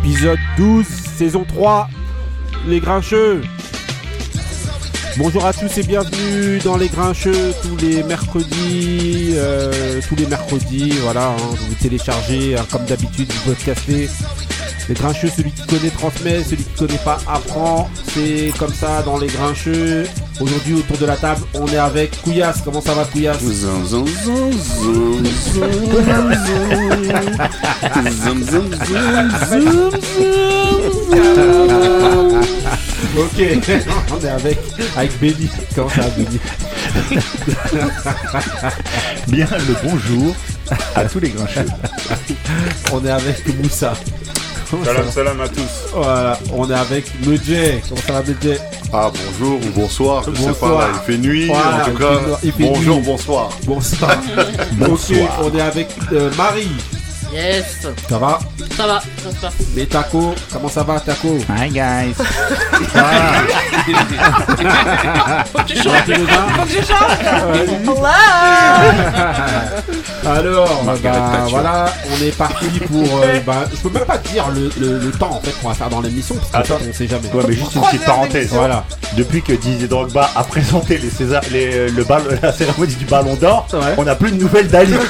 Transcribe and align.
Épisode 0.00 0.38
12, 0.56 0.86
saison 0.86 1.44
3, 1.44 1.88
Les 2.66 2.80
Grincheux. 2.80 3.42
Bonjour 5.16 5.46
à 5.46 5.52
tous 5.52 5.78
et 5.78 5.82
bienvenue 5.84 6.58
dans 6.64 6.76
Les 6.76 6.88
Grincheux 6.88 7.54
tous 7.62 7.76
les 7.76 8.02
mercredis. 8.02 9.34
euh, 9.36 10.00
tous 10.08 10.16
les 10.16 10.26
mercredis, 10.26 10.90
voilà, 11.02 11.28
hein, 11.28 11.36
vous 11.38 11.74
téléchargez 11.74 12.56
hein, 12.56 12.66
comme 12.70 12.84
d'habitude, 12.86 13.30
vous 13.32 13.50
podcastez. 13.52 14.08
Les 14.88 14.94
Grincheux, 14.94 15.28
celui 15.28 15.52
qui 15.52 15.64
connaît 15.66 15.90
transmet, 15.90 16.42
celui 16.42 16.64
qui 16.64 16.74
connaît 16.78 16.98
pas 17.04 17.18
apprend. 17.26 17.88
C'est 18.12 18.52
comme 18.58 18.72
ça 18.74 19.02
dans 19.02 19.18
Les 19.18 19.28
Grincheux. 19.28 20.04
Aujourd'hui, 20.40 20.74
autour 20.74 20.98
de 20.98 21.06
la 21.06 21.16
table, 21.16 21.42
on 21.54 21.66
est 21.68 21.76
avec 21.76 22.20
Couillasse. 22.22 22.60
Comment 22.64 22.80
ça 22.80 22.92
va, 22.94 23.04
Couillasse? 23.04 23.40
Ok, 33.16 33.38
on 34.12 34.24
est 34.24 34.28
avec, 34.28 34.58
avec 34.96 35.20
Béli. 35.20 35.48
Comment 35.74 35.88
ça 35.88 36.00
va, 36.02 36.08
Béli 36.10 36.40
Bien, 39.28 39.46
le 39.52 39.88
bonjour 39.88 40.34
à 40.96 41.04
tous 41.04 41.20
les 41.20 41.30
grincheux. 41.30 41.66
on 42.92 43.04
est 43.04 43.10
avec 43.10 43.46
Moussa. 43.62 43.94
Salam, 44.82 45.10
salam 45.10 45.40
à 45.40 45.48
tous. 45.48 45.62
Voilà, 45.94 46.38
on 46.52 46.68
est 46.70 46.74
avec 46.74 47.04
Medjay. 47.26 47.82
Comment 47.88 48.00
ça 48.06 48.12
va, 48.20 48.54
Ah, 48.92 49.10
bonjour 49.14 49.56
ou 49.60 49.70
bonsoir, 49.74 50.22
je 50.26 50.34
sais 50.36 50.46
Bonsoir. 50.48 50.78
pas, 50.78 50.86
là, 50.88 50.92
il 50.94 51.12
fait 51.12 51.18
nuit, 51.18 51.46
Voilà, 51.46 51.82
en 51.82 51.90
tout 51.90 51.98
cas, 51.98 52.38
bonjour, 52.58 52.96
nuit. 52.98 53.06
bonsoir. 53.06 53.48
Bonsoir. 53.66 54.16
Bonsoir. 54.72 55.40
On 55.42 55.56
est 55.56 55.60
avec 55.60 55.88
euh, 56.12 56.30
Marie. 56.36 56.68
Yes, 57.34 57.64
Ça 58.08 58.16
va? 58.18 58.38
Ça 58.76 58.86
va, 58.86 59.00
ça 59.00 59.30
se 59.30 59.36
passe. 59.40 59.54
Les 59.74 59.86
tacos, 59.86 60.34
comment 60.52 60.68
ça 60.68 60.84
va, 60.84 61.00
taco 61.00 61.36
Hi 61.58 61.68
guys. 61.68 62.14
Faut 62.14 62.22
que 65.58 65.64
tu 65.66 65.76
chantes, 65.76 65.94
faut 66.06 66.62
que 66.62 66.68
tu 66.68 66.76
chantes. 66.86 67.18
Alors, 70.26 70.84
bah, 70.84 70.96
voilà, 71.48 71.86
on 72.08 72.24
est 72.24 72.30
parti 72.36 72.66
pour. 72.88 73.20
euh, 73.22 73.40
bah, 73.44 73.64
je 73.72 73.76
peux 73.80 73.90
même 73.90 74.04
pas 74.06 74.18
te 74.18 74.28
dire 74.28 74.44
le, 74.54 74.70
le- 74.78 74.98
le 74.98 75.10
temps 75.10 75.32
en 75.32 75.40
fait 75.40 75.50
qu'on 75.60 75.68
va 75.68 75.74
faire 75.74 75.88
dans 75.90 76.00
l'émission 76.00 76.36
parce 76.36 76.50
qu'en 76.50 76.58
Attends. 76.60 76.78
fait, 76.84 76.90
on 76.90 76.94
sait 76.94 77.08
jamais. 77.08 77.28
Ouais, 77.34 77.44
mais 77.48 77.54
juste 77.54 77.74
une 77.74 77.82
petite 77.82 78.04
parenthèse. 78.04 78.50
Voilà. 78.52 78.84
Depuis 79.16 79.42
que 79.42 79.52
Didier 79.54 79.88
Drogba 79.88 80.30
a 80.36 80.44
présenté 80.44 80.98
les 80.98 81.10
César, 81.10 81.42
les, 81.50 81.88
le 81.88 82.04
ballon, 82.04 82.24
la 82.42 82.52
cérémonie 82.52 82.94
du 82.94 83.04
Ballon 83.06 83.34
d'Or, 83.34 83.66
Ouais. 83.72 83.94
on 83.98 84.04
n'a 84.04 84.14
plus 84.14 84.30
de 84.30 84.40
nouvelles 84.40 84.68
d'Ali. 84.68 84.94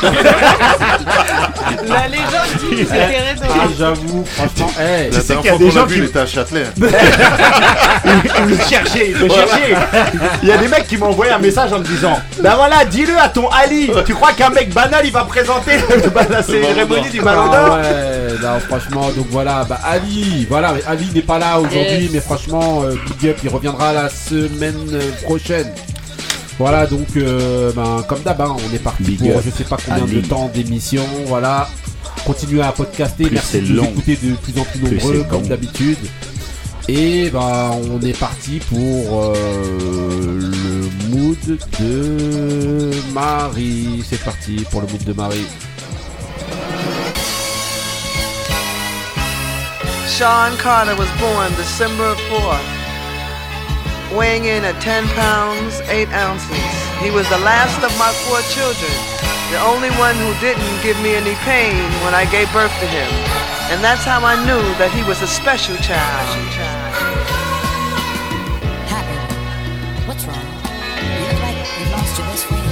Ah, 3.43 3.67
j'avoue, 3.79 4.25
franchement, 4.25 4.71
eh, 4.81 5.11
La 5.11 5.21
sais 5.21 5.35
dernière 5.35 5.41
qu'il 5.41 5.45
y 5.45 5.49
a 5.49 5.51
fois 5.53 5.59
des 5.59 5.65
qu'on 5.65 5.71
gens 5.71 5.81
l'a 5.81 5.87
vu, 5.87 5.95
qui- 5.95 6.01
il 6.01 6.05
était 6.07 6.19
à 6.19 6.27
Châtelet. 6.27 6.65
il 8.39 8.45
me 8.47 8.57
cherchait, 8.59 9.11
il 9.11 9.17
me 9.17 9.29
cherchait. 9.29 9.75
Il 10.43 10.49
y 10.49 10.53
a 10.53 10.57
des 10.59 10.69
mecs 10.69 10.87
qui 10.87 10.97
m'ont 10.97 11.07
envoyé 11.07 11.33
un 11.33 11.39
message 11.39 11.73
en 11.73 11.79
me 11.79 11.85
disant 11.85 12.19
Bah 12.43 12.55
voilà, 12.57 12.85
dis-le 12.85 13.19
à 13.19 13.29
ton 13.29 13.49
Ali. 13.49 13.91
Tu 14.07 14.15
crois 14.15 14.33
qu'un 14.33 14.51
mec 14.51 14.73
banal 14.73 15.03
il 15.05 15.13
va 15.13 15.25
présenter 15.25 15.73
la 16.31 16.43
cérémonie 16.43 17.11
du 17.11 17.21
Ballon 17.21 17.51
Ah 17.53 17.57
d'Or 17.67 17.77
ouais, 17.77 18.39
non, 18.43 18.61
franchement, 18.69 19.11
donc 19.17 19.27
voilà, 19.31 19.65
bah 19.69 19.79
Ali, 19.85 20.47
voilà, 20.49 20.73
mais 20.75 20.83
Ali 20.87 21.09
n'est 21.15 21.23
pas 21.23 21.39
là 21.39 21.59
aujourd'hui, 21.59 22.11
mais 22.13 22.21
franchement, 22.21 22.83
euh, 22.85 22.95
Big 23.21 23.31
Up, 23.31 23.39
il 23.43 23.49
reviendra 23.51 23.93
la 23.93 24.09
semaine 24.09 24.75
euh, 24.93 25.01
prochaine. 25.23 25.71
Voilà, 26.59 26.87
donc, 26.87 27.09
euh, 27.17 27.73
ben, 27.75 28.05
comme 28.07 28.21
d'hab, 28.23 28.41
hein, 28.41 28.55
on 28.57 28.75
est 28.75 28.79
parti 28.79 29.03
Big 29.03 29.19
pour 29.19 29.39
up. 29.39 29.43
je 29.45 29.51
sais 29.51 29.65
pas 29.65 29.77
combien 29.85 30.05
Ali. 30.05 30.21
de 30.23 30.27
temps 30.27 30.51
d'émission, 30.55 31.03
voilà. 31.27 31.69
Continuez 32.27 32.63
à 32.63 32.73
podcaster, 32.73 33.25
Plus 33.25 33.35
merci 33.35 33.61
de 33.61 33.67
nous 33.69 33.77
long. 33.77 33.85
écouter 33.91 34.17
de 34.17 34.35
plus 34.37 34.59
en 34.59 34.65
plus 34.65 34.81
nombreux, 34.81 35.25
comme 35.29 35.47
d'habitude. 35.47 35.99
Et 36.89 37.31
ben, 37.31 37.71
on 37.91 38.01
est 38.01 38.19
parti 38.19 38.61
pour 38.69 39.35
euh, 39.35 40.39
le 40.41 41.09
mood 41.09 41.39
de 41.81 42.91
Marie. 43.13 44.03
C'est 44.09 44.23
parti 44.23 44.65
pour 44.71 44.81
le 44.83 44.87
mood 44.89 45.05
de 45.05 45.13
Marie. 45.13 45.47
Sean 50.07 50.57
Carter 50.63 50.95
was 50.97 51.09
born 51.19 51.51
December 51.57 52.15
4th, 52.31 52.63
weighing 54.17 54.45
in 54.47 54.65
at 54.65 54.81
10 54.81 55.05
pounds, 55.17 55.81
8 55.91 56.09
ounces. 56.13 56.49
He 57.03 57.11
was 57.11 57.29
the 57.31 57.39
last 57.43 57.83
of 57.83 57.91
my 57.99 58.13
four 58.25 58.39
children, 58.55 58.95
the 59.55 59.61
only 59.61 59.91
one 60.03 60.17
who 60.17 60.35
didn't 60.41 60.83
give 60.83 61.01
me 61.01 61.15
any 61.15 61.37
pain 61.47 61.79
when 62.03 62.13
I 62.13 62.29
gave 62.29 62.53
birth 62.53 62.75
to 62.81 62.87
him. 62.87 63.09
And 63.71 63.85
that's 63.85 64.03
how 64.03 64.19
I 64.25 64.35
knew 64.45 64.65
that 64.83 64.91
he 64.91 65.05
was 65.05 65.23
a 65.23 65.29
special 65.29 65.77
child. 65.77 66.29
Happy. 68.91 69.15
What's 70.09 70.25
wrong? 70.27 70.43
You 71.07 71.23
look 71.29 71.41
like 71.41 71.57
you've 71.79 71.91
lost 71.93 72.19
your 72.19 72.27
best 72.27 72.47
friend. 72.47 72.64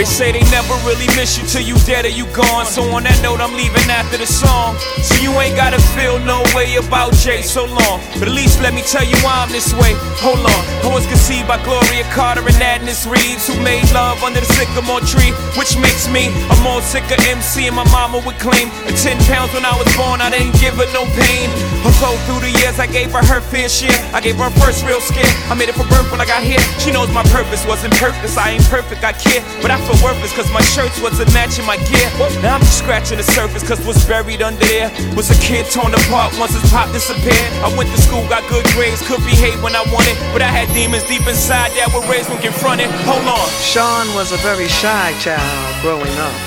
They 0.00 0.08
say 0.08 0.32
they 0.32 0.40
never 0.48 0.72
really 0.88 1.04
miss 1.12 1.36
you 1.36 1.44
till 1.44 1.60
you 1.60 1.76
dead 1.84 2.06
or 2.06 2.08
you 2.08 2.24
gone. 2.32 2.64
So 2.64 2.80
on 2.96 3.04
that 3.04 3.20
note, 3.20 3.36
I'm 3.36 3.52
leaving 3.52 3.84
after 3.92 4.16
the 4.16 4.24
song. 4.24 4.80
So 5.04 5.12
you 5.20 5.28
ain't 5.36 5.60
gotta 5.60 5.76
feel 5.92 6.16
no 6.24 6.40
way 6.56 6.80
about 6.80 7.12
Jay 7.20 7.44
so 7.44 7.68
long. 7.68 8.00
But 8.16 8.24
at 8.24 8.32
least 8.32 8.64
let 8.64 8.72
me 8.72 8.80
tell 8.80 9.04
you 9.04 9.12
why 9.20 9.44
I'm 9.44 9.52
this 9.52 9.76
way. 9.76 9.92
Hold 10.24 10.40
on. 10.40 10.62
I 10.80 10.88
was 10.88 11.04
conceived 11.04 11.44
by 11.44 11.60
Gloria 11.68 12.08
Carter 12.16 12.40
and 12.40 12.56
Agnes 12.64 13.04
Reeves, 13.04 13.44
who 13.44 13.60
made 13.60 13.84
love 13.92 14.24
under 14.24 14.40
the 14.40 14.48
sycamore 14.56 15.04
tree, 15.04 15.36
which 15.60 15.76
makes 15.76 16.08
me 16.08 16.32
a 16.48 16.56
more 16.64 16.80
sicker 16.80 17.20
MC. 17.28 17.68
And 17.68 17.76
my 17.76 17.84
mama 17.92 18.24
would 18.24 18.40
claim 18.40 18.72
at 18.88 18.96
10 18.96 19.20
pounds 19.28 19.52
when 19.52 19.68
I 19.68 19.76
was 19.76 19.88
born, 20.00 20.24
I 20.24 20.32
didn't 20.32 20.56
give 20.64 20.80
her 20.80 20.88
no 20.96 21.04
pain. 21.12 21.52
Although 21.84 22.16
through 22.24 22.48
the 22.48 22.52
years 22.56 22.80
I 22.80 22.88
gave 22.88 23.12
her 23.12 23.20
her 23.20 23.44
fair 23.44 23.68
share, 23.68 23.92
I 24.16 24.24
gave 24.24 24.40
her 24.40 24.48
first 24.64 24.80
real 24.88 25.04
scare. 25.04 25.28
I 25.52 25.54
made 25.60 25.68
it 25.68 25.76
for 25.76 25.84
birth 25.92 26.08
when 26.08 26.24
I 26.24 26.26
got 26.28 26.40
here. 26.40 26.60
She 26.80 26.88
knows 26.88 27.12
my 27.12 27.24
purpose 27.28 27.68
wasn't 27.68 27.92
purpose. 28.00 28.40
I 28.40 28.56
ain't 28.56 28.64
perfect, 28.72 29.04
I 29.04 29.12
care, 29.12 29.44
but 29.60 29.68
I 29.68 29.76
feel 29.90 30.04
worthless 30.04 30.32
cause 30.32 30.50
my 30.52 30.62
shirts 30.62 31.00
wasn't 31.00 31.32
matching 31.32 31.66
my 31.66 31.76
gear. 31.90 32.06
Now 32.42 32.54
I'm 32.56 32.60
just 32.60 32.78
scratching 32.78 33.18
the 33.18 33.24
surface 33.24 33.66
cause 33.66 33.80
what's 33.84 34.04
buried 34.04 34.42
under 34.42 34.64
there 34.66 34.90
was 35.16 35.30
a 35.30 35.38
kid 35.42 35.66
torn 35.70 35.92
apart 35.94 36.36
once 36.38 36.54
his 36.54 36.64
pop 36.70 36.92
disappeared. 36.92 37.50
I 37.64 37.74
went 37.76 37.90
to 37.90 38.00
school, 38.00 38.22
got 38.28 38.46
good 38.48 38.64
grades, 38.76 39.02
could 39.06 39.22
behave 39.24 39.62
when 39.62 39.74
I 39.74 39.82
wanted, 39.90 40.16
but 40.32 40.42
I 40.42 40.48
had 40.48 40.72
demons 40.74 41.06
deep 41.08 41.26
inside 41.26 41.72
that 41.74 41.90
were 41.94 42.04
raised 42.06 42.28
when 42.30 42.40
confronted. 42.40 42.90
Hold 43.06 43.26
on. 43.26 43.48
Sean 43.62 44.06
was 44.14 44.32
a 44.32 44.38
very 44.38 44.68
shy 44.68 45.12
child 45.18 45.82
growing 45.82 46.14
up. 46.18 46.38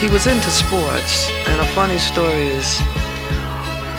He 0.00 0.08
was 0.08 0.26
into 0.26 0.48
sports, 0.50 1.28
and 1.46 1.60
a 1.60 1.68
funny 1.76 1.98
story 1.98 2.48
is 2.56 2.80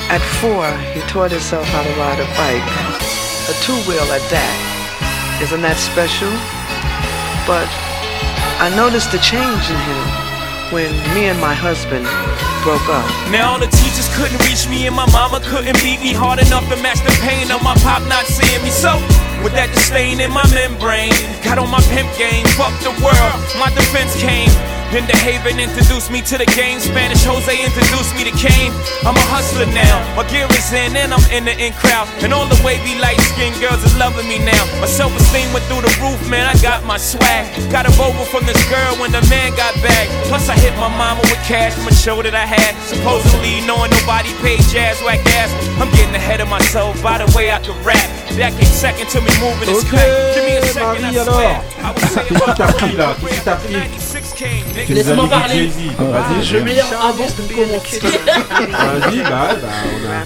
at 0.10 0.22
four, 0.42 0.66
he 0.92 1.00
taught 1.08 1.32
himself 1.32 1.66
how 1.68 1.84
to 1.84 1.94
ride 1.96 2.20
a 2.20 2.28
bike. 2.36 2.66
A 3.48 3.54
two 3.62 3.78
wheel 3.88 4.08
at 4.12 4.24
that. 4.34 4.56
Isn't 5.42 5.62
that 5.62 5.78
special? 5.78 6.32
But 7.48 7.70
I 8.62 8.70
noticed 8.76 9.10
a 9.10 9.18
change 9.18 9.66
in 9.74 9.80
him 9.90 10.06
when 10.70 10.94
me 11.18 11.34
and 11.34 11.42
my 11.42 11.50
husband 11.50 12.06
broke 12.62 12.86
up. 12.94 13.10
Now 13.34 13.54
all 13.54 13.60
the 13.60 13.66
teachers 13.66 14.06
couldn't 14.14 14.38
reach 14.46 14.70
me 14.70 14.86
and 14.86 14.94
my 14.94 15.10
mama 15.10 15.42
couldn't 15.50 15.82
beat 15.82 15.98
me 15.98 16.14
hard 16.14 16.38
enough 16.38 16.70
to 16.70 16.78
match 16.78 17.02
the 17.02 17.10
pain 17.26 17.50
of 17.50 17.66
my 17.66 17.74
pop 17.82 18.06
not 18.06 18.30
seeing 18.30 18.62
me. 18.62 18.70
So 18.70 18.94
with 19.42 19.58
that 19.58 19.74
disdain 19.74 20.22
in 20.22 20.30
my 20.30 20.46
membrane, 20.54 21.10
got 21.42 21.58
on 21.58 21.74
my 21.74 21.82
pimp 21.90 22.14
game, 22.22 22.46
fuck 22.54 22.70
the 22.86 22.94
world, 23.02 23.42
my 23.58 23.74
defense 23.74 24.14
came. 24.22 24.54
Then 24.92 25.08
the 25.08 25.16
Haven 25.24 25.56
introduced 25.56 26.12
me 26.12 26.20
to 26.28 26.36
the 26.36 26.44
game. 26.52 26.76
Spanish 26.84 27.24
Jose 27.24 27.48
introduced 27.48 28.12
me 28.12 28.28
to 28.28 28.34
Kane. 28.36 28.76
I'm 29.08 29.16
a 29.16 29.26
hustler 29.32 29.64
now. 29.72 30.04
My 30.20 30.28
gear 30.28 30.44
is 30.52 30.68
in 30.76 31.00
and 31.00 31.16
I'm 31.16 31.24
in 31.32 31.48
the 31.48 31.56
in 31.56 31.72
crowd. 31.80 32.12
And 32.20 32.36
all 32.36 32.44
the 32.44 32.60
wavy 32.60 33.00
light 33.00 33.16
skinned 33.32 33.56
girls 33.64 33.80
is 33.88 33.96
loving 33.96 34.28
me 34.28 34.44
now. 34.44 34.60
My 34.84 34.92
self 34.92 35.16
esteem 35.16 35.48
went 35.56 35.64
through 35.72 35.88
the 35.88 35.94
roof, 36.04 36.20
man. 36.28 36.44
I 36.44 36.60
got 36.60 36.84
my 36.84 37.00
swag. 37.00 37.48
Got 37.72 37.88
a 37.88 37.92
Volvo 37.96 38.28
from 38.28 38.44
this 38.44 38.60
girl 38.68 38.92
when 39.00 39.16
the 39.16 39.24
man 39.32 39.56
got 39.56 39.72
back. 39.80 40.12
Plus 40.28 40.52
I 40.52 40.60
hit 40.60 40.76
my 40.76 40.92
mama 40.92 41.24
with 41.24 41.40
cash 41.48 41.72
from 41.72 41.88
a 41.88 41.96
show 41.96 42.20
that 42.20 42.36
I 42.36 42.44
had. 42.44 42.76
Supposedly 42.84 43.64
knowing 43.64 43.96
nobody 43.96 44.36
paid 44.44 44.60
jazz 44.76 45.00
whack 45.08 45.24
ass. 45.40 45.56
I'm 45.80 45.88
getting 45.96 46.20
ahead 46.20 46.44
of 46.44 46.52
myself 46.52 47.00
by 47.00 47.16
the 47.16 47.32
way 47.32 47.48
I 47.48 47.64
can 47.64 47.80
rap. 47.88 48.04
That 48.36 48.52
came 48.60 48.68
second 48.68 49.08
to 49.16 49.20
me 49.24 49.32
moving 49.40 49.72
this 49.72 49.88
Ok, 49.88 49.92
cut. 49.92 50.36
Give 50.36 50.44
me 50.44 50.56
a 50.60 50.66
second, 50.68 51.04
I 51.04 51.12
Marie, 51.12 51.24
swear. 51.24 51.64
I 51.80 51.92
would 51.92 52.12
say 52.12 52.24
Qu'est-ce 52.28 52.44
qui 52.44 52.56
t'a 52.56 52.64
about 52.64 52.76
pris, 52.76 52.96
là 52.96 53.16
Qu'est-ce 53.20 53.36
qui 53.36 53.44
t'a 53.44 53.56
pris 54.42 54.50
96 54.50 54.72
came, 54.76 54.76
nigga. 54.76 54.86
Tu 54.86 54.94
nous 54.94 55.00
as 55.00 55.04
Laisse-moi 55.04 55.30
parler. 55.30 55.56
Jay-Z. 55.56 55.78
Vas-y, 56.00 56.44
Je 56.44 56.58
mets 56.58 56.80
avant 56.80 57.26
de 57.26 57.54
commencer. 57.54 58.00
vas-y, 58.02 59.20
bah, 59.24 59.56
bah, 59.62 59.68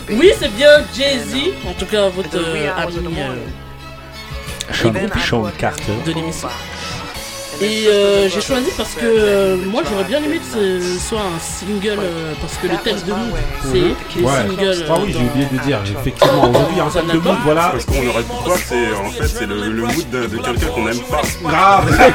on 0.10 0.14
a. 0.14 0.18
Oui, 0.18 0.32
c'est 0.40 0.54
bien 0.56 0.70
Jay-Z, 0.96 1.36
en 1.68 1.74
tout 1.74 1.86
cas 1.86 2.10
votre 2.10 2.30
euh, 2.36 2.72
ami 2.78 2.96
euh, 3.18 3.36
Sean 4.74 5.44
Carter. 5.58 5.94
de 6.06 6.12
l'émission. 6.12 6.50
Et 7.62 7.86
euh, 7.88 8.28
j'ai 8.30 8.42
choisi 8.42 8.70
parce 8.78 8.94
que 8.96 9.06
euh, 9.06 9.56
moi 9.72 9.82
j'aurais 9.90 10.04
bien 10.04 10.18
aimé 10.22 10.40
que 10.40 10.82
ce 10.82 11.00
soit 11.00 11.22
un 11.22 11.40
single 11.40 12.00
euh, 12.02 12.34
parce 12.42 12.56
que 12.58 12.68
le 12.68 12.78
thème 12.84 12.98
de 13.08 13.14
Mood 13.14 13.40
c'est 13.64 14.20
les 14.20 14.26
Ouais. 14.26 14.32
singles. 14.48 14.86
Ah 14.90 14.94
oui, 15.02 15.14
j'ai 15.14 15.20
oublié 15.26 15.46
de 15.52 15.58
dire, 15.64 15.80
effectivement, 16.00 16.50
aujourd'hui, 16.50 16.80
un 16.80 16.90
thème 16.90 17.08
de 17.08 17.18
mood, 17.20 17.36
voilà. 17.44 17.70
Parce 17.72 17.86
qu'on 17.86 18.08
aurait 18.08 18.24
pu 18.24 18.30
croire 18.30 18.58
que 18.58 18.64
c'est 18.68 18.94
en 18.94 19.10
fait 19.10 19.28
c'est 19.28 19.46
le, 19.46 19.56
le 19.72 19.82
mood 19.84 20.10
de, 20.10 20.26
de 20.28 20.38
quelqu'un 20.38 20.68
qu'on 20.68 20.88
aime 20.88 21.00
pas. 21.00 21.22
Grave 21.44 22.12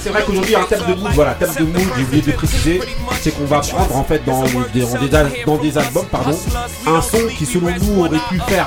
C'est 0.00 0.10
vrai, 0.10 0.22
qu'aujourd'hui, 0.26 0.56
un 0.56 0.62
thème 0.64 0.80
de 0.88 0.94
mood, 0.94 1.10
voilà, 1.14 1.34
thème 1.34 1.54
de 1.58 1.64
mood, 1.64 1.88
j'ai 1.96 2.02
oublié 2.04 2.22
de 2.22 2.32
préciser, 2.32 2.80
c'est 3.20 3.30
qu'on 3.36 3.44
va 3.44 3.60
prendre 3.60 3.96
en 3.96 4.04
fait 4.04 4.24
dans 4.24 4.42
des, 4.42 4.80
dans 4.80 4.98
des, 5.06 5.14
al- 5.14 5.32
dans 5.46 5.56
des 5.56 5.78
albums, 5.78 6.06
pardon, 6.10 6.38
un 6.86 7.00
son 7.02 7.18
qui 7.36 7.46
selon 7.46 7.68
nous 7.82 8.00
aurait 8.04 8.18
pu 8.28 8.40
faire 8.48 8.66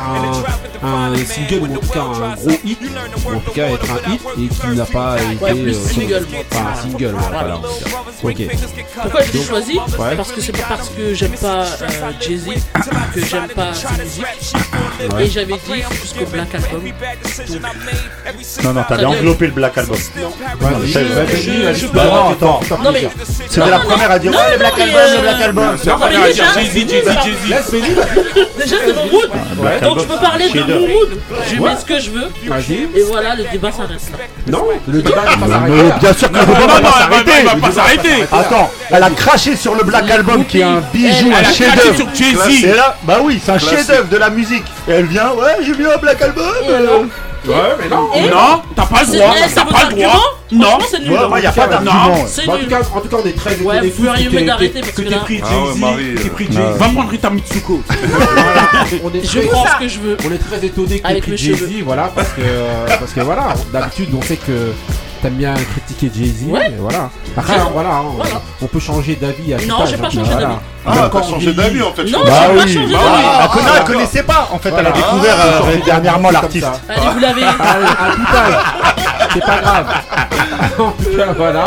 un, 0.84 0.88
un 0.88 1.16
single 1.18 1.62
ou 1.70 1.74
en 1.76 1.80
tout 1.80 1.88
cas 1.90 2.02
un 2.02 2.36
gros 2.36 2.58
hit, 2.66 2.80
ou 3.26 3.36
en 3.36 3.40
tout 3.40 3.52
cas 3.52 3.68
être 3.68 3.86
un 3.92 3.95
hit, 4.08 4.22
et 4.40 4.48
qui 4.48 4.68
n'a 4.78 4.86
pas 4.86 5.16
été. 5.18 5.44
Ouais, 5.44 5.54
plus 5.54 5.76
euh, 5.76 5.88
single. 5.88 6.26
Enfin, 6.52 6.66
un 6.72 6.76
single, 6.82 7.16
voilà. 7.32 7.56
Ok. 8.24 8.36
Pourquoi 9.02 9.22
je 9.24 9.32
l'ai 9.38 9.44
choisi 9.44 9.74
Ouais. 10.00 10.16
Parce 10.16 10.32
que 10.32 10.42
c'est 10.42 10.52
pas 10.52 10.64
parce 10.70 10.90
que 10.90 11.14
j'aime 11.14 11.32
pas 11.32 11.64
euh, 11.64 12.12
Jay-Z 12.22 12.46
que 13.14 13.26
j'aime 13.26 13.48
pas 13.56 13.74
sa 13.74 13.90
musique. 13.92 14.26
Ouais. 15.14 15.26
Et 15.26 15.30
j'avais 15.30 15.54
dit 15.54 15.84
jusqu'au 16.02 16.26
Black 16.26 16.56
Album. 16.56 16.82
Non, 18.64 18.74
non, 18.74 18.84
t'avais 18.88 19.06
enveloppé 19.06 19.48
le 19.48 19.52
Black 19.54 19.78
Album. 19.78 19.98
Vas-y, 20.60 20.88
Je- 20.88 21.00
je- 21.00 21.74
je- 21.74 21.88
non, 21.94 22.82
Non 22.84 22.92
mais. 22.92 23.10
C'était 23.26 23.60
Non, 23.60 23.68
la 23.68 23.78
non, 23.80 23.84
première 23.86 24.12
à 24.12 24.20
dire 24.20 24.32
non, 24.32 24.38
ouais, 24.38 24.44
le 24.46 24.52
non, 24.54 24.58
Black 24.60 24.80
Album, 24.80 25.02
le 25.12 25.18
euh, 25.18 25.22
Black 25.22 25.42
Album. 25.42 25.66
Non, 25.86 25.98
mais 26.00 26.16
à 26.16 26.28
déjà, 26.28 26.44
dire 26.44 26.54
Jay-Z, 26.56 26.90
Jay-Z, 26.90 27.10
Jay-Z. 27.24 27.86
Déjà 28.58 28.76
c'est 28.86 28.94
mon 28.96 29.06
mood. 29.12 29.30
Donc 29.82 30.00
je 30.00 30.06
peux 30.06 30.20
parler 30.20 30.50
de 30.50 30.60
mon 30.64 30.80
mood. 30.88 31.10
Je 31.50 31.62
mets 31.62 31.76
ce 31.80 31.86
que 31.86 32.00
je 32.00 32.10
veux. 32.12 32.30
vas-y. 32.48 32.74
Et 32.96 33.04
voilà, 33.08 33.36
le 33.36 33.44
débat 33.52 33.70
là. 33.70 33.85
Non, 34.48 34.64
le 34.88 35.02
débat 35.02 35.22
va 35.22 35.32
pas 35.32 35.38
Mais 35.46 35.50
s'arrêter. 35.50 36.00
bien 36.00 36.14
sûr 36.14 36.32
que 36.32 36.38
le 36.38 36.46
débat 36.46 36.80
va 36.82 36.92
s'arrêter. 36.92 37.32
elle 37.40 37.46
va 37.46 37.56
pas 37.68 37.72
s'arrêter. 37.72 38.24
Attends, 38.32 38.72
elle 38.92 39.04
a 39.04 39.10
craché 39.10 39.56
sur 39.56 39.76
le 39.76 39.84
Black 39.84 40.10
Album 40.12 40.46
qui 40.46 40.60
est 40.60 40.64
un 40.64 40.82
bijou, 40.94 41.28
Elle 41.28 41.34
un 41.34 41.38
a 41.38 41.42
craché 41.44 41.64
chef-d'œuvre. 41.66 41.96
sur 41.96 42.08
Jay-Z. 42.16 42.64
Et 42.64 42.74
là, 42.76 42.96
bah 43.04 43.18
oui, 43.24 43.42
c'est 43.44 43.52
un 43.52 43.60
chef-d'œuvre 43.60 44.08
de 44.10 44.18
la 44.18 44.30
musique. 44.30 44.66
Et 44.88 44.92
elle 44.92 45.06
vient, 45.06 45.32
ouais, 45.32 45.58
j'ai 45.62 45.74
mis 45.76 45.86
un 45.86 45.98
Black 45.98 46.22
Album. 46.22 47.10
Ouais, 47.48 47.76
mais 47.80 47.90
non. 47.90 48.10
Et 48.16 48.22
Non, 48.30 48.62
t'as 48.76 48.86
pas 48.86 49.04
le 49.04 49.18
droit, 49.18 49.34
c'est 49.48 49.56
t'as 49.56 49.66
pas 49.66 49.90
le 49.90 49.96
droit. 49.96 50.22
Non. 50.52 50.78
C'est 50.90 51.00
nul. 51.00 51.12
Ouais, 51.12 51.28
moi, 51.28 51.40
y 51.40 51.46
a 51.46 51.52
pas 51.52 51.66
Non. 51.68 51.72
d'argument. 51.84 52.26
C'est 52.28 52.46
Bah, 52.46 52.54
en, 52.54 52.58
tout 52.58 52.68
cas, 52.68 52.80
en 52.94 53.00
tout 53.02 53.08
cas, 53.10 53.18
on 53.24 53.28
est 53.28 53.32
très 53.38 53.54
étonnés 53.54 53.70
Ouais, 53.70 53.90
vous 53.90 54.06
t'aies- 54.38 54.46
d'arrêter 54.46 54.80
parce 54.82 54.92
que 54.92 55.02
là- 55.02 55.18
pris 55.20 55.42
Ah 55.44 55.48
Jay-Z, 55.50 56.22
t'aies 56.24 56.30
pris 56.30 56.46
euh, 56.46 56.52
Jay-Z. 56.52 56.78
Va 56.78 56.88
prendre 56.90 57.18
ta 57.18 57.30
Mitsuko. 57.32 57.82
Je 59.24 59.40
prends 59.48 59.66
ce 59.66 59.80
que 59.80 59.88
je 59.88 60.00
veux. 60.00 60.18
On 60.26 60.32
est 60.32 60.38
très 60.38 60.66
étonné 60.66 60.98
que 61.00 61.04
t'aies 61.04 61.10
Avec 61.10 61.24
pris 61.24 61.38
Jay-Z, 61.38 61.68
voilà, 61.84 62.12
parce 62.16 62.30
que, 62.30 62.42
euh, 62.42 62.86
parce 63.00 63.12
que 63.14 63.22
voilà, 63.22 63.54
d'habitude 63.74 64.10
on 64.16 64.22
sait 64.22 64.38
que 64.38 64.72
t'aimes 65.26 65.34
bien 65.38 65.54
critiquer 65.56 66.12
Jay-Z, 66.16 66.46
Ouais. 66.52 66.68
et 66.70 66.76
voilà. 66.78 67.10
Après, 67.36 67.56
hein, 67.56 67.68
voilà, 67.74 68.02
on- 68.04 68.10
Voilà. 68.18 68.42
on 68.62 68.68
peut 68.68 68.80
changer 68.80 69.16
d'avis 69.16 69.54
à 69.56 69.58
tout 69.58 69.68
Non, 69.68 69.82
âge, 69.82 69.90
j'ai 69.90 69.98
pas 69.98 70.06
hein, 70.06 70.10
changé 70.12 70.32
voilà. 70.32 70.48
d'avis. 70.48 70.56
Ah, 70.86 71.10
t'as 71.12 71.22
changé 71.24 71.54
d'avis 71.54 71.82
en 71.82 71.92
fait. 71.94 72.04
Non, 72.04 72.20
je 72.24 72.30
Bah 72.30 72.32
j'ai 72.42 72.48
pas 72.48 72.54
oui, 72.54 72.74
changé 72.74 72.94
bah 72.94 73.00
d'avis. 73.00 73.26
Elle, 73.42 73.50
connaît- 73.50 73.66
Ah, 73.68 73.76
elle 73.80 73.84
connaissait 73.96 74.24
pas. 74.24 74.50
En 74.52 74.60
fait, 74.60 74.70
elle 74.70 74.86
a 74.86 74.92
Voilà. 74.92 74.96
découvert 74.96 75.36
Ah, 75.40 75.46
euh, 75.68 75.78
dernièrement 75.86 76.28
comme 76.30 76.34
l'artiste. 76.34 76.66
ça. 76.66 76.80
Allez, 76.90 77.08
vous 77.14 77.20
l'avez. 77.20 77.44
À, 77.44 77.50
à 77.50 78.12
tout 78.16 78.36
âge, 78.38 78.64
c'est 79.34 79.40
pas 79.46 79.62
grave. 79.62 79.88
en 80.80 80.92
tout 80.92 81.18
cas, 81.18 81.34
voilà. 81.36 81.64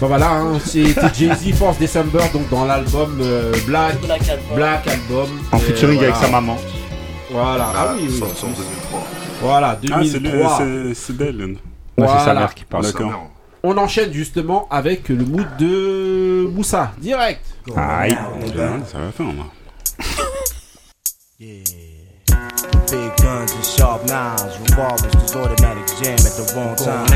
Bon 0.00 0.06
voilà, 0.06 0.28
hein, 0.30 0.58
c'était 0.64 0.94
Jay-Z 1.18 1.54
Force 1.58 1.78
December, 1.78 2.20
donc 2.32 2.48
dans 2.48 2.64
l'album 2.64 3.18
euh, 3.20 3.52
Black, 3.66 4.00
Black 4.00 4.22
Album. 4.30 4.56
Black 4.56 4.86
Album. 4.86 5.26
En 5.52 5.56
Et 5.58 5.60
featuring 5.60 5.98
voilà. 5.98 6.14
avec 6.14 6.24
sa 6.24 6.30
maman. 6.30 6.56
Voilà, 7.30 7.66
ah, 7.76 7.86
oui, 7.96 8.06
oui. 8.08 8.18
sorti 8.18 8.44
en 8.44 8.48
2003. 8.48 9.02
Voilà, 9.42 9.68
Ah, 9.72 9.76
c'est 9.82 9.98
lui, 9.98 10.10
2003. 10.10 10.58
c'est- 10.58 10.94
c'est 10.94 11.16
d'elle. 11.16 11.56
Ouais, 12.00 12.06
c'est 12.08 12.18
sa 12.18 12.24
Voilà. 12.24 12.40
mère 12.40 12.54
qui 12.54 12.64
parle. 12.64 12.84
D'accord. 12.84 13.30
On 13.62 13.76
enchaîne 13.76 14.12
justement 14.12 14.66
avec 14.70 15.08
le 15.10 15.16
mood 15.24 15.46
de 15.58 16.48
Moussa, 16.52 16.92
direct. 16.98 17.44
Aïe. 17.76 18.16
Ça 18.90 18.98
va 18.98 19.10
faire 19.12 19.26
moi. 19.26 19.46
Big 22.90 23.16
guns 23.22 23.52
and 23.54 23.64
sharp 23.64 24.04
knives, 24.06 24.58
revolvers, 24.70 25.12
cause 25.14 25.36
automatic 25.36 25.86
jam 26.02 26.14
at 26.26 26.34
the 26.34 26.52
wrong 26.56 26.74
time. 26.74 27.06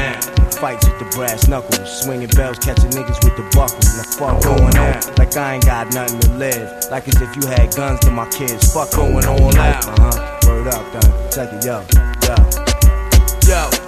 Fights 0.52 0.86
with 0.86 0.98
the 1.00 1.16
brass 1.16 1.48
knuckles, 1.48 1.90
swinging 2.02 2.28
bells, 2.36 2.58
catching 2.60 2.90
niggas 2.90 3.22
with 3.24 3.34
the 3.36 3.42
buckles. 3.56 3.96
Now 3.96 4.04
fuck 4.38 4.42
going 4.44 4.76
out, 4.76 5.18
like 5.18 5.36
I 5.36 5.54
ain't 5.54 5.66
got 5.66 5.92
nothing 5.92 6.20
to 6.20 6.30
live. 6.36 6.70
Like 6.92 7.08
as 7.08 7.20
if 7.20 7.34
you 7.36 7.48
had 7.48 7.74
guns 7.74 8.00
to 8.00 8.10
my 8.12 8.26
kids. 8.30 8.72
Fuck 8.72 8.92
going 8.92 9.24
on 9.24 9.56
out. 9.56 9.84
Uh 9.88 9.94
huh. 9.98 10.38
Word 10.46 10.68
up, 10.68 10.92
done. 10.92 11.30
Check 11.32 11.52
it. 11.54 11.64
Yo, 11.64 11.82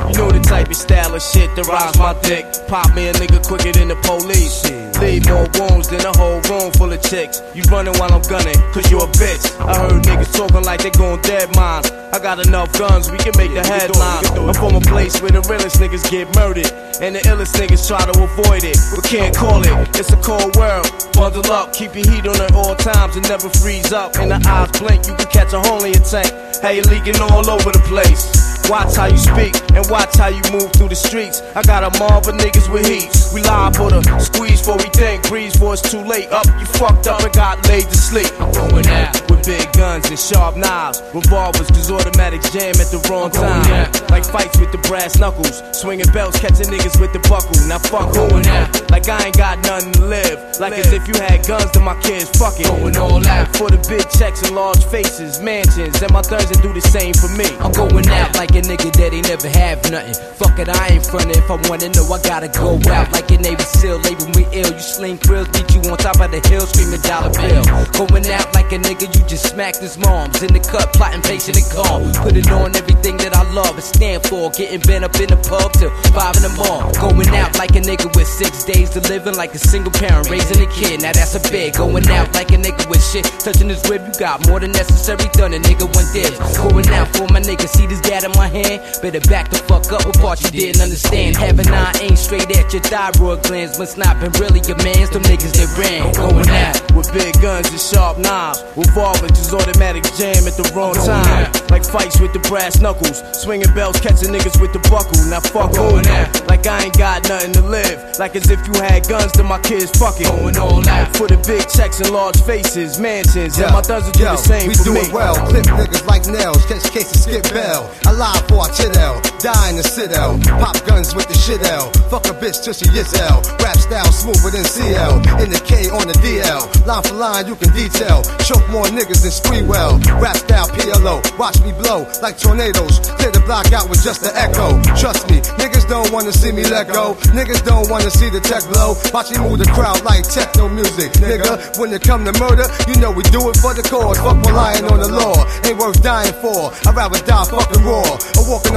you 0.08 0.14
know 0.18 0.30
the 0.30 0.40
type 0.40 0.68
of 0.68 0.76
style 0.76 1.14
of 1.14 1.22
shit 1.22 1.54
that 1.56 1.66
rocks 1.66 1.98
my 1.98 2.14
dick. 2.22 2.46
Pop 2.68 2.94
me 2.94 3.08
a 3.08 3.12
nigga 3.14 3.42
quicker 3.46 3.72
than 3.72 3.88
the 3.88 3.98
police. 4.06 4.64
Leave 5.00 5.28
more 5.28 5.44
wounds 5.60 5.88
than 5.88 6.00
a 6.00 6.12
whole 6.16 6.40
room 6.48 6.72
full 6.72 6.92
of 6.92 7.02
chicks. 7.02 7.42
You 7.54 7.62
running 7.68 7.92
while 7.98 8.12
I'm 8.12 8.22
gunning, 8.22 8.56
cause 8.72 8.90
you 8.90 8.98
a 8.98 9.08
bitch. 9.18 9.44
I 9.60 9.76
heard 9.76 10.02
niggas 10.04 10.32
talking 10.32 10.64
like 10.64 10.82
they 10.82 10.90
going 10.90 11.20
dead 11.22 11.54
mines. 11.54 11.90
I 12.12 12.18
got 12.18 12.40
enough 12.46 12.72
guns, 12.78 13.10
we 13.10 13.18
can 13.18 13.36
make 13.36 13.52
the 13.52 13.60
headlines. 13.60 14.30
I'm 14.30 14.54
from 14.54 14.74
a 14.76 14.80
place 14.80 15.20
where 15.20 15.30
the 15.30 15.42
realest 15.52 15.76
niggas 15.80 16.08
get 16.10 16.32
murdered. 16.34 16.70
And 17.00 17.14
the 17.14 17.20
illest 17.28 17.60
niggas 17.60 17.86
try 17.86 18.00
to 18.00 18.14
avoid 18.16 18.64
it, 18.64 18.78
but 18.94 19.04
can't 19.04 19.36
call 19.36 19.60
it. 19.60 19.74
It's 20.00 20.12
a 20.12 20.20
cold 20.24 20.56
world. 20.56 20.88
Bundle 21.12 21.44
up, 21.52 21.74
keep 21.74 21.94
your 21.94 22.08
heat 22.08 22.26
on 22.26 22.40
at 22.40 22.52
all 22.52 22.74
times 22.74 23.16
and 23.16 23.28
never 23.28 23.48
freeze 23.48 23.92
up. 23.92 24.16
And 24.16 24.30
the 24.30 24.40
eyes 24.48 24.72
blink, 24.80 25.06
you 25.06 25.14
can 25.14 25.28
catch 25.28 25.52
a 25.52 25.60
hole 25.60 25.84
in 25.84 25.92
your 25.92 26.04
tank. 26.04 26.32
How 26.62 26.70
you 26.70 26.82
leaking 26.88 27.20
all 27.20 27.44
over 27.50 27.72
the 27.72 27.84
place. 27.84 28.35
Watch 28.68 28.96
how 28.96 29.06
you 29.06 29.16
speak 29.16 29.54
and 29.78 29.86
watch 29.88 30.16
how 30.16 30.26
you 30.26 30.42
move 30.50 30.72
through 30.72 30.88
the 30.88 30.98
streets. 30.98 31.40
I 31.54 31.62
got 31.62 31.86
a 31.86 31.90
mob 32.02 32.26
of 32.26 32.34
niggas 32.34 32.66
with 32.66 32.86
heat. 32.86 33.06
We 33.32 33.42
lie 33.42 33.70
for 33.70 33.90
the 33.90 34.02
squeeze 34.18 34.60
for 34.64 34.74
we 34.74 34.90
think, 34.90 35.22
breeze 35.28 35.54
for 35.56 35.74
it's 35.74 35.82
too 35.82 36.02
late. 36.02 36.32
Up, 36.32 36.46
you 36.58 36.66
fucked 36.66 37.06
up 37.06 37.22
and 37.22 37.32
got 37.32 37.62
laid 37.68 37.86
to 37.86 37.96
sleep. 37.96 38.26
I'm 38.40 38.50
going 38.50 38.86
out 38.88 39.14
with 39.30 39.46
big 39.46 39.70
guns 39.72 40.10
and 40.10 40.18
sharp 40.18 40.56
knives, 40.56 40.98
revolvers, 41.14 41.68
cause 41.70 41.90
automatics 41.90 42.50
jam 42.50 42.74
at 42.82 42.90
the 42.90 42.98
wrong 43.06 43.30
time. 43.30 43.70
Out. 43.70 44.10
Like 44.10 44.24
fights 44.26 44.58
with 44.58 44.72
the 44.72 44.82
brass 44.88 45.18
knuckles, 45.18 45.62
swinging 45.70 46.10
belts, 46.10 46.40
catching 46.40 46.66
niggas 46.66 46.98
with 46.98 47.12
the 47.12 47.22
buckle. 47.30 47.54
Now 47.70 47.78
fuck 47.78 48.10
I'm 48.18 48.30
going 48.30 48.46
out, 48.50 48.90
like 48.90 49.06
I 49.08 49.30
ain't 49.30 49.38
got 49.38 49.62
nothing 49.62 49.92
to 49.92 50.04
live. 50.06 50.58
Like 50.58 50.72
as 50.74 50.92
if 50.92 51.06
you 51.06 51.14
had 51.22 51.46
guns 51.46 51.70
to 51.78 51.80
my 51.80 51.94
kids, 52.02 52.34
fuck 52.34 52.58
it. 52.58 52.66
Going 52.66 52.96
all 52.96 53.22
out 53.28 53.54
for 53.54 53.70
the 53.70 53.78
big 53.86 54.10
checks 54.10 54.42
and 54.42 54.56
large 54.56 54.82
faces, 54.90 55.38
mansions, 55.38 56.02
and 56.02 56.10
my 56.10 56.22
thugs 56.22 56.50
do 56.58 56.72
the 56.72 56.82
same 56.82 57.14
for 57.14 57.30
me. 57.38 57.46
I'm 57.62 57.70
going 57.70 58.08
out 58.08 58.34
like 58.34 58.55
a 58.56 58.62
nigga 58.62 58.90
that 58.96 59.12
ain't 59.12 59.28
never 59.28 59.48
have 59.48 59.78
nothing. 59.90 60.16
Fuck 60.40 60.58
it, 60.58 60.68
I 60.68 60.96
ain't 60.96 61.04
frontin'. 61.04 61.36
If 61.36 61.50
I 61.50 61.56
wanna 61.68 61.92
know, 61.92 62.08
I 62.08 62.18
gotta 62.24 62.48
go 62.48 62.80
out 62.88 63.12
like 63.12 63.30
a 63.30 63.36
Navy 63.36 63.62
SEAL. 63.62 64.00
Label 64.00 64.28
me 64.32 64.44
ill, 64.52 64.72
you 64.72 64.80
sling 64.80 65.16
grills, 65.20 65.48
beat 65.52 65.68
you 65.74 65.80
on 65.90 65.98
top 65.98 66.20
of 66.20 66.30
the 66.32 66.40
hill, 66.48 66.64
screaming 66.64 67.00
dollar 67.04 67.32
bill. 67.36 67.64
Going 67.92 68.26
out 68.32 68.48
like 68.54 68.72
a 68.72 68.78
nigga, 68.80 69.06
you 69.12 69.22
just 69.28 69.52
smacked 69.52 69.80
his 69.80 69.98
moms. 69.98 70.42
In 70.42 70.52
the 70.52 70.60
cut, 70.60 70.92
plotting, 70.96 71.22
patient 71.22 71.60
and 71.60 71.68
calm. 71.68 72.08
Put 72.24 72.36
it 72.36 72.48
on 72.50 72.74
everything 72.74 73.16
that 73.18 73.36
I 73.36 73.44
love 73.52 73.76
and 73.76 73.84
stand 73.84 74.25
for. 74.25 74.50
Getting 74.50 74.80
bent 74.80 75.04
up 75.04 75.14
in 75.20 75.28
the 75.28 75.40
pub 75.44 75.72
till 75.76 75.92
five 76.16 76.36
in 76.36 76.42
the 76.42 76.54
morning. 76.56 76.96
Going 76.96 77.28
out 77.36 77.58
like 77.58 77.76
a 77.76 77.82
nigga 77.84 78.08
with 78.16 78.28
six 78.28 78.64
days 78.64 78.90
to 78.96 79.00
living, 79.12 79.36
like 79.36 79.52
a 79.54 79.60
single 79.60 79.92
parent 79.92 80.30
raising 80.30 80.64
a 80.64 80.68
kid. 80.72 81.02
Now 81.02 81.12
that's 81.12 81.36
a 81.36 81.42
big. 81.52 81.75
Going 81.75 82.08
out 82.08 82.32
like 82.34 82.50
a 82.50 82.58
nigga 82.58 82.88
with 82.88 83.04
shit. 83.04 83.25
Touching 83.38 83.68
his 83.68 83.84
rib, 83.88 84.02
you 84.06 84.14
got 84.18 84.46
more 84.48 84.60
than 84.60 84.72
necessary 84.72 85.28
done. 85.36 85.52
A 85.52 85.60
nigga 85.60 85.84
one 85.84 86.08
did. 86.16 86.32
Going 86.56 86.88
out 86.96 87.08
for 87.16 87.28
my 87.28 87.40
nigga, 87.40 87.68
see 87.68 87.86
this 87.86 88.00
gat 88.00 88.25
in 88.25 88.32
my 88.32 88.45
hand. 88.48 88.82
Better 89.02 89.20
back 89.28 89.50
the 89.50 89.58
fuck 89.58 89.90
up 89.92 90.06
with 90.06 90.20
part 90.20 90.42
you 90.42 90.50
didn't 90.50 90.82
understand. 90.82 91.36
Having 91.36 91.70
nine 91.70 91.94
ain't 92.02 92.18
straight 92.18 92.50
at 92.56 92.72
your 92.72 92.82
thyroid 92.82 93.42
glands. 93.44 93.78
Not 93.96 94.20
been 94.20 94.32
really 94.42 94.60
your 94.66 94.76
mans. 94.82 95.10
Them 95.10 95.22
niggas 95.22 95.54
that 95.56 95.70
ran. 95.78 96.12
Going 96.14 96.48
out. 96.50 96.76
with 96.96 97.12
big 97.12 97.36
guns 97.40 97.68
and 97.70 97.80
sharp 97.80 98.18
knives, 98.18 98.64
revolvers, 98.76 99.30
just 99.36 99.52
automatic 99.52 100.02
jam 100.16 100.48
at 100.48 100.56
the 100.56 100.64
wrong 100.74 100.94
time. 100.94 101.52
Like 101.68 101.84
fights 101.84 102.18
with 102.20 102.32
the 102.32 102.40
brass 102.48 102.80
knuckles, 102.80 103.22
swinging 103.36 103.72
belts, 103.74 104.00
catching 104.00 104.32
niggas 104.32 104.60
with 104.60 104.72
the 104.72 104.80
buckle. 104.88 105.16
Now 105.28 105.40
fuck 105.40 105.72
going 105.76 106.06
out, 106.08 106.28
like 106.48 106.66
I 106.66 106.88
ain't 106.88 106.96
got 106.98 107.28
nothing 107.28 107.52
to 107.54 107.62
live. 107.62 108.18
Like 108.18 108.34
as 108.34 108.48
if 108.50 108.58
you 108.66 108.74
had 108.80 109.06
guns 109.08 109.32
to 109.32 109.44
my 109.44 109.60
kids, 109.60 109.92
fuck 109.92 110.16
it. 110.20 110.26
Going 110.26 110.56
all 110.56 110.80
out 110.88 111.16
for 111.16 111.28
the 111.28 111.36
big 111.46 111.68
checks 111.68 112.00
and 112.00 112.10
large 112.10 112.40
faces, 112.42 112.98
mansions, 112.98 113.58
and 113.60 113.72
my 113.72 113.82
thugs 113.82 114.06
will 114.06 114.16
do 114.16 114.24
the 114.24 114.36
same 114.36 114.68
we 114.68 114.74
for 114.74 114.84
do 114.84 114.94
me. 114.94 115.00
it 115.04 115.12
well. 115.12 115.36
Clip 115.46 115.64
niggas 115.66 116.06
like 116.08 116.24
nails, 116.26 116.64
catch 116.66 116.88
cases, 116.90 117.24
skip 117.24 117.44
bell. 117.52 117.92
I 118.06 118.12
lie 118.12 118.36
for 118.49 118.66
a 118.66 118.71
chittel, 118.73 119.21
die 119.40 119.71
in 119.71 119.76
the 119.76 119.83
citadel. 119.83 120.38
Pop 120.61 120.76
guns 120.87 121.14
with 121.14 121.28
the 121.28 121.35
shit 121.35 121.62
L. 121.64 121.90
Fuck 122.11 122.26
a 122.26 122.35
bitch 122.37 122.62
till 122.62 122.73
she 122.73 122.87
gets 122.93 123.14
L. 123.19 123.43
Rap 123.62 123.76
style 123.76 124.11
smoother 124.12 124.50
than 124.50 124.64
CL. 124.64 125.16
In 125.43 125.50
the 125.50 125.61
K 125.64 125.88
on 125.90 126.07
the 126.09 126.16
DL. 126.21 126.62
Line 126.87 127.02
for 127.02 127.14
line, 127.14 127.47
you 127.47 127.57
can 127.57 127.73
detail. 127.75 128.23
Choke 128.45 128.66
more 128.71 128.87
niggas 128.87 129.23
than 129.25 129.33
Spreewell. 129.33 130.00
Rap 130.21 130.37
style 130.37 130.69
PLO. 130.69 131.21
Watch 131.38 131.61
me 131.62 131.73
blow 131.73 132.07
like 132.23 132.38
tornadoes. 132.38 133.00
Clear 133.19 133.33
the 133.33 133.43
block 133.47 133.73
out 133.73 133.88
with 133.88 134.02
just 134.02 134.23
the 134.23 134.33
echo. 134.37 134.81
Trust 134.99 135.31
me, 135.31 135.40
niggas 135.61 135.88
don't 135.88 136.11
wanna 136.12 136.33
see 136.33 136.52
me 136.52 136.64
let 136.64 136.88
go. 136.88 137.14
Niggas 137.37 137.64
don't 137.64 137.88
wanna 137.90 138.11
see 138.11 138.31
the 138.31 138.40
tech 138.40 138.64
blow. 138.73 138.97
Watch 139.12 139.31
me 139.31 139.38
move 139.38 139.59
the 139.59 139.71
crowd 139.73 140.02
like 140.05 140.25
techno 140.26 140.69
music, 140.69 141.12
nigga. 141.23 141.78
When 141.78 141.93
it 141.93 142.02
come 142.02 142.25
to 142.25 142.35
murder, 142.38 142.66
you 142.88 142.97
know 143.00 143.11
we 143.11 143.23
do 143.35 143.50
it 143.50 143.57
for 143.59 143.75
the 143.75 143.83
cause. 143.83 144.19
Fuck 144.19 144.38
relying 144.47 144.85
on 144.87 144.99
the 144.99 145.09
law. 145.09 145.47
Ain't 145.64 145.78
worth 145.78 146.02
dying 146.02 146.33
for. 146.43 146.73
I'd 146.87 146.95
rather 146.95 147.19
die 147.25 147.45
fucking 147.45 147.85
raw. 147.85 148.16
Ok. 148.35 148.71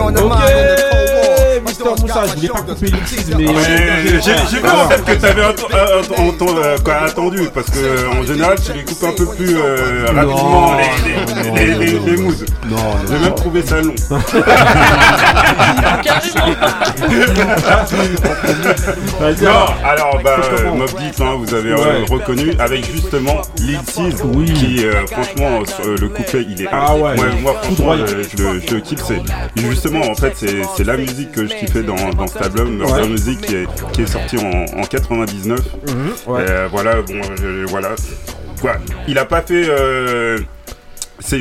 Pasteur 1.66 1.96
Moussa, 2.02 2.24
je 2.28 2.36
voulais 2.36 2.48
pas 2.48 2.62
couper 2.62 2.86
l'excuse, 2.88 3.36
mais. 3.38 3.48
Ouais, 3.48 3.54
J'ai 4.06 4.20
j'ai 4.50 4.60
vu 4.60 4.70
en 4.70 4.90
fait 4.90 5.04
que 5.04 5.12
t'avais 5.20 5.42
euh, 5.42 5.54
euh, 5.74 7.06
attendu 7.06 7.42
parce 7.54 7.70
que 7.70 7.78
euh, 7.80 8.20
en 8.20 8.24
général 8.26 8.58
tu 8.64 8.72
les 8.74 8.84
coupes 8.84 9.04
un 9.04 9.12
peu 9.12 9.26
plus 9.26 9.58
euh, 9.58 10.06
rapidement 10.08 10.76
les, 11.56 11.66
les, 11.66 11.76
les, 11.76 11.86
les, 11.86 12.00
les 12.00 12.18
moods. 12.18 12.46
Non, 12.70 12.78
J'ai 13.08 13.20
même 13.20 13.36
trouvé 13.36 13.62
ça 13.62 13.82
long. 13.82 13.94
Non, 19.42 19.66
alors. 19.84 20.20
bah 20.24 20.38
Mob 20.76 20.90
Deep, 21.00 21.22
hein, 21.22 21.36
vous 21.40 21.54
avez 21.54 21.72
euh, 21.72 21.76
Ouais. 21.80 22.06
reconnu 22.10 22.54
avec 22.60 22.92
justement 22.92 23.42
Lil 23.60 23.80
qui 24.54 24.86
euh, 24.86 25.06
franchement 25.08 25.60
euh, 25.86 25.96
le 26.00 26.10
couplet 26.10 26.46
il 26.50 26.62
est 26.64 26.68
Ah 26.72 26.94
ouais, 26.96 27.16
moi, 27.42 27.54
franchement 27.62 27.76
droit. 27.86 27.96
euh, 27.98 28.24
je, 28.38 28.44
le, 28.44 28.60
je 28.68 28.76
le 28.76 28.82
kiffe 28.82 29.00
c'est 29.08 29.22
justement 29.56 30.02
en 30.10 30.16
fait 30.16 30.34
c'est 30.36 30.84
la 30.84 30.98
musique 30.98 31.32
que 31.32 31.46
je 31.48 31.54
kiffais 31.56 31.84
dans, 31.84 32.10
dans 32.12 32.28
cet 32.28 32.42
album 32.42 32.78
Murder 32.78 33.02
Ouais. 33.02 33.08
Music 33.10 33.42
qui 33.42 33.56
est, 33.56 33.68
qui 33.94 34.02
est 34.02 34.08
sorti 34.08 34.38
en, 34.38 34.80
en 34.80 34.84
99 34.84 35.60
ouais. 36.28 36.42
Euh, 36.50 36.68
voilà 36.72 37.02
bon 37.02 37.22
euh, 37.42 37.66
voilà 37.70 37.90
quoi 38.62 38.74
il 39.08 39.18
a 39.18 39.26
pas 39.26 39.42
fait 39.42 39.66
euh, 39.68 40.40
c'est 41.20 41.38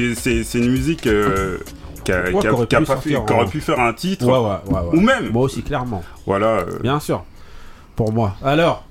une 0.54 0.70
musique 0.70 1.06
euh, 1.06 1.58
qui 2.04 2.12
a, 2.12 2.22
Ouais, 2.30 2.46
a- 2.46 2.50
a 2.50 2.80
pas 2.82 2.96
fait- 2.96 3.16
aurait 3.16 3.46
pu 3.46 3.60
faire 3.60 3.78
un 3.80 3.92
titre 3.92 4.26
ou 4.92 5.00
même 5.00 5.30
Moi 5.30 5.42
aussi, 5.42 5.62
clairement. 5.62 6.02
voilà 6.26 6.64
Bien 6.82 6.98
sûr. 7.00 7.24
Pour 7.96 8.12
moi. 8.12 8.34
Alors, 8.44 8.84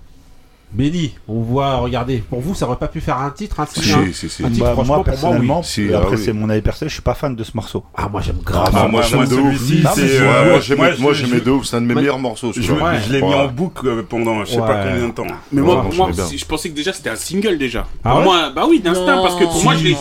Benny, 0.70 1.16
on 1.30 1.40
voit, 1.40 1.78
regardez, 1.78 2.18
pour 2.18 2.42
vous, 2.42 2.54
ça 2.54 2.68
aurait 2.68 2.76
pas 2.78 2.90
pu 2.90 3.00
faire 3.00 3.18
un 3.20 3.30
titre, 3.30 3.62
un 3.62 3.66
titre, 3.66 3.82
Si, 3.84 3.94
un- 3.94 4.12
si, 4.12 4.28
si. 4.30 4.44
un 4.44 4.50
titre, 4.50 4.66
Bah, 4.66 4.74
franchement, 4.74 4.96
moi 4.96 4.96
pour 4.98 5.06
personnellement, 5.06 5.54
moi, 5.56 5.64
Si, 5.64 5.84
et 5.84 5.94
ah 5.94 6.00
après 6.00 6.18
oui. 6.18 6.22
c'est 6.26 6.34
mon 6.34 6.50
avis 6.50 6.62
personnel, 6.62 6.90
je 6.90 6.94
suis 6.96 7.02
pas 7.02 7.14
fan 7.14 7.36
de 7.38 7.44
ce 7.46 7.52
morceau. 7.56 7.86
Ah, 7.96 8.10
moi, 8.10 8.20
j'aime 8.22 8.40
grave. 8.44 8.68
Ah, 8.74 8.80
moi, 8.82 8.88
moi, 8.88 8.92
moi, 8.92 9.02
j'aime 9.04 9.28
de 9.30 9.36
ouf. 9.42 9.56
celui-ci, 9.58 9.84
c'est, 9.96 10.20
moi, 10.22 10.60
j'aimais, 10.60 10.82
moi, 11.00 11.14
moi, 11.14 11.40
de 11.40 11.52
ouf. 11.52 11.66
C'est 11.66 11.78
un 11.78 11.82
de 11.82 11.86
mes 11.86 11.94
Moi- 11.94 12.02
meilleurs 12.02 12.20
morceaux. 12.20 12.52
Je, 12.54 12.62
je 12.62 13.12
l'ai 13.14 13.22
mis 13.22 13.34
en 13.34 13.48
boucle 13.48 13.88
euh, 13.88 14.04
pendant 14.08 14.44
je 14.44 14.52
sais 14.52 14.58
pas 14.58 14.84
combien 14.84 15.08
de 15.08 15.14
temps. 15.14 15.24
Mais 15.54 15.62
Ouais, 15.62 15.66
moi, 15.68 15.76
moi, 15.76 15.84
pour 15.86 15.94
moi 15.96 16.10
je 16.38 16.46
pensais 16.46 16.70
que 16.70 16.76
déjà 16.76 16.92
c'était 16.92 17.10
un 17.12 17.16
single 17.16 17.58
déjà. 17.58 17.88
Ah 18.04 18.10
pour 18.10 18.20
ouais 18.20 18.24
moi, 18.26 18.50
bah 18.54 18.66
oui, 18.70 18.82
d'instinct, 18.82 19.22
parce 19.22 19.36
que 19.36 19.46
pour 19.46 19.64
moi, 19.64 19.74
je 19.76 19.84
l'ai. 19.86 19.98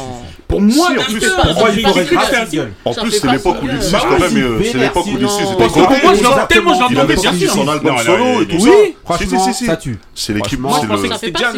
Pour 0.48 0.60
moi, 0.60 0.88
en 0.90 1.02
plus, 1.02 1.18
Pour 1.20 1.54
moi, 1.54 1.68
il 1.76 1.82
faudrait 1.86 2.04
grave. 2.04 2.68
En 2.84 2.92
plus, 2.94 3.10
c'est 3.10 3.30
l'époque 3.32 3.56
où. 3.62 3.66
Lucis, 3.66 3.90
Bah 3.92 3.98
quand 4.08 4.18
même, 4.20 4.36
euh, 4.36 4.60
c'est 4.62 4.78
l'époque 4.78 5.06
où 5.06 5.16
Lucis 5.16 5.42
était 5.42 5.54
Parce 5.58 5.72
que 5.74 5.78
pour 5.80 5.88
moi, 5.90 5.98
je 6.02 6.06
connu. 6.06 6.22
l'entends 6.22 6.46
tellement, 6.46 6.70
je 6.72 6.76
Il 6.76 6.80
l'entendais 6.82 7.00
avait 7.00 7.14
bien 7.14 7.22
sorti 7.22 7.38
sûr. 7.40 7.52
son 7.52 7.68
album 7.68 7.90
Non, 7.90 7.96
là, 7.96 8.04
solo 8.04 8.24
il- 8.24 8.42
et 8.42 8.46
tout 8.46 8.56
Oui. 8.62 8.70
ça. 8.70 8.70
Franchement, 9.16 9.38
Si, 9.40 9.44
si, 9.52 9.54
si. 9.58 9.64
ça 9.66 9.76
tue. 9.76 9.98
C'est 10.14 10.32
l'équipe. 10.34 10.60
Franchement, 10.60 10.68
Moi, 10.68 10.78
je 10.78 11.02
c'est 11.02 11.08
le- 11.08 11.14
c'était 11.14 11.30
déjà 11.32 11.52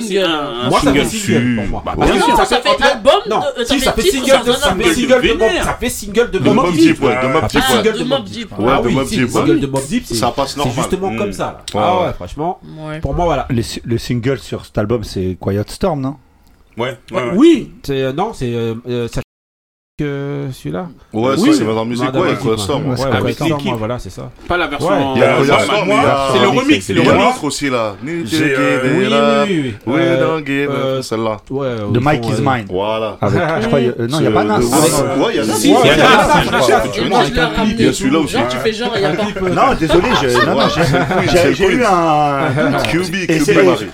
Moi, 0.69 0.81
ça 0.81 0.93
fait 0.93 1.05
single. 1.05 1.57
pour 1.57 1.67
moi. 1.67 1.83
Bah, 1.85 1.93
bien 2.05 2.15
sûr, 2.23 2.37
Ça 2.39 2.45
fait 2.47 2.83
album 2.83 3.13
Non, 3.29 3.41
ça 3.43 3.65
si, 3.67 3.79
fait 3.79 3.85
ça 3.85 3.93
fait 3.93 4.03
titre 4.03 4.15
single 4.27 4.47
de 4.47 4.53
ça 4.53 4.59
fait 4.59 4.69
album. 4.69 4.95
single 4.95 5.09
de 5.09 5.29
Mob 5.29 5.39
vénère. 5.39 5.65
ça 5.65 5.77
fait 5.81 5.89
single 5.91 6.31
de 6.31 6.39
De 6.39 6.51
Mob 6.51 6.73
Deep. 6.73 7.03
Ouais, 7.03 7.23
de 7.23 7.29
Mob 7.29 7.47
Deep, 7.49 7.61
Ah, 7.63 7.73
single 7.73 7.93
de 7.93 7.99
de 7.99 8.05
Mob 8.05 8.25
Deep. 8.25 8.33
Deep. 8.35 8.59
Ouais, 8.59 8.67
Ah 8.75 8.81
de 8.83 8.87
oui, 8.89 8.95
Mob 8.95 9.05
si, 9.07 9.11
Deep, 9.11 9.21
le 9.21 9.29
single 9.29 9.51
ouais. 9.51 9.61
de 9.61 9.67
Mob 9.67 9.87
Deep, 9.87 10.05
c'est 10.07 10.15
Ça 10.15 10.31
passe 10.31 10.51
c'est 10.53 10.57
normal. 10.59 10.75
justement 10.77 11.11
Mm. 11.11 11.17
comme 11.19 11.33
ça. 11.33 11.59
Ah 11.75 12.01
ouais. 12.07 12.13
franchement, 12.15 12.61
pour 13.03 13.13
moi, 13.15 13.25
voilà. 13.27 13.47
Le 13.51 13.99
single 13.99 14.39
sur 14.39 14.65
cet 14.65 14.79
album, 14.79 15.05
c'est 15.05 15.37
Quiet 15.41 15.63
Storm, 15.69 16.01
non 16.01 16.17
Ouais, 16.79 16.97
ouais, 17.11 17.23
ouais. 17.23 17.33
Oui, 17.37 17.73
C'est 17.83 18.03
euh, 18.03 18.13
non, 18.13 18.33
c'est 18.33 18.55
euh, 18.55 18.75
euh, 18.89 19.09
ça 19.09 19.21
que 19.99 20.47
celui-là. 20.53 20.87
Ouais, 21.13 21.33
Oui. 21.39 21.51
c'est 21.59 21.65
dans 21.65 21.75
la 21.75 21.85
musique, 21.85 22.05
Madame 22.05 22.23
ouais, 22.23 22.35
quoi, 22.41 22.53
ouais. 22.53 22.59
Storm. 22.59 22.89
Ouais, 22.91 22.97
c'est 22.97 23.05
ouais, 23.07 23.17
avec 23.17 23.35
Storm, 23.35 23.77
voilà, 23.79 23.99
c'est 23.99 24.11
ça. 24.11 24.31
pas 24.47 24.57
la 24.57 24.69
version. 24.69 24.89
Ouais, 24.91 24.95
en- 24.95 25.15
Il 25.17 25.21
y 25.21 25.25
a 25.25 25.35
Quiet 25.35 25.47
moi- 25.49 25.59
Storm, 25.59 25.87
moi, 25.89 25.97
il 25.99 26.03
y 26.03 26.07
a- 26.07 26.29
c'est 26.33 26.39
le 26.41 26.49
remix, 26.49 26.85
c'est 26.87 26.93
le 26.93 27.01
Il 27.01 27.05
y 27.05 27.09
a 27.09 27.13
remix. 27.13 27.25
l'autre 27.27 27.45
aussi 27.45 27.69
là. 27.71 27.95
Euh, 28.07 28.21
it 28.23 28.29
Oui, 28.29 29.49
oui, 29.49 29.75
oui, 29.87 29.95
Euh, 29.99 30.69
euh. 30.71 31.03
Celle-là. 31.03 31.39
Ouais, 31.51 31.69
De 31.91 31.99
Mike 31.99 32.25
is 32.27 32.41
Mine. 32.41 32.67
Voilà. 32.71 33.17
Avec, 33.21 33.41
je 33.63 33.67
crois, 33.67 33.79
euh, 33.81 33.93
non, 34.09 34.19
il 34.19 34.21
n'y 34.21 34.27
a 34.29 34.31
pas 34.31 34.45
Nas. 34.45 34.59
Ouais, 34.59 34.65
il 35.31 35.37
y 35.37 35.41
a 35.41 35.45
Nas. 35.47 35.55
Si, 35.55 35.69
il 35.69 35.75
y 35.75 35.91
a 35.91 35.97
Nas. 35.97 36.71
Il 37.67 37.81
y 37.89 37.95
celui-là 37.95 38.19
aussi. 38.21 38.33
Genre, 38.35 38.49
tu 38.49 38.57
fais 38.59 38.73
genre, 38.73 38.93
il 38.95 39.03
y 39.03 39.05
a 39.05 39.11
pas. 39.11 39.25
Non, 39.49 39.75
désolé, 39.79 40.09
j'ai 40.21 40.29
eu 41.75 41.85
un. 41.85 42.83
QB, 42.85 43.27
QB 43.27 43.39
c'est 43.45 43.65
Marie. 43.65 43.87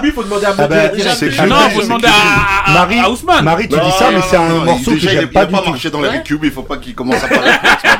Kubi, 0.00 0.10
faut 0.12 0.22
demander 0.24 0.46
à 0.46 0.54
Ah 0.58 0.66
plus- 0.66 0.98
QB, 0.98 1.48
Non, 1.48 1.56
faut 1.74 1.82
demander 1.82 2.06
QB. 2.08 2.12
à, 2.66 2.72
Marie, 2.74 3.00
Ousmane. 3.12 3.44
Marie, 3.44 3.68
tu 3.68 3.76
dis 3.78 3.90
ça, 3.98 4.06
mais 4.12 4.20
c'est 4.28 4.36
un 4.36 4.47
non, 4.48 4.64
morceau 4.64 4.90
que 4.92 4.98
j'aime 4.98 5.28
pas 5.28 5.40
a 5.40 5.46
du 5.46 5.52
pas 5.52 5.58
tout. 5.60 5.70
marché 5.70 5.90
dans 5.90 6.00
Ouais. 6.00 6.22
il 6.42 6.50
faut 6.50 6.62
pas 6.62 6.76
qu'il 6.78 6.94
commence 6.94 7.22
à 7.22 7.28
parler. 7.28 7.50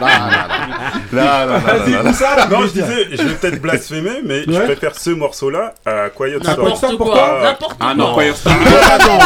Non, 0.00 0.06
non, 0.06 0.06
non. 0.06 1.12
Là, 1.12 1.24
là, 1.24 1.46
là, 1.46 1.58
Vas-y, 1.58 1.92
là, 1.92 2.02
là. 2.02 2.10
tout 2.10 2.16
ça, 2.16 2.36
là, 2.36 2.46
Non, 2.50 2.58
mais 2.60 2.66
je 2.68 2.72
disais, 2.72 3.06
je 3.12 3.22
vais 3.22 3.34
peut-être 3.34 3.60
blasphémer, 3.62 4.20
mais 4.24 4.42
je 4.46 4.58
préfère 4.60 4.94
ce 4.94 5.10
morceau-là 5.10 5.74
à 5.86 6.10
Quiet 6.10 6.38
Storm. 6.42 6.68
N'importe 6.68 6.96
pourquoi 6.96 7.14
quoi. 7.14 7.40
N'importe 7.42 7.76
Ah 7.80 7.94
non. 7.94 8.14
Quiet 8.14 8.32
Storm. 8.34 8.56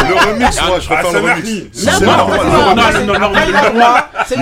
Le 0.08 0.30
remix, 0.32 0.60
moi, 0.66 0.78
je 0.80 0.88
Ah, 0.90 0.94
préfère 0.94 1.12
le 1.12 1.18
remix. 1.30 1.40
pris. 1.42 1.70
C'est 1.72 1.86
N'importe 1.86 2.18
normal. 2.18 2.38
quoi. 2.40 2.48
Non, 2.48 2.52
non, 2.52 3.12
non, 3.12 3.18
non, 3.18 3.26
Après, 3.26 3.44
il 3.46 3.52
non, 3.52 3.58
a 3.58 3.62
non. 3.62 3.74
droit. 3.78 4.08
C'est 4.26 4.36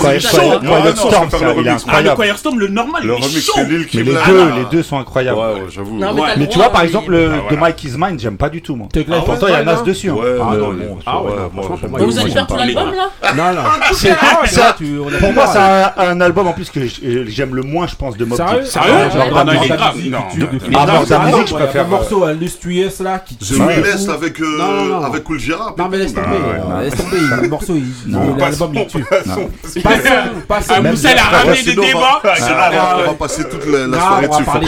Quiet 0.00 0.20
Storm, 0.20 1.28
Storm, 1.28 1.44
le. 1.44 1.70
Ah, 1.70 1.72
incroyable. 1.74 2.16
Quiet 2.16 2.36
Storm, 2.36 2.58
normal, 2.68 3.02
Le 3.04 3.14
remix, 3.14 3.50
c'est 3.54 3.66
Mais 3.68 3.84
Kim. 3.84 4.04
les 4.04 4.12
deux, 4.12 4.50
les 4.56 4.64
deux 4.70 4.82
sont 4.82 4.98
incroyables. 4.98 5.38
Ouais, 5.38 5.62
j'avoue. 5.70 6.00
Mais 6.36 6.48
tu 6.48 6.58
vois, 6.58 6.70
par 6.70 6.82
exemple, 6.82 7.10
le 7.12 7.32
Ah, 7.46 7.50
de. 7.50 7.56
Mike 7.56 7.84
is 7.84 7.92
Mine, 7.96 8.18
j'aime 8.18 8.36
pas 8.36 8.48
du 8.48 8.62
tout, 8.62 8.76
moi. 8.76 8.88
Pourtant, 9.24 9.46
il 9.48 9.52
y 9.52 9.54
a 9.54 9.58
ouais, 9.58 9.64
Nas 9.64 9.74
non 9.76 9.82
dessus. 9.82 10.10
hein. 10.10 10.14
Ouais, 10.14 10.36
Ah 10.40 10.50
ouais, 10.50 10.56
non, 10.58 10.72
bon, 10.72 10.98
ah 11.06 11.62
franchement, 11.62 11.88
pour 11.88 11.99
vous 12.04 12.18
allez 12.18 12.30
faire 12.30 12.46
tout 12.46 12.56
l'album 12.56 12.92
là 12.94 13.10
Non, 13.36 13.52
non. 13.54 13.62
C'est- 13.92 14.10
Ah, 14.20 14.40
c'est- 14.46 14.56
là, 14.60 14.74
tu- 14.76 14.98
on 14.98 15.08
a 15.12 15.18
Pour 15.18 15.32
moi, 15.32 15.46
c'est 15.46 15.58
un, 15.58 15.92
un 16.10 16.20
album 16.20 16.46
en 16.48 16.52
plus 16.52 16.70
que 16.70 16.86
j- 16.86 17.00
j'aime 17.28 17.54
le 17.54 17.62
moins, 17.62 17.86
je 17.86 17.94
pense, 17.96 18.16
de 18.16 18.24
Mob 18.24 18.36
Sérieux 18.36 18.60
Deep. 18.62 18.66
Sérieux 18.66 18.92
Ah, 18.94 19.10
genre, 19.10 19.26
Ah 19.36 19.44
non, 19.44 19.52
il 19.52 19.64
est 19.64 19.68
la 19.68 19.76
grave. 19.76 19.96
musique. 19.96 20.14
Ah, 20.14 20.86
je 21.46 21.54
préfère, 21.54 21.84
Le 21.84 21.90
morceau 21.90 22.24
euh, 22.24 22.34
Illustrious 22.34 22.90
là 23.02 23.18
qui 23.24 23.36
tue 23.36 23.54
fou. 23.54 23.62
avec, 23.62 24.40
euh, 24.40 24.44
Non, 24.58 24.72
non, 24.72 24.84
non. 25.00 25.04
avec 25.06 25.24
Cool 25.24 25.38
Gérard. 25.38 25.74
Non 25.78 25.88
mais 25.88 25.98
laisse 25.98 26.14
tomber, 26.14 26.26
euh, 26.28 26.82
laisse 26.82 26.96
tomber, 26.96 27.16
le 27.42 27.48
morceau, 27.48 27.74
l'album 28.38 28.72
il 28.74 28.86
tue. 28.86 29.04
Passons. 29.04 29.50
Passons, 29.82 30.10
passons. 30.48 30.72
Ah, 30.76 30.80
Moussa, 30.82 31.12
il 31.12 31.18
a 31.18 31.22
ramené 31.22 31.62
des 31.62 31.74
débats. 31.74 31.86
on 31.94 32.00
va- 32.00 32.20
Ah, 32.24 32.96
on 33.02 33.06
va 33.08 33.14
passer 33.14 33.44
toute 33.48 33.66
la 33.66 33.86
Non, 33.86 33.98
soirée 33.98 34.26
on 34.30 34.32
va 34.40 34.58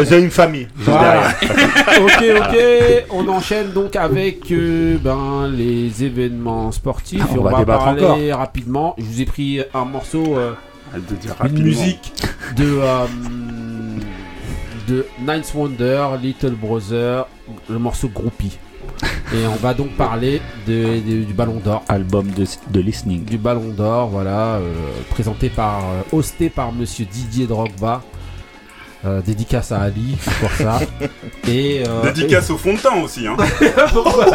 dessus. 0.00 0.08
The 0.10 0.12
Infamy. 0.24 0.66
Voilà. 0.76 1.22
ok, 2.00 2.24
ok, 2.38 2.56
on 3.10 3.28
enchaîne 3.28 3.72
donc 3.72 3.96
avec 3.96 4.50
euh, 4.50 4.96
ben, 5.02 5.48
les 5.52 6.04
événements 6.04 6.51
sportifs. 6.72 7.22
Ah, 7.22 7.28
on 7.34 7.38
on 7.38 7.42
va 7.42 7.50
va 7.52 7.58
débattre 7.58 7.84
parler 7.84 8.32
rapidement. 8.32 8.94
Je 8.98 9.04
vous 9.04 9.20
ai 9.20 9.24
pris 9.26 9.60
un 9.74 9.84
morceau, 9.84 10.36
euh, 10.36 10.52
de 10.94 11.14
dire 11.16 11.34
une 11.44 11.62
musique 11.62 12.12
de, 12.56 12.78
euh, 12.80 13.06
de 14.88 15.06
Ninth 15.26 15.52
Wonder, 15.54 16.06
Little 16.22 16.52
Brother, 16.54 17.26
le 17.68 17.78
morceau 17.78 18.08
Groupie. 18.08 18.58
Et 19.34 19.46
on 19.46 19.56
va 19.56 19.72
donc 19.74 19.90
parler 19.96 20.42
de- 20.66 21.00
de- 21.00 21.24
du 21.24 21.32
Ballon 21.32 21.60
d'Or. 21.64 21.82
Album 21.88 22.28
de, 22.30 22.44
de 22.70 22.80
listening. 22.80 23.24
du 23.24 23.38
Ballon 23.38 23.70
d'Or, 23.76 24.08
voilà, 24.08 24.56
euh, 24.56 24.72
présenté 25.10 25.48
par, 25.48 25.78
euh, 25.84 26.02
hosté 26.16 26.50
par 26.50 26.72
Monsieur 26.72 27.06
Didier 27.10 27.46
Drogba. 27.46 28.02
Euh, 29.04 29.20
dédicace 29.20 29.72
à 29.72 29.80
Ali 29.80 30.16
pour 30.40 30.52
ça. 30.52 30.78
Et 31.48 31.82
euh, 31.88 32.02
Dédicace 32.12 32.50
au 32.50 32.56
fond 32.56 32.74
de 32.74 32.78
teint 32.78 32.94
aussi. 33.02 33.26
Hein. 33.26 33.36
pourquoi 33.92 34.26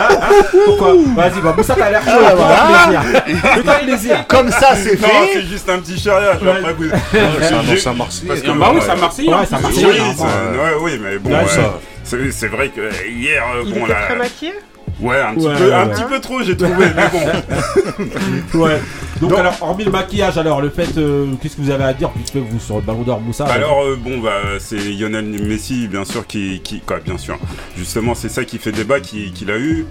Pourquoi 0.66 0.94
Vas-y, 1.16 1.42
bah 1.42 1.54
Moussa 1.58 1.74
t'as 1.74 1.90
l'air 1.90 2.04
chaud 2.04 2.22
là, 2.22 2.36
voilà. 2.36 3.80
plaisir. 3.80 4.28
Comme 4.28 4.52
ça, 4.52 4.76
c'est 4.76 5.00
Non, 5.02 5.08
fait. 5.08 5.30
c'est 5.36 5.42
juste 5.44 5.70
un 5.70 5.80
petit 5.80 5.98
charriage. 5.98 6.42
Ouais. 6.42 6.50
Après, 6.50 6.74
vous... 6.74 6.90
Parce 8.28 8.42
que, 8.42 8.60
Bah 8.60 8.72
oui, 8.74 8.82
ça 8.86 8.96
Marseille. 8.98 9.30
Ouais, 9.30 9.46
ça 9.46 9.56
Oui, 9.56 9.62
Marseillais, 9.64 9.88
oui, 9.88 10.00
hein, 10.02 10.14
ça- 10.18 10.78
oui, 10.82 11.00
mais 11.02 11.18
bon, 11.18 11.30
Ouais, 11.30 11.48
ça. 11.48 11.80
c'est 12.04 12.48
vrai 12.48 12.68
que 12.68 12.82
hier, 13.10 13.44
euh, 13.56 13.64
Il 13.66 13.74
bon, 13.74 13.86
était 13.86 13.94
là, 13.94 14.06
très 14.08 14.16
maquillé? 14.18 14.54
Ouais, 15.01 15.20
un 15.22 15.36
petit 15.36 15.46
Ouais, 15.48 15.56
peu, 15.58 15.66
ouais, 15.68 15.74
un 15.74 15.88
ouais. 15.88 15.94
petit 15.94 16.04
peu 16.04 16.20
trop, 16.20 16.42
j'ai 16.44 16.58
trouvé, 16.58 16.86
mais 16.96 17.10
bon. 17.12 18.60
Ouais. 18.60 18.80
Donc, 19.22 19.32
Donc- 19.32 19.39
alors, 19.39 19.58
hormis 19.62 19.84
le 19.86 19.92
maquillage, 19.92 20.38
alors 20.38 20.62
le 20.62 20.70
fait, 20.70 20.98
euh, 20.98 21.25
qu'est-ce 21.42 21.56
que 21.56 21.62
vous 21.62 21.72
avez 21.72 21.84
à 21.86 21.94
dire 21.94 22.10
puisque 22.12 22.36
vous 22.36 22.60
sur 22.60 22.75
le 22.75 22.82
Ballon 22.82 23.01
d'Or 23.01 23.20
Moussa 23.22 23.46
Alors 23.46 23.82
euh, 23.84 23.96
bon 24.00 24.20
bah 24.20 24.42
c'est 24.60 24.77
Lionel 24.77 25.25
Messi 25.25 25.88
bien 25.88 26.06
sûr 26.06 26.27
qui, 26.27 26.62
qui 26.63 26.82
quoi 26.82 27.00
bien 27.04 27.18
sûr 27.18 27.38
justement 27.75 28.13
c'est 28.13 28.30
ça 28.30 28.46
qui 28.46 28.60
fait 28.60 28.72
débat 28.72 29.00
qui- 29.00 29.32
qu'il 29.32 29.50
a 29.51 29.58
eu 29.58 29.86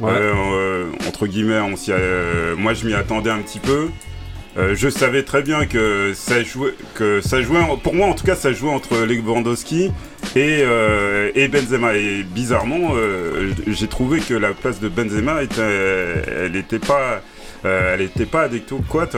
Ouais. 0.00 0.10
Euh, 0.14 0.32
euh, 0.54 0.86
entre 1.06 1.26
guillemets 1.26 1.60
on 1.60 1.76
s'y 1.76 1.92
euh, 1.92 2.56
moi 2.56 2.72
je 2.72 2.86
m'y 2.86 2.94
attendais 2.94 3.28
un 3.28 3.40
petit 3.40 3.58
peu 3.58 3.88
Euh, 4.56 4.74
je 4.74 4.88
savais 4.88 5.22
très 5.22 5.42
bien 5.42 5.64
que 5.66 6.12
ça 6.12 6.42
jouait 6.42 6.74
que 6.94 7.20
ça 7.20 7.40
jouait 7.40 7.60
pour 7.84 7.94
moi 7.94 8.08
en 8.08 8.14
tout 8.14 8.24
cas 8.24 8.34
ça 8.34 8.52
jouait 8.52 8.70
entre 8.70 8.96
Lewandowski 8.96 9.92
et 10.34 10.62
euh, 10.62 11.30
et 11.36 11.46
Benzema. 11.46 11.94
Et 11.94 12.24
bizarrement 12.24 12.90
euh, 12.96 13.52
j'ai 13.68 13.86
trouvé 13.86 14.18
que 14.18 14.34
la 14.34 14.52
place 14.52 14.80
de 14.80 14.88
Benzema 14.88 15.42
était 15.44 15.62
elle 15.62 16.56
était 16.56 16.80
pas 16.80 17.22
elle 17.62 18.00
était 18.00 18.26
pas 18.26 18.42
adéquate 18.42 19.16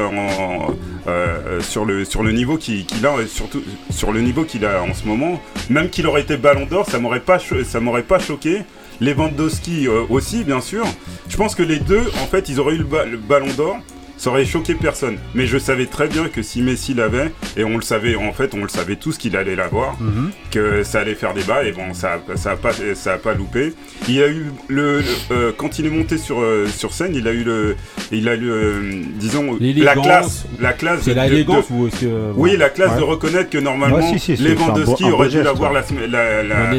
sur 1.61 1.85
le 1.87 2.05
sur 2.05 2.23
le 2.23 2.33
niveau 2.33 2.59
qu'il 2.59 2.85
a 3.07 3.27
surtout 3.27 3.63
sur 3.89 4.13
le 4.13 4.21
niveau 4.21 4.45
qu'il 4.45 4.67
a 4.67 4.83
en 4.83 4.93
ce 4.93 5.07
moment. 5.07 5.41
Même 5.71 5.89
qu'il 5.89 6.07
aurait 6.07 6.23
été 6.23 6.37
Ballon 6.37 6.67
d'Or 6.67 6.85
ça 6.91 6.99
m'aurait 6.99 7.21
pas 7.21 7.39
ça 7.65 7.81
m'aurait 7.81 8.03
pas 8.03 8.19
choqué. 8.19 8.65
Lewandowski 9.01 9.89
aussi 9.89 10.45
bien 10.45 10.61
sûr. 10.61 10.85
Je 11.31 11.39
pense 11.39 11.55
que 11.55 11.63
les 11.63 11.79
deux 11.79 12.07
en 12.23 12.27
fait 12.27 12.51
ils 12.51 12.61
auraient 12.61 12.75
eu 12.75 12.85
le 12.85 13.17
Ballon 13.17 13.53
d'Or 13.57 13.79
ça 14.23 14.31
aurait 14.31 14.45
choqué 14.45 14.75
personne. 14.77 15.17
Mais 15.35 15.49
je 15.49 15.59
savais 15.59 15.87
très 15.87 16.07
bien 16.07 16.29
que 16.29 16.43
si 16.43 16.63
Messi 16.63 16.95
l'avait, 16.95 17.33
et 17.57 17.65
on 17.65 17.75
le 17.77 17.83
savait, 17.83 18.15
en 18.15 18.33
fait, 18.33 18.55
on 18.55 18.63
le 18.63 18.69
savait 18.69 18.95
tous 18.95 19.19
qu'il 19.19 19.37
allait 19.37 19.57
l'avoir, 19.57 20.01
Mhm. 20.01 20.31
que 20.53 20.85
ça 20.85 21.01
allait 21.01 21.17
faire 21.17 21.35
débat, 21.35 21.65
et 21.65 21.73
bon, 21.73 21.93
ça 21.93 22.21
a, 22.33 22.37
ça 22.37 22.53
a 22.53 22.57
pas, 22.57 22.71
ça 22.95 23.15
a 23.15 23.19
pas 23.19 23.35
loupé. 23.35 23.73
Il 24.09 24.23
a 24.23 24.29
eu 24.29 24.47
le, 24.69 25.01
le- 25.01 25.05
euh, 25.33 25.51
quand 25.57 25.81
il 25.81 25.87
est 25.87 25.91
monté 25.91 26.19
sur 26.19 26.41
euh, 26.41 26.69
sur 26.69 26.93
scène, 26.95 27.17
il 27.17 27.27
a 27.27 27.33
eu 27.33 27.43
le, 27.43 27.75
il 28.13 28.29
a 28.29 28.37
eu, 28.37 28.49
euh, 28.49 28.93
disons, 29.17 29.55
la 29.55 29.59
L'élégance. 29.59 30.07
classe, 30.07 30.45
la 30.61 30.73
classe. 30.73 31.01
C'est 31.03 31.11
de- 31.11 31.17
la 31.17 31.29
de- 31.29 31.33
élégance 31.35 31.69
de- 31.69 31.75
ou 31.75 31.89
est-ce 31.89 32.01
que. 32.03 32.33
oui, 32.37 32.57
la 32.57 32.69
classe 32.69 32.93
Ouais. 32.93 32.99
de 32.99 33.03
reconnaître 33.03 33.51
que 33.51 33.59
normalement, 33.59 33.97
Ouais, 33.97 34.19
si, 34.19 34.37
si, 34.37 34.41
Lewandowski 34.41 35.05
aurait 35.11 35.31
dû 35.31 35.43
l'avoir 35.43 35.73
ouais. 35.73 35.81
la, 35.81 35.83
semaine- 35.85 36.11
la- 36.13 36.45
la- 36.45 36.71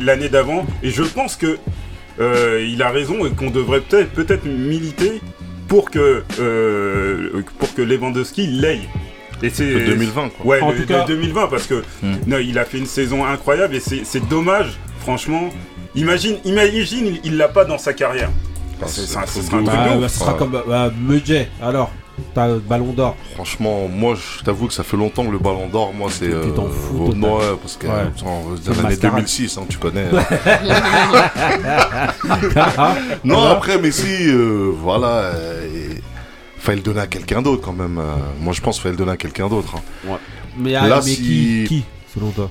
L'année 0.00 0.28
d'avant. 0.30 0.64
Et 0.82 0.88
je 0.90 1.02
pense 1.02 1.36
que 1.36 1.58
euh, 2.20 2.66
il 2.66 2.80
a 2.82 2.88
raison 2.90 3.26
et 3.26 3.30
qu'on 3.30 3.50
devrait 3.50 3.80
peut-être 3.80 4.10
peut-être 4.12 4.46
militer 4.46 5.20
pour 5.68 5.90
que 5.90 6.22
euh, 6.40 7.42
pour 7.58 7.74
que 7.74 7.82
Lewandowski 7.82 8.46
l'aille. 8.46 8.88
Et 9.42 9.50
c'est 9.50 9.64
Le 9.64 9.86
2020, 9.86 10.28
quoi. 10.30 10.46
Ouais, 10.46 10.60
En 10.60 10.70
le, 10.70 10.76
tout 10.78 10.86
cas- 10.86 11.00
le 11.00 11.14
2020 11.16 11.48
parce 11.48 11.66
que 11.66 11.82
Hmm. 12.02 12.14
non, 12.28 12.38
il 12.38 12.58
a 12.58 12.64
fait 12.64 12.78
une 12.78 12.86
saison 12.86 13.24
incroyable 13.24 13.74
et 13.74 13.80
c'est 13.80 14.02
c'est 14.04 14.26
dommage, 14.28 14.78
franchement. 15.00 15.50
Imagine, 15.94 16.36
imagine, 16.44 17.18
il- 17.24 17.36
l'a 17.36 17.48
pas 17.48 17.64
dans 17.64 17.76
sa 17.78 17.92
carrière. 17.92 18.30
Ce 18.86 19.02
sera 19.02 19.22
un 19.22 19.24
truc 19.26 19.44
Bah, 19.50 19.72
bah, 19.74 19.96
ouf. 19.98 20.08
ce 20.08 20.18
sera 20.20 20.34
comme 20.34 20.50
bah, 20.66 20.90
Mudjay, 20.98 21.48
alors, 21.62 21.90
t'as 22.34 22.48
le 22.48 22.58
ballon 22.58 22.92
d'or. 22.92 23.16
Franchement, 23.34 23.88
moi, 23.88 24.14
je 24.14 24.42
t'avoue 24.44 24.66
que 24.68 24.74
ça 24.74 24.82
fait 24.82 24.96
longtemps 24.96 25.24
que 25.24 25.30
le 25.30 25.38
Ballon 25.38 25.68
d'Or, 25.68 25.92
moi, 25.94 26.08
c'est. 26.10 26.28
Tu 26.30 26.50
t'en 26.54 26.68
fous 26.68 27.12
total. 27.12 27.22
Ouais, 27.22 27.56
parce 27.60 27.76
que 27.76 27.86
Ouais. 27.86 27.92
euh, 27.92 28.06
on 28.24 28.48
va 28.50 28.56
se 28.56 28.62
dire 28.62 28.72
C'est 28.72 28.78
une 28.78 28.82
l'année 28.82 28.94
mascarade. 28.96 29.16
2006, 29.20 29.58
hein, 29.58 29.62
tu 29.68 29.78
connais. 29.78 30.04
Non, 33.24 33.42
après, 33.48 33.78
Messi, 33.78 34.28
euh, 34.28 34.72
voilà. 34.76 35.06
euh, 35.06 35.66
et- 35.96 36.02
Fallait 36.58 36.76
le 36.76 36.82
donner 36.84 37.00
à 37.00 37.06
quelqu'un 37.08 37.42
d'autre 37.42 37.60
quand 37.62 37.72
même. 37.72 37.98
euh, 37.98 38.14
Moi, 38.40 38.52
je 38.52 38.60
pense 38.60 38.76
qu'il 38.76 38.82
fallait 38.84 38.92
le 38.92 38.98
donner 38.98 39.10
à 39.12 39.16
quelqu'un 39.16 39.48
d'autre. 39.48 39.74
hein. 39.76 40.18
Mais, 40.56 40.76
ah, 40.76 40.86
Là, 40.86 40.96
mais 41.04 41.10
si- 41.10 41.16
qui, 41.16 41.64
qui, 41.66 41.84
selon 42.14 42.30
toi? 42.30 42.50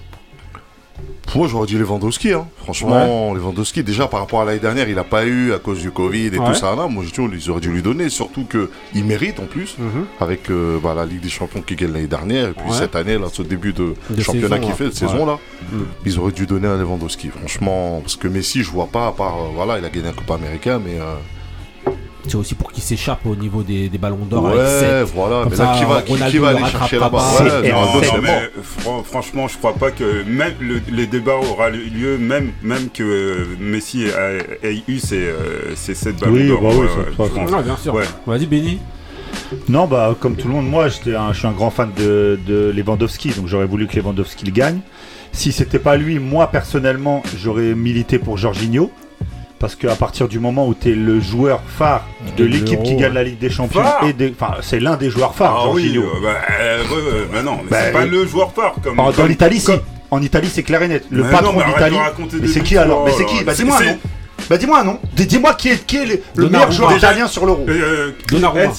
Moi, 1.33 1.47
j'aurais 1.47 1.65
dit 1.67 1.75
Lewandowski. 1.77 2.33
Hein. 2.33 2.45
Franchement, 2.57 3.33
Lewandowski, 3.33 3.83
déjà 3.83 4.07
par 4.07 4.19
rapport 4.19 4.41
à 4.41 4.45
l'année 4.45 4.59
dernière, 4.59 4.89
il 4.89 4.95
n'a 4.95 5.05
pas 5.05 5.25
eu 5.25 5.53
à 5.53 5.59
cause 5.59 5.79
du 5.79 5.89
Covid 5.89 6.27
et 6.27 6.37
Ouais. 6.37 6.45
tout 6.45 6.53
ça. 6.55 6.75
Là, 6.75 6.87
moi, 6.87 7.03
je 7.07 7.11
dis, 7.13 7.35
ils 7.45 7.49
auraient 7.49 7.61
dû 7.61 7.69
lui 7.71 7.81
donner. 7.81 8.09
Surtout 8.09 8.45
qu'il 8.45 9.05
mérite 9.05 9.39
en 9.39 9.45
plus, 9.45 9.77
Mhm. 9.79 10.05
avec 10.19 10.49
euh, 10.49 10.77
bah, 10.83 10.93
la 10.93 11.05
Ligue 11.05 11.21
des 11.21 11.29
Champions 11.29 11.61
qui 11.61 11.75
gagne 11.75 11.93
l'année 11.93 12.07
dernière. 12.07 12.49
Et 12.49 12.53
puis 12.53 12.69
Ouais. 12.69 12.77
cette 12.77 12.95
année, 12.97 13.17
là, 13.17 13.27
ce 13.31 13.43
début 13.43 13.71
de, 13.71 13.93
championnat 14.19 14.59
qu'il 14.59 14.73
fait, 14.73 14.85
de 14.89 14.91
saison 14.93 15.25
là, 15.25 15.37
Mm. 15.71 15.77
ils 16.05 16.19
auraient 16.19 16.31
dû 16.33 16.45
donner 16.45 16.67
à 16.67 16.75
Lewandowski. 16.75 17.29
Franchement, 17.29 18.01
parce 18.01 18.17
que 18.17 18.27
Messi, 18.27 18.61
je 18.63 18.69
vois 18.71 18.87
pas, 18.87 19.07
à 19.07 19.11
part, 19.13 19.35
euh, 19.37 19.47
voilà, 19.55 19.79
il 19.79 19.85
a 19.85 19.89
gagné 19.89 20.09
un 20.09 20.13
Coupe 20.13 20.31
américain, 20.31 20.81
mais. 20.83 20.99
euh, 20.99 21.15
C'est 22.27 22.35
aussi 22.35 22.53
pour 22.55 22.71
qu'il 22.71 22.83
s'échappe 22.83 23.25
au 23.25 23.35
niveau 23.35 23.63
des, 23.63 23.89
des 23.89 23.97
ballons 23.97 24.25
d'or 24.29 24.43
Ouais, 24.45 24.59
avec 24.59 25.07
voilà, 25.13 25.41
Comme 25.43 25.51
mais 25.53 25.57
là, 25.57 25.73
ça, 25.73 25.79
qui 25.79 25.85
va- 25.91 26.01
qui- 26.03 26.11
Ronaldo 26.13 26.31
qui 26.31 26.37
va 26.37 26.51
le 26.51 26.57
aller 26.57 26.65
chercher 26.67 26.97
rattrapera 26.97 27.33
là-bas 27.33 27.49
pas. 27.49 27.61
Ouais, 27.61 27.71
Non, 27.71 27.77
Ronaldo, 27.79 27.99
non, 27.99 28.13
c'est 28.13 28.21
mais 28.21 28.27
mort. 28.31 28.41
fran- 28.63 29.03
franchement, 29.03 29.47
je 29.47 29.57
crois 29.57 29.73
pas 29.73 29.91
que 29.91 30.23
même 30.27 30.53
le, 30.59 30.81
les 30.91 31.07
débats 31.07 31.35
aura 31.37 31.69
lieu, 31.71 32.17
même, 32.19 32.51
même 32.61 32.89
que 32.93 33.03
euh, 33.03 33.45
Messi 33.59 34.05
a- 34.11 34.67
ait 34.67 34.83
eu 34.87 34.99
ses, 34.99 35.15
euh, 35.17 35.75
ses 35.75 35.95
7 35.95 36.17
ballons 36.19 36.33
Oui, 36.33 36.47
d'or. 36.47 36.61
bah 36.61 36.69
oui, 36.73 37.35
ouais, 37.55 37.63
bien 37.63 37.77
sûr. 37.77 37.93
Ouais. 37.95 38.03
Vas-y, 38.27 38.45
Benny. 38.45 38.79
Non, 39.67 39.87
bah, 39.87 40.15
comme 40.19 40.35
tout 40.35 40.47
le 40.47 40.53
monde, 40.53 40.69
moi, 40.69 40.89
j'étais 40.89 41.15
un- 41.15 41.33
je 41.33 41.39
suis 41.39 41.47
un 41.47 41.51
grand 41.53 41.71
fan 41.71 41.89
de, 41.97 42.39
de 42.45 42.71
Lewandowski, 42.75 43.29
donc 43.29 43.47
j'aurais 43.47 43.65
voulu 43.65 43.87
que 43.87 43.95
Lewandowski 43.97 44.45
le 44.45 44.51
gagne. 44.51 44.79
Si 45.33 45.51
c'était 45.51 45.79
pas 45.79 45.95
lui, 45.97 46.19
moi, 46.19 46.47
personnellement, 46.47 47.23
j'aurais 47.37 47.73
milité 47.73 48.19
pour 48.19 48.37
Jorginho. 48.37 48.91
Parce 49.61 49.75
qu'à 49.75 49.95
partir 49.95 50.27
du 50.27 50.39
moment 50.39 50.67
où 50.67 50.73
tu 50.73 50.89
es 50.91 50.95
le 50.95 51.19
joueur 51.19 51.61
phare 51.67 52.03
de 52.35 52.43
l'équipe 52.43 52.81
qui 52.81 52.95
gagne 52.95 53.13
la 53.13 53.23
Ligue 53.23 53.37
des 53.37 53.51
Champions, 53.51 53.83
Phare 53.83 54.05
et 54.07 54.13
des- 54.13 54.33
enfin, 54.37 54.55
c'est 54.61 54.79
l'un 54.79 54.97
des 54.97 55.11
joueurs 55.11 55.35
phares, 55.35 55.65
Ah 55.67 55.69
oui, 55.71 55.95
euh, 55.95 56.01
bah, 56.21 56.29
euh, 56.59 56.83
ouais, 56.83 56.89
ouais, 56.95 57.27
bah 57.31 57.43
non, 57.43 57.57
mais 57.63 57.69
Bah, 57.69 57.77
c'est 57.85 57.91
pas 57.91 58.05
le 58.05 58.25
joueur 58.25 58.51
phare 58.53 58.73
comme. 58.83 58.99
En- 58.99 59.05
dans 59.05 59.11
comme- 59.13 59.27
l'Italie, 59.27 59.59
si. 59.59 59.71
En 60.09 60.19
Italie, 60.21 60.49
c'est 60.51 60.63
clair 60.63 60.81
et 60.81 60.87
net. 60.87 61.05
Le 61.11 61.23
Mais 61.23 61.29
patron 61.29 61.53
non, 61.53 61.59
mais 61.59 61.65
d'Italie. 61.71 61.95
Mais 62.41 62.47
c'est 62.47 62.61
qui 62.63 62.75
alors 62.75 63.05
Mais 63.05 63.11
c'est 63.15 63.23
qui 63.25 63.35
là. 63.37 63.43
Bah 63.45 63.53
C'est- 63.55 63.63
dis-moi 63.63 63.83
nom. 63.83 63.97
Bah 64.49 64.57
dis-moi 64.57 64.79
un 64.79 64.83
nom. 64.83 64.99
Dis- 65.15 65.27
Dis-moi 65.27 65.53
qui 65.53 65.69
est, 65.69 65.85
qui 65.85 65.97
est 65.97 66.21
le, 66.35 66.49
meilleur 66.49 66.71
joueur 66.71 66.97
italien 66.97 67.27
sur 67.27 67.45
l'euro. 67.45 67.63
Euh, 67.69 68.11
Donnarumma. 68.29 68.71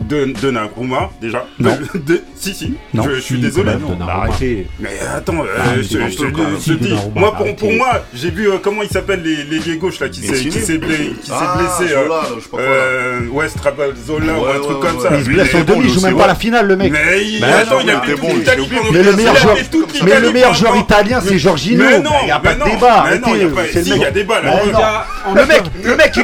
De, 0.00 0.24
Donnarumma, 0.40 1.10
déjà. 1.20 1.44
Non. 1.58 1.76
De- 1.94 2.22
si, 2.34 2.54
si. 2.54 2.74
Non. 2.94 3.02
Je, 3.04 3.16
je 3.16 3.20
suis 3.20 3.34
Si, 3.36 3.40
désolé. 3.42 3.72
Bah, 3.98 4.22
arrêtez. 4.24 4.66
Mais 4.80 4.90
attends, 5.14 5.42
euh, 5.42 5.46
Ah, 5.58 5.62
mais 5.76 5.82
je, 5.82 5.88
je 5.88 6.16
te 6.16 6.70
je 6.70 6.72
dis, 6.74 6.94
moi 7.14 7.34
pour, 7.56 7.72
moi, 7.72 8.02
j'ai 8.14 8.30
vu 8.30 8.48
euh, 8.48 8.56
comment 8.62 8.82
il 8.82 8.88
s'appelle 8.88 9.22
les 9.22 9.44
l'ailier 9.44 9.76
gauche 9.76 10.00
là 10.00 10.08
qui 10.08 10.20
s'est 10.22 10.32
qui 10.34 10.48
Insigne 10.48 10.62
s'est 10.62 10.78
blessé, 10.78 11.12
qui 11.22 11.30
Ah, 11.32 11.58
blessé 11.58 11.92
euh, 11.92 12.04
Zola, 12.04 12.14
là, 12.16 12.22
je 12.36 12.40
sais 12.42 12.48
pas 12.48 12.56
quoi, 12.56 12.60
là. 12.60 12.66
euh, 12.72 13.20
ouais 13.30 13.48
Strabazzola 13.48 14.32
ou 14.32 14.42
Ouais, 14.44 14.50
un 14.50 14.54
ouais, 14.54 14.60
truc 14.60 14.82
ouais, 14.82 14.86
comme 14.88 14.96
ouais. 14.96 15.02
ça. 15.08 15.16
Il 15.16 15.24
se 15.24 15.28
blesse 15.28 15.54
en 15.54 15.58
Mais 15.58 15.64
demi, 15.64 15.80
il 15.84 15.90
joue 15.90 16.00
même 16.00 16.16
pas 16.16 16.26
la 16.26 16.34
finale, 16.34 16.66
le 16.66 16.76
mec. 16.76 16.92
Mais 16.92 17.24
il, 17.26 17.44
attends, 17.44 17.80
il 17.80 17.90
a 17.90 18.00
mais 18.00 18.06
fait 18.06 18.16
le 19.02 19.10
il 19.10 19.16
meilleur 19.16 19.36
a 19.36 19.38
joueur, 19.38 19.56
mais 20.04 20.20
le 20.20 20.32
meilleur 20.32 20.54
joueur 20.54 20.76
italien, 20.76 21.20
c'est 21.22 21.38
Jorginho. 21.38 21.84
Mais 21.84 21.98
non, 22.00 22.10
il 22.22 22.26
n'y 22.26 22.30
a 22.32 22.40
pas 22.40 22.54
de 22.54 22.58
non, 22.60 22.64
débat. 22.66 23.04
il 23.84 23.98
y 23.98 24.04
a 24.04 24.10
débat, 24.10 24.40
là. 24.40 25.06
Le 25.34 25.46
mec, 25.46 25.62
le 25.84 25.96
mec, 25.96 26.18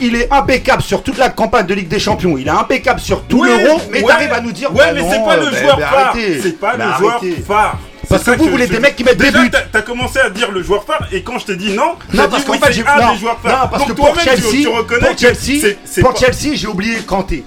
il 0.00 0.14
est 0.14 0.30
impeccable 0.32 0.82
sur 0.82 1.02
toute 1.02 1.16
la 1.18 1.30
campagne 1.30 1.66
de 1.66 1.74
Ligue 1.74 1.88
des 1.88 1.98
Champions. 1.98 2.36
Il 2.36 2.46
est 2.46 2.50
impeccable 2.50 2.97
sur 2.98 3.22
tout 3.24 3.40
Oui, 3.42 3.48
l'euro, 3.48 3.80
mais 3.90 4.02
ouais. 4.02 4.06
t'arrives 4.08 4.32
à 4.32 4.40
nous 4.40 4.52
dire. 4.52 4.70
Ouais, 4.72 4.78
bah 4.86 4.92
mais 4.94 5.00
non, 5.02 5.10
c'est 5.10 5.24
pas 5.24 5.36
le 5.36 5.50
bah, 5.50 5.60
joueur 5.60 5.76
bah, 5.78 5.86
phare. 5.90 6.14
C'est 6.42 6.60
pas 6.60 6.76
Bah, 6.76 6.84
le 6.92 6.98
joueur 6.98 7.20
phare. 7.46 7.78
Parce 8.08 8.22
que 8.24 8.30
vous 8.30 8.48
voulez 8.48 8.66
des 8.66 8.78
mecs 8.80 8.96
qui 8.96 9.04
mettent 9.04 9.18
des 9.18 9.30
buts. 9.30 9.50
t'as- 9.72 9.82
commencé 9.82 10.18
à 10.18 10.30
dire 10.30 10.50
le 10.50 10.62
joueur 10.62 10.84
phare 10.84 11.06
et 11.12 11.22
quand 11.22 11.38
je 11.38 11.46
t'ai 11.46 11.56
dit 11.56 11.72
non, 11.72 11.92
Non, 12.14 12.28
parce 12.28 12.38
dit 12.42 12.44
qu'en 12.44 12.52
oui, 12.52 12.58
fait, 12.58 12.66
c'est 12.66 12.72
j'ai 12.74 12.86
un 12.86 13.00
non, 13.06 13.12
des 13.12 13.18
joueurs 13.18 13.38
non, 13.44 13.50
phares. 13.50 13.70
parce 13.70 13.82
Donc 13.86 13.96
que 13.96 14.00
pour 14.02 14.12
tu- 14.16 14.20
Chelsea, 14.24 14.50
tu 14.62 14.68
reconnais 14.68 15.06
pour 15.08 15.18
Chelsea, 15.18 15.76
c'est- 15.84 16.00
pour 16.00 16.16
Chelsea, 16.16 16.54
j'ai 16.54 16.66
oublié 16.66 16.96
Kanté. 17.06 17.44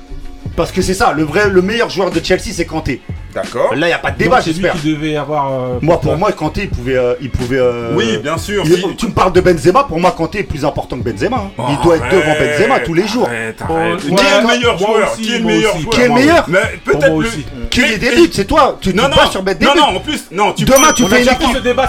Parce 0.56 0.72
que 0.72 0.82
c'est 0.82 0.94
ça, 0.94 1.14
le 1.14 1.24
vrai, 1.24 1.50
le 1.50 1.62
meilleur 1.62 1.90
joueur 1.90 2.12
de 2.12 2.20
Chelsea, 2.24 2.52
c'est 2.54 2.66
Kanté. 2.66 3.02
D'accord. 3.34 3.74
Là, 3.74 3.88
il 3.88 3.90
y 3.92 3.94
a 3.94 3.98
pas 4.00 4.12
de 4.12 4.18
débat, 4.18 4.42
c'est 4.42 4.50
lui 4.50 4.56
j'espère. 4.62 4.74
qui 4.82 4.94
devait 4.94 5.16
avoir. 5.16 5.50
euh, 5.54 5.80
Moi, 5.82 6.00
pour 6.02 6.18
moi, 6.18 6.34
Kanté, 6.34 6.64
il 6.64 6.70
pouvait, 6.70 6.98
euh, 6.98 7.14
il 7.22 7.30
pouvait. 7.30 7.58
euh, 7.60 7.94
Oui, 7.96 8.18
bien 8.22 8.38
sûr. 8.38 8.64
il- 8.66 8.76
si- 8.76 8.96
Tu 8.98 9.06
me 9.06 9.12
parles 9.14 9.32
de 9.32 9.40
Benzema, 9.40 9.86
pour 9.86 9.98
moi, 10.02 10.12
Kanté 10.12 10.40
est 10.40 10.44
plus 10.44 10.66
important 10.66 10.98
que 10.98 11.10
Benzema. 11.10 11.38
hein. 11.58 11.64
il 11.70 11.82
doit 11.82 11.96
être 11.96 12.10
devant 12.10 12.34
Benzema 12.38 12.80
tous 12.82 12.94
les 12.94 13.08
jours. 13.08 13.28
arrête, 13.28 13.62
Oh, 13.70 13.74
ouais, 13.74 13.96
Qui 13.98 14.08
est 14.08 14.42
le 14.42 14.48
meilleur 14.48 14.78
moi 14.78 14.88
joueur? 14.90 15.14
aussi, 15.14 15.22
Qui 15.22 15.34
est 15.36 15.40
le 15.40 15.46
meilleur 15.46 15.78
joueur 15.80 15.94
Qui 15.96 16.02
est 16.02 16.08
le 16.10 16.14
meilleur? 16.14 16.46
peut-être 16.46 17.20
le. 17.22 17.28
ait 17.28 17.32
Mais- 17.78 17.98
des 17.98 18.16
buts, 18.18 18.30
c'est 18.34 18.46
toi. 18.46 18.78
Tu 18.82 18.94
Non, 18.94 19.04
te 19.06 19.10
non, 19.12 19.16
pas 19.16 19.28
sur 19.28 19.44
des 19.44 19.54
non, 19.66 19.72
non, 19.76 19.84
en 19.96 20.00
plus, 20.02 20.26
non, 20.32 20.52
tu 20.52 20.66
Demain, 20.66 20.82
prends- 20.82 20.94
tu 20.94 21.06
fais 21.06 21.22
une 21.24 21.30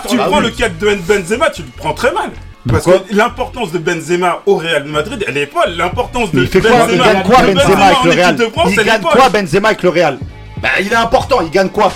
Tu 0.09 0.17
Ah 0.21 0.25
prends 0.29 0.39
oui. 0.39 0.45
le 0.45 0.51
cas 0.51 0.69
de 0.69 0.75
Ben- 0.87 1.01
Benzema, 1.01 1.51
tu 1.51 1.63
le 1.63 1.69
prends 1.77 1.93
très 1.95 2.13
mal. 2.13 2.31
Parce 2.69 2.85
Pourquoi 2.85 3.03
que 3.09 3.15
l'importance 3.15 3.73
de 3.73 3.79
Benzema 3.79 4.41
au 4.47 4.57
Real 4.57 4.85
Madrid, 4.85 5.25
elle 5.27 5.37
est 5.37 5.47
pas 5.47 5.67
l'importance 5.67 6.31
de 6.33 6.43
Il 6.43 6.49
fait 6.49 6.61
quoi 6.61 6.71
Il 6.91 6.99
Benzema. 6.99 7.13
gagne 7.13 7.23
quoi 7.25 7.37
Benzema 7.43 7.85
avec 7.87 8.05
le 8.05 8.11
Real 8.11 8.37
Il 8.69 8.77
gagne 8.85 9.01
quoi 9.01 9.29
Benzema 9.31 9.69
avec 9.69 9.83
le 9.83 9.89
Real 9.89 10.19
Bah, 10.63 10.69
il 10.81 10.93
est 10.93 10.95
important, 10.97 11.41
il 11.41 11.51
gagne 11.51 11.69
quoi 11.71 11.93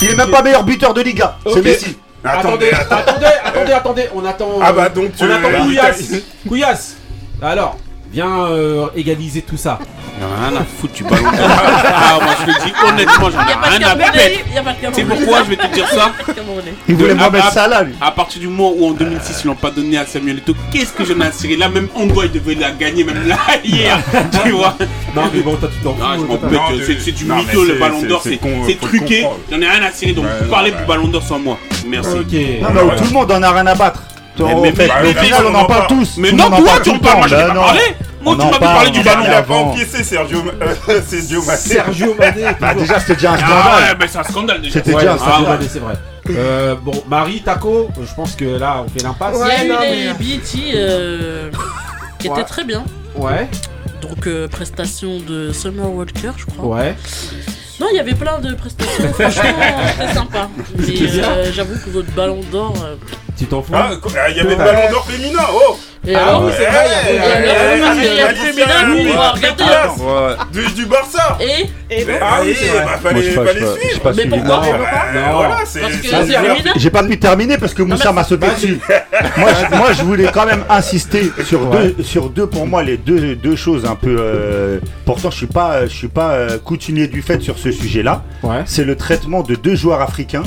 Il 0.00 0.10
est 0.10 0.16
même 0.16 0.30
pas 0.30 0.42
meilleur 0.42 0.64
buteur 0.64 0.94
de 0.94 1.00
Liga, 1.00 1.36
c'est. 1.52 1.62
Messi. 1.62 1.96
Attendez, 2.24 2.70
attendez, 2.72 3.26
attendez, 3.44 3.72
attendez, 3.72 4.08
on 4.14 4.24
attend. 4.24 4.48
Ah 4.62 4.72
bah, 4.72 4.88
donc 4.88 5.14
tu- 5.14 5.24
On 5.24 5.30
attend 5.30 5.62
Couillasse. 5.64 6.00
l'Italie. 6.00 6.24
Couillasse. 6.48 6.96
Alors, 7.42 7.76
viens 8.14 8.46
euh, 8.46 8.86
égaliser 8.96 9.42
tout 9.42 9.56
ça. 9.56 9.78
J'en 10.20 10.28
ai 10.28 10.48
rien 10.48 10.60
à 10.60 10.64
foutre 10.64 10.94
du 10.94 11.02
ballon 11.02 11.22
d'or. 11.24 11.48
Ah, 11.50 12.18
moi 12.22 12.34
je 12.40 12.46
le 12.46 12.52
dis 12.64 12.72
honnêtement, 12.88 13.30
j'en 13.30 13.40
ai 13.42 13.54
pas 13.60 13.68
rien 13.76 13.88
à 13.88 13.94
mettre. 13.96 14.12
pas 14.12 14.18
de 14.18 14.86
Tu 14.88 14.94
sais 14.94 15.04
pourquoi 15.04 15.42
je 15.42 15.50
vais 15.50 15.56
te 15.56 15.66
dire 15.74 15.88
ça. 15.88 16.12
Il 16.88 16.94
voulait 16.94 17.14
De- 17.14 17.18
Mohamed 17.18 17.40
à- 17.40 17.46
à- 17.48 17.50
Salah, 17.50 17.82
lui. 17.82 17.94
À 18.00 18.12
partir 18.12 18.40
du 18.40 18.46
moment 18.46 18.72
où 18.76 18.86
en 18.88 18.92
2006 18.92 19.40
ils 19.42 19.48
l'ont 19.48 19.56
pas 19.56 19.70
donné 19.72 19.98
à 19.98 20.06
Samuel 20.06 20.38
Eto'o, 20.38 20.54
qu'est-ce 20.72 20.92
que 20.92 21.04
j'en 21.04 21.20
ai 21.20 21.26
à 21.26 21.32
cirer 21.32 21.56
Là? 21.56 21.68
Même 21.68 21.88
il 21.96 22.30
devait 22.32 22.54
la 22.54 22.70
gagner 22.70 23.02
même 23.02 23.26
là 23.26 23.36
hier, 23.64 23.98
tu 24.44 24.50
vois. 24.52 24.76
Non, 25.16 25.22
mais 25.34 25.40
bon, 25.40 25.56
toi, 25.56 25.68
tu 25.72 25.80
t'en 25.82 25.94
fous. 25.94 26.00
Non, 26.00 26.14
je 26.16 26.24
m'en 26.26 26.36
pète, 26.36 27.00
c'est 27.04 27.12
du 27.12 27.24
mytho 27.24 27.64
le 27.64 27.74
ballon 27.74 28.02
d'or, 28.02 28.22
c'est 28.22 28.78
truqué. 28.80 29.26
J'en 29.50 29.60
ai 29.60 29.66
rien 29.68 29.82
à 29.82 29.90
cirer 29.90 30.12
donc 30.12 30.26
parlez 30.48 30.70
du 30.70 30.84
ballon 30.86 31.08
d'or 31.08 31.22
sans 31.24 31.40
moi. 31.40 31.58
Merci. 31.86 32.10
Non, 32.62 32.68
mais 32.72 32.96
tout 32.96 33.04
le 33.04 33.10
monde 33.10 33.32
en 33.32 33.42
a 33.42 33.50
rien 33.52 33.66
à 33.66 33.74
battre. 33.74 34.00
Mais- 34.38 34.54
mais- 34.62 34.72
fait, 34.72 34.88
mais- 34.88 35.10
au 35.10 35.14
mais- 35.14 35.20
final, 35.22 35.42
on 35.46 35.54
en 35.54 35.64
parle 35.64 35.86
tous. 35.88 36.16
Mais 36.18 36.32
non, 36.32 36.48
toi 36.50 36.80
tu 36.82 36.90
en 36.90 36.94
le 36.94 37.00
parles, 37.00 37.18
moi 37.18 37.26
je 37.28 37.34
pas 37.36 37.54
parlé. 37.54 37.80
Moi 38.22 38.36
tu 38.36 38.40
en 38.42 38.50
m'as 38.50 38.58
parle, 38.58 38.74
parlé 38.76 38.90
du 38.90 39.02
ballon 39.02 39.22
Il 39.26 39.32
a 39.32 39.42
pas 39.42 39.54
encaissé 39.54 40.02
Sergio 40.02 40.38
euh, 40.60 41.00
Sergio 41.06 41.42
Mané. 41.42 41.58
Sergio 41.58 42.14
Mané. 42.18 42.42
Bah, 42.60 42.74
déjà, 42.74 42.98
c'était 42.98 43.14
déjà 43.14 43.32
un 43.32 43.34
Ah 43.34 43.38
scandale. 43.38 43.82
ouais, 43.82 43.96
mais 44.00 44.08
c'est 44.08 44.18
un 44.18 44.24
scandale 44.24 44.60
déjà. 44.62 44.72
C'était 44.74 44.94
Ouais, 44.94 45.00
déjà 45.00 45.12
un 45.14 45.18
scandale. 45.18 45.58
C'est 45.70 45.78
vrai. 45.78 45.94
Euh, 46.30 46.74
bon, 46.80 47.04
Marie, 47.06 47.42
Taco, 47.42 47.90
je 48.02 48.14
pense 48.14 48.34
que 48.34 48.44
là, 48.46 48.82
on 48.84 48.88
fait 48.88 49.04
l'impasse. 49.04 49.36
Il 49.36 49.38
y 49.38 49.42
a 49.42 49.46
Ouais, 49.46 49.66
eu 49.66 49.68
non, 49.68 49.80
les 49.80 50.06
mais- 50.06 50.14
BET 50.14 50.74
euh, 50.74 51.50
qui 52.18 52.28
Ouais. 52.28 52.34
étaient 52.40 52.48
très 52.48 52.64
bien. 52.64 52.82
Ouais, 53.14 53.46
Donc, 54.00 54.26
euh, 54.26 54.48
prestation 54.48 55.18
de 55.20 55.52
Summer 55.52 55.88
Walker, 55.90 56.30
je 56.36 56.44
crois. 56.46 56.76
ouais. 56.78 56.96
Non, 57.80 57.86
il 57.92 57.96
y 57.96 58.00
avait 58.00 58.14
plein 58.14 58.38
de 58.38 58.54
prestations. 58.54 59.12
Franchement, 59.12 59.42
c'était 59.98 60.14
sympa. 60.14 60.48
Mais 60.78 60.84
euh, 61.22 61.52
j'avoue 61.52 61.74
que 61.84 61.90
votre 61.90 62.10
ballon 62.12 62.40
d'or. 62.50 62.74
Tu 63.36 63.46
t'en 63.46 63.62
fous 63.62 63.72
ah, 63.74 63.90
ah, 63.92 64.30
il 64.30 64.36
y 64.36 64.40
avait 64.40 64.50
le 64.50 64.56
ballon 64.56 64.90
d'or 64.90 65.04
féminin, 65.06 65.40
oh 65.52 65.76
et 66.06 66.14
alors, 66.14 66.42
ah, 66.42 66.46
oui, 66.46 66.52
c'est 66.56 66.64
eh, 66.64 66.70
vrai, 66.70 66.84
il 67.08 67.14
y 67.14 67.18
a 67.18 68.30
eh, 68.30 68.34
le 68.34 68.38
eh, 68.40 68.52
féminin 68.52 68.94
Du, 70.52 70.66
du 70.74 70.86
Barça. 70.86 71.38
Et 71.40 71.66
Ah 72.20 72.40
oui, 72.42 72.54
bah, 72.84 72.98
fallait, 73.02 73.22
suivre. 73.22 74.12
Mais 74.14 74.28
J'ai 76.76 76.90
pas 76.90 77.02
pu 77.02 77.18
terminer 77.18 77.56
parce 77.56 77.72
que 77.72 77.82
Moussa 77.82 78.12
m'a 78.12 78.24
sauté 78.24 78.48
dessus. 78.48 78.78
Moi, 79.38 79.92
je 79.96 80.02
voulais 80.02 80.28
quand 80.32 80.44
même 80.44 80.64
insister 80.68 81.32
sur 81.44 81.70
deux, 81.70 81.96
sur 82.02 82.28
deux 82.28 82.46
pour 82.46 82.66
moi, 82.66 82.82
les 82.82 82.98
deux, 82.98 83.56
choses 83.56 83.86
un 83.86 83.94
peu. 83.94 84.16
Euh, 84.18 84.80
pourtant, 85.04 85.30
je 85.30 85.36
suis 85.36 85.46
pas, 85.46 85.86
je 85.86 85.94
suis 85.94 86.08
pas 86.08 86.32
euh, 86.32 86.58
coutumier 86.58 87.06
du 87.06 87.22
fait 87.22 87.40
sur 87.40 87.58
ce 87.58 87.70
sujet-là. 87.70 88.24
C'est 88.66 88.84
le 88.84 88.96
traitement 88.96 89.42
de 89.42 89.54
deux 89.54 89.74
joueurs 89.74 90.02
africains. 90.02 90.42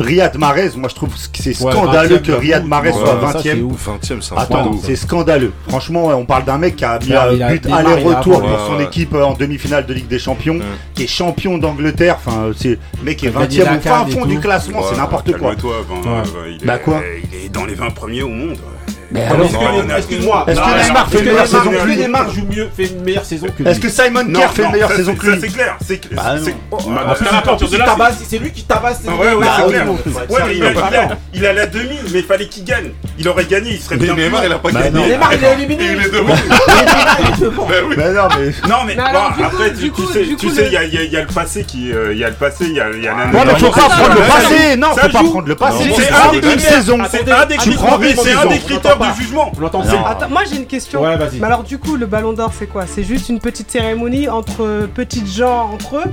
Riyad 0.00 0.38
Mahrez, 0.38 0.70
moi 0.76 0.88
je 0.88 0.94
trouve 0.94 1.10
que 1.10 1.42
c'est 1.42 1.52
scandaleux 1.52 2.18
que 2.18 2.32
Riyad 2.32 2.66
Mahrez 2.66 2.92
soit 2.92 3.20
20ème. 3.20 3.68
20ème 3.70 4.20
c'est 4.22 4.34
Attends, 4.36 4.72
c'est 4.82 4.96
scandaleux. 4.96 5.52
Franchement, 5.68 6.06
on 6.06 6.24
parle 6.24 6.44
d'un 6.44 6.58
mec 6.58 6.76
qui 6.76 6.84
a 6.84 6.98
mis 6.98 7.12
un 7.12 7.50
but 7.50 7.66
aller-retour 7.70 8.40
pour 8.40 8.58
son 8.66 8.80
équipe 8.80 9.14
euh, 9.14 9.24
en 9.24 9.34
demi-finale 9.34 9.84
de 9.84 9.92
Ligue 9.92 10.08
des 10.08 10.18
Champions, 10.18 10.58
qui 10.94 11.04
est 11.04 11.06
champion 11.06 11.58
d'Angleterre. 11.58 12.16
Enfin, 12.18 12.50
c'est 12.56 12.78
le 12.98 13.04
mec 13.04 13.18
qui 13.18 13.26
est 13.26 13.30
20ème 13.30 13.76
au 13.76 13.80
fin 13.80 14.06
fond 14.06 14.24
du 14.24 14.40
classement, 14.40 14.80
c'est 14.90 14.96
n'importe 14.96 15.36
quoi. 15.36 15.52
Euh, 15.52 16.54
bah 16.64 16.78
quoi 16.78 17.02
Il 17.32 17.46
est 17.46 17.48
dans 17.50 17.66
les 17.66 17.74
20 17.74 17.90
premiers 17.90 18.22
au 18.22 18.28
monde. 18.28 18.56
Mais 19.10 19.24
alors, 19.24 19.46
excuse-moi. 19.96 20.44
Est-ce 20.48 20.60
que 20.60 20.86
Neymar 20.86 21.08
fait 21.10 21.18
une 21.18 21.24
meilleure 21.24 21.46
saison 21.46 21.70
que 21.70 21.86
lui 21.86 21.96
Neymar 21.96 22.30
joue 22.30 22.46
mieux, 22.46 22.68
fait 22.76 22.86
une 22.86 23.02
meilleure 23.02 23.24
saison 23.24 23.46
que 23.46 23.62
lui. 23.62 23.70
Est-ce 23.70 23.80
que 23.80 23.88
Simon 23.88 24.32
Kerr 24.32 24.52
fait 24.52 24.64
une 24.64 24.72
meilleure 24.72 24.92
saison 24.92 25.14
que 25.14 25.26
lui 25.26 25.40
C'est 25.40 25.48
clair. 25.48 25.76
C'est 25.86 26.00
c'est 28.28 28.38
lui 28.38 28.52
qui 28.52 28.64
tabasse. 28.64 29.00
Ouais, 29.04 29.34
ouais, 29.34 29.46
c'est 29.56 29.68
clair. 29.68 29.86
Ouais, 30.28 31.08
il 31.34 31.46
a 31.46 31.52
la 31.52 31.66
demi, 31.66 31.98
mais 32.12 32.20
il 32.20 32.24
fallait 32.24 32.46
qu'il 32.46 32.64
gagne. 32.64 32.90
Il 33.18 33.28
aurait 33.28 33.44
gagné, 33.44 33.72
il 33.72 33.80
serait 33.80 33.96
bien. 33.96 34.14
Neymar, 34.14 34.44
il 34.44 34.52
a 34.52 34.58
pas 34.58 34.70
gagné. 34.70 34.90
Bah 34.90 35.00
Neymar, 35.06 35.34
il 35.34 35.44
est 35.44 35.52
éliminé. 35.54 35.80
Il 35.90 36.06
est 36.06 36.10
devant. 36.10 37.66
Bah 37.66 37.74
bah 37.96 38.10
non, 38.12 38.28
mais. 38.38 38.68
Non, 38.68 38.76
mais 38.86 38.96
après, 39.44 39.72
tu 39.72 39.90
sais, 40.12 40.36
tu 40.38 40.50
sais, 40.50 40.66
il 40.66 41.12
y 41.12 41.16
a 41.16 41.20
le 41.20 41.26
passé 41.26 41.64
qui, 41.64 41.92
euh, 41.92 42.12
il 42.12 42.18
y 42.18 42.24
a 42.24 42.28
le 42.28 42.34
passé, 42.34 42.66
il 42.66 42.74
y 42.74 42.80
a 42.80 42.86
Non, 42.86 43.44
mais 43.44 43.58
faut 43.58 43.70
pas 43.70 43.88
prendre 43.88 44.14
le 44.14 44.20
passé. 44.20 44.76
Non, 44.76 44.88
faut 44.90 45.08
pas 45.08 45.22
prendre 45.22 45.48
le 45.48 45.56
passé. 45.56 45.90
C'est 45.96 46.52
une 46.52 46.58
saison. 46.58 46.98
Tu 47.62 47.70
prends. 47.72 47.98
C'est 48.22 48.32
un 48.34 48.46
des 48.46 48.58
critères 48.58 48.99
pas. 49.00 49.12
de 49.12 49.16
jugement. 49.16 49.52
On 49.56 49.60
l'entend 49.60 49.82
moi 50.30 50.42
j'ai 50.48 50.56
une 50.56 50.66
question. 50.66 51.02
Ouais, 51.02 51.16
vas-y. 51.16 51.38
Mais 51.38 51.46
alors 51.46 51.64
du 51.64 51.78
coup, 51.78 51.96
le 51.96 52.06
Ballon 52.06 52.32
d'Or, 52.32 52.52
c'est 52.56 52.66
quoi? 52.66 52.86
C'est 52.86 53.02
juste 53.02 53.28
une 53.28 53.40
petite 53.40 53.70
cérémonie 53.70 54.28
entre 54.28 54.62
euh, 54.64 54.86
petites 54.86 55.26
gens 55.26 55.70
entre 55.72 55.96
eux? 55.96 56.10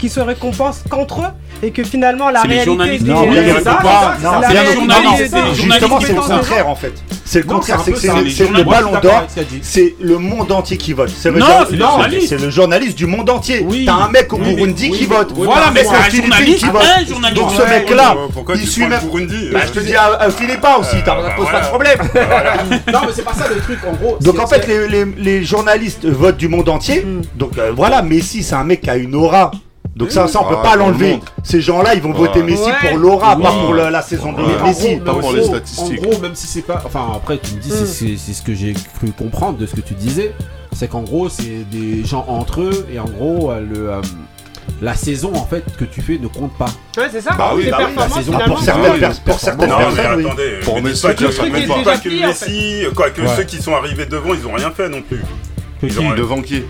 qui 0.00 0.08
se 0.08 0.20
récompensent 0.20 0.82
qu'entre 0.88 1.20
eux 1.20 1.32
et 1.62 1.70
que 1.72 1.84
finalement 1.84 2.30
la 2.30 2.40
réalité 2.40 2.64
journalistes. 2.64 3.06
non, 3.06 3.24
c'est 3.58 3.64
pas 3.64 4.16
non, 4.22 4.30
c'est 4.42 4.64
les 4.64 4.72
journalistes 4.72 5.32
non, 5.32 5.44
non, 5.44 5.54
justement 5.54 6.00
c'est 6.00 6.12
le 6.14 6.20
contraire 6.20 6.68
en 6.68 6.74
fait. 6.74 6.94
C'est 7.24 7.40
le 7.40 7.44
contraire 7.44 7.80
c'est 7.84 7.92
que 7.92 7.98
c'est 7.98 8.48
le 8.50 8.64
ballon 8.64 8.92
d'or 9.02 9.26
c'est 9.62 9.94
le 10.00 10.18
monde 10.18 10.50
entier 10.52 10.76
qui 10.78 10.94
vote. 10.94 11.10
C'est 11.14 11.30
le 11.30 12.50
journaliste. 12.50 12.96
du 12.96 13.06
monde 13.06 13.28
entier. 13.30 13.66
T'as 13.84 13.94
un 13.94 14.08
mec 14.08 14.32
au 14.32 14.38
Burundi 14.38 14.90
qui 14.90 15.04
vote. 15.06 15.32
voilà 15.34 15.70
mais 15.72 15.84
c'est 15.84 15.96
un 15.96 16.08
journaliste 16.10 16.64
donc 17.34 17.50
ce 17.50 17.62
mec 17.68 17.90
là 17.90 18.16
il 18.54 18.66
suit 18.66 18.86
même 18.86 19.00
bah, 19.52 19.60
je 19.66 19.72
te 19.72 19.80
dis 19.80 19.94
à 19.94 20.22
euh, 20.22 20.30
Philippa 20.30 20.76
aussi 20.78 20.96
t'as 21.04 21.14
pose 21.36 21.50
pas 21.50 21.60
de 21.60 21.66
problème. 21.66 21.98
Non 22.92 23.00
mais 23.06 23.12
c'est 23.14 23.24
pas 23.24 23.34
ça 23.34 23.48
le 23.48 23.60
truc 23.60 23.78
en 23.86 23.92
gros. 23.92 24.16
Donc 24.20 24.38
en 24.38 24.46
fait 24.46 24.66
les 24.66 25.44
journalistes 25.44 26.06
votent 26.06 26.36
du 26.38 26.48
monde 26.48 26.68
entier. 26.68 27.04
Donc 27.34 27.52
voilà 27.76 28.02
Messi 28.02 28.42
c'est 28.42 28.54
un 28.54 28.64
mec 28.64 28.80
qui 28.80 28.90
a 28.90 28.96
une 28.96 29.14
aura 29.14 29.50
donc 30.00 30.10
ça, 30.10 30.26
ça 30.28 30.40
on 30.40 30.48
peut 30.48 30.56
ah, 30.58 30.62
pas 30.62 30.76
l'enlever. 30.76 31.20
Ces 31.42 31.60
gens-là, 31.60 31.94
ils 31.94 32.00
vont 32.00 32.12
voter 32.12 32.42
Messi 32.42 32.70
pour 32.80 32.98
Laura, 32.98 33.36
pas 33.36 33.52
pour 33.52 33.74
euh, 33.74 33.90
la, 33.90 34.00
saison 34.00 34.34
ah, 34.36 34.40
de. 34.40 34.66
Messi, 34.66 34.96
pas 34.96 35.14
pour 35.14 35.32
les 35.32 35.44
statistiques. 35.44 36.00
En 36.00 36.08
gros, 36.08 36.20
même 36.20 36.34
si 36.34 36.46
c'est 36.46 36.62
pas, 36.62 36.82
enfin 36.86 37.12
après 37.14 37.38
tu 37.38 37.54
me 37.54 37.60
dis, 37.60 37.70
mm. 37.70 38.16
c'est 38.16 38.32
ce 38.32 38.42
que 38.42 38.54
j'ai 38.54 38.72
cru 38.72 39.10
comprendre 39.16 39.58
de 39.58 39.66
ce 39.66 39.74
que 39.74 39.82
tu 39.82 39.92
disais, 39.92 40.34
c'est 40.72 40.88
qu'en 40.88 41.02
gros 41.02 41.28
c'est 41.28 41.68
des 41.70 42.02
gens 42.04 42.24
entre 42.28 42.62
eux 42.62 42.86
et 42.90 42.98
en 42.98 43.04
gros 43.04 43.50
euh, 43.50 43.60
le 43.60 43.90
euh, 43.90 44.00
la 44.80 44.94
saison 44.94 45.34
en 45.34 45.44
fait 45.44 45.64
que 45.76 45.84
tu 45.84 46.00
fais 46.00 46.16
ne 46.18 46.28
compte 46.28 46.56
pas. 46.56 46.70
Ouais, 46.96 47.08
c'est 47.12 47.20
ça. 47.20 47.34
Bah 47.36 47.52
oui, 47.54 47.68
bah 47.70 47.78
la 47.94 48.08
saison 48.08 48.32
pour 48.46 48.60
certaines, 48.60 48.92
non, 48.92 49.16
personnes. 49.24 49.58
Mais 49.58 50.14
oui. 50.14 50.26
attendez, 50.26 50.50
pour 50.64 50.76
mais 50.76 50.82
Messi, 50.82 51.02
pas 51.02 51.14
que, 51.14 51.24
que, 51.24 52.08
que 52.08 52.26
Messi, 52.26 52.84
quoi 52.96 53.10
que 53.10 53.26
ceux 53.36 53.44
qui 53.44 53.60
sont 53.60 53.74
arrivés 53.74 54.06
devant, 54.06 54.32
ils 54.32 54.46
ont 54.46 54.54
rien 54.54 54.70
fait 54.70 54.88
non 54.88 55.02
plus. 55.02 55.20
Qui 55.80 55.94
devant 56.16 56.40
qui? 56.42 56.62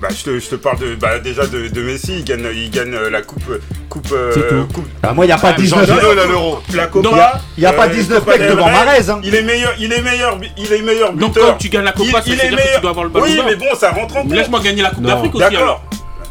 Bah, 0.00 0.08
je, 0.10 0.22
te, 0.22 0.38
je 0.38 0.48
te 0.48 0.54
parle 0.54 0.78
de, 0.78 0.94
bah, 0.94 1.18
déjà 1.18 1.44
de, 1.46 1.66
de, 1.66 1.82
Messi, 1.82 2.18
il 2.18 2.24
gagne, 2.24 2.46
il 2.54 2.70
gagne 2.70 2.94
euh, 2.94 3.10
la 3.10 3.22
coupe. 3.22 3.42
coupe, 3.88 4.12
euh, 4.12 4.64
coupe 4.72 4.86
bah, 5.02 5.12
moi, 5.12 5.24
il 5.24 5.28
n'y 5.28 5.32
a 5.32 5.38
pas 5.38 5.54
ah, 5.56 5.60
19 5.60 5.88
l'euro. 6.28 6.60
La 6.74 6.84
euh, 6.84 6.86
Copa. 6.86 7.40
Il 7.56 7.60
n'y 7.60 7.66
a 7.66 7.72
pas 7.72 7.88
19 7.88 8.26
mecs 8.26 8.40
devant 8.42 8.70
Marez. 8.70 9.10
Hein. 9.10 9.20
Il 9.24 9.34
est 9.34 9.42
meilleur, 9.42 9.74
il 9.76 9.92
est 9.92 10.02
meilleur, 10.02 10.38
il 10.56 10.72
est 10.72 10.82
meilleur 10.82 11.12
buteur. 11.12 11.28
Donc, 11.28 11.38
quand 11.38 11.58
tu 11.58 11.68
gagnes 11.68 11.84
la 11.84 11.92
Copa, 11.92 12.22
il, 12.26 12.34
il 12.34 12.40
est 12.40 12.50
meilleur. 12.50 12.74
tu 12.76 12.80
dois 12.80 12.90
avoir 12.90 13.04
le 13.06 13.10
ballon. 13.10 13.26
Oui, 13.26 13.40
mais 13.44 13.56
bon, 13.56 13.66
ça 13.76 13.90
rentre 13.90 14.18
en 14.18 14.22
compte. 14.22 14.32
Laisse-moi 14.32 14.60
gagner 14.60 14.82
la 14.82 14.90
Coupe 14.90 15.04
d'Afrique 15.04 15.34
aussi. 15.34 15.50
D'accord. 15.50 15.82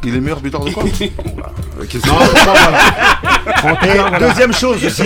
Il 0.04 0.16
est 0.16 0.22
meilleur 0.22 0.40
buteur 0.40 0.64
de 0.64 0.70
euh, 0.70 0.72
quoi 0.72 0.84
okay, 0.84 2.00
non, 2.06 2.14
non, 2.14 3.78
voilà. 3.84 4.20
Deuxième 4.20 4.54
chose 4.54 4.86
aussi. 4.86 5.04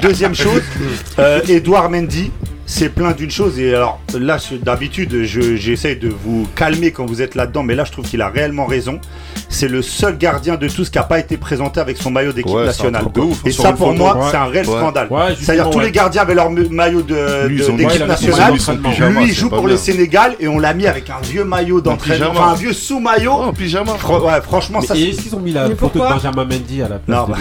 Deuxième 0.00 0.34
chose, 0.34 0.62
euh, 1.18 1.40
Edouard 1.48 1.90
Mendy 1.90 2.30
c'est 2.70 2.88
plein 2.88 3.10
d'une 3.10 3.30
chose. 3.30 3.58
Et 3.58 3.74
alors 3.74 4.00
là, 4.16 4.38
d'habitude, 4.62 5.24
j'essaye 5.24 5.96
de 5.96 6.08
vous 6.08 6.46
calmer 6.54 6.92
quand 6.92 7.04
vous 7.04 7.20
êtes 7.20 7.34
là-dedans, 7.34 7.64
mais 7.64 7.74
là, 7.74 7.84
je 7.84 7.90
trouve 7.90 8.08
qu'il 8.08 8.22
a 8.22 8.28
réellement 8.28 8.64
raison. 8.64 9.00
C'est 9.48 9.66
le 9.66 9.82
seul 9.82 10.16
gardien 10.16 10.54
de 10.54 10.68
tous 10.68 10.88
qui 10.88 10.96
n'a 10.96 11.04
pas 11.04 11.18
été 11.18 11.36
présenté 11.36 11.80
avec 11.80 11.96
son 11.96 12.12
maillot 12.12 12.32
d'équipe 12.32 12.54
nationale. 12.54 13.06
Et 13.44 13.50
ça, 13.50 13.72
pour 13.72 13.92
moi, 13.92 14.28
c'est 14.30 14.36
un 14.36 14.46
réel 14.46 14.64
scandale. 14.64 15.08
C'est-à-dire 15.38 15.68
tous 15.70 15.80
les 15.80 15.90
gardiens 15.90 16.22
avaient 16.22 16.34
leur 16.34 16.50
maillot 16.50 17.02
de, 17.02 17.48
d'équipe 17.48 18.06
nationale. 18.06 18.52
Lui, 18.52 19.24
il 19.24 19.34
joue 19.34 19.48
pour 19.48 19.62
bien. 19.62 19.70
le 19.70 19.76
Sénégal 19.76 20.36
et 20.38 20.46
on 20.46 20.58
l'a 20.58 20.72
mis 20.72 20.86
avec 20.86 21.10
un 21.10 21.20
vieux 21.22 21.44
maillot 21.44 21.80
d'entraînement, 21.80 22.30
enfin, 22.30 22.52
un 22.52 22.54
vieux 22.54 22.72
sous-maillot. 22.72 23.32
en 23.32 23.52
pyjama. 23.52 23.92
ouais, 23.92 24.40
franchement, 24.42 24.78
mais 24.80 24.86
ça. 24.86 24.96
Et 24.96 25.08
est-ce 25.08 25.22
qu'ils 25.22 25.34
ont 25.34 25.40
mis 25.40 25.52
la 25.52 25.68
photo 25.74 25.98
de 25.98 26.08
Benjamin 26.08 26.44
Mendy 26.44 26.82
à 26.82 26.88
la 26.88 26.98
place 26.98 27.26
Non, 27.28 27.34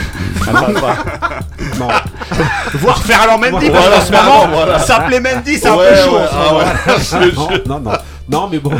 bah. 0.73 0.95
non. 1.79 1.87
Voir 2.75 3.03
Ferland 3.03 3.39
Mendy, 3.39 3.69
parce 3.69 4.09
que 4.09 4.85
ça 4.87 5.01
plaît 5.01 5.18
Mendy, 5.19 5.57
c'est 5.57 5.67
un 5.67 5.77
peu 5.77 5.95
chaud. 5.95 6.17
Hein, 6.17 6.27
ah, 6.31 7.59
non. 7.67 7.81
Non, 8.29 8.47
mais 8.51 8.59
bon. 8.59 8.71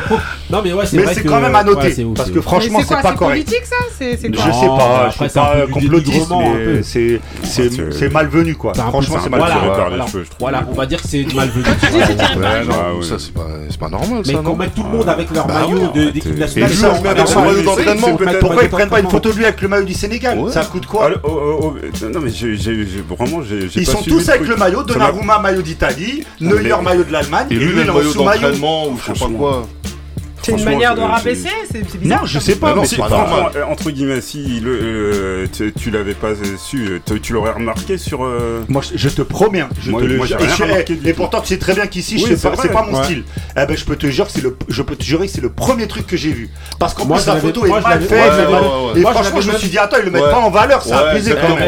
Non, 0.52 0.62
mais 0.64 0.74
ouais, 0.74 0.86
c'est 0.86 1.24
quand 1.24 1.40
même 1.40 1.56
à 1.56 1.64
noter. 1.64 2.06
parce 2.16 2.32
que 2.32 2.42
franchement, 2.42 2.80
c'est 2.80 3.16
quoi 3.16 3.36
Je 3.36 3.42
sais 3.42 3.60
pas, 4.00 5.10
je 5.10 5.18
suis 5.18 5.30
pas 5.30 5.68
complotiste, 5.72 6.32
c'est- 7.44 8.10
malvenu 8.10 8.56
quoi. 8.56 8.74
Franchement, 8.74 9.18
c'est 9.24 9.30
malvenu. 9.30 9.60
voilà, 10.40 10.66
on 10.70 10.74
va 10.74 10.86
dire 10.86 11.02
que 11.02 11.08
c'est 11.08 11.26
malvenu. 11.34 11.66
ça 13.04 13.18
c'est 13.20 13.34
pas, 13.80 13.90
normal 13.90 14.24
Mais 14.28 14.34
qu'on 14.34 14.56
mette 14.56 14.74
tout 14.74 14.84
le 14.84 14.90
ah 14.92 14.96
monde 14.96 15.10
avec 15.10 15.32
leur 15.32 15.48
bah 15.48 15.62
maillot 15.62 15.92
d'équipe 16.12 16.38
nationale. 16.38 16.72
Pourquoi 18.40 18.64
ils 18.64 18.70
prennent 18.70 18.90
pas 18.90 19.00
une 19.00 19.10
photo 19.10 19.32
de 19.32 19.38
lui 19.38 19.46
avec 19.46 19.62
le 19.62 19.68
maillot 19.68 19.86
du 19.86 19.94
Sénégal 19.94 20.40
Ça 20.52 20.66
coûte 20.66 20.86
quoi 20.86 21.10
Ils 23.76 23.86
sont 23.86 24.02
tous 24.04 24.30
avec 24.30 24.48
le 24.48 24.56
maillot, 24.56 24.84
de 24.84 24.94
maillot 25.42 25.62
d'Italie, 25.62 26.24
ah, 26.26 26.44
Neuer 26.44 26.74
maillot 26.84 27.04
de 27.04 27.12
l'Allemagne, 27.12 27.48
et 27.52 27.56
maillot 28.24 28.54
ou 29.30 29.39
c'est 30.42 30.58
une 30.58 30.64
manière 30.64 30.96
de 30.96 31.02
rabaisser 31.02 31.50
C'est 31.72 31.98
bizarre. 31.98 32.22
Non, 32.22 32.28
je 32.28 32.40
sais 32.40 32.56
pas. 32.56 32.76
Euh, 32.76 33.64
entre 33.70 33.92
guillemets, 33.92 34.22
si 34.22 34.60
le, 34.60 34.80
euh, 34.82 35.48
tu, 35.78 35.92
l'avais 35.92 36.14
pas 36.14 36.30
su, 36.58 37.00
euh, 37.10 37.20
tu, 37.22 37.34
l'aurais 37.34 37.52
remarqué 37.52 37.98
sur. 37.98 38.20
Moi, 38.68 38.82
je, 38.94 39.10
te 39.10 39.22
promets, 39.22 39.62
hein, 39.62 39.70
je 39.82 39.92
moi, 39.92 40.02
te 40.02 40.06
le 40.06 40.26
jure. 40.26 40.68
Et, 41.06 41.14
pourtant, 41.14 41.42
tu 41.42 41.48
sais 41.48 41.58
très 41.58 41.74
bien 41.74 41.88
qu'ici, 41.88 42.16
oui, 42.16 42.36
c'est 42.38 42.72
pas, 42.72 42.84
mon 42.84 43.04
style. 43.04 43.24
Eh 43.58 43.66
ben, 43.66 43.76
je 43.76 43.86
peux 43.86 43.96
te 43.96 44.08
jurer 44.08 44.28
que 44.28 44.34
c'est 44.34 44.44
le, 44.44 44.58
je 44.68 44.82
peux 44.82 44.96
te 44.96 45.04
jurer 45.04 45.28
que 45.28 45.34
c'est 45.34 45.42
le 45.42 45.50
premier 45.50 45.88
truc 45.88 46.08
que 46.08 46.18
j'ai 46.18 46.32
vu. 46.32 46.50
Parce 46.78 46.94
qu'en 46.94 47.06
plus, 47.06 47.26
la 47.26 47.38
photo 47.38 47.66
est 47.66 47.82
mal 47.82 48.02
faite. 48.02 48.34
Et 48.96 49.02
franchement, 49.02 49.42
je 49.42 49.52
me 49.52 49.58
suis 49.58 49.70
dit, 49.70 49.78
attends, 49.78 49.98
ils 50.00 50.06
le 50.06 50.12
mettent 50.12 50.32
pas 50.32 50.40
en 50.40 50.50
valeur, 50.50 50.82
c'est. 50.84 50.94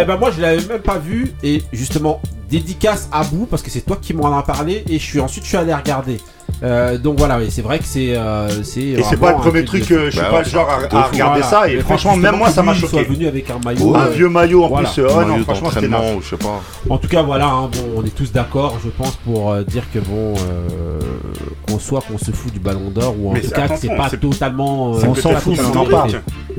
Eh 0.02 0.06
ben, 0.06 0.18
moi, 0.18 0.32
je 0.36 0.42
l'avais 0.42 0.66
même 0.66 0.82
pas 0.82 0.98
vu. 0.98 1.34
Et 1.44 1.64
justement, 1.74 2.22
dédicace 2.50 3.08
à 3.12 3.24
bout 3.24 3.46
parce 3.46 3.62
que 3.62 3.70
c'est 3.70 3.82
toi 3.82 3.98
qui 4.00 4.14
m'en 4.14 4.38
as 4.38 4.44
parlé. 4.44 4.84
Et 4.90 5.00
je 5.00 5.04
suis 5.04 5.20
ensuite, 5.20 5.44
je 5.44 5.50
suis 5.50 5.58
allé 5.58 5.74
regarder. 5.74 6.18
Euh, 6.64 6.98
donc 6.98 7.18
voilà, 7.18 7.40
c'est 7.50 7.62
vrai 7.62 7.80
que 7.80 7.86
c'est. 7.86 8.14
Euh, 8.16 8.48
et 8.50 9.04
c'est 9.04 9.20
pas 9.20 9.32
le 9.32 9.38
premier 9.38 9.66
truc, 9.66 9.90
euh, 9.92 10.06
je 10.06 10.12
suis 10.12 10.20
bah 10.20 10.28
pas 10.30 10.42
le 10.44 10.50
genre 10.50 10.70
à, 10.70 10.96
à 10.96 11.04
regarder 11.04 11.44
ça, 11.44 11.68
et 11.70 11.80
franchement, 11.80 12.16
même 12.16 12.36
moi, 12.36 12.50
ça 12.50 12.64
m'a 12.64 12.74
choqué. 12.74 13.04
venu 13.04 13.28
avec 13.28 13.50
un 13.50 13.60
maillot. 13.64 13.96
Un 13.96 14.08
vieux 14.08 14.30
maillot 14.30 14.66
en 14.66 14.70
plus, 14.78 15.00
non, 15.00 15.44
franchement, 15.44 15.70
c'était 15.72 15.88
je 16.22 16.30
sais 16.30 16.38
pas. 16.38 16.62
En 16.90 16.98
tout 16.98 17.08
cas, 17.08 17.22
voilà, 17.22 17.48
hein, 17.48 17.70
bon, 17.72 17.94
on 17.98 18.06
est 18.06 18.16
tous 18.16 18.32
d'accord, 18.32 18.78
je 18.84 18.90
pense, 18.90 19.16
pour 19.18 19.56
dire 19.66 19.84
que 19.94 20.00
bon, 20.00 20.34
qu'on 21.68 21.80
soit 21.80 22.02
qu'on 22.02 22.18
se 22.18 22.32
fout 22.32 22.52
du 22.52 22.60
ballon 22.60 22.90
d'or, 22.90 23.16
ou 23.18 23.30
en 23.30 23.34
mais 23.34 23.42
tout 23.42 23.52
cas, 23.52 23.68
c'est 23.78 23.96
pas 23.96 24.10
totalement. 24.10 24.92
On 24.92 25.16
s'en 25.16 25.36
fout, 25.36 25.58
on 25.60 25.86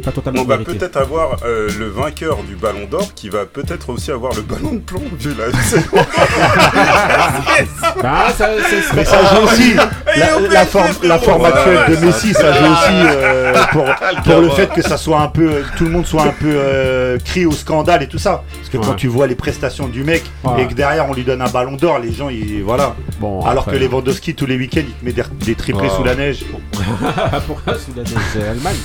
Pas 0.01 0.13
totalement. 0.13 0.43
On 0.43 0.45
va 0.45 0.59
peut-être 0.59 0.97
avoir 0.97 1.37
le 1.45 1.89
vainqueur 1.89 2.39
du 2.49 2.57
ballon 2.57 2.87
d'or 2.91 3.15
qui 3.15 3.29
va 3.29 3.45
peut-être 3.45 3.91
aussi 3.91 4.11
avoir 4.11 4.35
le 4.35 4.43
ballon 4.43 4.75
de 4.75 4.79
plomb, 4.81 5.03
vu 5.19 5.35
la. 5.39 5.47
Bah, 8.03 8.33
ça, 8.37 8.49
ça 9.05 9.41
aussi. 9.43 9.75
La, 10.51 10.67
forme, 10.67 10.87
la 11.05 11.19
forme 11.19 11.43
ouais, 11.43 11.49
actuelle 11.49 11.79
ouais, 11.89 11.97
de 11.97 12.05
Messi, 12.05 12.35
ça 12.35 12.53
joue 12.53 12.65
aussi 12.65 12.93
euh, 12.93 13.55
pour, 13.73 13.85
Le 13.87 14.23
pour 14.31 14.41
le 14.41 14.49
fait 14.51 14.69
que 14.73 14.83
ça 14.83 14.97
soit 14.99 15.21
un 15.21 15.29
peu, 15.29 15.63
tout 15.77 15.85
le 15.85 15.91
monde 15.91 16.07
soit 16.07 16.23
un 16.25 16.33
peu 16.33 16.53
euh, 16.55 17.19
cri 17.25 17.47
au 17.47 17.53
scandale 17.53 18.03
et 18.03 18.09
tout 18.09 18.19
ça. 18.19 18.43
Parce 18.59 18.69
que 18.69 18.77
quand 18.79 18.95
tu 18.95 19.09
vois 19.09 19.27
les 19.27 19.35
prestations 19.35 19.89
du 19.89 20.05
mec 20.05 20.23
Ouais. 20.45 20.63
et 20.63 20.67
que 20.67 20.75
derrière 20.75 21.09
on 21.09 21.15
lui 21.15 21.23
donne 21.25 21.41
un 21.41 21.49
ballon 21.49 21.73
d'or, 21.77 21.99
les 22.01 22.13
gens, 22.13 22.29
ils, 22.29 22.63
voilà. 22.63 22.95
Bon, 23.21 23.41
Alors 23.47 23.63
après, 23.65 23.79
que 23.79 23.85
Lewandowski 23.85 24.35
tous 24.35 24.47
les 24.47 24.57
week-ends, 24.57 24.83
il 24.87 24.93
te 24.93 25.05
met 25.05 25.13
des, 25.13 25.23
des 25.45 25.55
triplés 25.55 25.83
Ouais. 25.85 25.89
sous 25.97 26.05
la 26.05 26.15
neige. 26.15 26.45
Pourquoi 27.47 27.75
sous 27.75 27.93
la 27.97 28.03
neige? 28.03 28.13
C'est 28.33 28.47
Allemagne 28.49 28.77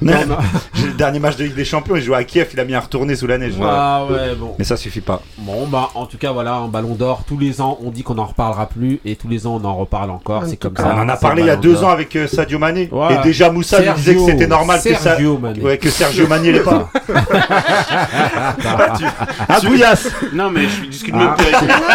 Non, 0.00 0.12
Non, 0.26 0.36
le 0.84 0.92
dernier 0.92 1.18
match 1.18 1.36
de 1.36 1.44
Ligue 1.44 1.54
des 1.54 1.64
Champions, 1.64 1.96
il 1.96 2.02
jouait 2.02 2.16
à 2.16 2.24
Kiev, 2.24 2.48
il 2.52 2.60
a 2.60 2.64
mis 2.64 2.74
un 2.74 2.80
retourné 2.80 3.16
sous 3.16 3.26
la 3.26 3.38
neige. 3.38 3.54
Ah 3.62 4.04
ouais, 4.10 4.34
bon. 4.36 4.54
Mais 4.58 4.64
ça 4.64 4.76
suffit 4.76 5.00
pas. 5.00 5.22
Bon, 5.38 5.66
bah, 5.66 5.90
en 5.94 6.06
tout 6.06 6.18
cas, 6.18 6.32
voilà, 6.32 6.54
un 6.54 6.68
ballon 6.68 6.94
d'or. 6.94 7.24
Tous 7.26 7.38
les 7.38 7.60
ans, 7.60 7.78
on 7.84 7.90
dit 7.90 8.02
qu'on 8.02 8.14
n'en 8.14 8.26
reparlera 8.26 8.66
plus. 8.66 9.00
Et 9.04 9.16
tous 9.16 9.28
les 9.28 9.46
ans, 9.46 9.60
on 9.62 9.64
en 9.66 9.74
reparle 9.76 10.10
encore. 10.10 10.42
En 10.42 10.46
C'est 10.46 10.56
comme 10.56 10.76
ça. 10.76 10.92
On 10.94 11.00
en 11.00 11.08
a 11.08 11.14
c'est 11.16 11.20
parlé 11.22 11.42
il 11.42 11.46
y 11.46 11.50
a 11.50 11.56
deux 11.56 11.82
ans 11.84 11.90
avec 11.90 12.14
euh, 12.16 12.26
Sadio 12.26 12.58
Mané. 12.58 12.90
Et 13.10 13.22
déjà 13.22 13.50
Moussa 13.50 13.80
lui 13.80 13.90
disait 13.94 14.14
que 14.14 14.24
c'était 14.26 14.46
normal 14.46 14.80
que, 14.82 14.94
ça... 14.94 14.98
Sergio 15.00 15.38
Mané. 15.38 15.60
ouais, 15.60 15.78
que 15.78 15.88
Sergio 15.90 16.26
Mané 16.26 16.52
l'est 16.52 16.60
pas. 16.60 16.88
Ah, 18.64 18.94
Ah, 19.48 19.60
Bouillasse 19.62 20.08
Non, 20.32 20.50
mais 20.50 20.62
je 20.68 20.86
discute 20.86 21.14
Ah. 21.16 21.36
même 21.38 21.52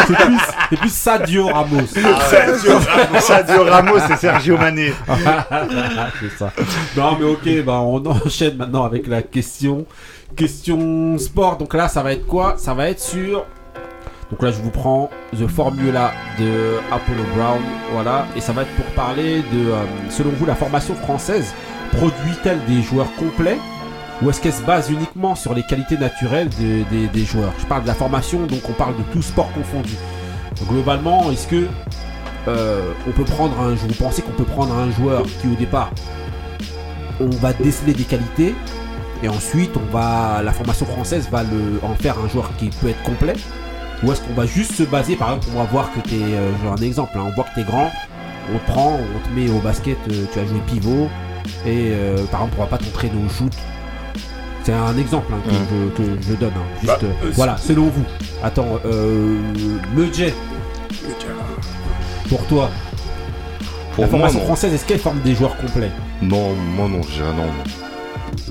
c'est 0.07 0.15
plus, 0.15 0.37
c'est 0.69 0.77
plus 0.79 0.93
Sadio 0.93 1.47
Ramos. 1.47 1.87
Sergio, 2.29 2.79
Sadio 3.19 3.63
Ramos 3.63 3.97
et 4.11 4.15
Sergio 4.17 4.57
Mané. 4.57 4.93
c'est 6.21 6.37
ça. 6.37 6.51
Non, 6.95 7.17
mais 7.19 7.25
ok, 7.25 7.63
bah, 7.65 7.76
on 7.81 8.05
enchaîne 8.25 8.57
maintenant 8.57 8.83
avec 8.83 9.07
la 9.07 9.21
question. 9.21 9.85
Question 10.35 11.17
sport. 11.17 11.57
Donc 11.57 11.73
là, 11.73 11.87
ça 11.87 12.03
va 12.03 12.13
être 12.13 12.25
quoi? 12.25 12.55
Ça 12.57 12.73
va 12.73 12.89
être 12.89 12.99
sur. 12.99 13.45
Donc 14.29 14.43
là, 14.43 14.51
je 14.51 14.61
vous 14.61 14.71
prends 14.71 15.09
The 15.33 15.47
Formula 15.47 16.11
de 16.37 16.77
Apollo 16.91 17.23
Brown. 17.35 17.61
Voilà. 17.93 18.25
Et 18.35 18.41
ça 18.41 18.51
va 18.51 18.63
être 18.63 18.75
pour 18.75 18.85
parler 18.87 19.37
de, 19.53 19.71
euh, 19.71 19.83
selon 20.09 20.31
vous, 20.31 20.45
la 20.45 20.55
formation 20.55 20.95
française 20.95 21.53
produit-elle 21.93 22.59
des 22.65 22.81
joueurs 22.81 23.13
complets? 23.15 23.57
Ou 24.21 24.29
est-ce 24.29 24.41
qu'elle 24.41 24.53
se 24.53 24.63
base 24.63 24.89
uniquement 24.89 25.35
sur 25.35 25.53
les 25.53 25.63
qualités 25.63 25.97
naturelles 25.97 26.49
des, 26.49 27.25
joueurs? 27.25 27.53
Je 27.59 27.65
parle 27.65 27.83
de 27.83 27.87
la 27.87 27.93
formation, 27.93 28.45
donc 28.47 28.61
on 28.67 28.73
parle 28.73 28.97
de 28.97 29.03
tout 29.13 29.21
sport 29.21 29.51
confondu. 29.53 29.93
Globalement, 30.67 31.31
est-ce 31.31 31.47
que 31.47 31.67
euh, 32.47 32.91
on 33.07 33.11
peut 33.11 33.25
prendre 33.25 33.59
un 33.59 33.75
vous 33.75 33.93
pensez 33.93 34.23
qu'on 34.23 34.31
peut 34.31 34.43
prendre 34.43 34.73
un 34.73 34.89
joueur 34.89 35.23
qui 35.23 35.47
au 35.47 35.55
départ 35.55 35.91
on 37.19 37.29
va 37.29 37.53
déceler 37.53 37.93
des 37.93 38.03
qualités 38.03 38.55
et 39.23 39.29
ensuite 39.29 39.71
on 39.75 39.91
va 39.91 40.41
la 40.43 40.51
formation 40.51 40.85
française 40.85 41.27
va 41.31 41.43
le 41.43 41.79
en 41.83 41.95
faire 41.95 42.15
un 42.23 42.27
joueur 42.27 42.51
qui 42.57 42.69
peut 42.69 42.89
être 42.89 43.01
complet. 43.03 43.33
Ou 44.03 44.11
est-ce 44.11 44.21
qu'on 44.21 44.33
va 44.33 44.45
juste 44.45 44.73
se 44.73 44.83
baser 44.83 45.15
par 45.15 45.29
exemple 45.33 45.47
on 45.55 45.59
va 45.59 45.65
voir 45.65 45.91
que 45.93 45.99
t'es 46.01 46.19
euh, 46.21 46.51
un 46.71 46.81
exemple 46.81 47.13
hein, 47.17 47.23
on 47.27 47.31
voit 47.31 47.45
que 47.45 47.55
t'es 47.55 47.63
grand 47.63 47.89
on 48.53 48.59
te 48.59 48.71
prend 48.71 48.91
on 48.93 49.27
te 49.27 49.33
met 49.39 49.49
au 49.49 49.57
basket 49.59 49.97
euh, 50.11 50.25
tu 50.31 50.39
as 50.39 50.45
joué 50.45 50.59
pivot 50.67 51.09
et 51.65 51.89
euh, 51.93 52.17
par 52.31 52.41
exemple 52.41 52.57
on 52.59 52.61
va 52.61 52.67
pas 52.67 52.77
t'entraîner 52.77 53.15
au 53.25 53.27
shoot 53.27 53.51
c'est 54.63 54.73
un 54.73 54.95
exemple 54.99 55.33
hein, 55.33 55.39
que, 55.45 55.51
Mm. 55.51 55.91
je, 55.97 56.03
que 56.03 56.21
je 56.29 56.33
donne 56.35 56.49
hein. 56.55 56.77
juste 56.79 56.85
Bah, 56.85 56.99
euh, 57.23 57.31
voilà 57.33 57.57
selon 57.57 57.85
vous. 57.85 58.03
Attends 58.43 58.77
euh, 58.85 59.39
Medjet 59.95 60.33
pour 62.29 62.45
toi. 62.45 62.69
Pour 63.95 64.03
la 64.03 64.09
formation 64.09 64.41
française 64.41 64.73
est-ce 64.73 64.85
qu'elle 64.85 64.99
forme 64.99 65.21
des 65.21 65.33
joueurs 65.33 65.57
complets? 65.57 65.89
Non, 66.21 66.53
moi 66.53 66.87
non, 66.87 67.01
je 67.03 67.13
dirais 67.15 67.33
non. 67.35 67.51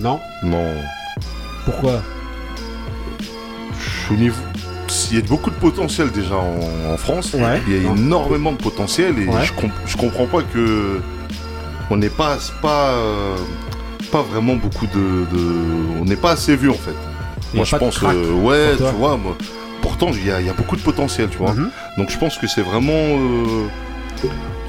non 0.01 0.21
Non. 0.43 0.75
pourquoi 1.65 2.03
au 4.11 4.15
niveau. 4.15 4.41
Il 5.11 5.19
y 5.19 5.21
a 5.21 5.25
beaucoup 5.27 5.51
de 5.51 5.57
potentiel 5.57 6.11
déjà 6.13 6.37
en, 6.37 6.93
en 6.93 6.97
France. 6.97 7.35
Ouais. 7.35 7.61
Il 7.67 7.83
y 7.83 7.87
a 7.87 7.91
énormément 7.91 8.53
de 8.53 8.57
potentiel 8.57 9.19
et 9.19 9.27
Ouais. 9.27 9.45
je, 9.45 9.53
comp- 9.53 9.73
je 9.85 9.97
comprends 9.97 10.27
pas 10.27 10.43
que 10.43 11.01
on 11.91 11.97
n'est 11.97 12.09
pas 12.09 12.39
euh, 12.65 13.37
pas 14.13 14.23
vraiment 14.23 14.55
beaucoup 14.55 14.87
de, 14.87 15.27
de- 15.33 16.01
on 16.01 16.05
n'est 16.05 16.17
pas 16.17 16.33
assez 16.33 16.55
vu 16.57 16.71
en 16.71 16.75
fait. 16.75 16.95
Il 17.53 17.57
Moi 17.57 17.65
je 17.65 17.77
pense 17.77 18.01
euh, 18.03 18.33
ouais 18.35 18.77
tu 18.77 18.83
vois 18.97 19.17
moi 19.17 19.37
pourtant 19.83 20.11
il 20.13 20.23
y, 20.23 20.27
y 20.27 20.31
a 20.51 20.53
beaucoup 20.53 20.77
de 20.77 20.83
potentiel 20.83 21.29
tu 21.31 21.39
vois. 21.39 21.53
Mhm. 21.53 21.71
Donc 21.99 22.11
je 22.11 22.19
pense 22.19 22.39
que 22.39 22.47
c'est 22.47 22.63
vraiment 22.63 22.93
euh, 22.93 23.67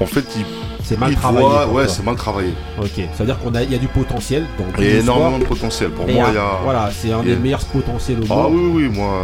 en 0.00 0.06
fait 0.06 0.24
il, 0.36 0.44
C'est 0.88 0.98
mal 0.98 1.10
il 1.10 1.16
travaillé. 1.16 1.46
ouais 1.70 1.86
c'est 1.86 2.02
mal 2.02 2.16
travaillé. 2.16 2.54
Ok, 2.80 2.88
ça 2.96 3.18
veut 3.18 3.26
dire 3.26 3.38
qu'on 3.38 3.54
a, 3.54 3.62
il 3.62 3.70
y 3.70 3.74
a 3.74 3.78
du 3.78 3.88
potentiel 3.88 4.46
Il 4.78 4.84
y 4.84 4.96
a 4.96 5.00
énormément 5.00 5.38
de 5.38 5.44
potentiel. 5.44 5.90
Pour 5.90 6.08
Et 6.08 6.14
moi 6.14 6.26
il 6.30 6.34
y 6.34 6.38
a 6.38 6.60
Voilà, 6.64 6.88
c'est 6.90 7.12
un 7.12 7.22
des 7.22 7.36
meilleurs 7.36 7.64
potentiels 7.66 8.20
au 8.20 8.24
Ah 8.30 8.34
monde. 8.34 8.54
oui, 8.54 8.70
oui, 8.74 8.88
moi, 8.88 9.20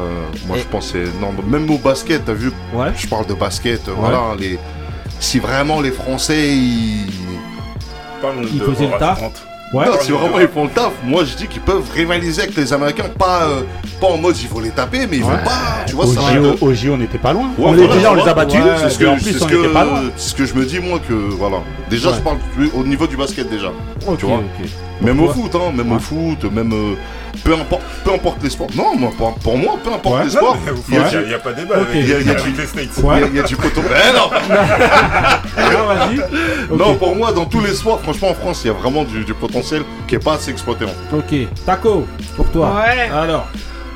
moi 0.46 0.58
Et- 0.58 0.60
je 0.60 0.66
pense 0.66 0.92
que 0.92 1.06
c'est. 1.06 1.20
Non, 1.20 1.32
même 1.48 1.70
au 1.70 1.78
basket, 1.78 2.26
t'as 2.26 2.34
vu, 2.34 2.52
Ouais. 2.74 2.88
je 2.94 3.06
parle 3.06 3.26
de 3.26 3.32
basket, 3.34 3.80
voilà, 3.88 4.20
les... 4.38 4.58
si 5.20 5.38
vraiment 5.38 5.80
les 5.80 5.90
Français, 5.90 6.48
ils. 6.54 7.06
Parlons 8.20 8.42
Il 8.52 8.58
de 8.58 8.64
faisait 8.64 8.86
le 8.86 8.98
taf. 8.98 9.22
Ouais. 9.72 9.86
non, 9.86 9.92
si 10.00 10.12
vraiment 10.12 10.38
ils 10.38 10.46
font 10.46 10.64
le 10.64 10.70
taf, 10.70 10.92
moi 11.04 11.24
je 11.24 11.34
dis 11.34 11.48
qu'ils 11.48 11.60
peuvent 11.62 11.82
rivaliser 11.92 12.42
avec 12.42 12.54
les 12.56 12.72
Américains, 12.72 13.04
pas, 13.18 13.42
euh, 13.44 13.62
pas 14.00 14.06
en 14.06 14.18
mode 14.18 14.36
il 14.40 14.46
faut 14.46 14.60
les 14.60 14.70
taper, 14.70 15.06
mais 15.10 15.16
ils 15.16 15.24
Ouais. 15.24 15.30
vont 15.32 15.44
pas, 15.44 15.84
tu 15.86 15.96
vois, 15.96 16.04
Au 16.04 16.12
ça. 16.12 16.20
Au 16.60 16.72
JO, 16.74 16.92
on 16.92 16.96
n'était 16.98 17.18
pas 17.18 17.32
loin. 17.32 17.46
Ouais, 17.58 17.64
on 17.66 17.72
les, 17.72 17.88
déjà, 17.88 18.12
on 18.12 18.14
les 18.14 18.28
a 18.28 18.34
battus. 18.34 18.60
C'est 18.78 18.90
ce 18.90 18.98
que, 18.98 19.04
en 19.06 19.16
c'est 19.18 19.22
plus, 19.30 19.38
ce 19.38 19.44
on 19.44 19.46
que- 19.48 19.54
n'était 19.56 19.72
pas 19.72 19.84
loin. 19.84 20.02
c'est 20.16 20.30
ce 20.30 20.34
que 20.36 20.44
je 20.46 20.54
me 20.54 20.64
dis, 20.64 20.78
moi, 20.78 21.00
que 21.08 21.12
voilà. 21.12 21.56
Déjà, 21.90 22.12
je 22.12 22.20
parle 22.20 22.36
au 22.74 22.84
niveau 22.84 23.06
du 23.08 23.16
basket, 23.16 23.50
déjà. 23.50 23.72
Tu 24.18 24.26
vois. 24.26 24.40
Même 25.00 25.20
au 25.20 25.28
foot, 25.28 25.54
hein, 25.54 25.72
même 25.74 25.90
Ouais. 25.90 25.96
au 25.96 26.00
foot, 26.00 26.44
même. 26.52 26.72
euh, 26.72 26.94
peu, 27.44 27.52
importe, 27.54 27.82
peu 28.04 28.12
importe 28.14 28.42
les 28.42 28.50
sports. 28.50 28.68
Non, 28.76 28.94
moi, 28.96 29.10
pour, 29.18 29.34
pour 29.34 29.58
moi, 29.58 29.74
peu 29.82 29.92
importe 29.92 30.18
Ouais. 30.18 30.24
les 30.24 30.30
sports. 30.30 30.56
Il 30.66 30.94
il 30.94 30.94
y 30.94 30.98
a 30.98 31.20
n'y 31.20 31.26
du- 31.28 31.34
a, 31.34 31.38
pas 31.38 31.52
de 31.52 31.56
débat 31.62 31.74
Il 31.92 32.08
y 32.08 32.12
a- 32.14 32.20
il 32.20 32.26
y 32.26 32.30
a 32.30 32.32
avec 32.32 32.44
du- 32.54 32.60
les 32.60 32.66
States. 32.66 32.88
il 32.96 33.04
y 33.04 33.08
a- 33.10 33.26
il 33.26 33.34
y 33.34 33.40
a 33.40 33.42
du 33.42 33.56
poteau. 33.56 33.82
Non. 36.70 36.76
Non, 36.76 36.94
pour 36.96 37.14
moi, 37.16 37.32
dans 37.32 37.44
tous 37.46 37.60
les 37.60 37.74
sports, 37.74 38.00
franchement, 38.00 38.30
en 38.30 38.34
France, 38.34 38.62
il 38.64 38.68
y 38.68 38.70
a 38.70 38.74
vraiment 38.74 39.04
du, 39.04 39.24
du 39.24 39.34
potentiel 39.34 39.82
qui 40.06 40.14
est 40.14 40.18
pas 40.24 40.34
assez 40.34 40.50
exploité. 40.50 40.84
en 40.84 40.88
fait. 40.88 41.16
Ok. 41.44 41.48
Taco, 41.66 42.06
pour 42.36 42.48
toi. 42.50 42.76
Ouais. 42.84 43.10
Alors. 43.10 43.46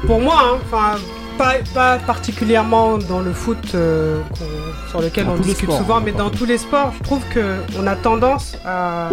Pour 0.06 0.20
moi, 0.20 0.34
hein, 0.44 0.58
enfin, 0.70 0.96
pas, 1.38 1.54
pas 1.74 1.98
particulièrement 1.98 2.98
dans 2.98 3.20
le 3.20 3.32
foot 3.32 3.58
euh, 3.74 4.20
qu'on- 4.38 4.88
sur 4.90 5.00
lequel 5.00 5.26
Dans 5.26 5.32
on 5.32 5.36
discute 5.36 5.70
sports, 5.70 5.78
souvent, 5.78 6.00
mais 6.00 6.12
dans 6.12 6.30
tous 6.30 6.44
les 6.44 6.58
sports, 6.58 6.92
je 6.98 7.02
trouve 7.02 7.22
que 7.32 7.56
on 7.78 7.86
a 7.86 7.94
tendance 7.96 8.56
à, 8.66 9.08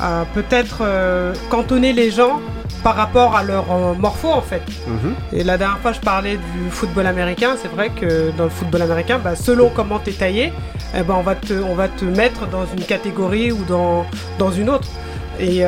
à 0.00 0.24
peut-être 0.34 0.78
euh, 0.82 1.32
cantonner 1.50 1.92
les 1.92 2.10
gens 2.10 2.40
par 2.82 2.96
rapport 2.96 3.36
à 3.36 3.44
leur 3.44 3.64
euh, 3.70 3.94
morpho 3.94 4.28
en 4.28 4.42
fait. 4.42 4.62
Mhm. 4.86 5.14
Et 5.32 5.44
la 5.44 5.56
dernière 5.56 5.78
fois, 5.78 5.92
je 5.92 6.00
parlais 6.00 6.36
du 6.36 6.70
football 6.70 7.06
américain. 7.06 7.54
C'est 7.60 7.70
vrai 7.70 7.90
que 7.90 8.30
dans 8.36 8.44
le 8.44 8.50
football 8.50 8.82
américain, 8.82 9.20
bah, 9.22 9.36
selon 9.36 9.70
comment 9.70 10.00
tu 10.00 10.10
es 10.10 10.12
taillé, 10.14 10.52
eh 10.96 11.02
ben, 11.02 11.14
on, 11.16 11.22
va 11.22 11.34
te, 11.36 11.52
on 11.54 11.74
va 11.74 11.88
te 11.88 12.04
mettre 12.04 12.46
dans 12.48 12.66
une 12.76 12.84
catégorie 12.84 13.52
ou 13.52 13.62
dans, 13.68 14.04
dans 14.38 14.50
une 14.50 14.68
autre. 14.68 14.88
Et 15.40 15.62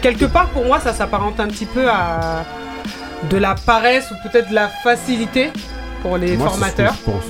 quelque 0.00 0.24
part, 0.24 0.46
pour 0.48 0.64
moi, 0.64 0.80
ça 0.80 0.92
s'apparente 0.92 1.38
un 1.40 1.48
petit 1.48 1.66
peu 1.66 1.88
à 1.88 2.44
de 3.30 3.36
la 3.36 3.54
paresse 3.54 4.10
ou 4.10 4.28
peut-être 4.28 4.50
de 4.50 4.54
la 4.54 4.68
facilité 4.82 5.50
pour 6.02 6.16
les 6.18 6.36
Moi, 6.36 6.48
c'est 6.48 6.54
ce 6.54 6.60
que 6.60 6.66
formateurs. 6.82 6.94
je 6.98 7.10
pense. 7.10 7.24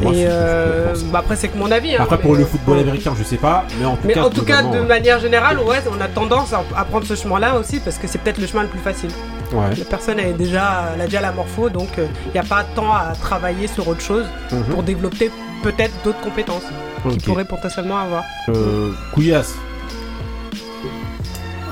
Moi, 0.00 0.12
c'est 0.14 0.20
Et 0.20 0.24
ce 0.24 0.26
que 0.26 0.30
je 0.30 0.36
euh, 0.36 0.88
pense. 0.90 1.02
bah, 1.04 1.18
après, 1.20 1.36
c'est 1.36 1.48
que 1.48 1.56
mon 1.56 1.70
avis. 1.70 1.94
hein, 1.96 2.00
Après, 2.02 2.18
pour 2.18 2.34
le 2.34 2.42
euh, 2.42 2.46
football 2.46 2.78
américain, 2.80 3.14
je 3.18 3.24
sais 3.24 3.36
pas. 3.38 3.64
Mais 3.80 3.86
en 3.86 3.96
tout 3.96 4.06
Mais 4.06 4.12
cas, 4.14 4.24
en 4.24 4.30
tout 4.30 4.44
cas, 4.44 4.62
de 4.62 4.80
manière 4.80 5.18
générale, 5.20 5.58
ouais, 5.60 5.78
on 5.90 6.00
a 6.00 6.08
tendance 6.08 6.52
à, 6.52 6.84
prendre 6.84 7.06
ce 7.06 7.14
chemin-là 7.14 7.56
aussi 7.58 7.80
parce 7.80 7.96
que 7.98 8.06
c'est 8.06 8.18
peut-être 8.18 8.38
le 8.38 8.46
chemin 8.46 8.62
le 8.62 8.68
plus 8.68 8.78
facile. 8.80 9.10
Ouais. 9.52 9.74
La 9.78 9.84
personne 9.86 10.18
est 10.20 10.32
déjà, 10.34 10.90
elle 10.94 11.00
a 11.00 11.04
déjà 11.06 11.20
la 11.20 11.32
morpho, 11.32 11.70
donc 11.70 11.88
il 11.98 12.32
n'y 12.32 12.38
a 12.38 12.42
pas 12.42 12.64
tant 12.74 12.92
à 12.92 13.12
travailler 13.20 13.68
sur 13.68 13.88
autre 13.88 14.00
chose 14.02 14.26
Mhm. 14.52 14.64
pour 14.64 14.82
développer 14.82 15.30
peut-être 15.62 15.94
d'autres 16.04 16.20
compétences 16.20 16.64
Ok. 17.04 17.12
qu'il 17.12 17.22
pourrait 17.22 17.44
potentiellement 17.44 17.96
avoir. 17.98 18.22
Euh, 18.50 18.90
Couillasse. 19.14 19.54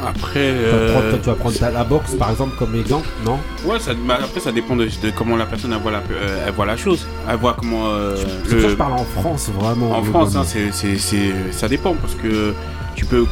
Après, 0.06 0.52
Tu 0.54 0.70
vas 0.70 0.92
prendre- 0.92 1.04
euh, 1.06 1.10
toi, 1.10 1.18
tu 1.22 1.28
vas 1.30 1.34
prendre 1.34 1.58
ta- 1.58 1.70
la 1.70 1.84
boxe 1.84 2.14
par 2.14 2.30
exemple 2.30 2.56
comme 2.58 2.74
exemple, 2.74 3.08
non? 3.24 3.38
Ouais, 3.64 3.78
ça, 3.78 3.92
bah, 3.94 4.18
après 4.22 4.40
ça 4.40 4.52
dépend 4.52 4.76
de, 4.76 4.84
de 4.86 5.10
comment 5.16 5.36
la 5.36 5.46
personne 5.46 5.72
elle 5.72 5.80
voit 5.82 5.92
la, 5.92 5.98
euh, 5.98 6.44
elle 6.46 6.52
voit 6.54 6.66
la 6.66 6.76
chose, 6.76 7.06
elle 7.28 7.36
voit 7.36 7.54
comment. 7.58 7.86
euh, 7.88 8.16
C'est 8.16 8.24
pour 8.26 8.48
ça 8.50 8.56
que 8.56 8.62
le- 8.62 8.68
je 8.70 8.74
parle 8.74 8.92
en 8.94 9.04
France 9.04 9.50
vraiment. 9.58 9.90
En. 9.92 10.02
France, 10.02 10.36
hein, 10.36 10.44
c'est- 10.44 11.52
ça 11.52 11.68
dépend 11.68 11.94
parce 11.94 12.14
que 12.14 12.52
tu 12.94 13.04
peux, 13.06 13.26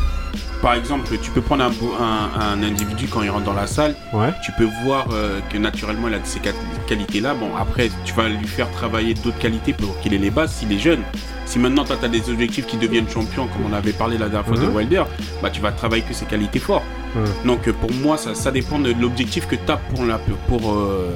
par 0.62 0.74
exemple, 0.74 1.18
tu 1.20 1.30
peux 1.32 1.40
prendre 1.42 1.64
un, 1.64 1.70
beau- 1.70 1.94
un, 2.00 2.40
un 2.40 2.62
individu 2.62 3.06
quand 3.08 3.20
il 3.22 3.30
rentre 3.30 3.44
dans 3.44 3.52
la 3.52 3.66
salle, 3.66 3.94
Ouais. 4.12 4.32
tu 4.44 4.52
peux 4.52 4.68
voir 4.84 5.06
euh, 5.12 5.40
que 5.50 5.58
naturellement 5.58 6.08
il 6.08 6.14
a 6.14 6.18
ces 6.24 6.40
qualités-là. 6.86 7.34
Bon, 7.34 7.50
après, 7.56 7.90
tu 8.04 8.14
vas 8.14 8.28
lui 8.28 8.46
faire 8.46 8.70
travailler 8.70 9.14
d'autres 9.14 9.38
qualités 9.38 9.72
pour 9.72 9.98
qu'il 10.00 10.14
ait 10.14 10.18
les 10.18 10.30
bases 10.30 10.52
s'il 10.52 10.72
est 10.72 10.78
jeune. 10.78 11.00
Si 11.46 11.58
maintenant 11.58 11.84
tu 11.84 11.92
as 11.92 12.08
des 12.08 12.30
objectifs 12.30 12.66
qui 12.66 12.76
deviennent 12.76 13.08
champions, 13.08 13.46
comme 13.48 13.66
on 13.70 13.74
avait 13.74 13.92
parlé 13.92 14.16
la 14.16 14.28
dernière 14.28 14.46
fois 14.46 14.56
de 14.56 14.62
Mhm. 14.66 14.76
Wilder, 14.76 15.02
bah 15.42 15.50
tu 15.50 15.60
vas 15.60 15.72
travailler 15.72 16.02
que 16.02 16.14
ses 16.14 16.24
qualités 16.26 16.60
fortes. 16.60 16.84
Mhm. 17.14 17.24
Donc 17.46 17.68
euh, 17.68 17.72
pour 17.72 17.92
moi, 17.92 18.16
ça, 18.16 18.34
ça 18.34 18.50
dépend 18.50 18.78
de 18.78 18.92
l'objectif 18.98 19.46
que 19.48 19.56
tu 19.56 19.70
as 19.70 19.76
pour 19.76 20.04
la 20.06 20.18
pour 20.48 20.72
euh, 20.72 21.10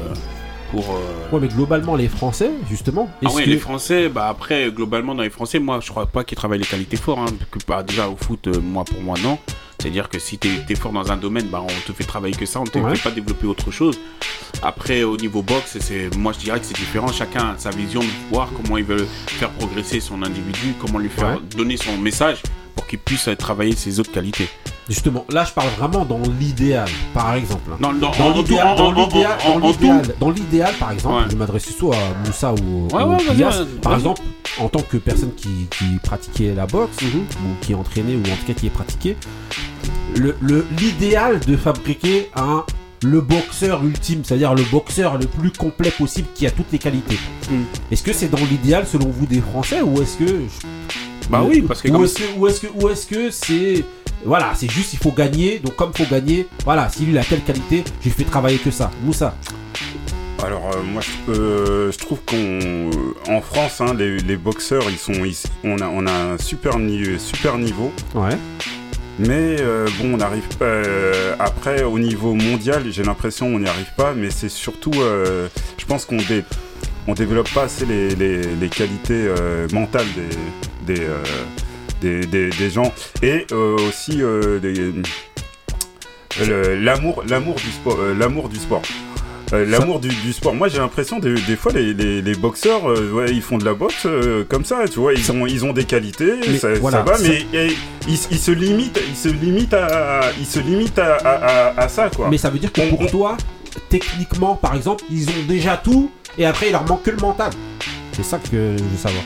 pour 0.71 0.85
euh, 0.91 1.33
Ouais, 1.35 1.41
mais 1.41 1.49
globalement, 1.49 1.97
les 1.97 2.09
Français, 2.09 2.51
justement. 2.69 3.09
ah 3.25 3.33
ouais, 3.33 3.45
que- 3.45 3.51
les 3.51 3.59
Français, 3.59 4.09
bah 4.09 4.29
après, 4.29 4.71
globalement, 4.71 5.15
dans 5.15 5.23
les 5.23 5.31
Français, 5.31 5.59
moi, 5.59 5.81
je 5.83 5.91
crois 5.91 6.07
pas 6.07 6.25
qu'ils 6.25 6.37
travaillent 6.37 6.59
les 6.61 6.65
qualités 6.65 6.97
fortes. 6.97 7.21
Hein, 7.21 7.35
parce 7.39 7.51
que, 7.51 7.59
bah, 7.67 7.83
déjà, 7.83 8.09
au 8.09 8.17
foot, 8.17 8.47
euh, 8.49 8.61
moi, 8.61 8.85
pour 8.85 9.01
moi, 9.03 9.17
non. 9.23 9.39
C'est-à-dire 9.79 10.09
que 10.09 10.19
si 10.19 10.39
tu 10.39 10.49
es, 10.69 10.75
fort 10.75 10.93
dans 10.93 11.11
un 11.13 11.17
domaine, 11.17 11.47
bah, 11.49 11.63
on 11.63 11.91
te 11.91 11.93
fait 11.97 12.05
travailler 12.05 12.35
que 12.35 12.47
ça, 12.47 12.61
on 12.61 12.65
ne 12.65 12.69
te 12.69 12.79
Ouais. 12.79 12.95
fait 12.97 13.09
pas 13.11 13.15
développer 13.15 13.47
autre 13.47 13.71
chose. 13.71 13.99
Après, 14.63 15.03
au 15.03 15.17
niveau 15.17 15.43
boxe, 15.43 15.77
c'est, 15.81 16.15
moi 16.17 16.33
je 16.33 16.39
dirais 16.39 16.59
que 16.61 16.67
c'est 16.67 16.77
différent. 16.79 17.09
Chacun 17.13 17.51
a 17.51 17.55
sa 17.59 17.71
vision 17.71 18.01
de 18.01 18.07
voir 18.33 18.49
comment 18.57 18.79
il 18.79 18.85
veut 18.85 19.07
faire 19.27 19.51
progresser 19.51 20.01
son 20.01 20.23
individu, 20.23 20.75
comment 20.81 20.99
lui 20.99 21.11
faire 21.11 21.35
Ouais. 21.35 21.41
donner 21.57 21.77
son 21.77 21.97
message 21.99 22.43
pour 22.75 22.87
qu'il 22.87 22.99
puisse 22.99 23.29
travailler 23.39 23.75
ses 23.77 24.01
autres 24.01 24.13
qualités. 24.13 24.49
Justement, 24.89 25.27
là 25.31 25.45
je 25.45 25.53
parle 25.53 25.69
vraiment 25.79 26.05
dans 26.05 26.21
l'idéal, 26.39 26.89
par 27.13 27.35
exemple. 27.35 27.71
Dans- 27.81 27.91
l'idéal, 27.91 28.77
dans 28.77 28.93
par 30.79 30.93
exemple, 30.93 31.15
Ouais. 31.25 31.31
je 31.31 31.37
m'adresse 31.37 31.77
soit 31.77 31.97
à 31.97 32.27
Moussa 32.27 32.53
ou, 32.55 32.87
Ouais, 32.95 33.03
ou 33.03 33.11
ouais, 33.11 33.25
vas-y, 33.25 33.37
Pias. 33.37 33.51
vas-y. 33.51 33.67
Par 33.83 33.95
exemple, 33.97 34.23
en 34.61 34.69
tant 34.69 34.83
que 34.83 34.97
personne 34.99 35.35
qui, 35.35 35.67
qui 35.71 35.85
pratiquait 36.03 36.55
la 36.55 36.67
boxe 36.67 37.03
Mhm. 37.03 37.21
ou 37.21 37.65
qui 37.65 37.75
entraînait 37.75 38.15
ou 38.15 38.21
en 38.21 38.37
tout 38.37 38.47
cas 38.47 38.55
qui 38.55 38.67
est 38.69 38.71
pratiqué, 39.83 40.21
le- 40.21 40.37
le- 40.41 40.67
l'idéal 40.79 41.41
de 41.41 41.57
fabriquer 41.57 42.29
un 42.37 42.65
le 43.03 43.21
boxeur 43.21 43.85
ultime, 43.85 44.23
c'est-à-dire 44.25 44.55
le 44.55 44.63
boxeur 44.71 45.19
le 45.19 45.27
plus 45.27 45.51
complet 45.53 45.91
possible 45.91 46.29
qui 46.35 46.47
a 46.47 46.51
toutes 46.51 46.73
les 46.73 46.79
qualités. 46.79 47.19
Mhm. 47.51 47.65
Est-ce 47.93 48.03
que 48.03 48.13
c'est 48.13 48.29
dans 48.29 48.39
l'idéal 48.51 48.87
selon 48.87 49.09
vous 49.11 49.27
des 49.27 49.41
Français 49.41 49.83
ou 49.83 50.01
est-ce 50.01 50.17
que 50.17 50.41
Bah 51.31 51.45
oui, 51.47 51.61
parce 51.63 51.83
que 51.83 51.89
ou 51.91 52.05
est-ce 52.05 52.15
que 52.15 52.39
ou 52.39 52.47
est-ce 52.49 52.61
que 52.61 52.67
ou 52.75 52.89
est-ce 52.89 53.07
que 53.07 53.31
c'est 53.31 53.85
voilà, 54.25 54.53
c'est 54.57 54.71
juste 54.71 54.95
il 54.95 54.99
faut 54.99 55.13
gagner. 55.13 55.59
Donc 55.59 55.77
comme 55.77 55.91
il 55.97 56.05
faut 56.05 56.11
gagner, 56.11 56.47
voilà, 56.65 56.89
si 56.89 57.05
lui 57.05 57.13
il 57.13 57.19
a 57.19 57.23
telle 57.25 57.43
qualité, 57.43 57.85
je 58.01 58.09
lui 58.09 58.15
fais 58.15 58.25
travailler 58.25 58.59
que 58.59 58.71
ça. 58.71 58.91
Moussa. 59.05 59.35
Alors 60.45 60.71
euh, 60.75 60.83
moi 60.83 61.03
je, 61.03 61.33
euh, 61.33 61.93
je 61.93 61.99
trouve 61.99 62.19
qu'on 62.27 62.91
en 63.33 63.41
France 63.41 63.81
hein, 63.81 63.95
les, 63.95 64.19
les 64.19 64.37
boxeurs 64.37 64.85
ils 64.91 64.99
sont 64.99 65.25
ils- 65.25 65.37
on 65.65 65.79
a 65.81 65.87
on 65.89 66.07
a 66.07 66.13
un 66.13 66.39
super 66.39 66.73
super 67.19 67.59
niveau. 67.59 67.91
Ouais. 68.15 68.37
Mais 69.19 69.57
euh, 69.61 69.87
bon 69.99 70.15
on 70.15 70.21
arrive 70.21 70.47
pas 70.59 70.65
euh, 70.67 71.35
après 71.39 71.83
au 71.85 71.99
niveau 71.99 72.35
mondial 72.35 72.85
j'ai 72.91 73.03
l'impression 73.03 73.47
on 73.47 73.59
n'y 73.59 73.67
arrive 73.69 73.91
pas 73.97 74.13
mais 74.15 74.29
c'est 74.31 74.51
surtout 74.51 74.93
euh, 74.99 75.49
je 75.79 75.87
pense 75.87 76.05
qu'on 76.05 76.19
dé- 76.19 76.45
développe 77.15 77.51
pas 77.55 77.63
assez 77.65 77.87
les, 77.87 78.15
les- 78.15 78.43
qualités 78.69 79.27
mentales 79.73 80.07
des 80.87 80.95
des, 80.95 81.07
des, 82.03 82.27
des- 82.27 82.51
gens. 82.71 82.93
Et 83.23 83.47
aussi 83.89 84.21
l'amour 87.27 87.55
du 87.55 87.71
sport 87.71 87.99
l'amour 88.19 88.49
du 88.51 88.57
sport 88.57 88.83
Euh, 89.53 89.65
l'amour 89.65 90.01
du, 90.01 90.09
du 90.09 90.33
sport 90.33 90.55
moi 90.55 90.67
j'ai 90.69 90.79
l'impression 90.79 91.21
des, 91.21 91.35
des 91.35 91.55
fois 91.55 91.71
les, 91.73 91.95
les, 91.95 92.21
les 92.21 92.35
boxeurs 92.35 92.91
euh, 92.91 93.13
ouais, 93.13 93.27
ils 93.31 93.41
font 93.43 93.59
de 93.59 93.65
la 93.65 93.75
boxe 93.75 94.05
euh, 94.07 94.43
comme 94.49 94.65
ça 94.65 94.89
tu 94.93 94.99
vois 94.99 95.15
ils 95.15 95.31
ont 95.31 95.47
ils 95.47 95.65
ont 95.65 95.73
des 95.73 95.85
qualités 95.85 96.33
Mais 96.49 96.59
ça, 96.59 96.75
voilà, 96.75 96.99
ça 96.99 97.13
va 97.13 97.19
mais 97.23 97.47
ils, 98.09 98.19
ils 98.33 98.39
se 98.41 98.51
limitent 98.51 99.01
ils 99.09 99.15
se 99.17 99.29
limitent 99.29 99.73
à 99.75 100.23
ils 100.41 100.47
se 100.47 100.59
limitent 100.59 100.99
à, 100.99 101.15
à, 101.15 101.31
à- 101.71 101.81
à 101.85 101.89
ça 101.89 102.11
quoi 102.15 102.27
Mais 102.29 102.39
ça 102.39 102.51
veut 102.51 102.59
dire 102.59 102.73
que 102.73 102.81
pour 102.91 103.09
toi, 103.09 103.37
techniquement, 103.89 104.57
par 104.57 104.75
exemple, 104.75 105.05
ils 105.11 105.29
ont 105.29 105.43
déjà 105.47 105.77
tout 105.77 106.11
et 106.39 106.45
après 106.45 106.67
il 106.67 106.73
leur 106.73 106.85
manque 106.85 107.05
que 107.05 107.11
le 107.13 107.19
mental. 107.19 107.51
C'est 108.13 108.25
ça 108.25 108.39
que 108.39 108.51
je 108.77 108.83
veux 108.83 108.99
savoir. 109.01 109.23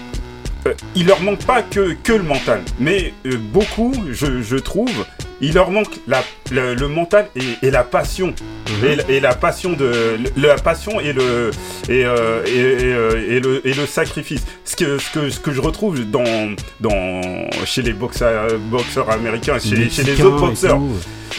Il 0.95 1.07
leur 1.07 1.23
manque 1.23 1.45
pas 1.47 1.63
que, 1.63 1.95
que 2.03 2.13
le 2.13 2.23
mental, 2.25 2.61
mais 2.79 3.15
beaucoup, 3.55 3.95
je, 4.11 4.43
je 4.43 4.57
trouve, 4.57 4.93
il 5.41 5.55
leur 5.55 5.71
manque 5.71 5.93
la, 6.07 6.23
le, 6.51 6.75
le 6.75 6.89
mental 6.89 7.29
et, 7.37 7.67
et 7.67 7.71
la 7.71 7.83
passion. 7.85 8.29
Mhm. 8.29 8.87
Et, 8.89 8.97
la- 8.97 9.11
et 9.11 9.21
la 9.21 9.35
passion 9.35 9.73
de 9.73 10.19
la 10.37 10.55
passion 10.57 11.01
et 11.01 11.13
le 11.13 11.51
et, 11.89 12.05
euh, 12.05 12.43
et, 12.47 12.51
euh, 12.95 13.27
et 13.29 13.41
le 13.41 13.67
et 13.67 13.73
le 13.75 13.87
sacrifice 13.87 14.43
ce 14.65 14.77
que 14.77 14.99
ce 14.99 15.11
que 15.11 15.31
ce 15.31 15.41
que 15.41 15.51
je 15.53 15.61
retrouve 15.61 16.05
dans 16.09 16.55
dans 16.81 17.21
chez 17.65 17.83
les 17.83 17.93
boxeurs 17.93 18.49
boxeurs 18.71 19.11
américains 19.11 19.59
chez, 19.59 19.75
les- 19.77 19.91
chez 19.91 20.03
les 20.05 20.21
autres 20.23 20.39
boxeurs. 20.47 20.79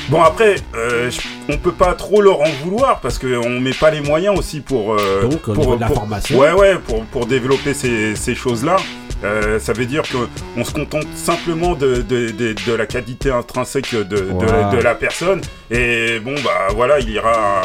Bon 0.09 0.21
après, 0.21 0.55
euh, 0.75 1.11
on 1.49 1.57
peut 1.57 1.71
pas 1.73 1.93
trop 1.93 2.21
leur 2.21 2.39
en 2.41 2.49
vouloir 2.63 3.01
parce 3.01 3.19
qu'on 3.19 3.59
met 3.59 3.73
pas 3.73 3.91
les 3.91 3.99
moyens 4.01 4.37
aussi 4.37 4.61
pour 4.61 4.93
euh, 4.93 5.23
Donc, 5.23 5.41
pour, 5.41 5.57
niveau 5.57 5.75
de 5.75 5.81
la 5.81 5.87
pour- 5.87 5.97
formation. 5.97 6.37
Ouais 6.39 6.51
ouais 6.53 6.75
pour, 6.87 7.03
pour 7.05 7.25
développer 7.25 7.73
ces, 7.73 8.15
ces 8.15 8.33
choses 8.35 8.63
là. 8.63 8.77
Ça 9.59 9.73
veut 9.73 9.85
dire 9.85 10.03
qu'on 10.55 10.63
se 10.63 10.71
contente 10.71 11.05
simplement 11.15 11.75
de, 11.75 11.97
de, 12.01 12.29
de, 12.31 12.53
de 12.65 12.73
la 12.73 12.85
qualité 12.85 13.29
intrinsèque 13.31 13.93
de, 13.93 14.03
de- 14.03 14.81
la 14.81 14.95
personne 14.95 15.41
et 15.69 16.19
bon 16.19 16.33
bah 16.43 16.67
voilà 16.75 16.99
il 16.99 17.09
ira 17.09 17.61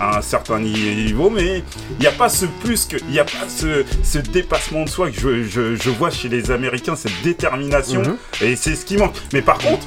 à, 0.00 0.04
à 0.04 0.18
un 0.18 0.22
certain 0.22 0.58
niveau 0.58 1.30
mais 1.30 1.62
il 1.92 2.00
n'y 2.00 2.06
a 2.06 2.12
pas 2.12 2.28
ce 2.28 2.46
plus 2.46 2.86
que 2.86 2.96
il 2.96 3.12
n'y 3.12 3.18
a 3.20 3.24
pas 3.24 3.48
ce, 3.48 3.84
ce 4.02 4.18
dépassement 4.18 4.84
de 4.84 4.88
soi 4.88 5.10
que 5.10 5.18
je, 5.20 5.44
je, 5.44 5.76
je 5.76 5.90
vois 5.90 6.10
chez 6.10 6.28
les 6.28 6.50
Américains 6.50 6.96
cette 6.96 7.22
détermination 7.22 8.02
Mhm. 8.02 8.16
et 8.42 8.56
c'est 8.56 8.74
ce 8.74 8.84
qui 8.84 8.96
manque 8.96 9.14
mais 9.32 9.42
par 9.42 9.58
contre 9.58 9.86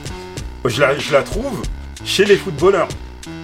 je 0.66 0.80
la, 0.82 0.98
je 0.98 1.12
la 1.12 1.24
trouve 1.24 1.62
chez 2.06 2.24
les 2.26 2.38
footballeurs. 2.38 2.88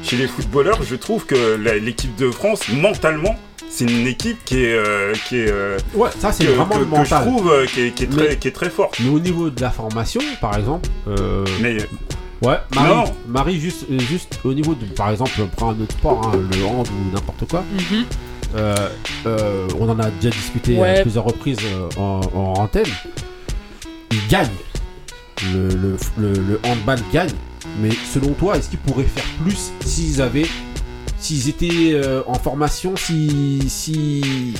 Chez 0.03 0.15
les 0.17 0.27
footballeurs, 0.27 0.79
je 0.83 0.95
trouve 0.95 1.25
que 1.25 1.55
l'équipe 1.79 2.15
de 2.15 2.29
France, 2.29 2.61
mentalement, 2.69 3.35
c'est 3.75 3.85
une 3.85 4.07
équipe 4.07 4.37
qui 4.45 4.63
est, 4.63 4.73
euh, 4.73 5.13
qui 5.27 5.37
est, 5.37 5.49
euh, 5.51 5.77
Ouais, 5.93 6.09
ça 6.19 6.31
c'est 6.31 6.45
que, 6.45 6.51
vraiment 6.51 6.75
que- 6.75 6.79
le 6.79 6.85
que 6.85 6.89
mental. 6.91 7.23
je 7.25 7.29
trouve 7.29 7.51
euh, 7.51 7.65
qui 7.65 7.81
est, 7.81 7.91
qui 7.91 8.03
est 8.03 8.07
très, 8.07 8.29
Mais- 8.29 8.35
qui 8.37 8.47
est 8.47 8.51
très 8.51 8.69
forte. 8.69 8.97
Mais 9.01 9.09
au 9.09 9.19
niveau 9.19 9.49
de 9.49 9.61
la 9.61 9.69
formation, 9.69 10.21
par 10.41 10.57
exemple. 10.57 10.89
euh, 11.07 11.45
Mais 11.61 11.77
Ouais, 12.41 12.57
Marie, 12.75 12.89
Non. 12.93 13.03
Marie 13.27 13.59
juste, 13.59 13.85
juste 14.01 14.39
au 14.43 14.53
niveau 14.53 14.75
de, 14.75 14.85
par 14.85 15.09
exemple, 15.09 15.31
prends 15.55 15.69
un 15.71 15.79
autre 15.81 15.93
sport, 15.93 16.21
hein, 16.33 16.37
le 16.57 16.65
hand 16.65 16.85
ou 16.87 17.13
n'importe 17.15 17.49
quoi. 17.49 17.63
Mhm. 17.73 18.03
Euh, 18.57 18.75
euh, 19.25 19.67
on 19.79 19.89
en 19.89 19.97
a 19.99 20.09
déjà 20.11 20.29
discuté 20.35 20.77
Ouais. 20.77 20.99
à 20.99 21.01
plusieurs 21.01 21.23
reprises 21.23 21.57
euh, 21.63 21.87
en, 21.97 22.21
en 22.35 22.53
antenne. 22.61 22.83
Ils 24.11 24.27
gagnent. 24.29 24.49
Le, 25.53 25.69
le, 25.69 25.97
le, 26.17 26.33
le 26.33 26.59
handball 26.65 26.99
gagne. 27.11 27.31
Mais 27.81 27.89
selon 28.13 28.33
toi, 28.33 28.57
est-ce 28.57 28.69
qu'ils 28.69 28.79
pourraient 28.79 29.03
faire 29.03 29.23
plus 29.43 29.71
s'ils 29.85 30.21
avaient. 30.21 30.45
S'ils 31.25 31.49
étaient 31.49 31.93
euh, 31.93 32.21
en 32.27 32.35
formation, 32.35 32.95
si. 32.95 33.59
si 33.67 34.53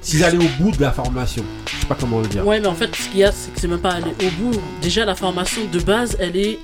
S'ils 0.00 0.24
allaient 0.24 0.38
au 0.38 0.62
bout 0.62 0.70
de 0.70 0.80
la 0.80 0.90
formation. 0.90 1.44
Je 1.66 1.80
sais 1.80 1.86
pas 1.86 1.94
comment 2.00 2.20
le 2.20 2.26
dire. 2.26 2.46
Ouais, 2.46 2.58
mais 2.58 2.68
en 2.68 2.74
fait, 2.74 2.94
ce 2.96 3.08
qu'il 3.10 3.18
y 3.18 3.24
a, 3.24 3.32
c'est 3.32 3.52
que 3.52 3.60
c'est 3.60 3.68
même 3.68 3.80
pas 3.80 3.90
aller 3.90 4.12
au 4.24 4.30
bout. 4.40 4.58
Déjà, 4.80 5.04
la 5.04 5.14
formation 5.14 5.60
de 5.70 5.78
base, 5.80 6.16
elle 6.18 6.36
est. 6.38 6.58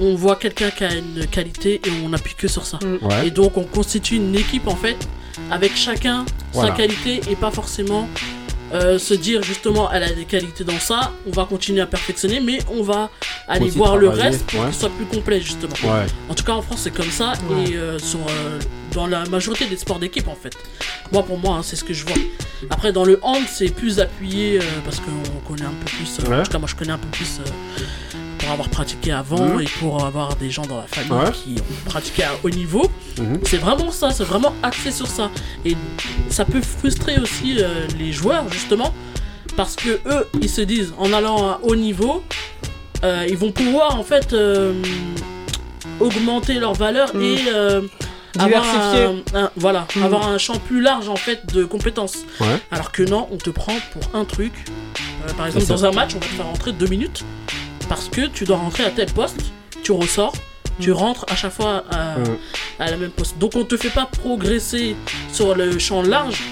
On 0.00 0.16
voit 0.16 0.34
quelqu'un 0.34 0.70
qui 0.70 0.82
a 0.82 0.92
une 0.92 1.24
qualité 1.28 1.80
et 1.86 1.90
on 2.04 2.12
appuie 2.14 2.34
que 2.34 2.48
sur 2.48 2.66
ça. 2.66 2.80
Ouais. 3.02 3.28
Et 3.28 3.30
donc, 3.30 3.56
on 3.56 3.62
constitue 3.62 4.16
une 4.16 4.34
équipe 4.34 4.66
en 4.66 4.74
fait, 4.74 4.96
avec 5.52 5.76
chacun 5.76 6.26
Voilà. 6.52 6.70
sa 6.70 6.74
qualité 6.76 7.20
et 7.30 7.36
pas 7.36 7.52
forcément 7.52 8.08
euh, 8.74 8.98
se 8.98 9.14
dire 9.14 9.42
justement, 9.42 9.90
elle 9.92 10.02
a 10.02 10.12
des 10.12 10.24
qualités 10.24 10.64
dans 10.64 10.78
ça, 10.78 11.12
on 11.26 11.30
va 11.30 11.44
continuer 11.44 11.80
à 11.80 11.86
perfectionner, 11.86 12.40
mais 12.40 12.58
on 12.70 12.82
va 12.82 13.10
aller 13.48 13.66
aussi 13.66 13.78
voir 13.78 13.96
le 13.96 14.08
reste 14.08 14.44
pour 14.46 14.60
ouais. 14.60 14.66
qu'il 14.66 14.74
soit 14.74 14.90
plus 14.90 15.06
complet 15.06 15.40
justement. 15.40 15.72
Ouais. 15.84 16.06
En 16.28 16.34
tout 16.34 16.44
cas, 16.44 16.52
en 16.52 16.62
France, 16.62 16.80
c'est 16.84 16.90
comme 16.94 17.10
ça 17.10 17.34
Ouais. 17.50 17.70
et 17.70 17.76
euh, 17.76 17.98
sur, 17.98 18.18
euh, 18.20 18.58
dans 18.92 19.06
la 19.06 19.24
majorité 19.26 19.66
des 19.66 19.76
sports 19.76 19.98
d'équipe 19.98 20.28
en 20.28 20.34
fait. 20.36 20.56
Moi, 21.12 21.22
pour 21.22 21.38
moi, 21.38 21.56
hein, 21.56 21.62
c'est 21.62 21.76
ce 21.76 21.84
que 21.84 21.94
je 21.94 22.04
vois. 22.04 22.16
Après, 22.70 22.92
dans 22.92 23.04
le 23.04 23.18
hand, 23.22 23.42
c'est 23.48 23.68
plus 23.68 24.00
appuyé 24.00 24.58
euh, 24.58 24.62
parce 24.84 24.98
qu'on 25.00 25.40
connaît 25.48 25.66
un 25.66 25.74
peu 25.74 25.84
plus. 25.86 26.18
euh, 26.20 26.30
Ouais. 26.30 26.40
En 26.40 26.42
tout 26.42 26.50
cas, 26.50 26.58
moi, 26.58 26.68
je 26.68 26.74
connais 26.74 26.92
un 26.92 26.98
peu 26.98 27.08
plus 27.08 27.38
euh, 27.40 27.82
pour 28.44 28.52
avoir 28.52 28.68
pratiqué 28.68 29.12
avant 29.12 29.44
Mhm. 29.54 29.60
et 29.62 29.64
pour 29.80 30.04
avoir 30.04 30.36
des 30.36 30.50
gens 30.50 30.62
dans 30.66 30.76
la 30.78 30.86
famille 30.86 31.12
Ouais. 31.12 31.32
qui 31.32 31.54
ont 31.60 31.90
pratiqué 31.90 32.24
à 32.24 32.32
haut 32.42 32.50
niveau. 32.50 32.90
Mhm. 33.18 33.40
C'est 33.44 33.56
vraiment 33.58 33.90
ça, 33.90 34.10
c'est 34.10 34.24
vraiment 34.24 34.52
axé 34.62 34.90
sur 34.92 35.06
ça. 35.06 35.30
Et 35.64 35.76
ça 36.30 36.44
peut 36.44 36.60
frustrer 36.60 37.18
aussi 37.18 37.56
euh, 37.58 37.86
les 37.98 38.12
joueurs 38.12 38.48
justement 38.50 38.92
parce 39.56 39.76
que 39.76 40.00
eux, 40.06 40.26
ils 40.42 40.48
se 40.50 40.60
disent 40.60 40.92
en 40.98 41.12
allant 41.12 41.38
à 41.48 41.60
haut 41.62 41.76
niveau, 41.76 42.22
euh, 43.04 43.26
ils 43.28 43.36
vont 43.36 43.52
pouvoir 43.52 43.98
en 43.98 44.02
fait 44.04 44.32
euh, 44.32 44.72
augmenter 46.00 46.54
leur 46.54 46.74
valeur 46.74 47.14
Mhm. 47.14 47.22
et 47.22 47.38
euh, 47.54 47.80
avoir 48.38 48.64
un, 48.64 49.16
un- 49.34 49.50
voilà, 49.56 49.86
avoir 50.02 50.28
un 50.28 50.38
champ 50.38 50.58
plus 50.58 50.80
large 50.80 51.08
en 51.08 51.16
fait 51.16 51.46
de 51.54 51.64
compétences. 51.64 52.18
Ouais. 52.40 52.46
Alors 52.72 52.90
que 52.92 53.02
non, 53.04 53.28
on 53.30 53.36
te 53.36 53.50
prend 53.50 53.76
pour 53.92 54.18
un 54.18 54.24
truc. 54.24 54.52
Euh, 55.28 55.32
par 55.34 55.46
exemple, 55.46 55.66
dans 55.66 55.84
un 55.84 55.92
match, 55.92 56.10
on 56.16 56.18
va 56.18 56.26
te 56.26 56.32
faire 56.32 56.46
rentrer 56.46 56.72
deux 56.72 56.88
minutes 56.88 57.24
parce 57.88 58.08
que 58.08 58.26
tu 58.26 58.44
dois 58.44 58.56
rentrer 58.56 58.84
à 58.84 58.90
tel 58.90 59.10
poste, 59.12 59.40
tu 59.82 59.92
ressors, 59.92 60.34
tu 60.80 60.92
rentres 60.92 61.24
à 61.30 61.36
chaque 61.36 61.52
fois 61.52 61.84
à, 61.90 62.18
Mhm. 62.18 62.24
à 62.80 62.90
la 62.90 62.96
même 62.96 63.10
poste. 63.10 63.38
Donc 63.38 63.52
on 63.56 63.64
te 63.64 63.76
fait 63.76 63.90
pas 63.90 64.06
progresser 64.06 64.96
sur 65.32 65.54
le 65.54 65.78
champ 65.78 66.02
large, 66.02 66.42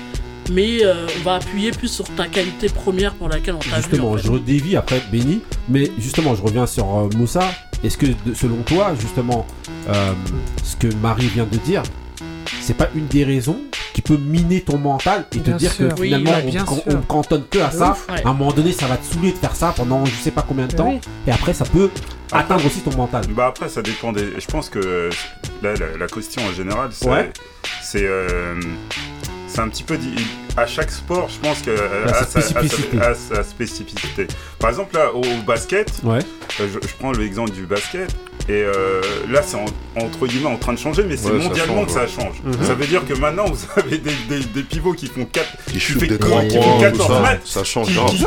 mais 0.50 0.84
euh, 0.84 1.06
on 1.18 1.22
va 1.24 1.34
appuyer 1.36 1.70
plus 1.70 1.88
sur 1.88 2.04
ta 2.14 2.26
qualité 2.26 2.68
première 2.68 3.14
pour 3.14 3.28
laquelle 3.28 3.54
on 3.54 3.58
t'a 3.58 3.76
vu. 3.76 3.82
Justement, 3.82 4.10
en 4.12 4.16
fait. 4.16 4.22
je 4.24 4.30
redévie 4.32 4.76
après 4.76 5.02
Benny, 5.10 5.40
mais 5.68 5.90
justement, 5.98 6.34
je 6.34 6.42
reviens 6.42 6.66
sur 6.66 6.84
euh, 6.96 7.08
Moussa. 7.16 7.50
Est-ce 7.84 7.98
que, 7.98 8.06
selon 8.34 8.58
toi, 8.62 8.92
justement, 9.00 9.44
euh, 9.88 10.12
ce 10.62 10.76
que 10.76 10.92
Marie 10.96 11.26
vient 11.28 11.46
de 11.50 11.56
dire, 11.58 11.82
c'est 12.60 12.76
pas 12.76 12.88
une 12.94 13.06
des 13.08 13.24
raisons 13.24 13.58
qui 13.92 14.02
peut 14.02 14.16
miner 14.16 14.60
ton 14.62 14.78
mental 14.78 15.26
et 15.34 15.38
Bien 15.38 15.52
te 15.54 15.58
dire 15.58 15.72
sûr. 15.72 15.88
que 15.94 16.00
Oui, 16.00 16.06
finalement, 16.08 16.30
ouais, 16.32 16.54
on, 16.86 16.92
on- 16.96 17.02
cantonne 17.02 17.44
que 17.50 17.58
à 17.58 17.70
ça. 17.70 17.90
ouf, 17.92 18.06
ouais. 18.08 18.22
À 18.24 18.28
un 18.30 18.32
moment 18.34 18.52
donné, 18.52 18.72
ça 18.72 18.86
va 18.86 18.96
te 18.96 19.04
saouler 19.04 19.32
de 19.32 19.36
faire 19.38 19.54
ça 19.54 19.72
pendant 19.76 20.04
je 20.04 20.14
sais 20.14 20.30
pas 20.30 20.44
combien 20.46 20.66
de 20.66 20.74
temps, 20.74 20.88
Oui. 20.90 21.00
et 21.26 21.30
après, 21.32 21.52
ça 21.52 21.64
peut 21.64 21.90
atteindre 22.32 22.64
aussi 22.64 22.80
ton 22.80 22.96
mental. 22.96 23.22
Bah 23.30 23.46
après, 23.48 23.68
ça 23.68 23.82
dépend 23.82 24.12
des. 24.12 24.40
Je 24.40 24.46
pense 24.46 24.68
que 24.70 25.10
là, 25.62 25.74
la, 25.74 25.96
la 25.98 26.06
question 26.06 26.42
en 26.44 26.52
général, 26.52 26.90
c'est. 26.92 27.08
Ouais. 27.08 27.30
C'est. 27.82 28.04
euh, 28.04 28.58
c'est 29.48 29.60
un 29.60 29.68
petit 29.68 29.82
peu. 29.82 29.98
di- 29.98 30.14
À 30.56 30.66
chaque 30.66 30.90
sport, 30.90 31.28
je 31.28 31.38
pense 31.46 31.60
que 31.62 31.70
a 31.70 32.10
a 32.20 32.24
sa 32.24 32.40
spécificité. 32.40 33.00
a 33.00 33.14
sa 33.14 33.42
spécificité. 33.42 34.26
Par 34.58 34.70
exemple, 34.70 34.94
là, 34.96 35.12
au, 35.14 35.22
basket, 35.46 35.92
Ouais. 36.04 36.18
euh, 36.60 36.68
je, 36.72 36.86
je 36.88 36.94
prends 36.98 37.12
l'exemple 37.12 37.50
du 37.52 37.66
basket. 37.66 38.14
Et 38.48 38.52
euh, 38.52 39.00
là, 39.30 39.40
c'est 39.42 39.56
entre 39.56 40.26
guillemets 40.26 40.48
en 40.48 40.56
train 40.56 40.72
de 40.72 40.78
changer, 40.78 41.04
mais 41.08 41.16
c'est 41.16 41.32
mondialement 41.32 41.84
que 41.84 41.92
ça 41.92 42.06
change. 42.06 42.42
Mhm. 42.44 42.54
Ça 42.62 42.74
veut 42.74 42.86
dire 42.86 43.04
que 43.06 43.14
maintenant, 43.14 43.44
vous 43.46 43.58
avez 43.76 43.98
des, 43.98 44.62
pivots 44.62 44.94
qui 44.94 45.06
font 45.06 45.24
4 45.24 45.46
qui, 45.66 45.78
qui, 45.78 45.94
des 45.94 46.06
qui, 46.08 46.08
mètres, 46.08 46.48
qui, 46.48 46.58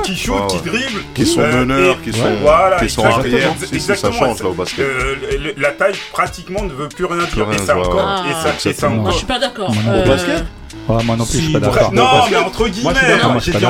qui 0.04 0.16
qui 0.16 0.30
ah 0.32 0.48
dribblent, 0.66 1.04
qui 1.14 1.26
sont 1.26 1.40
euh, 1.42 1.60
meneurs, 1.60 2.02
qui 2.02 2.12
sont 2.14 2.36
voilà, 2.42 2.78
qui 2.78 2.90
sont 2.90 3.04
ça 3.96 4.12
change 4.12 4.42
là 4.42 4.50
au 4.50 4.54
basket. 4.54 4.86
Euh, 4.86 5.54
la 5.58 5.72
taille 5.72 5.96
pratiquement 6.12 6.64
ne 6.64 6.74
veut 6.74 6.90
plus 6.90 7.06
rien 7.06 7.24
dire. 7.34 7.52
Et 7.52 7.58
ça 7.58 7.78
encore, 7.78 8.06
ah. 8.06 8.26
et 8.30 8.34
ça, 8.34 8.70
et 8.70 8.74
ça. 8.74 8.92
Ah, 8.92 9.10
je 9.12 9.18
suis 9.18 9.26
pas 9.26 9.40
d'accord. 9.40 9.74
Euh, 9.88 10.06
ah, 10.88 11.00
moi 11.04 11.16
non 11.16 11.26
plus, 11.26 11.34
si, 11.34 11.38
je 11.40 11.44
suis 11.44 11.54
pas 11.54 11.60
d'accord. 11.60 11.94
Non, 11.94 12.06
mais 12.30 12.38
entre 12.38 12.68
guillemets, 12.68 12.92
moi, 13.24 13.40
j'ai 13.40 13.52
dit 13.54 13.66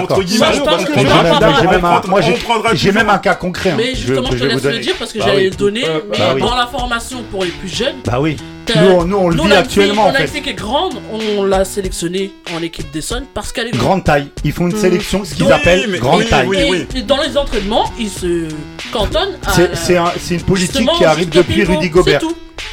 j'ai 2.73 2.91
même, 2.91 3.09
un 3.09 3.17
cas 3.19 3.35
concret. 3.35 3.71
Hein. 3.71 3.75
Mais 3.77 3.95
justement, 3.95 4.29
je, 4.31 4.37
te 4.37 4.43
laisse 4.43 4.63
le 4.63 4.79
dire 4.79 4.95
parce 4.97 5.13
que 5.13 5.19
bah 5.19 5.25
j'allais 5.27 5.49
le 5.49 5.55
donner. 5.55 5.85
Euh, 5.85 5.99
mais 6.11 6.17
bah 6.17 6.35
dans 6.39 6.55
la 6.55 6.67
formation 6.67 7.23
pour 7.31 7.43
les 7.43 7.51
plus 7.51 7.69
jeunes. 7.69 7.95
Bah 8.05 8.19
oui. 8.19 8.37
Nous, 8.75 9.15
on 9.15 9.29
le 9.29 9.41
vit 9.41 9.53
actuellement. 9.53 10.09
Fille, 10.09 10.13
on 10.17 10.21
a 10.21 10.25
une 10.25 10.43
qui 10.43 10.49
est 10.49 10.53
grande, 10.53 10.95
on 11.37 11.43
l'a 11.43 11.65
sélectionnée 11.65 12.33
en 12.55 12.63
équipe 12.63 12.91
des 12.91 13.01
parce 13.33 13.51
qu'elle 13.51 13.67
est 13.67 13.77
grande. 13.77 14.03
taille. 14.03 14.29
Ils 14.43 14.51
font 14.51 14.67
une 14.67 14.75
mmh. 14.75 14.79
sélection, 14.79 15.23
ce 15.23 15.35
qu'ils 15.35 15.51
appellent 15.51 15.99
grande 15.99 16.27
taille. 16.27 16.87
Et 16.95 17.01
dans 17.03 17.21
les 17.21 17.37
entraînements, 17.37 17.91
ils 17.99 18.09
se 18.09 18.47
cantonnent 18.91 19.37
à. 19.45 19.53
C'est 19.75 20.35
une 20.35 20.41
politique 20.41 20.89
qui 20.97 21.05
arrive 21.05 21.29
depuis 21.29 21.63
Rudy 21.63 21.89
Gobert. 21.89 22.21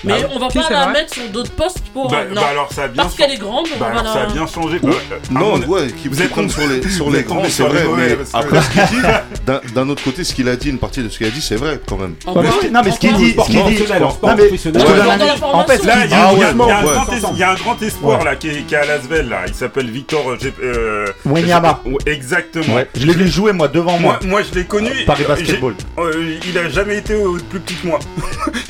Mais 0.05 0.21
bah, 0.23 0.29
on 0.35 0.39
va 0.39 0.49
pas 0.49 0.71
la 0.71 0.89
mettre 0.89 1.15
sur 1.15 1.29
d'autres 1.29 1.53
postes 1.53 1.83
pour. 1.93 2.11
Bah, 2.11 2.19
euh, 2.29 2.35
bah 2.35 2.41
non. 2.57 2.93
Parce 2.97 3.15
qu'elle 3.15 3.33
est 3.33 3.39
grande. 3.39 3.67
Ça 3.69 4.23
a 4.23 4.27
bien 4.27 4.47
changé. 4.47 4.81
Non, 5.31 5.59
ouais, 5.67 5.89
qui 5.93 6.09
vous 6.09 6.21
êtes 6.21 6.35
tombé 6.35 6.49
sur 6.49 6.69
les, 6.69 6.89
sur 6.89 7.11
les 7.11 7.23
grands, 7.23 7.45
c'est 7.49 7.63
vrai. 7.63 7.85
Mais 7.97 8.19
après, 8.33 8.61
d'un 9.75 9.89
autre 9.89 10.03
côté, 10.03 10.25
ce 10.25 10.35
qu'il 10.35 10.49
a 10.49 10.57
dit, 10.57 10.71
une 10.71 10.79
partie 10.79 11.03
de 11.03 11.09
ce 11.09 11.19
qu'il 11.19 11.27
a 11.27 11.31
dit, 11.31 11.43
c'est 11.43 11.57
vrai 11.57 11.81
quand 11.89 11.97
même. 11.97 12.15
Non, 12.27 12.83
mais 12.85 12.91
ce 12.91 12.99
qu'il 12.99 13.15
dit, 13.15 13.35
ce 13.39 13.47
qu'il 13.47 13.65
dit. 13.65 13.83
En 15.43 15.65
fait, 15.65 15.85
là, 15.85 16.05
il 16.05 16.11
y 17.39 17.43
a 17.43 17.51
un 17.51 17.55
grand 17.55 17.81
espoir 17.83 18.25
là 18.25 18.37
qui 18.37 18.49
est 18.49 18.75
à 18.75 18.85
Lasvel 18.85 19.29
là. 19.29 19.43
Il 19.47 19.55
s'appelle 19.55 19.91
Victor 19.91 20.31
euh, 20.31 20.39
euh, 20.63 21.07
Wenyama. 21.25 21.81
Exactement. 22.07 22.81
Je 22.95 23.07
l'ai 23.07 23.13
vu 23.13 23.29
jouer 23.29 23.53
moi 23.53 23.69
devant 23.69 23.99
moi. 23.99 24.19
Moi, 24.25 24.43
je 24.43 24.59
l'ai 24.59 24.65
connu. 24.65 24.91
Paris 25.07 25.25
Basketball. 25.27 25.75
Il 26.47 26.59
a 26.59 26.69
jamais 26.69 26.99
été 26.99 27.15
plus 27.51 27.61
petit 27.61 27.75
que 27.75 27.87
moi. 27.87 27.99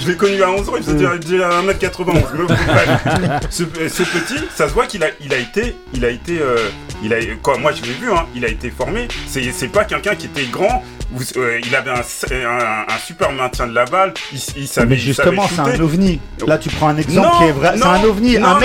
Je 0.01 0.09
l'ai 0.09 0.16
connu 0.16 0.43
à 0.43 0.51
11 0.51 0.68
ans. 0.68 0.72
Il 0.76 0.83
faisait 0.83 1.07
j'ai 1.27 1.43
un 1.43 1.62
mètre 1.62 1.79
91. 1.79 2.23
ce, 3.51 3.64
ce, 3.64 4.03
petit, 4.03 4.45
ça 4.55 4.68
se 4.68 4.75
voit 4.75 4.87
qu'il 4.87 5.03
a, 5.05 5.09
il 5.20 5.33
a 5.33 5.39
été, 5.39 5.77
il 5.95 6.05
a 6.05 6.11
été, 6.11 6.41
euh, 6.41 6.57
il 7.03 7.12
a, 7.12 7.18
quoi, 7.43 7.59
moi 7.59 7.73
je 7.73 7.83
l'ai 7.83 7.93
vu, 7.93 8.11
hein, 8.12 8.27
il 8.35 8.45
a 8.45 8.49
été 8.49 8.70
formé. 8.70 9.09
C'est 9.27 9.73
pas 9.73 9.85
quelqu'un 9.85 10.14
qui 10.14 10.27
était 10.27 10.47
grand 10.47 10.83
euh, 11.36 11.60
il 11.64 11.74
avait 11.74 11.90
euh, 11.90 12.46
un, 12.88 12.98
super 13.04 13.32
maintien 13.32 13.66
de 13.66 13.74
la 13.74 13.84
balle. 13.84 14.14
Mais 14.86 14.96
justement, 14.96 15.46
c'est 15.48 15.60
un 15.60 15.80
ovni. 15.80 16.20
Là, 16.46 16.58
tu 16.58 16.68
prends 16.70 16.88
un 16.88 16.96
exemple 16.96 17.28
qui 17.38 17.44
est 17.44 17.52
vrai. 17.52 17.72
C'est 17.76 17.84
un 17.84 18.04
ovni. 18.04 18.36
Un 18.36 18.58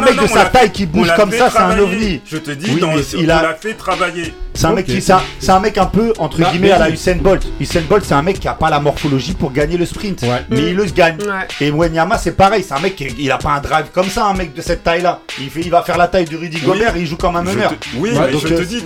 mec, 0.00 0.20
de 0.20 0.26
sa 0.26 0.46
taille 0.46 0.70
qui 0.70 0.86
bouge 0.86 1.12
comme 1.16 1.32
ça, 1.32 1.50
c'est 1.50 1.58
un 1.58 1.78
ovni. 1.78 2.20
Je 2.26 2.38
te 2.38 2.50
dis, 2.50 2.70
oui, 2.70 2.82
il, 3.18 3.30
a... 3.30 3.42
l'a 3.42 3.54
fait 3.54 3.74
travailler. 3.74 4.34
C'est 4.54 4.66
un, 4.66 4.72
okay. 4.72 5.00
un, 5.48 5.60
mec 5.60 5.78
un 5.78 5.86
peu, 5.86 6.12
entre 6.18 6.38
guillemets, 6.50 6.72
à 6.72 6.78
la 6.78 6.90
Usain 6.90 7.16
Bolt. 7.16 7.42
Usain 7.58 7.82
Bolt, 7.88 8.04
c'est 8.04 8.14
un 8.14 8.22
mec 8.22 8.38
qui 8.38 8.48
a 8.48 8.54
pas 8.54 8.68
la 8.68 8.80
morphologie 8.80 9.32
pour 9.32 9.52
gagner 9.52 9.76
le 9.76 9.86
sprint. 9.86 10.24
Mais 10.50 10.70
il 10.70 10.74
le 10.74 10.84
gagne. 10.84 11.18
Et 11.60 11.70
Wenyama, 11.70 12.18
c'est 12.18 12.36
pareil. 12.36 12.64
C'est 12.66 12.74
un 12.74 12.80
mec 12.80 12.96
qui 12.96 13.06
il 13.18 13.30
a 13.30 13.38
pas 13.38 13.50
un 13.50 13.60
drive 13.60 13.86
comme 13.92 14.08
ça, 14.08 14.26
un 14.26 14.34
mec 14.34 14.54
de 14.54 14.60
cette 14.62 14.82
taille-là. 14.82 15.20
Il, 15.40 15.50
il 15.56 15.70
va 15.70 15.82
faire 15.82 15.98
la 15.98 16.08
taille 16.08 16.24
de 16.24 16.36
Rudy 16.36 16.60
Gobert 16.60 16.96
et 16.96 17.00
il 17.00 17.06
joue 17.06 17.16
comme 17.16 17.36
un 17.36 17.42
meneur. 17.42 17.72
Oui, 17.96 18.10
je 18.32 18.48
te 18.48 18.62
dis. 18.62 18.84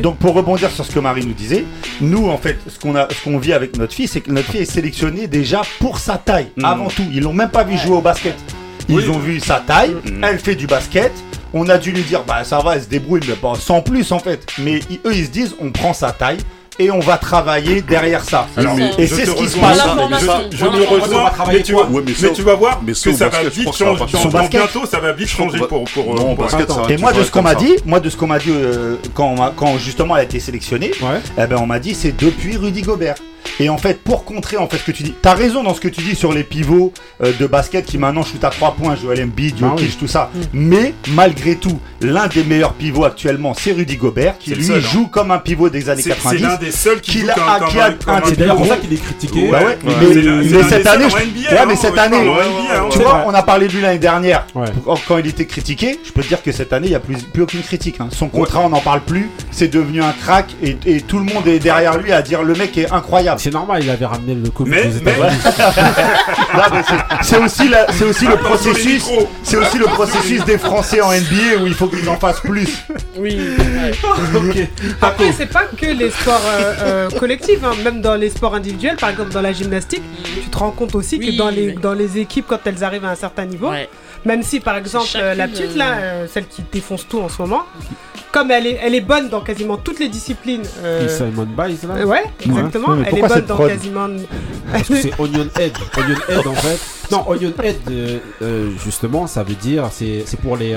Donc, 0.00 0.18
pour 0.18 0.34
rebondir 0.34 0.70
sur 0.70 0.84
ce 0.84 0.90
que 0.90 1.00
Marie 1.00 1.26
nous 1.26 1.34
disait, 1.34 1.64
nous, 2.14 2.28
en 2.28 2.38
fait, 2.38 2.56
ce 2.68 2.78
qu'on 2.78 3.38
vit 3.38 3.52
avec 3.52 3.76
notre 3.76 3.92
fille, 3.92 4.06
c'est 4.06 4.20
que 4.20 4.30
notre 4.30 4.50
fille 4.50 4.60
est 4.60 4.70
sélectionnée 4.70 5.26
déjà 5.26 5.62
pour 5.80 5.98
sa 5.98 6.16
taille. 6.16 6.48
Mm. 6.56 6.64
Avant 6.64 6.88
tout, 6.88 7.02
ils 7.12 7.22
l'ont 7.22 7.32
même 7.32 7.50
pas 7.50 7.64
vu 7.64 7.76
jouer 7.76 7.96
au 7.96 8.00
basket. 8.00 8.36
Ils 8.88 9.10
ont 9.10 9.18
vu 9.18 9.40
sa 9.40 9.56
taille. 9.56 9.90
Mm. 10.04 10.18
Mm. 10.18 10.24
Elle 10.24 10.38
fait 10.38 10.54
du 10.54 10.66
basket. 10.66 11.12
On 11.52 11.68
a 11.68 11.78
dû 11.78 11.92
lui 11.92 12.02
dire, 12.02 12.22
bah 12.24 12.42
ça 12.44 12.58
va, 12.58 12.76
elle 12.76 12.82
se 12.82 12.88
débrouille, 12.88 13.20
mais 13.28 13.36
sans 13.58 13.80
plus 13.80 14.10
en 14.12 14.18
fait. 14.18 14.46
Mais 14.58 14.80
eux, 15.04 15.14
ils 15.14 15.26
se 15.26 15.30
disent, 15.30 15.54
on 15.60 15.70
prend 15.70 15.92
sa 15.92 16.10
taille 16.12 16.38
et 16.78 16.90
on 16.90 17.00
va 17.00 17.18
travailler 17.18 17.82
derrière 17.82 18.24
ça. 18.24 18.46
Ah 18.56 18.62
et 18.98 19.06
c'est 19.06 19.26
ce 19.26 19.32
qui 19.32 19.48
se 19.48 19.58
passe. 19.58 19.78
Je, 20.50 20.56
je 20.56 20.64
me 20.64 20.84
rejoins, 20.84 21.30
mais 21.48 21.62
tu, 21.62 21.72
vois, 21.72 21.88
mais, 21.90 22.32
tu 22.32 22.42
vas 22.42 22.54
voir 22.54 22.80
mais 22.84 22.92
que 22.92 23.12
ça 23.12 23.28
va 23.28 23.42
vite 23.44 23.72
changer. 23.72 24.04
Dans, 24.12 24.28
dans 24.28 24.46
bientôt, 24.46 24.86
ça 24.86 25.00
va 25.00 25.12
vite 25.12 25.28
changer 25.28 25.58
pour, 25.58 25.84
pour, 25.84 26.14
euh, 26.14 26.34
pour 26.34 26.90
Et 26.90 26.96
moi 26.96 27.12
de, 27.12 27.22
ce 27.22 27.30
qu'on 27.30 27.42
m'a 27.42 27.54
dit, 27.54 27.76
moi, 27.84 28.00
de 28.00 28.10
ce 28.10 28.16
qu'on 28.16 28.26
m'a 28.26 28.38
dit 28.38 28.50
euh, 28.50 28.96
quand, 29.14 29.78
justement 29.78 30.16
elle 30.16 30.22
a 30.22 30.24
été 30.24 30.40
sélectionnée, 30.40 30.92
eh 31.38 31.46
ben, 31.46 31.56
on 31.60 31.66
m'a 31.66 31.78
dit 31.78 31.94
c'est 31.94 32.16
depuis 32.16 32.56
Rudy 32.56 32.82
Gobert. 32.82 33.16
Et 33.60 33.68
en 33.68 33.78
fait, 33.78 34.02
pour 34.02 34.24
contrer 34.24 34.56
en 34.56 34.68
fait 34.68 34.78
ce 34.78 34.84
que 34.84 34.92
tu 34.92 35.02
dis, 35.02 35.14
t'as 35.20 35.34
raison 35.34 35.62
dans 35.62 35.74
ce 35.74 35.80
que 35.80 35.88
tu 35.88 36.00
dis 36.02 36.16
sur 36.16 36.32
les 36.32 36.42
pivots 36.42 36.92
euh, 37.22 37.32
de 37.38 37.46
basket 37.46 37.84
qui 37.84 37.98
maintenant 37.98 38.24
shootent 38.24 38.44
à 38.44 38.50
3 38.50 38.74
points, 38.74 38.96
Joel 38.96 39.22
Embiid, 39.22 39.58
Jokic, 39.58 39.90
ah 39.92 39.96
tout 40.00 40.08
ça. 40.08 40.30
Mm. 40.34 40.40
Mais 40.54 40.94
malgré 41.10 41.56
tout, 41.56 41.78
l'un 42.00 42.26
des 42.26 42.42
meilleurs 42.42 42.74
pivots 42.74 43.04
actuellement, 43.04 43.54
c'est 43.54 43.72
Rudy 43.72 43.96
Gobert, 43.96 44.38
qui 44.38 44.54
lui 44.54 44.72
hein. 44.72 44.80
joue 44.80 45.06
comme 45.06 45.30
un 45.30 45.38
pivot 45.38 45.70
des 45.70 45.88
années 45.88 46.02
90. 46.02 46.36
C'est 46.36 46.42
l'un 46.44 46.56
des 46.56 46.70
seuls 46.72 47.00
qui, 47.00 47.28
a, 47.28 47.34
comme, 47.34 47.68
qui 47.68 47.78
a, 47.78 47.86
un, 47.86 48.22
C'est 48.24 48.46
pour 48.46 48.66
ça 48.66 48.76
qu'il 48.76 48.92
est 48.92 49.02
critiqué. 49.02 49.48
Ouais, 49.48 49.78
mais, 49.84 50.62
cette 50.68 50.86
année, 50.86 51.06
mais 51.14 51.56
hein. 51.56 51.76
cette 51.76 51.98
année, 51.98 52.28
hein. 52.28 52.88
tu 52.90 52.98
vois, 52.98 53.24
on 53.26 53.34
a 53.34 53.42
parlé 53.42 53.68
de 53.68 53.72
lui 53.72 53.82
l'année 53.82 53.98
dernière 53.98 54.46
quand 55.06 55.18
il 55.18 55.26
était 55.28 55.46
critiqué. 55.46 56.00
Je 56.04 56.12
peux 56.12 56.22
te 56.22 56.28
dire 56.28 56.42
que 56.42 56.50
cette 56.50 56.72
année, 56.72 56.88
il 56.88 56.90
n'y 56.90 56.96
a 56.96 57.00
plus, 57.00 57.16
plus 57.18 57.42
aucune 57.42 57.62
critique. 57.62 57.98
Son 58.10 58.28
contrat, 58.28 58.60
on 58.60 58.70
n'en 58.70 58.80
parle 58.80 59.00
plus. 59.00 59.30
C'est 59.52 59.68
devenu 59.68 60.02
un 60.02 60.12
crack 60.12 60.46
et 60.62 61.00
tout 61.02 61.18
le 61.18 61.24
monde 61.24 61.46
est 61.46 61.60
derrière 61.60 61.98
lui 61.98 62.12
à 62.12 62.22
dire 62.22 62.42
le 62.42 62.54
mec 62.54 62.76
est 62.76 62.90
incroyable 62.90 63.40
c'est 63.44 63.50
normal, 63.50 63.82
il 63.84 63.90
avait 63.90 64.06
ramené 64.06 64.34
le 64.34 64.48
Covid 64.48 64.70
mais, 64.70 64.90
c'est 67.20 67.36
aussi, 67.36 67.68
le 67.68 68.36
processus, 68.38 69.04
c'est 69.42 69.58
aussi 69.58 69.76
le 69.78 69.84
processus 69.84 70.42
des 70.46 70.56
Français 70.56 71.02
en 71.02 71.10
NBA 71.10 71.62
où 71.62 71.66
il 71.66 71.74
faut 71.74 71.88
qu'ils 71.88 72.08
en 72.08 72.16
fassent 72.16 72.40
plus. 72.40 72.86
Oui. 73.18 73.38
Après, 75.02 75.30
c'est 75.32 75.44
pas 75.52 75.64
que 75.64 75.84
les 75.84 76.08
sports 76.08 76.40
euh, 76.46 76.74
euh, 76.80 77.10
collectifs, 77.10 77.62
hein. 77.62 77.72
même 77.84 78.00
dans 78.00 78.14
les 78.14 78.30
sports 78.30 78.54
individuels, 78.54 78.96
par 78.96 79.10
exemple 79.10 79.32
dans 79.34 79.42
la 79.42 79.52
gymnastique, 79.52 80.02
tu 80.42 80.48
te 80.48 80.56
rends 80.56 80.70
compte 80.70 80.94
aussi 80.94 81.18
que 81.18 81.36
dans 81.36 81.92
les, 81.92 82.18
équipes, 82.18 82.46
quand 82.48 82.60
elles 82.64 82.82
arrivent 82.82 83.04
à 83.04 83.10
un 83.10 83.14
certain 83.14 83.44
niveau. 83.44 83.70
Même 84.24 84.42
si, 84.42 84.60
par 84.60 84.76
exemple, 84.76 85.08
la 85.14 85.48
petite, 85.48 85.76
là, 85.76 85.92
euh, 85.92 86.00
euh, 86.02 86.26
celle 86.30 86.46
qui 86.46 86.62
défonce 86.72 87.06
tout 87.06 87.20
en 87.20 87.28
ce 87.28 87.40
moment, 87.42 87.64
comme 88.32 88.50
elle 88.50 88.66
est, 88.66 88.80
elle 88.82 88.94
est 88.94 89.00
bonne 89.00 89.28
dans 89.28 89.40
quasiment 89.40 89.76
toutes 89.76 90.00
les 90.00 90.08
disciplines. 90.08 90.62
Euh, 90.82 91.08
Simon 91.08 91.46
Biles, 91.46 91.78
là 91.86 92.06
Ouais, 92.06 92.24
exactement. 92.44 92.96
Elle 93.06 93.18
est 93.18 93.28
bonne 93.28 93.44
dans 93.46 93.58
quasiment. 93.58 94.08
C'est 94.82 95.18
Onion 95.20 95.48
Head. 95.58 95.72
Onion 95.96 96.16
Head, 96.28 96.46
en 96.46 96.54
fait. 96.54 96.80
Non, 97.12 97.28
Onion 97.28 97.52
Head, 97.62 98.20
justement, 98.82 99.26
ça 99.26 99.42
veut 99.42 99.54
dire, 99.54 99.88
c'est 99.92 100.40
pour 100.42 100.56
les. 100.56 100.76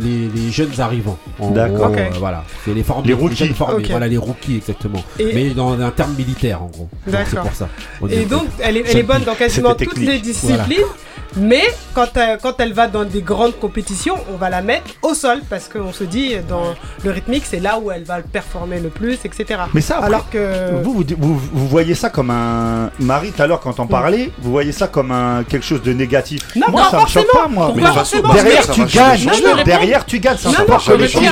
Les, 0.00 0.50
jeunes 0.50 0.80
arrivants. 0.80 1.18
D'accord. 1.38 1.92
Voilà. 2.18 2.42
C'est 2.64 2.74
les 2.74 2.82
formés. 2.82 3.08
Les 3.08 3.14
rookies. 3.14 3.48
Formés. 3.48 3.84
Voilà, 3.88 4.08
les 4.08 4.16
rookies, 4.16 4.56
exactement. 4.56 5.04
Mais 5.18 5.50
dans 5.50 5.78
un 5.78 5.90
terme 5.90 6.14
militaire, 6.14 6.62
en 6.62 6.66
gros. 6.66 6.88
D'accord. 7.06 7.28
C'est 7.28 7.36
pour 7.36 7.54
ça. 7.54 7.68
Et 8.10 8.24
donc, 8.24 8.46
elle 8.58 8.78
est, 8.78 8.84
elle 8.88 8.96
est 8.96 9.02
bonne 9.02 9.22
dans 9.22 9.34
quasiment 9.34 9.74
toutes 9.74 9.98
les 9.98 10.18
disciplines. 10.18 10.86
Mais 11.36 11.62
quand, 11.94 12.16
euh, 12.16 12.36
quand 12.40 12.54
elle 12.60 12.72
va 12.72 12.86
dans 12.86 13.04
des 13.04 13.22
grandes 13.22 13.58
compétitions, 13.58 14.14
on 14.32 14.36
va 14.36 14.50
la 14.50 14.62
mettre 14.62 14.90
au 15.02 15.14
sol 15.14 15.40
parce 15.48 15.68
qu'on 15.68 15.92
se 15.92 16.04
dit 16.04 16.34
dans 16.48 16.74
le 17.02 17.10
rythmique, 17.10 17.44
c'est 17.46 17.60
là 17.60 17.78
où 17.78 17.90
elle 17.90 18.04
va 18.04 18.20
performer 18.20 18.78
le 18.78 18.88
plus, 18.88 19.18
etc. 19.24 19.62
Mais 19.72 19.80
ça, 19.80 19.98
alors 19.98 20.30
que 20.30 20.82
vous 20.82 21.04
vous, 21.18 21.38
vous, 21.38 21.68
voyez 21.68 21.94
ça 21.94 22.10
comme 22.10 22.30
un 22.30 22.90
mari 23.00 23.32
tout 23.32 23.42
à 23.42 23.46
l'heure 23.46 23.60
quand 23.60 23.80
on 23.80 23.86
parlait, 23.86 24.30
vous 24.40 24.50
voyez 24.50 24.72
ça 24.72 24.86
comme 24.86 25.10
un 25.10 25.44
quelque 25.44 25.64
chose 25.64 25.82
de 25.82 25.92
négatif. 25.92 26.40
Non, 26.54 26.66
moi, 26.70 26.82
non, 26.82 26.90
ça 26.90 27.02
me 27.02 27.08
choque 27.08 27.32
pas, 27.32 27.48
moi. 27.48 27.72
Mais 27.74 27.82
derrière, 27.82 28.70
tu 28.70 28.84
gagnes. 28.84 29.30
derrière, 29.64 30.06
tu 30.06 30.20
gagnes. 30.20 30.36
C'est 30.38 30.48
un 30.48 30.52
sport 30.52 30.84
collectif. 30.84 31.30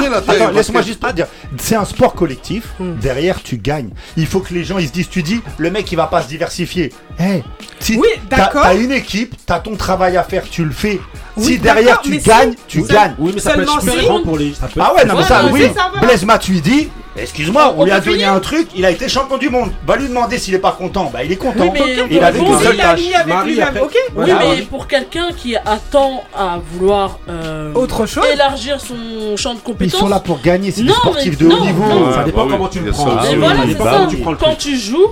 Laisse-moi 0.55 0.83
juste 0.83 1.01
pas 1.01 1.13
dire. 1.13 1.27
C'est 1.59 1.77
un 1.77 1.85
sport 1.85 2.15
collectif. 2.15 2.69
Hmm. 2.81 2.95
Derrière, 3.01 3.43
tu 3.43 3.57
gagnes. 3.57 3.91
Il 4.17 4.27
faut 4.27 4.41
que 4.41 4.53
les 4.53 4.65
gens 4.65 4.79
ils 4.79 4.89
se 4.89 4.93
disent, 4.93 5.09
tu 5.09 5.23
dis, 5.23 5.41
le 5.59 5.71
mec 5.71 5.91
il 5.93 5.97
va 5.97 6.07
pas 6.07 6.23
se 6.23 6.29
diversifier. 6.29 6.93
Eh, 7.21 7.43
si 7.79 7.97
oui, 7.97 8.09
d'accord. 8.29 8.63
T'as 8.63 8.75
une 8.75 8.93
équipe, 8.93 9.35
t'as 9.47 9.61
ton 9.61 9.77
travail 9.77 9.92
travail 9.93 10.17
à 10.17 10.23
faire, 10.23 10.45
tu 10.49 10.65
le 10.65 10.73
fais. 10.73 11.01
Si 11.37 11.59
derrière 11.59 12.01
tu 12.01 12.17
gagnes, 12.19 12.55
tu 12.67 12.83
gagnes. 12.83 13.15
Oui, 13.19 13.33
mais 13.35 13.41
ça 13.41 13.53
peut 13.53 13.63
être 13.63 13.81
super 13.81 14.17
si. 14.17 14.23
pour 14.25 14.39
les. 14.39 14.55
Ça 14.55 14.69
peut... 14.69 14.81
Ah 14.83 14.95
ouais, 14.95 15.05
non, 15.05 15.15
mais 15.17 15.25
ça, 15.25 15.45
oui. 15.51 15.71
Ça, 15.75 15.89
voilà. 15.91 16.07
Blaise 16.07 16.25
Matuidi, 16.25 16.91
Excuse-moi, 17.15 17.75
on, 17.77 17.85
lui 17.85 17.91
a 17.91 18.01
donné 18.01 18.25
un 18.25 18.41
truc, 18.41 18.69
il 18.75 18.87
a 18.87 18.91
été 18.91 19.07
champion 19.07 19.37
du 19.37 19.51
monde. 19.51 19.71
Va 19.87 19.97
lui 19.97 20.09
demander 20.09 20.39
s'il 20.39 20.55
est 20.55 20.59
pas 20.59 20.73
content. 20.73 21.11
Bah, 21.13 21.23
il 21.23 21.31
est 21.31 21.37
content. 21.37 21.71
Mais 21.71 21.81
il 22.11 22.19
a 22.21 22.29
avec 22.29 22.41
lui 22.41 23.61
après... 23.61 23.99
mais 24.17 24.63
pour 24.63 24.87
quelqu'un 24.87 25.29
qui 25.37 25.55
attend 25.57 26.25
à 26.35 26.59
vouloir 26.73 27.19
euh, 27.29 27.75
Autre 27.75 28.07
chose. 28.07 28.25
élargir 28.33 28.81
son 28.81 29.37
champ 29.37 29.55
de 29.55 29.61
compétences. 29.61 29.93
Ils 29.93 29.99
sont 29.99 30.09
là 30.09 30.21
pour 30.21 30.41
gagner, 30.41 30.71
c'est 30.71 30.85
des 30.85 30.93
sportifs 30.93 31.37
de 31.37 31.47
haut 31.47 31.61
niveau. 31.61 32.13
Ça 32.15 32.25
dépend 32.25 32.39
bah, 32.39 32.45
oui, 32.47 32.53
comment 32.53 32.69
tu 32.69 32.81
le 32.81 32.93
prends. 32.93 34.35
Quand 34.37 34.57
tu 34.57 34.77
joues, 34.77 35.09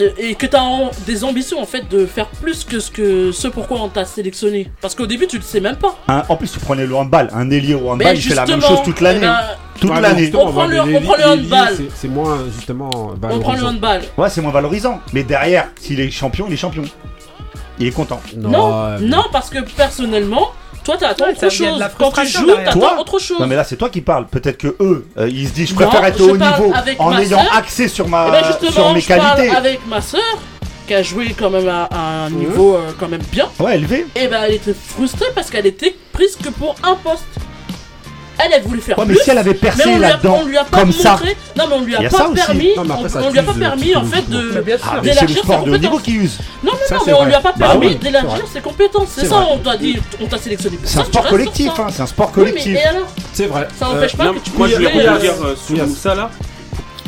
et 0.00 0.34
que 0.34 0.46
t'as 0.46 0.62
des 1.06 1.24
ambitions 1.24 1.60
en 1.60 1.66
fait 1.66 1.88
de 1.88 2.06
faire 2.06 2.26
plus 2.26 2.64
que 2.64 2.80
ce 2.80 2.90
que 2.90 3.32
ce 3.32 3.48
pourquoi 3.48 3.80
on 3.80 3.88
t'a 3.88 4.04
sélectionné. 4.04 4.70
Parce 4.80 4.94
qu'au 4.94 5.06
début 5.06 5.26
tu 5.26 5.36
le 5.36 5.42
sais 5.42 5.60
même 5.60 5.76
pas. 5.76 5.96
Hein, 6.08 6.22
en 6.28 6.36
plus 6.36 6.50
tu 6.52 6.58
prenais 6.58 6.86
le 6.86 6.94
handball, 6.94 7.30
un 7.32 7.50
ailier 7.50 7.74
au 7.74 7.90
handball, 7.90 8.16
il 8.16 8.22
fait 8.22 8.34
la 8.34 8.46
même 8.46 8.60
chose 8.60 8.82
toute 8.84 9.00
l'année. 9.00 9.28
Toute 9.80 9.90
l'année. 10.00 10.30
On, 10.34 10.52
prend 10.52 10.66
le, 10.66 10.80
on 10.80 11.00
prend 11.02 11.16
le 11.16 11.24
handball. 11.24 11.76
C'est 11.94 12.08
moins 12.08 12.38
justement 12.54 13.14
valorisant. 13.20 13.36
On 13.36 13.40
prend 13.40 13.52
le 13.54 13.64
handball. 13.64 14.02
Ouais, 14.16 14.30
c'est 14.30 14.40
moins 14.40 14.52
valorisant. 14.52 15.00
Mais 15.12 15.22
derrière, 15.22 15.68
s'il 15.80 16.00
est 16.00 16.10
champion, 16.10 16.46
il 16.48 16.54
est 16.54 16.58
champion. 16.58 16.82
Il 17.78 17.86
est 17.86 17.90
content. 17.90 18.20
Non, 18.36 18.98
non 19.00 19.24
parce 19.30 19.50
que 19.50 19.58
personnellement, 19.76 20.52
toi, 20.86 20.96
t'attends 20.96 21.24
ouais, 21.24 21.32
autre 21.32 21.48
chose. 21.48 21.84
Quand 21.98 22.10
tu 22.12 22.26
joues, 22.28 22.46
t'attends 22.46 23.00
autre 23.00 23.18
chose. 23.18 23.40
Non, 23.40 23.48
mais 23.48 23.56
là, 23.56 23.64
c'est 23.64 23.74
toi 23.74 23.90
qui 23.90 24.02
parles. 24.02 24.28
Peut-être 24.28 24.56
que 24.56 24.76
eux, 24.78 25.04
euh, 25.18 25.28
ils 25.28 25.48
se 25.48 25.52
disent, 25.52 25.70
je 25.70 25.74
préfère 25.74 26.04
être 26.04 26.20
au 26.20 26.30
haut 26.30 26.36
niveau 26.36 26.72
en 27.00 27.18
ayant 27.18 27.42
accès 27.52 27.88
sur, 27.88 28.06
ma, 28.06 28.28
eh 28.28 28.30
ben, 28.30 28.70
sur 28.70 28.92
mes 28.92 29.00
je 29.00 29.08
qualités. 29.08 29.48
Parle 29.48 29.66
avec 29.66 29.84
ma 29.88 30.00
soeur 30.00 30.22
qui 30.86 30.94
a 30.94 31.02
joué 31.02 31.34
quand 31.36 31.50
même 31.50 31.68
à, 31.68 31.88
un 32.26 32.30
niveau 32.30 32.76
euh, 32.76 32.92
quand 33.00 33.08
même 33.08 33.22
bien. 33.32 33.48
Ouais, 33.58 33.74
élevé. 33.74 34.06
Et 34.14 34.20
eh 34.22 34.28
ben, 34.28 34.44
elle 34.44 34.54
était 34.54 34.74
frustrée 34.74 35.26
parce 35.34 35.50
qu'elle 35.50 35.66
était 35.66 35.96
prise 36.12 36.36
que 36.36 36.50
pour 36.50 36.76
un 36.84 36.94
poste 36.94 37.24
elle, 38.38 38.52
elle 38.52 38.62
voulait 38.62 38.80
faire 38.80 38.98
ouais, 38.98 39.04
mais 39.06 39.14
si 39.14 39.30
elle 39.30 39.38
avait 39.38 39.54
percé 39.54 39.98
là-dedans, 39.98 40.40
comme 40.70 40.86
montré, 40.86 41.02
ça. 41.02 41.18
Non, 41.56 41.64
mais 41.68 41.74
on 41.74 41.80
lui 41.80 41.94
a, 41.94 42.00
a 42.00 42.08
pas 42.08 42.30
permis. 42.34 42.74
Non, 42.76 42.82
après, 42.82 43.16
on, 43.16 43.26
on 43.26 43.30
lui 43.30 43.38
a 43.38 43.42
pas 43.42 43.52
permis 43.54 43.96
en 43.96 44.04
fait 44.04 44.28
de 44.28 44.64
ah, 44.82 45.00
d'élargir 45.00 45.42
ses 45.42 45.46
compétences. 45.46 46.02
Qui 46.02 46.12
use. 46.12 46.38
Non, 46.62 46.72
mais 46.74 46.96
non, 46.96 47.02
mais 47.06 47.12
on 47.14 47.24
lui 47.24 47.34
a 47.34 47.40
pas 47.40 47.52
permis 47.52 47.94
bah, 47.94 48.00
d'élargir 48.02 48.44
ses 48.52 48.60
compétences. 48.60 49.08
C'est 49.16 49.26
ça, 49.26 49.46
on 49.50 49.58
t'a 49.58 49.76
dit, 49.76 49.98
on 50.20 50.26
t'a 50.26 50.38
sélectionné. 50.38 50.78
C'est 50.84 50.98
un 50.98 51.04
sport 51.04 51.26
collectif, 51.26 51.72
hein. 51.78 51.86
C'est 51.90 52.02
un 52.02 52.06
sport 52.06 52.32
collectif. 52.32 52.78
C'est 53.32 53.46
vrai. 53.46 53.68
Ça 53.78 53.86
n'empêche 53.86 54.14
euh, 54.14 54.18
pas 54.18 54.32
que 54.32 54.38
tu 54.38 54.50
Moi, 54.56 54.68
je 54.68 54.76
voulais 54.76 55.18
dire 55.20 55.34
sous 55.56 55.96
ça 55.96 56.14
là 56.14 56.30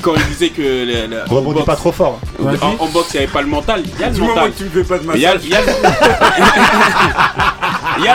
quand 0.00 0.14
il 0.14 0.24
disait 0.26 0.50
que 0.50 0.62
la, 0.62 1.06
la, 1.06 1.24
rebondis 1.24 1.62
pas 1.62 1.76
trop 1.76 1.92
fort. 1.92 2.20
En, 2.38 2.86
boxe, 2.88 3.08
il 3.14 3.18
n'y 3.18 3.22
avait 3.24 3.32
pas 3.32 3.42
le 3.42 3.48
mental. 3.48 3.82
Il 3.84 4.00
y 4.00 4.04
a 4.04 4.10
le 4.10 4.18
mental. 4.18 4.52
tu 4.56 4.64
me 4.64 4.70
fais 4.70 4.84
pas 4.84 4.98
de 4.98 5.04
massage. 5.06 5.20
Il 5.20 5.22
y 5.22 5.26
a, 5.26 5.34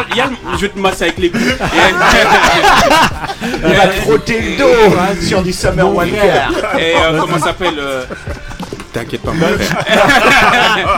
il 0.10 0.16
y 0.18 0.22
a, 0.22 0.28
le 0.28 0.58
jeu 0.60 0.72
de 0.74 0.80
masse 0.80 1.02
avec 1.02 1.18
les 1.18 1.28
il 3.44 3.76
va 3.76 3.88
te 3.88 4.02
frotter 4.02 4.40
le 4.42 4.58
dos 4.58 4.96
sur 5.22 5.42
du 5.44 5.52
Summer 5.52 5.86
bon, 5.86 5.98
Walker. 5.98 6.16
Et 6.80 6.94
euh, 6.96 7.20
comment 7.20 7.40
s'appelle. 7.40 7.76
Euh? 7.78 8.06
T'inquiète 8.94 9.22
pas, 9.22 9.32
mon 9.32 9.48
frère. 9.48 9.86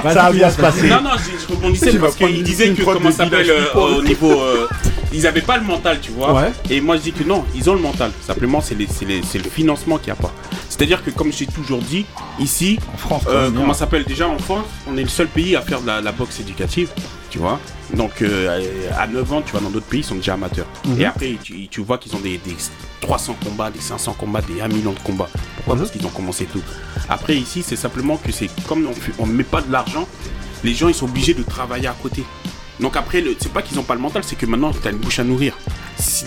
ça 0.03 0.23
va 0.23 0.31
bien 0.31 0.49
se 0.49 0.57
passer. 0.57 0.89
Non, 0.89 1.01
non, 1.01 1.11
je, 1.17 1.31
je 1.41 1.47
rebondissais 1.53 1.97
parce 1.97 2.15
qu'il 2.15 2.43
disait 2.43 2.73
que 2.73 2.83
comment 2.83 3.09
ça 3.09 3.23
s'appelle 3.23 3.49
euh, 3.49 3.73
au 3.73 4.01
niveau 4.01 4.33
euh, 4.33 4.67
ils 5.16 5.26
avaient 5.26 5.41
pas 5.41 5.57
le 5.57 5.63
mental, 5.63 5.99
tu 6.01 6.11
vois. 6.11 6.49
Et 6.70 6.82
moi, 6.82 6.97
je 6.97 7.01
dis 7.03 7.11
que 7.13 7.24
non, 7.24 7.45
ils 7.55 7.70
ont 7.70 7.74
le 7.74 7.82
mental. 7.82 8.11
Simplement, 8.22 8.61
c'est 8.61 8.76
le 8.76 9.49
financement 9.49 9.97
qu'il 9.97 10.11
n'y 10.13 10.20
a 10.20 10.22
pas. 10.22 10.34
C'est-à-dire 10.70 11.03
que, 11.03 11.09
comme 11.09 11.32
j'ai 11.32 11.45
toujours 11.45 11.80
dit, 11.80 12.05
ici, 12.39 12.80
en 12.93 12.97
France, 12.97 13.24
euh, 13.28 13.49
comment 13.49 13.74
s'appelle? 13.74 14.03
Déjà 14.03 14.28
en 14.28 14.38
France, 14.38 14.66
on 14.89 14.97
est 14.97 15.03
le 15.03 15.09
seul 15.09 15.28
pays 15.28 15.55
à 15.55 15.61
faire 15.61 15.82
de 15.82 15.88
la, 15.88 16.11
boxe 16.11 16.41
éducative, 16.41 16.89
tu 17.30 17.38
vois. 17.38 17.59
Donc, 17.93 18.22
euh, 18.22 18.89
à 18.97 19.07
9 19.07 19.34
ans, 19.34 19.41
tu 19.41 19.51
vois, 19.51 19.61
dans 19.61 19.70
d'autres 19.70 19.86
pays, 19.86 20.01
ils 20.01 20.03
sont 20.03 20.16
déjà 20.16 20.34
amateurs. 20.34 20.68
Mhm. 20.86 21.01
Et 21.01 21.05
après, 21.05 21.38
tu, 21.41 21.82
vois 21.82 21.97
qu'ils 21.97 22.16
ont 22.16 22.20
des, 22.20 22.39
300 22.99 23.38
combats, 23.43 23.72
des 23.72 23.80
500 23.80 24.16
combats, 24.20 24.41
des 24.41 24.59
1 24.61 24.68
million 24.68 24.91
de 24.91 24.99
combats. 24.99 25.30
Pourquoi? 25.55 25.76
Mhm. 25.76 25.82
Parce 25.82 25.91
qu'ils 25.91 26.05
ont 26.05 26.09
commencé 26.09 26.45
tout. 26.45 26.61
Après, 27.07 27.38
ici, 27.38 27.63
c'est 27.66 27.78
simplement 27.78 28.18
que 28.18 28.32
c'est 28.34 28.49
comme 28.68 28.88
on 29.20 29.28
ne 29.28 29.32
met 29.32 29.43
pas 29.43 29.61
de 29.61 29.72
l'argent, 29.72 30.07
les 30.63 30.74
gens, 30.74 30.88
ils 30.89 30.95
sont 30.95 31.05
obligés 31.05 31.34
de 31.34 31.43
travailler 31.43 31.88
à 31.88 31.95
côté. 32.01 32.24
Donc 32.80 32.97
après, 32.97 33.23
c'est 33.39 33.51
pas 33.51 33.61
qu'ils 33.61 33.80
ont 33.80 33.84
pas 33.84 33.95
le 33.95 34.01
mental, 34.01 34.23
c'est 34.23 34.36
que 34.36 34.45
maintenant, 34.45 34.71
tu 34.71 34.88
as 34.88 34.91
une 34.91 34.97
bouche 34.97 35.19
à 35.19 35.23
nourrir 35.23 35.57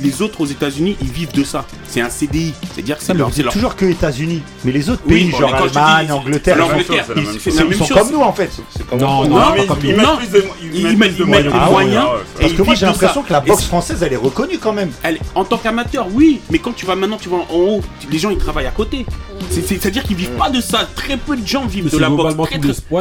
les 0.02 0.22
autres 0.22 0.40
aux 0.40 0.46
États-Unis, 0.46 0.96
ils 1.00 1.10
vivent 1.10 1.32
de 1.32 1.44
ça. 1.44 1.64
C'est 1.86 2.00
un 2.00 2.10
CDI. 2.10 2.54
C'est-à-dire 2.72 2.98
que 2.98 3.04
c'est 3.04 3.14
leur. 3.14 3.30
Leur... 3.36 3.52
toujours 3.52 3.76
que 3.76 3.84
États-Unis. 3.84 4.42
Mais 4.64 4.72
les 4.72 4.90
autres 4.90 5.02
pays, 5.02 5.26
oui, 5.26 5.30
bon, 5.32 5.38
genre 5.38 5.54
Allemagne, 5.54 6.06
dis, 6.06 6.12
Angleterre, 6.12 6.56
chose, 6.56 6.84
ils, 7.16 7.22
ils, 7.22 7.66
ils, 7.70 7.74
sont 7.74 7.94
comme 7.94 8.12
nous 8.12 8.20
en 8.20 8.32
fait. 8.32 8.50
Non, 8.92 8.98
non, 8.98 9.28
non, 9.28 9.64
pas 9.66 9.76
ils, 9.82 9.96
non. 9.96 10.16
De, 10.16 10.44
ils 10.74 10.96
mettent 10.96 11.16
des 11.16 11.24
moyens. 11.24 11.54
Ah 11.54 11.70
moyens 11.70 11.96
hein. 11.96 12.08
ouais, 12.12 12.40
parce 12.40 12.52
que 12.52 12.62
moi 12.62 12.74
j'ai 12.74 12.86
l'impression 12.86 13.22
que 13.22 13.32
la 13.32 13.40
boxe 13.40 13.64
française 13.64 14.02
elle 14.02 14.12
est 14.12 14.16
reconnue 14.16 14.58
quand 14.58 14.72
même. 14.72 14.90
Elle, 15.02 15.18
en 15.34 15.44
tant 15.44 15.58
qu'amateur, 15.58 16.06
oui. 16.12 16.40
Mais 16.50 16.58
quand 16.58 16.72
tu 16.72 16.86
vas 16.86 16.94
maintenant, 16.94 17.18
tu 17.20 17.28
vas 17.28 17.36
en 17.36 17.46
haut, 17.54 17.80
les 18.10 18.18
gens 18.18 18.30
ils 18.30 18.38
travaillent 18.38 18.66
à 18.66 18.70
côté. 18.70 19.06
C'est-à-dire 19.50 20.02
qu'ils 20.02 20.16
vivent 20.16 20.36
pas 20.36 20.50
de 20.50 20.60
ça. 20.60 20.88
Très 20.94 21.16
peu 21.16 21.36
de 21.36 21.46
gens 21.46 21.66
vivent 21.66 21.90
de 21.90 21.98
la 21.98 22.08
boxe. 22.08 22.34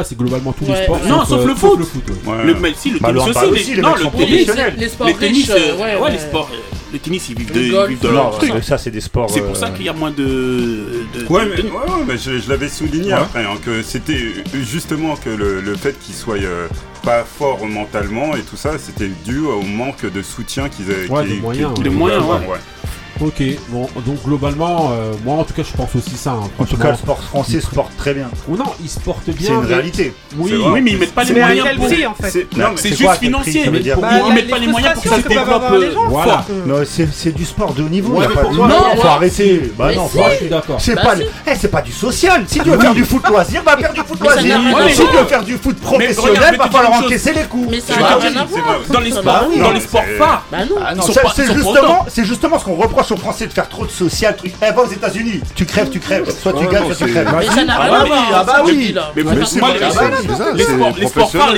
c'est 0.04 0.16
globalement 0.18 0.52
tous 0.52 0.66
les 0.66 0.84
sports. 0.84 1.00
Non, 1.06 1.24
sauf 1.24 1.42
euh, 1.42 1.46
le 1.46 1.54
foot. 1.54 1.80
Le 1.80 2.54
si 2.76 2.90
le 2.90 2.98
tennis 2.98 3.36
aussi. 3.50 3.76
Non, 3.80 3.94
le 3.94 5.18
tennis. 5.18 5.50
Les 6.08 6.18
sports 6.18 6.50
euh, 6.58 6.76
le 6.92 6.98
tennis, 6.98 7.28
ils 7.28 7.38
vivent 7.38 7.52
de, 7.52 7.60
ils 7.60 7.88
vivent 7.88 8.00
de. 8.00 8.60
Ça, 8.62 8.78
c'est 8.78 8.90
des 8.90 9.00
sports. 9.00 9.30
C'est 9.30 9.40
pour 9.40 9.50
euh, 9.50 9.54
ça 9.54 9.70
qu'il 9.70 9.86
y 9.86 9.88
a 9.88 9.92
moins 9.92 10.10
de. 10.10 11.04
de 11.14 11.26
ouais, 11.28 11.44
mais, 12.06 12.16
je, 12.18 12.48
l'avais 12.48 12.68
souligné 12.68 13.12
après, 13.12 13.44
hein, 13.44 13.56
que 13.64 13.82
c'était 13.82 14.18
justement 14.54 15.16
que 15.16 15.30
le, 15.30 15.76
fait 15.76 15.98
qu'ils 15.98 16.14
soient 16.14 16.36
euh, 16.36 16.68
pas 17.04 17.24
forts 17.24 17.64
mentalement 17.66 18.34
et 18.34 18.42
tout 18.42 18.56
ça, 18.56 18.78
c'était 18.78 19.10
dû 19.24 19.40
au 19.40 19.62
manque 19.62 20.10
de 20.10 20.22
soutien 20.22 20.68
qu'ils 20.68 20.90
avaient. 20.90 21.08
Qu 21.08 21.82
qu 21.82 21.90
moyens, 21.90 22.24
ouais. 22.24 22.58
Ok, 23.20 23.42
bon, 23.70 23.88
donc 24.06 24.22
globalement, 24.24 24.92
euh, 24.92 25.12
moi 25.24 25.36
en 25.36 25.44
tout 25.44 25.52
cas, 25.52 25.62
je 25.64 25.76
pense 25.76 25.94
aussi 25.96 26.16
ça. 26.16 26.30
Hein, 26.30 26.48
en 26.58 26.64
tout 26.64 26.76
cas, 26.76 26.92
le 26.92 26.96
sport 26.96 27.20
français 27.20 27.60
se 27.60 27.66
porte 27.66 27.96
très 27.96 28.14
bien. 28.14 28.30
Ou 28.48 28.56
non, 28.56 28.64
il 28.80 28.88
se 28.88 29.00
porte 29.00 29.28
bien. 29.30 29.48
C'est 29.48 29.54
une 29.54 29.64
réalité. 29.64 30.12
Oui, 30.36 30.52
oui, 30.54 30.80
mais 30.80 30.92
ils 30.92 30.98
mettent 30.98 31.14
pas 31.14 31.24
les 31.24 31.34
moyens 31.34 31.68
pour. 31.76 31.84
En 31.84 32.14
fait. 32.14 32.46
C'est 32.76 32.96
juste 32.96 33.18
financier. 33.18 33.64
Ils 33.66 33.94
bah, 34.00 34.08
mettent 34.32 34.50
pas 34.50 34.58
les 34.58 34.68
moyens 34.68 34.94
pour 34.94 35.02
que 35.02 35.08
ça 35.08 35.16
se 35.16 35.28
développe. 35.28 35.62
Voilà. 36.08 36.44
C'est 36.84 37.34
du 37.34 37.44
sport 37.44 37.74
de 37.74 37.82
haut 37.82 37.88
niveau. 37.88 38.20
Non, 38.20 38.96
faut 38.96 39.08
arrêter. 39.08 39.72
Bah 39.76 39.92
non, 39.94 40.08
je 40.12 40.36
suis 40.36 40.48
d'accord. 40.48 40.78
Bah 40.94 41.14
eh, 41.46 41.54
c'est 41.56 41.68
pas. 41.68 41.82
Du 41.82 41.92
social. 41.92 42.44
Si 42.46 42.58
tu 42.60 42.70
veux 42.70 42.78
faire 42.78 42.94
du 42.94 43.04
foot 43.04 43.26
loisir, 43.28 43.62
va 43.62 43.76
faire 43.76 43.92
du 43.92 44.00
foot 44.00 44.20
loisir. 44.20 44.60
Si 44.90 44.96
tu 44.96 45.16
veux 45.16 45.24
faire 45.24 45.42
du 45.42 45.56
foot 45.56 45.76
professionnel, 45.80 46.56
va 46.56 46.68
falloir 46.68 46.92
encaisser 46.92 47.32
les 47.32 47.44
coups. 47.44 47.78
Bah 47.88 48.18
dans 48.88 49.00
les 49.00 49.10
sports, 49.10 49.48
dans 49.60 49.70
les 49.72 49.80
sports 49.80 50.04
phares. 50.18 50.44
Ah 50.52 50.94
c'est 52.08 52.24
justement 52.24 52.58
ce 52.58 52.64
qu'on 52.64 52.74
reproche 52.74 53.07
reproche 53.08 53.10
aux 53.10 53.16
Français 53.16 53.46
de 53.46 53.52
faire 53.52 53.68
trop 53.68 53.84
de 53.86 53.90
social, 53.90 54.36
truc. 54.36 54.52
Eh, 54.62 54.72
va 54.72 54.82
aux 54.82 54.90
États-Unis, 54.90 55.40
tu 55.54 55.64
crèves, 55.64 55.90
tu 55.90 56.00
crèves. 56.00 56.30
Soit 56.40 56.52
tu 56.52 56.66
gagnes, 56.66 56.92
soit 56.92 57.06
tu 57.06 57.12
crèves. 57.12 57.34
Mais 57.38 57.46
ça 57.46 57.64
n'a 57.64 57.76
ah 57.78 57.82
rien 57.82 57.90
bah 57.90 58.00
à 58.00 58.04
voir. 58.04 58.24
Ah 58.28 58.44
bah, 58.44 58.52
ah 58.56 58.62
bah 58.62 58.62
oui. 58.66 58.94
Mais 59.16 59.22
moi, 59.22 59.34
les 59.34 59.44
sports 59.44 59.68
les 60.94 61.08
sports 61.08 61.30
phares. 61.30 61.52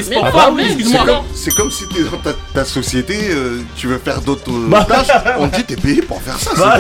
C'est 1.34 1.54
comme 1.54 1.70
si 1.70 1.84
dans 1.86 2.32
ta 2.54 2.64
société, 2.64 3.16
euh, 3.30 3.60
tu 3.76 3.86
veux 3.86 3.98
faire 3.98 4.20
d'autres 4.20 4.50
euh, 4.50 4.68
bah. 4.68 4.86
tâches. 4.88 5.08
On 5.38 5.48
te 5.48 5.56
dit, 5.56 5.64
t'es 5.64 5.76
payé 5.76 6.02
pour 6.02 6.20
faire 6.22 6.38
ça. 6.38 6.50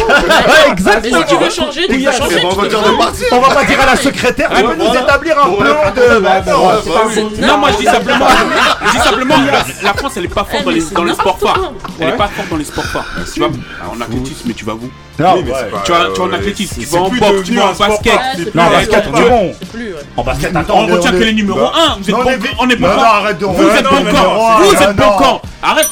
Exactement. 0.70 1.22
Tu 1.28 1.36
veux 1.36 1.50
changer, 1.50 1.86
tu 1.86 1.98
veux 1.98 2.12
changer. 2.12 2.36
Ben, 2.40 2.48
on 3.32 3.40
va 3.40 3.54
pas 3.54 3.64
dire 3.64 3.80
à 3.80 3.86
la 3.86 3.96
secrétaire, 3.96 4.50
tu 4.54 4.62
peux 4.62 4.76
nous 4.76 4.94
établir 4.94 5.38
un 5.38 5.50
plan 5.50 5.92
de. 5.94 7.46
Non, 7.46 7.58
moi, 7.58 7.70
je 7.72 7.78
dis 7.78 7.84
simplement. 7.84 8.26
Je 8.84 8.90
dis 8.90 8.98
simplement, 8.98 9.36
la 9.82 9.94
France, 9.94 10.12
elle 10.16 10.24
est 10.24 10.28
pas 10.28 10.44
forte 10.44 10.64
dans 10.64 11.04
les 11.04 11.14
sports 11.14 11.38
phares. 11.38 11.72
Elle 12.00 12.08
est 12.08 12.16
pas 12.16 12.28
forte 12.28 12.48
dans 12.48 12.56
les 12.56 12.64
sports 12.64 12.84
phares. 12.84 13.06
Tu 13.32 13.40
vois, 13.40 13.50
on 13.92 14.00
athlétisme, 14.00 14.42
mais 14.46 14.54
tu 14.60 14.66
vas 14.66 14.74
vous. 14.74 14.90
Euh, 15.20 15.42
tu, 15.84 15.92
vas, 15.92 16.22
en 16.22 16.32
athlétisme, 16.34 16.82
tu 16.82 16.86
vas 16.86 17.00
en 17.00 17.08
boxe, 17.08 17.44
tu 17.46 17.54
vas 17.54 17.70
en 17.70 17.72
basket. 17.72 18.54
Non, 18.54 18.62
en 18.64 18.70
basket, 18.70 19.04
on 19.10 19.16
est 19.16 19.28
bon. 19.30 19.52
En 20.18 20.22
basket, 20.22 20.56
attends. 20.56 20.78
On 20.80 20.86
retient 20.86 21.12
que 21.12 21.16
les 21.16 21.32
numéros 21.32 21.60
bah, 21.60 21.96
1. 21.96 22.00
Vous 22.02 22.10
êtes 22.10 22.16
bon 22.16 22.48
On 22.58 22.68
est 22.68 22.76
bon. 22.76 22.88
Vous 23.48 23.68
êtes 23.70 23.84
bon 23.84 24.12
camp. 24.12 24.60
Vous 24.62 24.74
êtes 24.82 24.96
bon 24.96 25.40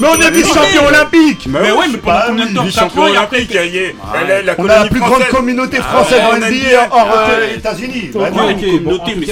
Mais 0.00 0.06
on 0.06 0.20
est 0.20 0.30
vice-champion 0.30 0.86
olympique. 0.86 1.48
Mais 1.48 1.72
ouais, 1.72 1.86
mais 1.90 1.96
pendant 1.96 2.18
bah 2.18 2.24
combien 2.28 2.46
de 2.46 2.54
temps 2.54 2.64
4 2.74 2.98
ans 2.98 3.06
et 3.06 3.16
après, 3.16 3.42
il 3.42 3.94
ah 4.02 4.54
On 4.58 4.68
a 4.68 4.84
la 4.84 4.84
plus 4.84 5.00
grande 5.00 5.24
communauté 5.28 5.78
ah 5.80 5.82
française 5.82 6.20
en 6.30 6.36
NBA 6.36 6.88
hors 6.90 7.10
euh, 7.10 7.26
euh, 7.30 7.56
États-Unis. 7.56 8.10
Communauté, 8.12 9.16
mais 9.16 9.26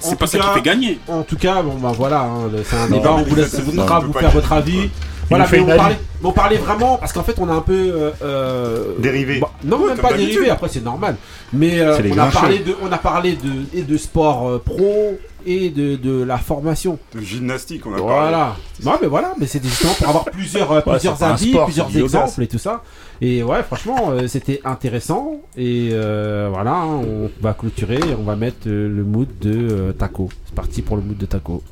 c'est 0.00 0.18
pas 0.18 0.26
ça 0.26 0.38
qui 0.38 0.48
fait 0.54 0.62
gagner. 0.62 1.00
En 1.08 1.22
tout 1.22 1.36
cas, 1.36 1.62
bon 1.62 1.76
bah 1.80 1.92
voilà, 1.96 2.20
hein, 2.20 2.50
c'est 2.68 2.76
un 2.76 2.88
débat. 2.88 3.12
On 3.12 3.22
vous 3.22 3.36
laisse 3.36 3.58
vous 3.58 3.72
faire 3.72 4.30
votre 4.30 4.52
avis. 4.52 4.90
Voilà, 5.32 5.48
mais 5.50 5.60
on, 5.60 5.66
parlait, 5.66 5.98
mais 6.20 6.28
on, 6.28 6.32
parlait, 6.32 6.56
vraiment 6.58 6.96
parce 6.98 7.12
qu'en 7.12 7.22
fait 7.22 7.36
on 7.38 7.48
a 7.48 7.52
un 7.52 7.60
peu 7.60 7.72
euh, 7.72 8.10
euh, 8.22 8.98
dérivé. 8.98 9.40
Bah, 9.40 9.50
non, 9.64 9.86
même 9.86 9.98
pas 9.98 10.12
dérivé. 10.12 10.50
Après 10.50 10.68
c'est 10.68 10.84
normal. 10.84 11.16
Mais 11.52 11.80
euh, 11.80 11.98
on, 12.10 12.18
a 12.18 12.26
parlé 12.26 12.58
de, 12.58 12.74
on 12.82 12.92
a 12.92 12.98
parlé 12.98 13.36
de 13.36 13.78
et 13.78 13.82
de 13.82 13.96
sport 13.96 14.60
pro 14.60 15.18
et 15.44 15.70
de, 15.70 15.96
de, 15.96 16.22
la 16.22 16.38
formation. 16.38 16.98
De 17.14 17.20
gymnastique, 17.20 17.84
on 17.86 17.94
a 17.94 18.00
voilà. 18.00 18.30
parlé. 18.30 18.54
Voilà. 18.80 18.98
mais 19.02 19.08
voilà, 19.08 19.34
mais 19.38 19.46
c'était 19.46 19.68
justement 19.68 19.94
pour 19.94 20.08
avoir 20.08 20.24
plusieurs 20.26 20.82
plusieurs 20.84 21.22
avis, 21.22 21.56
plusieurs 21.64 21.96
exemples 21.96 22.42
et 22.42 22.48
tout 22.48 22.58
ça. 22.58 22.82
Et 23.20 23.42
ouais, 23.42 23.62
franchement, 23.62 24.12
c'était 24.28 24.60
intéressant. 24.64 25.36
Et 25.56 25.90
voilà, 25.90 26.74
hein, 26.74 27.00
on 27.06 27.30
va 27.40 27.54
clôturer. 27.54 27.96
et 27.96 28.14
On 28.18 28.24
va 28.24 28.36
mettre 28.36 28.68
le 28.68 29.04
mood 29.04 29.28
de 29.40 29.94
Taco. 29.98 30.28
C'est 30.46 30.54
parti 30.54 30.82
pour 30.82 30.96
le 30.96 31.02
mood 31.02 31.16
de 31.16 31.26
Taco. 31.26 31.62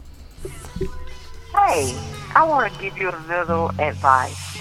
Hey, 1.73 1.97
I 2.35 2.45
want 2.49 2.75
to 2.75 2.81
give 2.83 2.99
you 2.99 3.11
a 3.11 3.21
little 3.29 3.69
advice. 3.79 4.59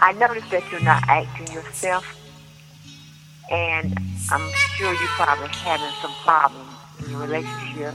I 0.00 0.10
noticed 0.18 0.50
that 0.50 0.64
you're 0.68 0.80
not 0.80 1.04
acting 1.06 1.46
yourself, 1.54 2.04
and 3.52 3.96
I'm 4.28 4.50
sure 4.74 4.92
you're 4.92 5.14
probably 5.14 5.46
having 5.46 5.94
some 6.02 6.10
problems 6.24 6.72
in 6.98 7.12
your 7.12 7.20
relationship. 7.20 7.94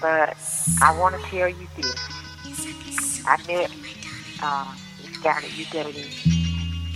But 0.00 0.36
I 0.80 0.96
want 0.96 1.16
to 1.16 1.22
tell 1.22 1.48
you 1.48 1.66
this. 1.74 3.24
I 3.26 3.36
met 3.48 3.72
uh, 4.40 4.76
this 5.02 5.18
guy 5.18 5.40
that 5.40 5.58
you 5.58 5.64
dated, 5.72 6.06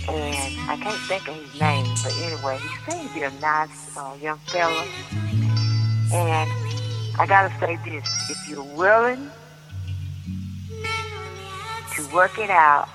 and 0.07 0.69
I 0.69 0.77
can't 0.81 1.01
think 1.09 1.27
of 1.27 1.35
his 1.35 1.59
name, 1.59 1.85
but 2.01 2.13
anyway, 2.21 2.59
he 2.59 2.91
seemed 2.91 3.09
to 3.09 3.13
be 3.13 3.23
a 3.23 3.31
nice 3.41 3.97
uh, 3.97 4.15
young 4.21 4.39
fella. 4.47 4.87
And 6.13 6.49
I 7.19 7.25
gotta 7.27 7.53
say 7.59 7.77
this: 7.83 8.07
if 8.29 8.47
you're 8.47 8.63
willing 8.63 9.29
work 12.07 12.37
it 12.39 12.49
out 12.49 12.87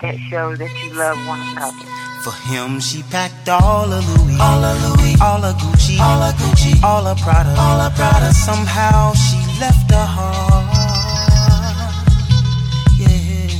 that 0.00 0.16
shows 0.30 0.58
that 0.58 0.70
you 0.82 0.92
love 0.94 1.16
one 1.26 1.40
another. 1.52 1.86
For 2.24 2.32
him, 2.48 2.80
she 2.80 3.02
packed 3.04 3.48
all 3.48 3.92
of 3.92 4.02
Louis, 4.16 4.38
all 4.40 4.64
of 4.64 4.76
Louis, 4.98 5.14
all 5.20 5.44
of 5.44 5.56
Gucci, 5.56 5.98
all 6.00 6.22
of 6.22 6.34
Gucci, 6.36 6.82
all 6.82 7.06
of 7.06 7.18
Prada, 7.18 7.54
all 7.58 7.80
of 7.80 7.94
Prada. 7.94 8.32
Somehow 8.32 9.12
she 9.12 9.36
left 9.60 9.90
her 9.90 10.08
heart. 10.16 10.64
Yeah, 12.98 13.52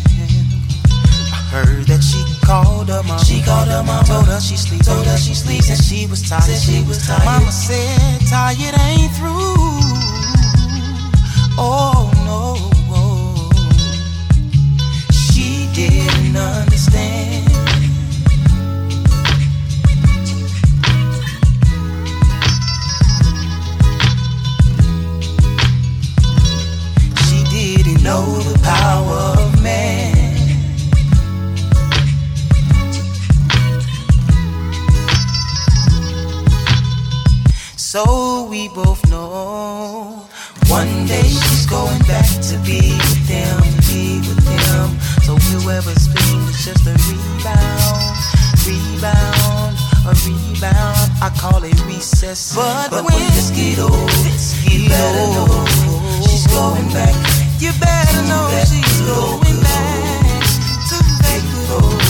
I 1.28 1.40
heard 1.52 1.86
that 1.88 2.02
she 2.02 2.24
called 2.44 2.88
her 2.88 3.02
mama. 3.02 3.24
She 3.24 3.42
called 3.42 3.68
her 3.68 3.82
mama. 3.82 4.04
Told 4.06 4.26
her 4.26 4.40
she 4.40 4.56
sleeps. 4.56 4.86
Told 4.86 5.06
her 5.06 5.18
she 5.18 5.34
sleeps. 5.34 5.68
And 5.68 5.82
she 5.82 6.06
was 6.06 6.22
tired. 6.26 6.44
Said 6.44 6.60
she 6.60 6.82
was 6.88 7.06
tired. 7.06 7.24
Mama 7.24 7.52
said 7.52 8.20
tired 8.28 8.74
ain't 8.80 9.12
through. 9.12 9.60
Oh 11.56 12.10
no 12.24 12.83
didn't 15.74 16.36
understand. 16.36 17.50
She 27.26 27.42
didn't 27.50 28.04
know 28.04 28.24
the 28.38 28.58
power 28.62 29.34
of 29.36 29.62
man. 29.64 30.14
So 37.76 38.46
we 38.48 38.68
both 38.68 39.04
know 39.10 40.24
one 40.68 41.06
day 41.06 41.22
she's 41.22 41.66
going 41.66 41.98
back 42.02 42.28
to 42.48 42.58
be 42.64 42.80
with 42.96 43.26
them, 43.26 43.73
be 43.94 44.18
with 44.26 44.42
them. 44.42 44.90
So 45.22 45.38
whoever's 45.38 46.08
pain 46.10 46.40
is 46.50 46.66
just 46.66 46.82
a 46.90 46.94
rebound, 47.06 48.02
rebound, 48.66 49.78
a 50.10 50.12
rebound. 50.26 51.06
I 51.22 51.30
call 51.38 51.62
it 51.62 51.78
recess. 51.86 52.56
But, 52.56 52.90
when 52.90 53.22
this 53.38 53.50
get 53.54 53.78
old, 53.78 54.10
you 54.66 54.88
better 54.90 55.26
know 55.34 55.46
she's 56.26 56.46
going 56.50 56.88
back. 56.90 57.14
You 57.62 57.70
better 57.78 58.20
know 58.26 58.44
she's 58.66 59.00
going 59.06 59.58
back 59.62 60.02
to 60.90 60.96
that 61.22 61.40
good 61.54 61.70
old, 61.78 62.02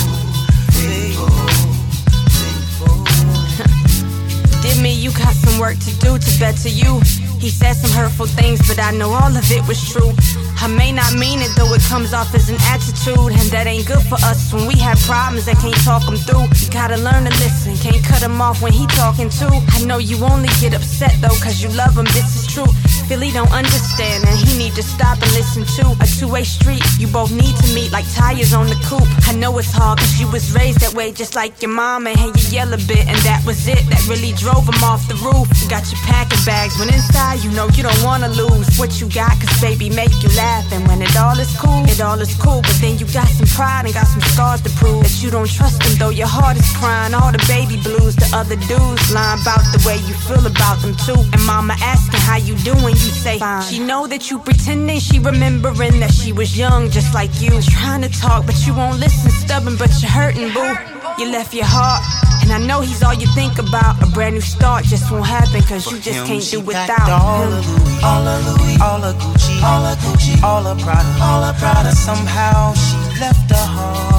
Dimmy, 4.64 4.96
you 5.04 5.10
got 5.12 5.34
some 5.34 5.60
work 5.60 5.78
to 5.78 5.92
do 5.98 6.18
to 6.18 6.40
better 6.40 6.70
you. 6.70 7.23
He 7.44 7.50
said 7.50 7.74
some 7.74 7.90
hurtful 7.90 8.24
things, 8.24 8.66
but 8.66 8.78
I 8.80 8.90
know 8.90 9.12
all 9.12 9.28
of 9.28 9.44
it 9.52 9.68
was 9.68 9.76
true. 9.92 10.16
I 10.64 10.66
may 10.66 10.92
not 10.92 11.12
mean 11.12 11.44
it, 11.44 11.52
though 11.60 11.68
it 11.74 11.82
comes 11.82 12.14
off 12.14 12.34
as 12.34 12.48
an 12.48 12.56
attitude, 12.72 13.36
and 13.36 13.48
that 13.52 13.66
ain't 13.66 13.84
good 13.84 14.00
for 14.08 14.16
us 14.24 14.48
when 14.48 14.66
we 14.66 14.80
have 14.80 14.96
problems 15.04 15.46
and 15.46 15.58
can't 15.58 15.76
talk 15.84 16.08
them 16.08 16.16
through. 16.16 16.48
You 16.64 16.72
gotta 16.72 16.96
learn 16.96 17.28
to 17.28 17.34
listen, 17.44 17.76
can't 17.76 18.02
cut 18.02 18.22
him 18.22 18.40
off 18.40 18.62
when 18.62 18.72
he 18.72 18.86
talking 18.96 19.28
too. 19.28 19.52
I 19.76 19.84
know 19.84 19.98
you 19.98 20.16
only 20.24 20.48
get 20.56 20.72
upset 20.72 21.12
though, 21.20 21.36
cause 21.44 21.60
you 21.60 21.68
love 21.76 21.92
him, 21.92 22.08
this 22.16 22.32
is 22.32 22.48
true. 22.48 22.72
Philly 23.08 23.30
don't 23.30 23.52
understand, 23.52 24.24
and 24.24 24.36
he 24.38 24.56
need 24.56 24.74
to 24.74 24.82
stop 24.82 25.20
and 25.20 25.30
listen 25.32 25.64
to 25.76 25.84
a 26.00 26.06
two-way 26.06 26.44
street. 26.44 26.82
You 26.98 27.06
both 27.06 27.30
need 27.30 27.54
to 27.56 27.66
meet 27.74 27.92
like 27.92 28.04
tires 28.14 28.52
on 28.54 28.66
the 28.66 28.78
coupe. 28.88 29.08
I 29.28 29.32
know 29.36 29.56
it's 29.58 29.70
hard, 29.70 29.98
cause 29.98 30.18
you 30.18 30.30
was 30.30 30.52
raised 30.52 30.80
that 30.80 30.94
way, 30.94 31.12
just 31.12 31.34
like 31.34 31.60
your 31.60 31.70
mom, 31.70 32.06
and 32.06 32.16
you 32.18 32.32
yell 32.48 32.72
a 32.72 32.80
bit, 32.88 33.04
and 33.06 33.18
that 33.28 33.44
was 33.44 33.68
it. 33.68 33.82
That 33.92 34.00
really 34.08 34.32
drove 34.32 34.64
him 34.64 34.80
off 34.82 35.06
the 35.08 35.16
roof. 35.20 35.46
You 35.60 35.68
got 35.68 35.84
your 35.92 36.00
packing 36.08 36.40
bags, 36.46 36.78
when 36.78 36.88
inside 36.88 37.44
you 37.44 37.50
know 37.52 37.68
you 37.76 37.82
don't 37.82 38.02
wanna 38.02 38.28
lose 38.28 38.66
what 38.78 39.00
you 39.00 39.08
got, 39.12 39.36
cause 39.36 39.52
baby 39.60 39.90
make 39.90 40.12
you 40.24 40.30
laugh. 40.36 40.64
And 40.72 40.86
when 40.88 41.02
it 41.02 41.14
all 41.16 41.38
is 41.38 41.52
cool, 41.60 41.84
it 41.84 42.00
all 42.00 42.20
is 42.20 42.32
cool. 42.40 42.62
But 42.62 42.76
then 42.80 42.96
you 42.96 43.06
got 43.12 43.28
some 43.28 43.46
pride 43.52 43.84
and 43.84 43.94
got 43.94 44.08
some 44.08 44.24
scars 44.32 44.62
to 44.62 44.70
prove 44.80 45.04
that 45.04 45.22
you 45.22 45.30
don't 45.30 45.50
trust 45.50 45.82
him, 45.84 45.98
though 45.98 46.14
your 46.14 46.30
heart 46.30 46.56
is 46.56 46.70
crying. 46.80 47.12
All 47.12 47.32
the 47.32 47.42
baby 47.46 47.76
blues, 47.84 48.16
the 48.16 48.28
other 48.32 48.56
dudes 48.64 49.04
lying 49.12 49.40
about 49.44 49.60
the 49.76 49.80
way 49.84 50.00
you 50.08 50.14
feel 50.24 50.44
about 50.46 50.80
them 50.80 50.96
too. 51.04 51.20
And 51.32 51.42
mama 51.44 51.76
asking 51.84 52.20
how 52.20 52.38
you 52.40 52.56
doing, 52.64 52.93
you 53.02 53.12
say 53.12 53.38
fine. 53.38 53.62
She 53.62 53.78
know 53.78 54.06
that 54.06 54.30
you 54.30 54.38
pretending 54.38 55.00
she 55.00 55.18
remembering 55.18 56.00
that 56.00 56.12
she 56.12 56.32
was 56.32 56.56
young, 56.56 56.90
just 56.90 57.14
like 57.14 57.30
you. 57.40 57.60
Trying 57.62 58.02
to 58.02 58.08
talk, 58.08 58.46
but 58.46 58.66
you 58.66 58.74
won't 58.74 59.00
listen. 59.00 59.30
Stubborn, 59.30 59.76
but 59.76 59.90
you're 60.00 60.10
hurting, 60.10 60.52
boo. 60.52 60.74
You 61.18 61.30
left 61.30 61.54
your 61.54 61.66
heart. 61.66 62.02
And 62.42 62.52
I 62.52 62.58
know 62.58 62.82
he's 62.82 63.02
all 63.02 63.14
you 63.14 63.26
think 63.34 63.58
about. 63.58 64.02
A 64.02 64.06
brand 64.06 64.34
new 64.34 64.40
start 64.42 64.84
just 64.84 65.10
won't 65.10 65.26
happen, 65.26 65.62
cause 65.62 65.90
you 65.90 65.98
just 65.98 66.18
him, 66.18 66.26
can't 66.26 66.44
do 66.50 66.60
without 66.60 67.08
all 67.08 67.42
him. 67.42 67.50
Louis, 67.50 68.02
all 68.04 68.26
of 68.28 68.60
Louis, 68.60 68.80
all 68.80 69.02
of 69.02 69.16
Gucci, 69.16 69.62
all 69.62 69.84
of 69.86 69.98
Gucci, 69.98 70.42
all 70.42 70.66
of 70.66 70.78
Prada, 70.80 71.22
all 71.22 71.42
of 71.42 71.56
Prada. 71.56 71.92
Somehow 71.92 72.74
she 72.74 72.96
left 73.18 73.50
her 73.50 73.56
heart. 73.56 74.13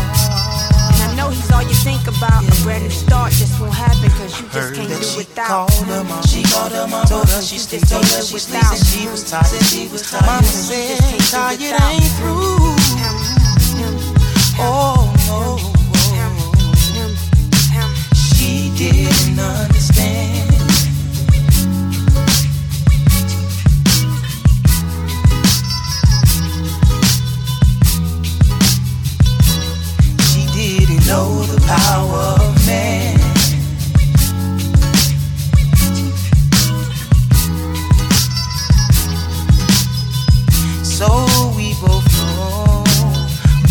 All 1.56 1.64
you 1.64 1.76
think 1.88 2.04
about. 2.08 2.44
A 2.44 2.64
brand 2.64 2.84
new 2.84 2.90
start 2.90 3.32
just 3.32 3.60
won't 3.60 3.74
happen, 3.74 4.10
cause 4.20 4.42
you 4.42 4.48
just 4.50 4.76
can't 4.76 4.90
do 4.90 5.02
she 5.04 5.18
without 5.18 5.48
called 5.48 5.88
her 5.88 6.04
mom. 6.04 6.24
She 6.24 6.44
called 6.44 6.72
her 6.74 6.88
mom. 6.88 7.06
Told 7.08 7.30
her 7.30 7.42
she 7.42 7.58
sleeps. 7.58 7.90
Told 7.90 8.04
her 8.04 8.22
she 8.22 8.40
sleeps. 8.40 8.72
And 8.72 8.86
she 8.86 9.08
was 9.08 9.24
tired. 9.30 9.64
She 9.64 9.88
was 9.88 10.04
tired. 10.12 10.26
Mama 10.26 10.44
said 10.44 11.00
tired 11.32 11.62
ain't 11.62 12.12
through. 12.20 12.76
Oh 14.60 15.14
no. 15.28 15.58
Oh, 15.58 15.62
oh. 15.62 15.72
She 18.36 18.70
didn't 18.78 19.40
understand. 19.40 20.55
Power 31.66 32.36
of 32.40 32.68
man. 32.68 33.18
So 40.84 41.08
we 41.58 41.74
both 41.82 42.06
know 42.18 42.84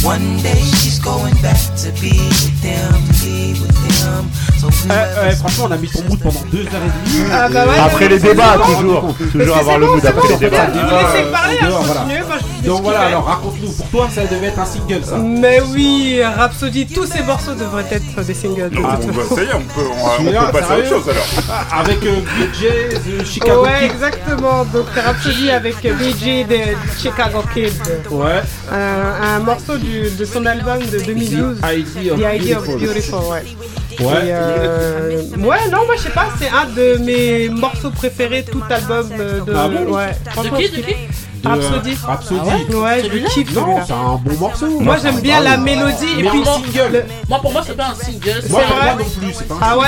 one 0.02 0.42
day 0.42 0.62
she's 0.80 0.98
going 0.98 1.34
back 1.40 1.62
to 1.82 1.92
be 2.00 2.10
with 2.10 2.62
them, 2.62 2.92
be 3.22 3.52
with 3.60 3.76
them. 4.00 4.43
Euh, 4.90 5.28
ouais, 5.28 5.34
franchement, 5.36 5.64
on 5.68 5.72
a 5.72 5.76
mis 5.76 5.88
ton 5.88 6.02
mood 6.08 6.18
pendant 6.20 6.40
deux 6.52 6.58
heures 6.60 6.66
et 6.74 7.08
demie. 7.10 7.24
Ah 7.32 7.48
bah 7.48 7.64
ouais, 7.66 7.78
Après 7.84 8.08
les 8.08 8.18
débats, 8.18 8.56
toujours. 8.64 9.14
Toujours 9.32 9.56
avoir 9.56 9.78
le 9.78 9.86
mood 9.86 10.04
après 10.06 10.28
les 10.28 10.36
débats. 10.36 10.66
Laissez 10.66 11.30
parler, 11.30 11.56
hein, 11.62 12.38
je 12.62 12.66
Donc 12.68 12.82
voilà, 12.82 13.00
alors 13.00 13.24
raconte-nous, 13.26 13.70
pour 13.72 13.88
toi 13.90 14.08
ça 14.14 14.24
devait 14.26 14.46
être 14.46 14.58
un 14.58 14.64
single 14.64 15.04
ça 15.04 15.16
Mais 15.18 15.60
oui, 15.72 16.20
Rhapsody, 16.22 16.86
tous 16.86 17.06
ces 17.06 17.22
morceaux 17.22 17.54
devraient 17.54 17.84
être 17.90 18.24
des 18.24 18.34
singles. 18.34 18.70
de 18.70 18.78
Ah, 18.84 18.98
bah, 19.06 19.22
ça 19.34 19.42
y 19.42 19.46
est, 19.46 19.54
on 19.54 19.60
peut, 19.60 19.86
on, 19.86 20.04
on 20.06 20.16
Celui-là, 20.18 20.42
peut 20.44 20.58
passer 20.60 20.72
à 20.72 20.76
autre 20.78 20.88
chose 20.88 21.08
alors. 21.10 21.26
Ah, 21.50 21.80
Avec 21.80 22.02
euh, 22.04 22.20
BJ, 22.38 23.20
The 23.20 23.26
Chicago 23.26 23.64
ouais, 23.64 23.70
Kid. 23.82 23.90
exactement. 23.92 24.64
Donc 24.64 24.86
Rhapsody 24.94 25.50
avec 25.50 25.76
BG 25.82 26.44
de 26.44 26.56
Chicago 26.98 27.42
Kid. 27.52 27.72
Ouais. 28.10 28.40
Un, 28.72 29.36
un 29.36 29.38
morceau 29.40 29.76
du- 29.76 30.10
de 30.10 30.24
son 30.24 30.44
album 30.46 30.78
de 30.90 30.98
2012. 31.04 31.60
The 31.60 31.64
Idea 31.98 32.12
of 32.14 32.18
The 32.20 32.34
Idea 32.40 32.58
of 32.58 32.66
Beautiful. 32.66 32.88
Beautiful, 32.88 33.18
ouais. 33.30 33.44
Ouais. 34.00 34.26
Et, 34.26 34.32
euh, 34.32 35.22
ouais, 35.38 35.68
non, 35.70 35.84
moi 35.86 35.96
je 35.96 36.02
sais 36.02 36.10
pas, 36.10 36.28
c'est 36.38 36.48
un 36.48 36.66
de 36.66 36.98
mes 36.98 37.48
morceaux 37.48 37.90
préférés, 37.90 38.44
tout 38.44 38.62
album 38.68 39.10
euh, 39.18 39.40
de. 39.44 39.52
Ah 39.54 39.68
bon? 39.68 39.92
ouais. 39.94 40.12
Qui, 40.56 40.66
je 40.66 40.80
de 41.44 41.48
euh, 41.48 41.68
Rhapsody. 41.70 41.96
Rhapsody. 42.06 42.40
Ah 42.42 42.74
ouais, 42.74 42.76
ouais 42.76 43.02
je 43.04 43.26
kiffe 43.34 43.54
Non, 43.54 43.80
c'est 43.86 43.92
un 43.92 44.16
bon 44.22 44.38
morceau. 44.38 44.80
Moi 44.80 44.96
j'aime 45.02 45.20
bien 45.20 45.40
la 45.40 45.56
mélodie 45.56 46.06
et 46.18 46.22
puis 46.28 46.40
en 46.40 46.44
single. 46.44 46.92
le- 46.92 47.04
Moi, 47.28 47.38
pour 47.40 47.52
moi, 47.52 47.62
c'est 47.66 47.76
pas 47.76 47.88
un 47.88 47.94
single. 47.94 48.42
Moi, 48.50 48.60
C'est 48.60 48.66
pour 48.66 48.76
vrai 48.76 48.84
moi 48.84 48.94
non 48.98 49.04
plus, 49.20 49.34
c'est 49.34 49.48
pas 49.48 49.54
un 49.54 49.58
Ah 49.62 49.78
ouais. 49.78 49.86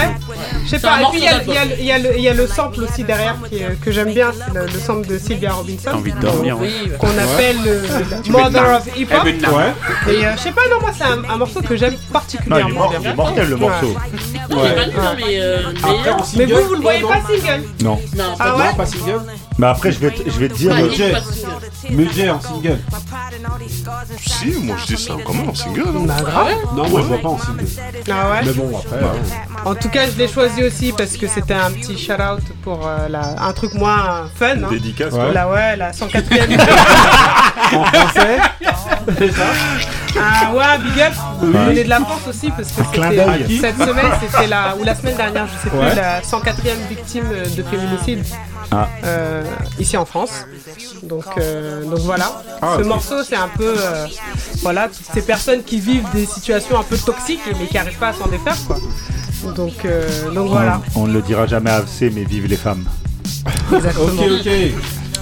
Je 0.65 0.69
sais 0.71 0.79
pas, 0.79 1.01
et 1.01 1.05
puis 1.11 1.19
il 1.21 1.25
y, 1.25 1.29
a- 1.29 1.65
le- 1.65 1.73
il 1.79 1.85
y 1.85 1.93
a 1.93 1.99
le- 1.99 2.17
il 2.17 2.23
y 2.23 2.29
a 2.29 2.35
le 2.35 2.47
sample 2.47 2.83
aussi 2.85 3.05
derrière 3.05 3.37
que 3.83 3.91
j'aime 3.91 4.13
bien, 4.13 4.31
c'est 4.33 4.55
le, 4.55 4.67
le 4.67 4.79
sample 4.79 5.07
de 5.07 5.19
Sylvia 5.19 5.53
Robinson. 5.53 5.83
T'as 5.91 5.95
envie 5.97 6.13
de 6.13 6.19
dormir. 6.21 6.57
Oui, 6.61 6.73
Qu'on 6.99 7.09
appelle 7.09 7.57
le 7.65 8.31
Mother 8.31 8.77
of 8.77 8.97
Hip 8.97 9.09
Hop. 9.15 9.25
La- 9.41 9.53
Ouais. 9.57 9.73
Et 10.09 10.27
euh, 10.27 10.33
je 10.37 10.43
sais 10.43 10.51
pas, 10.53 10.63
non, 10.71 10.81
moi 10.81 10.91
c'est 10.97 11.05
un, 11.05 11.33
un 11.33 11.37
morceau 11.37 11.63
que 11.63 11.77
j'aime 11.77 11.95
particulièrement 12.13 12.91
il 13.01 13.07
est 13.07 13.15
mortel 13.15 13.49
le 13.49 13.57
morceau. 13.57 13.97
Hein, 13.97 15.15
mais 15.17 15.41
euh, 15.41 15.59
en 15.83 16.37
Mais 16.37 16.47
vous, 16.47 16.69
vous 16.69 16.75
le 16.75 16.81
voyez 16.81 17.01
pas 17.03 17.21
single 17.27 17.65
Non. 17.83 17.99
Non, 18.17 18.25
Ah 18.39 18.55
Non, 18.59 18.75
pas 18.75 18.87
single. 18.87 19.21
Mais 19.59 19.67
après, 19.69 19.91
je 19.93 19.99
vais 20.01 20.11
te, 20.11 20.29
je 20.29 20.39
vais 20.39 20.49
te 20.49 20.55
dire. 20.55 20.75
le-. 20.75 21.91
Mugé 21.95 22.29
en 22.31 22.41
single. 22.41 22.79
Si, 24.19 24.55
moi 24.63 24.77
je 24.81 24.95
dis 24.95 25.03
ça 25.03 25.15
quand 25.25 25.33
même 25.35 25.49
en 25.51 25.55
single. 25.55 25.83
hein. 25.87 26.05
Bah 26.07 26.15
grave. 26.21 26.49
Non, 26.75 26.89
moi 26.89 27.01
je 27.03 27.07
vois 27.07 27.19
pas 27.19 27.29
en 27.29 27.39
single. 27.39 27.65
Ah 28.11 28.31
ouais 28.31 28.41
Mais 28.45 28.53
bon, 28.53 28.77
après. 28.79 28.97
hein. 29.05 29.13
En 29.65 29.75
tout 29.75 29.89
cas, 29.89 30.07
je 30.11 30.19
l'ai 30.19 30.29
choisi 30.29 30.63
aussi 30.65 30.93
parce 30.97 31.17
que 31.17 31.27
c'était 31.27 31.55
un 31.55 31.71
petit 31.71 31.97
shout 31.99 32.13
out 32.15 32.43
pour 32.63 32.87
euh, 32.87 33.09
la- 33.09 33.41
un 33.43 33.53
truc 33.53 33.75
moins 33.75 34.29
fun. 34.35 34.47
Hein. 34.63 34.69
Dédicace, 34.71 35.13
Ouais. 35.13 35.19
quoi. 35.21 35.33
La 35.33 35.49
ouais, 35.49 35.77
la 35.77 35.93
104ème. 35.93 36.61
En 37.73 37.85
français. 37.85 38.39
C'est 39.19 39.33
ça 39.33 39.43
ah 40.19 40.53
ouais, 40.55 40.79
big 40.85 41.01
up. 41.03 41.13
Vous 41.41 41.53
venez 41.53 41.85
de 41.85 41.89
la 41.91 42.01
France 42.01 42.23
aussi 42.29 42.51
parce 42.51 42.71
que 42.71 42.83
clin 42.93 43.11
c'était 43.11 43.59
cette 43.61 43.77
semaine, 43.79 44.13
c'était 44.21 44.47
la 44.47 44.77
ou 44.77 44.85
la 44.85 44.95
semaine 44.95 45.17
dernière, 45.17 45.47
je 45.47 45.69
sais 45.69 45.77
Ouais. 45.77 45.89
plus, 45.91 45.97
la 45.97 46.21
104ème 46.23 46.89
victime 46.89 47.25
de 47.57 47.63
féminicide 47.65 48.25
Ah. 48.73 48.89
euh, 49.05 49.45
ici 49.79 49.97
en 49.97 50.05
France. 50.05 50.31
Donc 51.03 51.25
euh, 51.39 51.85
donc 51.85 52.01
voilà. 52.01 52.43
Ah, 52.63 52.77
Ce 52.79 52.83
morceau, 52.85 53.23
c'est 53.23 53.37
un 53.37 53.49
peu 53.49 53.75
euh, 53.79 54.07
voilà 54.63 54.89
toutes 54.89 55.07
ces 55.15 55.23
personnes 55.23 55.63
qui 55.63 55.79
vivent 55.81 56.07
des 56.13 56.27
situations 56.27 56.79
un 56.79 56.83
peu 56.83 56.97
toxiques 56.99 57.41
mais 57.59 57.67
qui 57.67 57.75
n'arrivent 57.75 57.99
pas 57.99 58.09
à 58.09 58.13
s'en 58.13 58.27
défaire 58.27 58.57
quoi. 58.67 58.79
Donc 59.55 59.85
euh, 59.85 60.31
donc 60.33 60.49
voilà. 60.49 60.81
On 60.95 61.07
ne 61.07 61.13
le 61.13 61.23
dira 61.23 61.47
jamais 61.47 61.71
assez, 61.71 62.11
mais 62.11 62.25
vive 62.25 62.47
les 62.47 62.57
femmes. 62.57 62.85
Exactement. 63.73 64.07
Ok, 64.23 64.31
ok. 64.47 64.51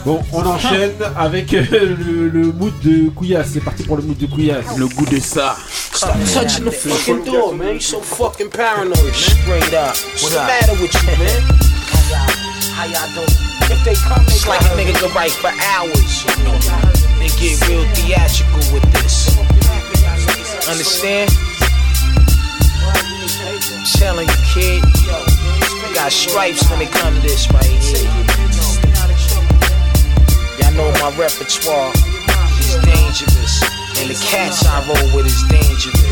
Bon, 0.04 0.22
on 0.32 0.44
enchaîne 0.44 0.92
avec 1.16 1.50
le, 1.52 2.28
le 2.28 2.52
mood 2.52 2.72
de 2.82 3.08
Couillasse. 3.08 3.48
C'est 3.54 3.60
parti 3.64 3.84
pour 3.84 3.96
le 3.96 4.02
mood 4.02 4.18
de 4.18 4.26
Couillasse. 4.26 4.76
Le 4.76 4.86
goût 4.86 5.06
de 5.06 5.18
ça. 5.18 5.56
Stop 5.94 6.10
touching 6.34 6.64
the 6.64 6.70
fucking 6.70 7.24
door, 7.24 7.54
man. 7.54 7.74
You 7.74 7.80
so 7.80 8.00
fucking 8.00 8.50
paranoid, 8.50 8.98
man. 9.02 9.14
Straight 9.14 9.72
up. 9.74 9.94
What's 10.20 10.30
the 10.34 10.40
matter 10.40 10.72
with 10.82 10.92
you, 10.92 11.24
man? 11.24 11.73
How 12.74 12.86
y'all? 12.86 13.06
If 13.70 13.84
they 13.84 13.94
come, 13.94 14.26
it's 14.26 14.48
like 14.48 14.60
a 14.62 14.74
nigga 14.74 14.98
could 14.98 15.14
write 15.14 15.30
for 15.30 15.46
hours. 15.46 16.26
You 16.26 16.42
know? 16.42 16.58
They 17.22 17.30
get 17.38 17.54
real 17.70 17.86
theatrical 17.94 18.58
with 18.74 18.82
this. 18.90 19.30
Understand? 20.66 21.30
I'm 22.82 23.84
telling 23.94 24.26
you, 24.26 24.34
kid. 24.42 24.82
You 24.82 25.94
got 25.94 26.10
stripes 26.10 26.68
when 26.68 26.82
it 26.82 26.90
come 26.90 27.14
to 27.14 27.20
this 27.20 27.46
right 27.52 27.64
here. 27.64 28.10
Y'all 30.58 30.74
know 30.74 30.90
my 30.98 31.14
repertoire 31.14 31.92
is 32.58 32.74
dangerous. 32.82 33.62
And 34.02 34.10
the 34.10 34.18
cats 34.26 34.66
I 34.66 34.82
roll 34.82 35.14
with 35.14 35.26
is 35.26 35.42
dangerous. 35.46 36.03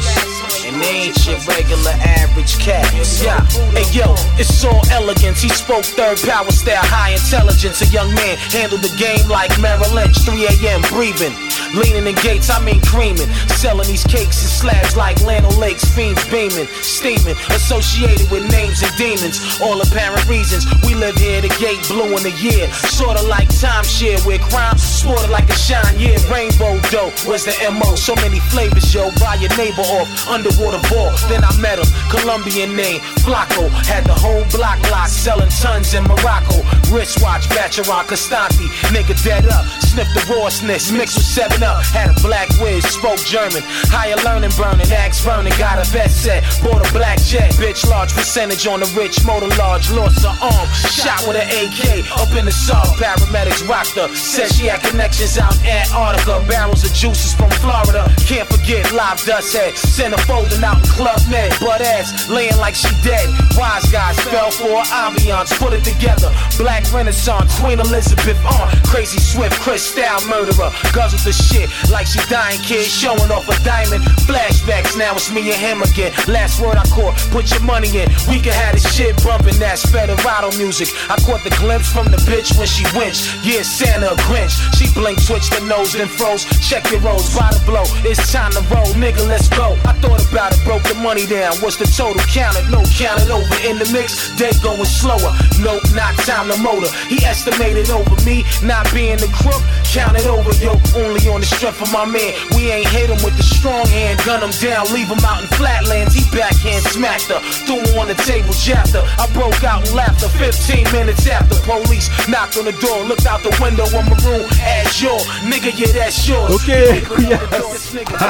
They 0.83 1.07
ain't 1.07 1.27
your 1.27 1.39
regular 1.47 1.95
average 2.03 2.59
cats. 2.59 3.23
Yeah, 3.23 3.39
hey 3.71 3.87
yo, 3.97 4.15
it's 4.35 4.65
all 4.65 4.83
elegance. 4.91 5.41
He 5.41 5.49
spoke 5.49 5.85
third 5.85 6.19
power 6.27 6.51
style, 6.51 6.83
high 6.83 7.13
intelligence. 7.15 7.83
A 7.83 7.87
young 7.87 8.13
man 8.15 8.37
handled 8.51 8.83
the 8.83 8.95
game 8.99 9.29
like 9.29 9.55
Merrill 9.61 9.95
Lynch. 9.95 10.19
3 10.27 10.45
a.m. 10.47 10.83
breathing. 10.91 11.33
Leaning 11.75 12.07
in 12.07 12.15
gates, 12.17 12.51
I 12.51 12.63
mean 12.65 12.81
creaming. 12.83 13.29
Selling 13.57 13.89
these 13.89 14.05
cakes 14.05 14.43
and 14.43 14.53
slabs 14.53 14.97
like 14.97 15.17
Lano 15.25 15.51
Lakes. 15.57 15.85
Fiends 15.85 16.23
beaming, 16.29 16.69
steaming. 16.85 17.37
Associated 17.49 18.31
with 18.31 18.45
names 18.53 18.83
and 18.83 18.93
demons. 18.97 19.41
All 19.61 19.81
apparent 19.81 20.27
reasons. 20.29 20.67
We 20.85 20.95
live 20.95 21.17
here, 21.17 21.41
the 21.41 21.49
gate 21.57 21.81
blue 21.89 22.13
in 22.17 22.23
the 22.23 22.35
year. 22.37 22.71
Sorta 22.93 23.23
like 23.23 23.49
timeshare 23.49 24.21
where 24.27 24.39
crime 24.39 24.77
sported 24.77 25.31
like 25.31 25.49
a 25.49 25.57
shine. 25.57 25.99
Yeah, 25.99 26.21
rainbow 26.29 26.79
dough 26.91 27.13
was 27.25 27.45
the 27.45 27.57
MO. 27.73 27.97
So 27.97 28.15
many 28.17 28.41
flavors, 28.53 28.93
yo. 28.93 29.11
Buy 29.21 29.37
your 29.41 29.55
neighbor 29.57 29.83
off 29.97 30.29
underwater 30.29 30.83
ball. 30.93 31.13
Then 31.29 31.45
I 31.45 31.57
met 31.57 31.79
him. 31.79 31.89
Colombian 32.11 32.77
name, 32.77 33.01
Flaco. 33.25 33.69
Had 33.89 34.05
the 34.05 34.15
whole 34.15 34.45
block 34.53 34.79
locked, 34.91 35.13
selling 35.13 35.49
tons 35.49 35.95
in 35.95 36.05
Morocco. 36.05 36.61
Wristwatch, 36.93 37.49
Baccarat, 37.49 38.05
Costanti. 38.13 38.69
Nigga 38.93 39.17
dead 39.25 39.47
up. 39.47 39.65
sniff 39.81 40.09
the 40.13 40.23
rawness, 40.29 40.91
mixed 40.93 41.17
with 41.17 41.25
7 41.25 41.62
up. 41.63 41.83
Had 41.95 42.11
a 42.11 42.21
black 42.21 42.49
whiz, 42.59 42.85
spoke 42.85 43.19
German. 43.25 43.63
Higher 43.89 44.19
learning, 44.27 44.51
burning. 44.59 44.91
Axe 44.93 45.21
Vernon, 45.21 45.53
got 45.59 45.79
a 45.79 45.87
best 45.93 46.23
set. 46.23 46.43
Bought 46.63 46.83
a 46.83 46.93
black 46.93 47.19
jet. 47.23 47.55
Bitch, 47.55 47.89
large 47.89 48.13
percentage 48.13 48.67
on 48.67 48.81
the 48.81 48.91
rich. 48.99 49.25
Motor 49.25 49.49
large, 49.57 49.91
lost 49.91 50.27
her 50.27 50.35
arm. 50.43 50.67
Shot 50.91 51.23
with 51.27 51.39
an 51.39 51.47
AK. 51.47 52.03
Up 52.19 52.35
in 52.35 52.45
the 52.45 52.53
soft, 52.53 52.99
paramedics 52.99 53.67
rocked 53.69 53.95
her. 53.95 54.09
Said 54.15 54.51
she 54.51 54.67
had 54.67 54.83
connections 54.83 55.39
out 55.39 55.55
in 55.63 55.71
Antarctica. 55.71 56.45
Barrels 56.49 56.85
of 56.85 56.93
juices 56.93 57.35
from 57.35 57.51
Florida. 57.63 58.11
Can't 58.27 58.49
forget 58.49 58.91
live 58.93 59.23
dust 59.25 59.55
head. 59.55 59.77
Send 59.77 60.15
her 60.15 60.23
folding 60.27 60.63
out 60.65 60.83
in 60.83 60.89
Club 60.91 61.21
Med. 61.31 61.55
Butt 61.61 61.81
ass, 61.81 62.29
laying 62.29 62.57
like 62.59 62.75
she 62.75 62.91
dead. 63.03 63.29
Wise 63.57 63.87
guys 63.93 64.19
fell 64.29 64.51
for 64.51 64.83
ambiance. 64.91 65.55
Put 65.59 65.73
it 65.73 65.85
together. 65.85 66.35
Black 66.59 66.83
Renaissance, 66.93 67.59
Queen 67.61 67.79
Elizabeth 67.79 68.39
on. 68.45 68.69
Crazy 68.83 69.19
Swift, 69.21 69.59
Chris 69.61 69.83
style 69.85 70.21
murderer. 70.27 70.71
Guzzle 70.93 71.23
the 71.25 71.33
shit 71.33 71.52
like 71.91 72.07
she 72.07 72.21
dying 72.31 72.61
kid. 72.63 72.87
Showing 72.87 73.31
off 73.31 73.49
a 73.49 73.57
diamond. 73.65 74.05
Flashbacks, 74.29 74.97
now 74.97 75.15
it's 75.15 75.31
me 75.31 75.51
and 75.53 75.61
him 75.61 75.83
again. 75.83 76.13
Last 76.29 76.61
word 76.61 76.77
I 76.77 76.87
caught, 76.89 77.15
put 77.31 77.51
your 77.51 77.63
money 77.63 77.89
in. 77.93 78.09
We 78.29 78.41
can 78.41 78.53
have 78.53 78.75
this 78.75 78.87
shit 78.95 79.17
bumping 79.25 79.59
that 79.61 79.79
Federado 79.79 80.57
music. 80.59 80.89
I 81.11 81.17
caught 81.27 81.45
the 81.45 81.55
glimpse 81.61 81.91
from 81.93 82.07
the 82.11 82.19
bitch 82.25 82.57
when 82.57 82.67
she 82.67 82.85
winched. 82.97 83.45
Yeah, 83.45 83.63
Santa 83.63 84.13
a 84.13 84.17
Grinch. 84.27 84.57
She 84.77 84.89
blink, 84.95 85.21
twitched 85.27 85.53
the 85.53 85.61
nose, 85.67 85.93
then 85.93 86.09
froze. 86.09 86.45
Check 86.61 86.91
your 86.91 87.01
rolls, 87.01 87.35
by 87.37 87.53
the 87.53 87.61
blow. 87.65 87.85
It's 88.09 88.33
time 88.33 88.53
to 88.53 88.63
roll, 88.73 88.89
nigga, 88.97 89.27
let's 89.29 89.49
go. 89.49 89.77
I 89.85 89.93
thought 90.01 90.25
about 90.31 90.57
it, 90.57 90.65
broke 90.65 90.83
the 90.85 90.95
money 90.95 91.27
down. 91.27 91.57
What's 91.61 91.77
the 91.77 91.87
total 91.87 92.23
counted? 92.33 92.71
No, 92.71 92.83
counted 92.97 93.31
over 93.31 93.57
in 93.67 93.79
the 93.79 93.89
mix. 93.93 94.33
Day 94.37 94.53
going 94.63 94.85
slower. 94.85 95.33
Nope, 95.61 95.83
not 95.93 96.17
time 96.25 96.49
to 96.49 96.57
motor. 96.59 96.91
He 97.07 97.25
estimated 97.25 97.91
over 97.91 98.17
me, 98.25 98.45
not 98.63 98.89
being 98.95 99.19
the 99.19 99.31
crook. 99.33 99.63
Counted 99.93 100.27
over, 100.27 100.53
yo, 100.63 100.79
only 100.97 101.21
on 101.29 101.42
the 101.43 101.47
strength 101.51 101.83
of 101.83 101.91
my 101.93 102.07
man. 102.07 102.31
We 102.55 102.71
ain't 102.71 102.87
hit 102.89 103.11
him 103.11 103.19
with 103.27 103.35
the 103.37 103.43
strong 103.43 103.85
hand, 103.91 104.23
gun 104.25 104.39
him 104.43 104.55
down, 104.63 104.87
leave 104.95 105.09
him 105.11 105.19
out 105.27 105.43
in 105.43 105.49
flatlands. 105.59 106.15
He 106.15 106.23
backhand 106.31 106.87
smacked 106.95 107.27
her, 107.35 107.41
threw 107.67 107.83
him 107.83 107.99
on 107.99 108.07
the 108.07 108.15
table, 108.23 108.55
jabbed 108.55 108.95
her. 108.95 109.03
I 109.19 109.27
broke 109.35 109.59
out 109.67 109.83
in 109.89 109.95
laughter 109.95 110.29
15 110.39 110.93
minutes 110.95 111.27
after 111.27 111.59
police 111.67 112.07
knocked 112.31 112.57
on 112.57 112.65
the 112.65 112.73
door, 112.79 113.03
looked 113.11 113.27
out 113.27 113.43
the 113.43 113.51
window 113.59 113.83
on 113.91 114.07
maroon 114.07 114.47
as 114.63 115.03
your 115.03 115.19
nigga, 115.51 115.75
yeah, 115.75 115.91
that's 115.91 116.23
yours. 116.29 116.55
Ok, 116.55 116.71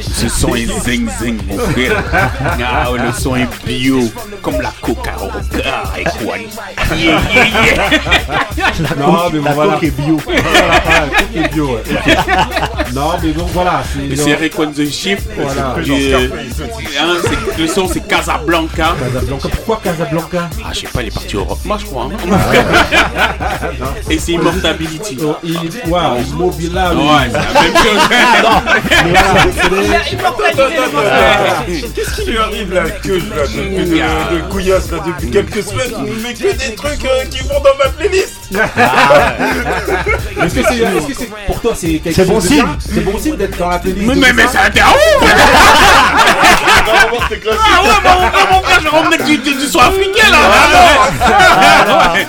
Ce 0.00 0.28
son 0.28 0.54
est 0.54 0.66
zing 0.80 1.08
zing, 1.20 1.38
mon 1.46 1.58
frère. 1.58 2.02
Ah, 2.70 2.88
le 2.92 3.12
son 3.12 3.36
est 3.36 3.48
bio, 3.64 4.00
comme 4.42 4.60
la 4.60 4.72
coca 4.80 5.14
roca 5.16 5.84
et 5.98 6.04
quoi. 6.04 6.38
Yeah, 6.38 6.48
yeah, 7.34 7.90
yeah. 8.56 8.72
Non, 8.98 9.30
mais 9.32 9.38
bon, 9.38 9.44
la 9.44 9.52
voilà. 9.54 9.78
est 9.82 9.90
bio. 9.90 10.18
La 10.26 10.80
coque 10.80 11.36
est 11.36 11.48
bio, 11.52 11.74
ouais. 11.74 11.82
Non, 12.94 13.12
mais 13.22 13.32
donc 13.32 13.48
voilà. 13.52 13.82
C'est 14.16 14.30
Eric 14.30 14.58
on 14.58 14.66
the 14.72 14.90
Shift. 14.90 15.26
Voilà. 15.36 15.76
Le 17.58 17.66
son 17.66 17.88
c'est 17.88 18.06
Casablanca. 18.06 18.94
Casablanca. 18.98 19.48
Pourquoi 19.48 19.80
Casablanca? 19.82 20.48
Ah, 20.64 20.68
je 20.72 20.80
sais 20.80 20.86
pas, 20.88 21.02
il 21.02 21.08
est 21.08 21.14
parti 21.14 21.36
au 21.36 21.44
rock, 21.44 21.58
moi 21.64 21.76
je 21.80 21.86
crois. 21.86 22.08
hein. 22.10 22.38
Et 24.10 24.18
c'est 24.18 24.32
Immortability. 24.32 25.18
Oh, 25.22 25.36
il, 25.44 25.56
wow, 25.88 26.18
Mobila. 26.34 26.92
oui. 26.94 27.02
Ouais, 27.02 27.30
c'est 27.30 27.38
la 27.38 27.52
même 27.62 27.76
chose. 27.76 28.02
Qu'est-ce 31.94 32.20
qui 32.22 32.30
lui 32.30 32.38
arrive 32.38 32.72
là 32.72 32.82
que 32.90 33.18
je 33.18 33.24
de, 33.24 34.40
couillasse 34.50 34.90
là 34.90 34.98
depuis 35.06 35.30
quelques 35.30 35.62
semaines 35.62 35.92
Il 36.06 36.22
met 36.22 36.34
que 36.34 36.52
des 36.68 36.74
trucs 36.74 37.04
euh, 37.04 37.24
qui 37.30 37.38
vont 37.44 37.60
dans 37.60 37.76
ma 37.82 37.88
playlist 37.90 38.34
Est-ce 40.42 40.54
que 40.54 40.62
c'est 40.68 40.78
est-ce 40.78 41.06
que 41.06 41.14
c'est- 41.14 41.28
pour 41.46 41.60
toi 41.60 41.72
c'est 41.78 41.98
quelque 41.98 42.14
C'est 42.14 42.22
chose 42.24 42.28
bon 42.28 42.38
de 42.38 42.42
signe. 42.42 42.56
bien 42.64 42.76
C'est 42.80 43.00
bon 43.04 43.18
signe 43.18 43.36
d'être 43.36 43.58
dans 43.58 43.68
la 43.68 43.78
playlist. 43.78 44.06
Mais, 44.06 44.14
mais, 44.14 44.32
mais 44.32 44.42
ça 44.44 44.48
c'est 44.52 44.58
un 44.58 44.70
terreau 44.70 44.96
Ah 46.50 47.02
ouais, 47.02 47.10
mon 47.12 47.20
frère, 47.20 48.48
mon 48.52 48.62
frère, 48.62 48.80
je 48.82 48.88
revenais 48.88 49.24
du, 49.24 49.38
du, 49.38 49.54
du 49.54 49.66
son 49.66 49.78
africain 49.80 50.30
là 50.30 50.38
Ah, 51.20 52.12
ouais. 52.14 52.26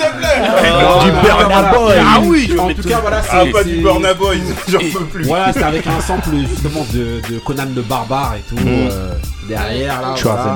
Du 1.05 1.11
Burna 1.21 1.61
Boy. 1.73 1.95
Ah 1.99 2.19
oui, 2.23 2.55
En 2.59 2.67
tout 2.73 2.81
tout. 2.81 2.89
cas, 2.89 2.99
voilà, 3.01 3.21
c'est. 3.23 3.29
Ah 3.31 3.43
pas 3.51 3.63
du 3.63 3.77
Burna 3.77 4.13
Boy, 4.13 4.41
j'en 4.67 4.79
peux 4.79 5.05
plus 5.05 5.23
Voilà, 5.25 5.53
c'est 5.53 5.63
avec 5.63 5.85
un 5.87 6.01
sample 6.01 6.29
justement 6.49 6.85
de, 6.93 7.21
de 7.33 7.39
Conan 7.39 7.67
le 7.75 7.81
barbare 7.81 8.35
et 8.37 8.41
tout 8.49 8.55
euh, 8.67 9.13
derrière 9.47 10.01
là. 10.01 10.15
voilà. 10.21 10.55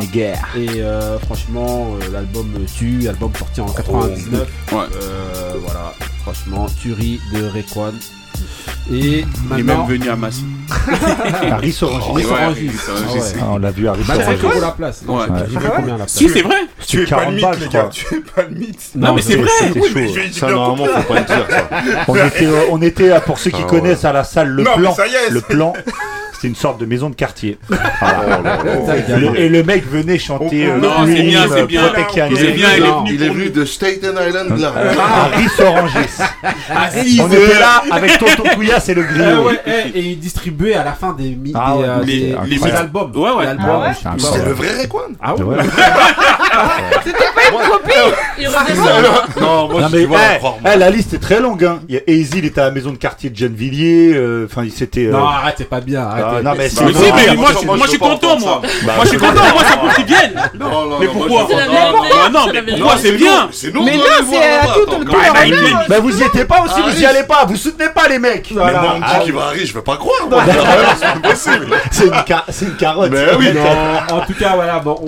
Et 0.55 0.81
euh, 0.81 1.17
franchement, 1.19 1.95
euh, 2.01 2.05
l'album 2.11 2.53
tue, 2.77 3.07
album 3.07 3.31
sorti 3.37 3.61
en 3.61 3.65
99. 3.67 4.47
Ouais. 4.71 4.77
Euh, 5.01 5.53
voilà, 5.63 5.93
franchement, 6.23 6.67
tuerie 6.81 7.19
de 7.33 7.45
Rayquan. 7.47 7.93
Et 8.91 9.25
Il 9.51 9.59
est 9.59 9.63
même 9.63 9.85
venu 9.87 10.09
à 10.09 10.15
Massy. 10.15 10.45
Ouais, 10.87 10.93
Ah 11.51 11.59
ouais. 11.59 11.71
Ah, 13.39 13.45
on 13.51 13.57
l'a 13.57 13.71
vu 13.71 13.87
Harris 13.87 14.03
25 14.03 14.21
Orange. 14.43 14.43
euros 14.43 14.61
la 14.61 14.71
place? 14.71 15.01
Non, 15.07 15.17
Ouais. 15.17 15.25
je 15.27 15.27
sais 15.27 15.33
pas, 15.33 15.45
J'ai 15.47 15.59
vu 15.59 15.67
combien 15.75 15.91
la 15.91 15.95
place? 15.97 16.11
Si, 16.13 16.29
c'est 16.29 16.41
vrai. 16.41 16.55
Tu 16.87 17.01
es 17.01 17.03
pas 17.03 17.09
40 17.09 17.25
le 17.29 17.35
mythe 17.35 17.43
balles, 17.45 17.59
les 17.59 17.65
je 17.65 17.69
gars, 17.69 17.79
crois. 17.79 17.89
tu 17.91 18.15
es 18.15 18.19
pas 18.19 18.41
le 18.43 18.55
mythe 18.55 18.89
Non, 18.95 19.13
mais 19.13 19.21
c'est 19.21 19.35
vrai. 19.35 19.49
C'était 19.59 19.79
Oui, 19.79 20.33
Ça, 20.33 20.49
normalement, 20.49 20.85
faut 20.99 21.13
pas 21.13 21.19
le 21.19 21.25
dire, 21.25 21.47
ça. 21.49 21.67
On 22.07 22.15
était, 22.15 22.45
euh, 22.45 22.61
on 22.71 22.81
était 22.81 23.11
euh, 23.11 23.19
pour 23.19 23.37
ceux 23.39 23.51
qui 23.51 23.61
Ah, 23.63 23.69
connaissent 23.69 24.05
à 24.05 24.13
la 24.13 24.23
salle 24.23 24.49
le 24.49 24.63
Non, 24.63 24.71
mais 24.75 24.83
plan. 24.83 24.95
ça 24.95 25.07
y 25.07 25.13
est, 25.13 25.29
le 25.29 25.39
c'est- 25.39 25.53
plan, 25.53 25.73
c'était 26.43 26.49
une 26.49 26.55
sorte 26.59 26.77
de 26.81 26.85
maison 26.85 27.09
de 27.09 27.15
quartier. 27.15 27.57
Oh. 28.05 28.89
Le- 29.17 29.39
et 29.39 29.49
le 29.49 29.63
mec 29.63 29.85
venait 29.89 30.17
chanter. 30.19 30.65
euh, 30.67 30.77
Non, 30.77 30.89
c'est 31.05 31.13
l'hymne, 31.13 31.29
bien, 31.29 31.45
c'est 31.49 31.61
euh, 31.61 31.65
bien. 31.65 31.83
Protectianis. 31.87 32.35
C'est 32.37 32.51
bien, 32.51 32.67
il 32.77 32.83
est 32.83 32.87
venu 32.87 33.09
Il 33.13 33.23
est 33.23 33.27
pour 33.27 33.35
venu 33.35 33.45
nous. 33.45 33.51
de 33.61 33.65
Staten 33.65 34.15
Island 34.27 34.59
là. 34.59 34.73
Harris 34.99 35.47
Oranges. 35.59 35.91
Harris. 36.69 37.19
On 37.21 37.31
était 37.31 37.59
là 37.59 37.83
avec 37.91 38.17
Tonton 38.17 38.43
Couillasse 38.55 38.89
et 38.89 38.93
le 38.93 39.05
Ah 39.09 39.13
griot. 39.13 39.43
ouais, 39.47 39.61
et, 39.65 39.99
et 39.99 40.01
il 40.01 40.19
distribuait 40.19 40.75
à 40.75 40.83
la 40.83 40.93
fin 40.93 41.13
des, 41.13 41.29
mi- 41.29 41.53
Ah 41.55 41.73
des, 41.75 41.79
ouais, 41.81 41.87
euh, 41.87 41.99
les- 42.03 42.19
des- 42.19 42.35
les 42.45 42.57
des 42.59 42.65
mix. 42.65 42.75
albums. 42.75 43.11
Ouais, 43.15 43.31
ouais. 43.31 43.43
Des 43.45 43.49
albums, 43.51 43.65
Ah 43.69 43.79
ouais 43.79 43.89
je 43.93 43.97
sais 43.97 44.03
pas. 44.03 44.37
C'est 44.37 44.45
le 44.45 44.51
vrai 44.53 44.67
Rayquan 44.75 44.99
Ah 45.21 45.35
ouais. 45.35 45.43
Ouais. 45.43 45.55
Il 48.39 48.47
redescend. 48.47 48.85
Non, 49.39 49.67
moi 49.69 49.81
Non, 49.81 49.87
je 49.87 49.93
mais, 49.93 49.99
suis 49.99 50.07
pas 50.07 50.17
eh, 50.31 50.35
à 50.35 50.37
croire. 50.37 50.55
moi. 50.61 50.71
eh, 50.73 50.77
la 50.77 50.89
liste 50.89 51.13
est 51.13 51.19
très 51.19 51.39
longue. 51.39 51.63
Hein. 51.63 51.79
Il 51.87 51.95
y 51.95 51.97
a 51.97 52.01
Easy, 52.07 52.39
il 52.39 52.45
était 52.45 52.61
à 52.61 52.65
la 52.65 52.71
maison 52.71 52.91
de 52.91 52.97
quartier 52.97 53.29
de 53.29 53.35
Gennevilliers. 53.35 54.13
euh, 54.15 54.45
Enfin, 54.49 54.63
il 54.63 54.71
s'était. 54.71 55.05
euh, 55.07 55.11
Non, 55.11 55.25
arrête, 55.27 55.55
c'est 55.57 55.69
pas 55.69 55.81
bien. 55.81 56.01
Arrête, 56.01 56.25
Ah 56.27 56.32
non, 56.41 56.51
mais 56.57 56.57
Bah, 56.57 56.63
c'est- 56.69 56.83
mais 56.85 56.93
si, 56.93 56.99
mais 56.99 57.35
moi, 57.35 57.49
je- 57.51 57.57
suis 57.89 57.97
veux 57.97 57.99
content, 57.99 58.39
moi. 58.39 58.61
Moi, 58.61 58.93
je 59.03 59.07
suis 59.09 59.17
Bah, 59.17 59.27
content, 59.27 59.41
moi, 59.53 59.63
ça 59.63 59.77
pour 59.77 59.93
qu'ils 59.93 60.05
viennent. 60.05 60.33
Non, 60.59 60.69
non, 60.89 60.99
Mais 60.99 61.05
non, 61.07 61.11
pourquoi 61.13 61.47
C'est 61.49 61.55
non, 61.55 61.73
non, 61.73 62.29
non, 62.31 62.45
mais 62.53 62.61
c'est 62.65 62.77
pourquoi 62.77 62.97
c'est 62.97 63.11
bien 63.13 63.49
C'est 63.51 63.73
nous, 63.73 63.83
Mais 63.83 63.91
on 63.93 63.97
non, 63.97 64.03
c'est 64.31 64.73
tout 64.73 64.99
le 64.99 65.05
leur 65.05 65.87
bah, 65.89 65.99
vous 65.99 66.19
y 66.21 66.23
étiez 66.23 66.45
pas 66.45 66.61
aussi, 66.63 66.73
Ah, 66.77 66.89
vous 66.89 67.01
y 67.01 67.05
allez 67.05 67.23
pas, 67.23 67.45
vous 67.45 67.55
soutenez 67.55 67.89
pas 67.89 68.07
les 68.07 68.19
mecs. 68.19 68.47
Mais 68.51 68.61
Voilà. 68.61 68.81
moi, 68.81 68.91
on 68.95 68.99
me 68.99 69.03
Ah, 69.05 69.17
dit 69.19 69.23
qu'il 69.25 69.33
va 69.33 69.43
arriver, 69.45 69.65
je 69.65 69.73
vais 69.73 69.81
pas 69.81 69.97
croire. 69.97 70.13
C'est. 71.35 71.49
C'est 71.91 72.05
une, 72.07 72.13
ca- 72.27 72.45
c'est 72.49 72.65
une 72.65 72.75
carotte. 72.75 73.11
Mais 73.11 73.25
oui. 73.37 73.47
Non, 73.53 74.15
en 74.17 74.21
tout 74.25 74.33
cas, 74.33 74.51
voilà, 74.55 74.79
bon, 74.79 74.99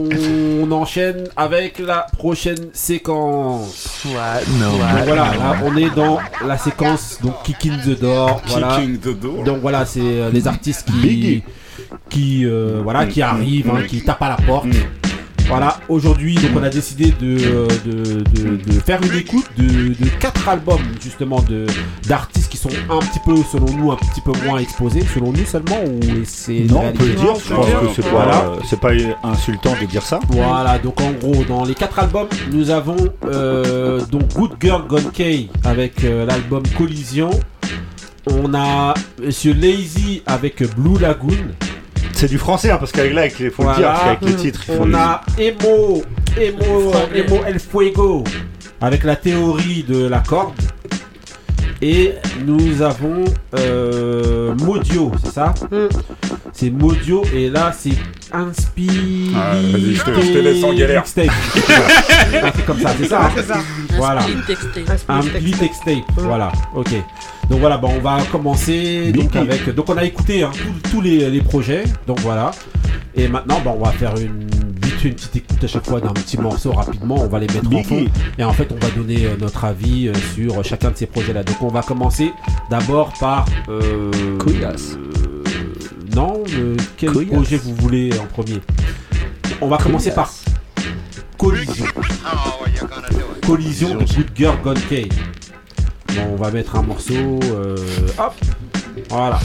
on 0.61 0.71
enchaîne 0.71 1.25
avec 1.35 1.79
la 1.79 2.05
prochaine 2.17 2.69
séquence. 2.73 4.05
non. 4.05 4.71
Donc 4.71 5.05
voilà, 5.05 5.23
là, 5.23 5.55
on 5.63 5.75
est 5.77 5.89
dans 5.95 6.19
la 6.45 6.57
séquence 6.57 7.17
donc 7.23 7.41
Kicking 7.43 7.77
the 7.81 7.99
Door. 7.99 8.41
Voilà. 8.47 8.67
Kicking 8.75 8.99
the 8.99 9.19
door. 9.19 9.43
Donc 9.43 9.57
voilà, 9.61 9.85
c'est 9.85 9.99
euh, 10.01 10.29
les 10.31 10.47
artistes 10.47 10.87
qui, 11.01 11.14
qui, 12.09 12.45
euh, 12.45 12.81
voilà, 12.83 13.05
qui 13.05 13.21
arrivent, 13.21 13.69
hein, 13.69 13.83
qui 13.87 14.01
tapent 14.01 14.21
à 14.21 14.29
la 14.29 14.37
porte. 14.37 14.67
Voilà, 15.47 15.77
aujourd'hui, 15.89 16.33
donc 16.33 16.51
on 16.55 16.63
a 16.63 16.69
décidé 16.69 17.13
de, 17.21 17.37
de, 17.85 18.23
de, 18.23 18.55
de 18.57 18.71
faire 18.79 18.99
une 19.03 19.13
écoute 19.15 19.45
de, 19.57 19.93
quatre 20.19 20.49
albums 20.49 20.81
justement 20.99 21.39
de 21.43 21.67
d'artistes 22.07 22.49
qui 22.49 22.57
sont 22.57 22.69
un 22.89 22.97
petit 22.97 23.19
peu, 23.23 23.35
selon 23.51 23.67
nous, 23.77 23.91
un 23.91 23.95
petit 23.95 24.21
peu 24.21 24.31
moins 24.43 24.57
exposés, 24.57 25.03
selon 25.13 25.31
nous 25.31 25.45
seulement 25.45 25.83
ou 25.85 25.99
c'est 26.23 26.61
Non, 26.61 26.81
on 26.87 26.93
peut 26.93 27.05
le 27.05 27.13
dire, 27.13 27.35
je 27.35 27.53
pense 27.53 27.67
que 27.67 28.01
c'est 28.01 28.09
Voilà. 28.09 28.31
pas, 28.31 28.57
c'est 28.67 28.79
pas 28.79 28.89
insultant 29.23 29.73
de 29.79 29.85
dire 29.85 30.01
ça. 30.01 30.19
Voilà, 30.29 30.79
donc 30.79 30.99
en 30.99 31.11
gros, 31.11 31.43
dans 31.47 31.63
les 31.63 31.75
quatre 31.75 31.99
albums, 31.99 32.27
nous 32.51 32.71
avons 32.71 32.97
euh, 33.25 34.01
donc 34.11 34.33
Good 34.33 34.53
Girl 34.59 34.87
Gone 34.87 35.11
Kay 35.13 35.49
avec 35.63 36.03
euh, 36.03 36.25
l'album 36.25 36.63
Collision. 36.75 37.29
On 38.27 38.53
a 38.53 38.93
Monsieur 39.23 39.53
Lazy 39.53 40.21
avec 40.25 40.63
Blue 40.75 40.97
Lagoon. 40.99 41.31
C'est 42.13 42.27
du 42.29 42.37
français, 42.37 42.71
hein, 42.71 42.77
parce 42.77 42.91
qu'avec 42.91 43.13
là, 43.13 43.21
avec 43.21 43.39
les, 43.39 43.49
faut 43.49 43.63
le 43.63 43.75
dire, 43.75 43.87
parce 43.87 44.01
qu'avec 44.03 44.21
les 44.21 44.35
titres, 44.35 44.63
il 44.69 44.75
faut 44.75 44.83
On 44.83 44.93
a 44.93 45.21
Emo, 45.37 46.01
Emo, 46.39 46.91
Emo 47.13 47.39
El 47.45 47.59
Fuego 47.59 48.23
avec 48.81 49.03
la 49.03 49.15
théorie 49.15 49.83
de 49.87 50.07
la 50.07 50.19
corde. 50.19 50.53
Et 51.81 52.13
nous 52.45 52.81
avons 52.81 53.25
euh, 53.59 54.55
Modio, 54.55 55.11
c'est 55.23 55.33
ça 55.33 55.53
C'est 56.53 56.69
Modio 56.69 57.23
et 57.33 57.49
là 57.49 57.73
c'est 57.77 57.91
Inspire. 58.31 59.33
Ah, 59.35 59.51
vas-y, 59.55 59.93
je 59.95 60.03
te- 60.03 60.21
je 60.21 60.31
te 60.33 60.37
laisse 60.39 60.63
en 60.63 60.73
galère. 60.73 61.03
Ah, 61.05 62.51
c'est 62.55 62.65
comme 62.65 62.79
ça, 62.79 62.91
c'est 62.99 63.07
ça. 63.07 63.25
hein 63.25 63.31
C'est 63.35 63.43
ça. 63.43 63.59
Voilà. 63.97 64.21
Split 64.21 64.37
textape. 64.47 64.99
Un 65.09 65.21
split 65.21 65.51
textape. 65.51 66.03
Voilà, 66.17 66.51
ok. 66.73 66.89
Donc 67.49 67.59
voilà, 67.59 67.77
bon, 67.77 67.91
on 67.95 67.99
va 67.99 68.19
commencer 68.31 69.11
donc 69.11 69.35
avec. 69.35 69.69
Donc 69.75 69.89
on 69.89 69.97
a 69.97 70.03
écouté 70.03 70.43
hein, 70.43 70.51
tous- 70.91 71.01
les, 71.01 71.29
les 71.29 71.41
projets. 71.41 71.83
Donc 72.07 72.19
voilà. 72.21 72.51
Et 73.15 73.27
maintenant, 73.27 73.59
bon, 73.63 73.77
on 73.79 73.83
va 73.85 73.91
faire 73.91 74.15
une 74.17 74.47
une 75.03 75.13
petite 75.13 75.35
écoute 75.35 75.63
à 75.63 75.67
chaque 75.67 75.85
fois 75.85 76.01
d'un 76.01 76.13
petit 76.13 76.35
morceau 76.35 76.71
rapidement. 76.71 77.17
On 77.21 77.27
va 77.27 77.37
les 77.37 77.45
mettre 77.45 77.67
en 77.75 77.83
fond. 77.83 78.05
Et 78.39 78.43
en 78.43 78.53
fait, 78.53 78.67
on 78.71 78.83
va 78.83 78.89
donner 78.89 79.25
euh, 79.27 79.35
notre 79.39 79.63
avis 79.65 80.07
euh, 80.07 80.13
sur 80.33 80.63
chacun 80.65 80.89
de 80.89 80.97
ces 80.97 81.05
projets-là. 81.05 81.43
Donc 81.43 81.61
on 81.61 81.67
va 81.67 81.83
commencer 81.83 82.31
d'abord 82.71 83.13
par. 83.19 83.45
Euh, 83.69 84.09
euh, 84.47 85.43
non, 86.15 86.43
euh, 86.57 86.75
quel 86.97 87.11
Couillasse. 87.11 87.33
projet 87.35 87.57
vous 87.57 87.75
voulez 87.75 88.09
en 88.19 88.25
premier? 88.25 88.59
On 89.61 89.67
va 89.67 89.77
commencer 89.77 90.09
par 90.11 90.33
Collision. 91.37 91.85
Collision 93.45 93.89
de 93.95 94.05
Good 94.05 94.29
Girl 94.35 94.57
Gone 94.63 94.79
Kay. 94.89 95.07
On 96.17 96.35
va 96.35 96.51
mettre 96.51 96.75
un 96.75 96.81
morceau. 96.81 97.13
euh, 97.13 97.75
hop 98.17 98.33
Voilà. 99.09 99.39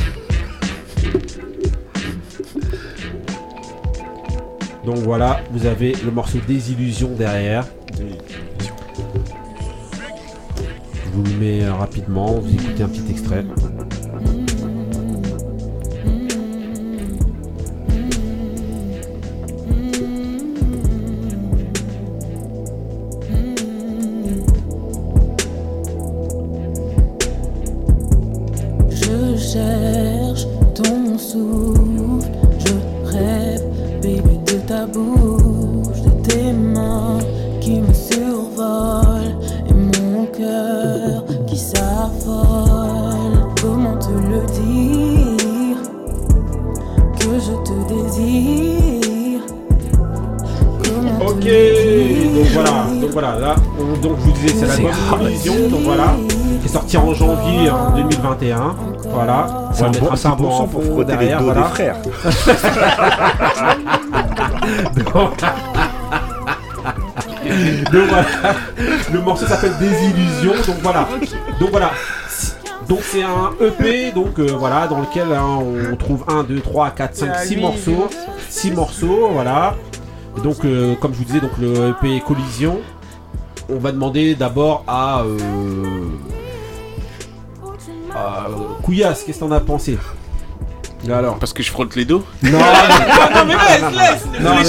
Donc 4.84 4.98
voilà, 4.98 5.40
vous 5.52 5.66
avez 5.66 5.94
le 6.04 6.10
morceau 6.10 6.38
Désillusion 6.46 7.10
derrière. 7.16 7.66
Je 11.04 11.10
vous 11.12 11.22
le 11.22 11.30
mets 11.38 11.64
euh, 11.64 11.74
rapidement, 11.74 12.32
vous 12.40 12.52
écoutez 12.54 12.82
un 12.82 12.88
petit 12.88 13.10
extrait. 13.10 13.44
Cherche 29.52 30.46
ton 30.74 31.18
souffle, 31.18 32.28
je 32.58 33.10
rêve, 33.10 33.62
baby, 34.02 34.38
de 34.46 34.58
ta 34.66 34.86
bouche, 34.86 36.00
de 36.02 36.10
tes 36.28 36.52
mains 36.52 37.18
qui 37.60 37.80
me 37.80 37.92
survolent 37.92 39.36
et 39.68 39.74
mon 39.74 40.26
cœur 40.26 41.24
qui 41.46 41.56
s'affole. 41.56 43.46
Comment 43.60 43.96
te 43.96 44.12
le 44.12 44.40
dire 44.60 45.78
que 47.18 47.38
je 47.38 47.52
te 47.66 47.74
désire? 47.92 49.40
Comment 50.82 51.26
Ok, 51.28 51.40
te 51.40 51.48
le 51.48 52.34
donc 52.38 52.46
voilà, 52.52 52.86
donc 53.00 53.10
voilà, 53.12 53.38
là, 53.38 53.54
on- 53.78 54.00
donc 54.00 54.16
je 54.18 54.24
vous 54.24 54.32
disais, 54.32 54.54
c'est 54.60 54.66
l'album 54.66 54.90
C'est 54.94 55.16
Collision, 55.18 55.68
donc 55.70 55.80
voilà, 55.84 56.14
qui 56.60 56.66
est 56.66 56.68
sorti 56.72 56.96
en 56.96 57.12
janvier 57.14 57.70
en 57.70 57.90
2021, 57.96 58.74
voilà. 59.08 59.46
C'est 59.72 59.82
On 59.82 59.84
va 59.84 59.88
un 59.88 59.90
mettre 59.92 60.04
bon- 60.04 60.10
un 60.10 60.36
bon 60.36 60.44
peu 60.44 60.50
son 60.56 60.66
pour 60.66 60.82
fond 60.82 60.92
frotter 60.92 61.12
les 61.12 61.16
derrière, 61.18 61.40
dos 61.40 61.46
des 61.46 61.52
voilà. 61.52 61.68
frères. 61.68 61.96
donc, 64.96 65.04
donc 67.92 68.08
voilà, 68.08 68.26
le 69.12 69.20
morceau 69.20 69.46
s'appelle 69.46 69.72
Désillusion, 69.78 70.52
donc 70.66 70.76
voilà, 70.82 71.08
donc 71.58 71.70
voilà. 71.70 71.90
Donc 72.88 73.00
c'est 73.02 73.22
un 73.22 73.52
EP 73.64 74.10
donc 74.12 74.38
euh, 74.40 74.48
voilà 74.58 74.88
dans 74.88 74.98
lequel 74.98 75.28
hein, 75.32 75.58
on 75.92 75.94
trouve 75.96 76.24
1, 76.28 76.42
2, 76.42 76.58
3, 76.60 76.90
4, 76.90 77.14
5, 77.14 77.28
Ah, 77.32 77.38
6 77.44 77.54
lui, 77.54 77.60
morceaux. 77.62 78.08
6 78.48 78.72
morceaux, 78.72 79.28
voilà. 79.32 79.74
Et 80.36 80.40
donc 80.40 80.64
euh, 80.64 80.94
comme 81.00 81.12
je 81.12 81.18
vous 81.18 81.24
disais 81.24 81.40
donc 81.40 81.52
le 81.60 81.90
EP 81.90 82.20
Collision. 82.26 82.78
On 83.72 83.78
va 83.78 83.92
demander 83.92 84.34
d'abord 84.34 84.82
à 84.88 85.20
à, 85.20 85.22
euh, 85.22 85.36
Couillasse, 88.82 89.22
qu'est-ce 89.24 89.38
que 89.38 89.44
t'en 89.44 89.52
as 89.52 89.60
pensé 89.60 89.98
Alors 91.08 91.38
Parce 91.38 91.52
que 91.52 91.62
je 91.62 91.70
frotte 91.70 91.96
les 91.96 92.04
dos 92.04 92.24
Non, 92.42 92.50
non, 92.58 93.44
mais 93.46 93.54
laisse, 93.54 93.80
laisse 93.80 94.26
Non, 94.26 94.32
Les 94.34 94.42
non, 94.42 94.52
non. 94.52 94.62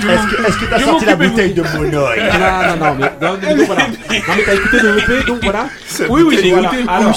je 0.00 0.06
vais 0.06 0.14
Est-ce 0.14 0.26
que- 0.36 0.46
est-ce 0.48 0.58
que 0.58 0.64
t'as 0.70 0.78
sorti 0.80 1.04
la 1.04 1.16
bouteille 1.16 1.52
de 1.54 1.62
Monoï 1.62 2.20
Non, 2.20 2.76
non, 2.78 2.86
non, 2.86 2.94
mais, 2.94 3.12
non, 3.26 3.38
mais 3.40 3.54
donc, 3.56 3.66
voilà. 3.66 3.86
Non, 3.88 3.94
mais 4.08 4.42
t'as 4.46 4.54
écouté 4.54 4.80
le 4.80 4.98
EP, 4.98 5.24
donc 5.26 5.42
voilà. 5.42 5.66
Oui, 6.08 6.22
oui, 6.22 6.38
j'ai 6.42 6.50
Voilà. 6.52 6.68
écouté. 6.72 6.84
Alors, 6.88 7.12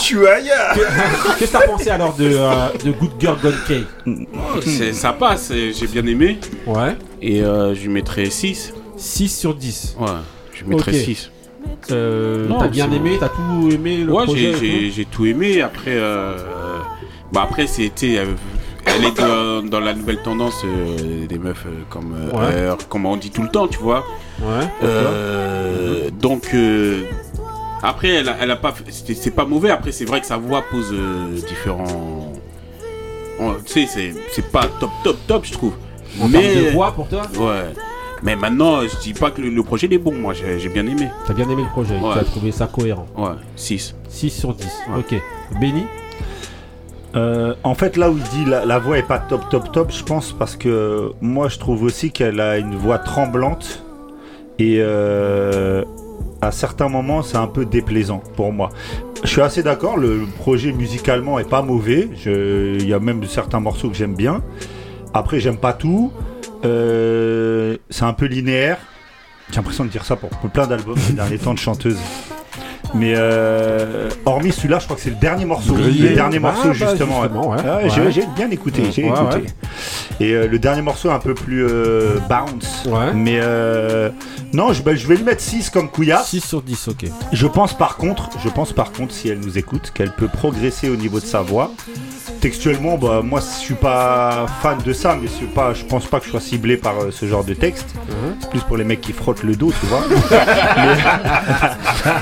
qu'est-ce 1.37 1.51
que 1.51 1.57
t'as 1.57 1.67
pensé 1.67 1.89
alors 1.89 2.13
de, 2.15 2.31
euh, 2.33 2.67
de 2.83 2.91
Good 2.91 3.11
Girl 3.19 3.37
Gone 3.41 3.57
Kay 3.67 3.83
Oh, 4.07 4.59
c'est- 4.65 4.93
Ça 4.93 5.13
passe, 5.13 5.51
et 5.51 5.73
j'ai 5.73 5.87
bien 5.87 6.05
aimé. 6.07 6.39
Ouais. 6.65 6.95
Et 7.21 7.41
euh, 7.43 7.75
je 7.75 7.81
lui 7.81 7.89
mettrais 7.89 8.25
6. 8.29 8.73
6 8.97 9.29
sur 9.39 9.55
10. 9.55 9.95
Ouais, 9.99 10.07
je 10.53 10.63
lui 10.63 10.69
mettrais 10.75 10.91
Ok. 10.91 10.97
6. 10.97 11.30
Euh, 11.91 12.47
Non, 12.47 12.59
t'as 12.59 12.67
bien 12.67 12.91
aimé, 12.91 13.17
t'as 13.19 13.29
tout 13.29 13.69
aimé 13.71 13.97
le 13.97 14.11
Ouais, 14.13 14.23
projet 14.25 14.53
j'ai- 14.59 14.91
j'ai 14.91 15.05
tout 15.05 15.25
aimé. 15.25 15.61
Après, 15.61 15.91
euh, 15.95 16.35
bah 17.31 17.41
après 17.43 17.67
c'était, 17.67 18.17
euh, 18.19 18.25
elle 18.85 19.05
est 19.05 19.17
dans, 19.69 19.79
la 19.79 19.93
nouvelle 19.93 20.21
tendance 20.21 20.61
euh, 20.65 21.25
des 21.27 21.37
meufs 21.39 21.65
euh, 21.65 21.83
comme 21.89 22.13
euh, 22.15 22.69
Ouais. 22.71 22.75
Comme 22.89 23.05
on 23.05 23.17
dit 23.17 23.31
tout 23.31 23.41
le 23.43 23.49
temps, 23.49 23.67
tu 23.67 23.79
vois. 23.79 24.03
Ouais. 24.41 24.65
Euh, 24.83 26.09
donc 26.11 26.49
euh, 26.53 27.03
après, 27.83 28.09
elle 28.09 28.29
a, 28.29 28.35
elle 28.41 28.51
a 28.51 28.55
pas, 28.55 28.73
c'est 28.89 29.35
pas 29.35 29.45
mauvais. 29.45 29.71
Après, 29.71 29.91
c'est 29.91 30.05
vrai 30.05 30.21
que 30.21 30.27
sa 30.27 30.37
voix 30.37 30.63
pose 30.69 30.91
euh, 30.93 31.35
différents. 31.47 32.31
on- 33.39 33.53
Tu 33.65 33.71
sais, 33.73 33.87
c'est 33.87 34.13
c'est 34.31 34.51
pas 34.51 34.67
top, 34.79 34.91
top, 35.03 35.17
top, 35.27 35.45
je 35.45 35.53
trouve. 35.53 35.73
En 36.21 36.29
termes 36.29 36.43
de 36.43 36.71
voix 36.71 36.91
pour 36.91 37.07
toi? 37.07 37.23
Ouais. 37.37 37.73
Mais 38.23 38.35
maintenant, 38.35 38.81
je 38.81 38.95
dis 39.01 39.13
pas 39.13 39.31
que 39.31 39.41
le, 39.41 39.49
le 39.49 39.63
projet 39.63 39.87
il 39.87 39.93
est 39.93 39.97
bon. 39.97 40.13
Moi, 40.13 40.33
j'ai 40.33 40.59
j'ai 40.59 40.69
bien 40.69 40.85
aimé. 40.85 41.07
T'as 41.27 41.33
bien 41.33 41.49
aimé 41.49 41.63
le 41.63 41.69
projet, 41.69 41.95
Ouais. 41.95 42.13
tu 42.13 42.19
as 42.19 42.23
trouvé 42.23 42.51
ça 42.51 42.67
cohérent. 42.67 43.07
Ouais, 43.17 43.29
6. 43.55 43.95
6 44.09 44.29
sur 44.29 44.53
10. 44.53 44.67
Ok. 44.97 45.15
Benny 45.59 45.83
Euh, 47.15 47.55
en 47.63 47.75
fait, 47.75 47.97
là 47.97 48.09
où 48.09 48.17
il 48.17 48.23
dit 48.23 48.49
la, 48.49 48.63
la 48.65 48.79
voix 48.79 48.97
est 48.97 49.03
pas 49.07 49.19
top, 49.19 49.49
top, 49.49 49.71
top, 49.73 49.91
je 49.91 50.03
pense 50.03 50.31
parce 50.31 50.55
que 50.55 51.11
moi 51.19 51.49
je 51.49 51.57
trouve 51.59 51.83
aussi 51.83 52.11
qu'elle 52.11 52.39
a 52.39 52.57
une 52.57 52.75
voix 52.75 52.99
tremblante 52.99 53.83
et 54.59 54.77
euh, 54.79 55.83
à 56.41 56.51
certains 56.51 56.87
moments 56.87 57.21
c'est 57.21 57.35
un 57.37 57.47
peu 57.47 57.65
déplaisant 57.65 58.23
pour 58.37 58.53
moi. 58.53 58.69
Je 59.25 59.29
suis 59.29 59.41
assez 59.41 59.61
d'accord, 59.61 59.97
le 59.97 60.21
projet 60.39 60.71
musicalement 60.71 61.37
est 61.37 61.49
pas 61.49 61.61
mauvais. 61.61 62.07
Je- 62.15 62.77
Il 62.79 62.87
y 62.87 62.93
a 62.93 62.99
même 62.99 63.25
certains 63.25 63.59
morceaux 63.59 63.89
que 63.89 63.95
j'aime 63.95 64.15
bien. 64.15 64.41
Après, 65.13 65.41
j'aime 65.41 65.57
pas 65.57 65.73
tout. 65.73 66.11
Euh, 66.65 67.77
c'est 67.89 68.03
un 68.05 68.13
peu 68.13 68.25
linéaire. 68.25 68.77
J'ai 69.49 69.57
l'impression 69.57 69.83
de 69.83 69.89
dire 69.89 70.05
ça 70.05 70.15
pour 70.15 70.29
plein 70.29 70.67
d'albums 70.67 70.97
ces 70.97 71.13
derniers 71.13 71.37
temps 71.37 71.53
de 71.53 71.59
chanteuses. 71.59 71.99
Mais 72.93 73.13
euh, 73.15 74.09
hormis 74.25 74.51
celui-là, 74.51 74.79
je 74.79 74.83
crois 74.85 74.97
que 74.97 75.01
c'est 75.01 75.09
le 75.11 75.15
dernier 75.15 75.45
morceau. 75.45 75.73
Grillé. 75.75 76.09
Le 76.09 76.15
dernier 76.15 76.37
Ah, 76.37 76.39
morceau, 76.41 76.67
bah, 76.69 76.73
justement. 76.73 77.21
justement, 77.21 77.49
ouais. 77.49 77.57
Ah, 77.65 77.77
Ouais. 77.83 78.11
j'ai- 78.11 78.25
bien 78.35 78.49
écouté. 78.51 78.83
J'ai 78.91 79.03
Ouais, 79.03 79.09
écouté. 79.09 79.35
ouais. 79.37 79.45
Et 80.19 80.33
euh, 80.33 80.47
le 80.47 80.59
dernier 80.59 80.81
morceau, 80.81 81.09
un 81.09 81.19
peu 81.19 81.33
plus 81.33 81.65
euh, 81.65 82.17
bounce. 82.29 82.83
Mais 83.15 83.39
euh, 83.41 84.09
non, 84.53 84.73
je, 84.73 84.83
bah, 84.83 84.93
je 84.95 85.07
vais 85.07 85.15
lui 85.15 85.23
mettre 85.23 85.41
6 85.41 85.69
comme 85.69 85.89
Kouya. 85.89 86.17
6 86.21 86.41
sur 86.41 86.61
10, 86.61 86.89
ok. 86.89 87.05
Je 87.31 87.47
pense 87.47 87.77
par 87.77 87.95
contre, 87.95 88.29
je 88.43 88.49
pense 88.49 88.73
par 88.73 88.91
contre, 88.91 89.13
si 89.13 89.29
elle 89.29 89.39
nous 89.39 89.57
écoute, 89.57 89.91
qu'elle 89.93 90.11
peut 90.11 90.27
progresser 90.27 90.89
au 90.89 90.95
niveau 90.97 91.19
de 91.21 91.25
sa 91.25 91.41
voix. 91.41 91.71
Textuellement, 92.41 92.97
bah, 92.97 93.21
moi 93.23 93.39
je 93.39 93.59
suis 93.63 93.75
pas 93.75 94.47
fan 94.63 94.79
de 94.83 94.93
ça, 94.93 95.15
mais 95.21 95.27
c'est 95.27 95.45
pas, 95.45 95.75
je 95.75 95.83
pense 95.85 96.07
pas 96.07 96.19
que 96.19 96.25
je 96.25 96.31
sois 96.31 96.39
ciblé 96.39 96.75
par 96.75 96.99
euh, 96.99 97.11
ce 97.11 97.27
genre 97.27 97.43
de 97.43 97.53
texte. 97.53 97.85
C'est 98.39 98.49
plus 98.49 98.61
pour 98.61 98.77
les 98.77 98.83
mecs 98.83 98.99
qui 98.99 99.13
frottent 99.13 99.43
le 99.43 99.55
dos, 99.55 99.71
tu 99.79 99.85
vois. 99.85 100.01
mais, 100.09 100.85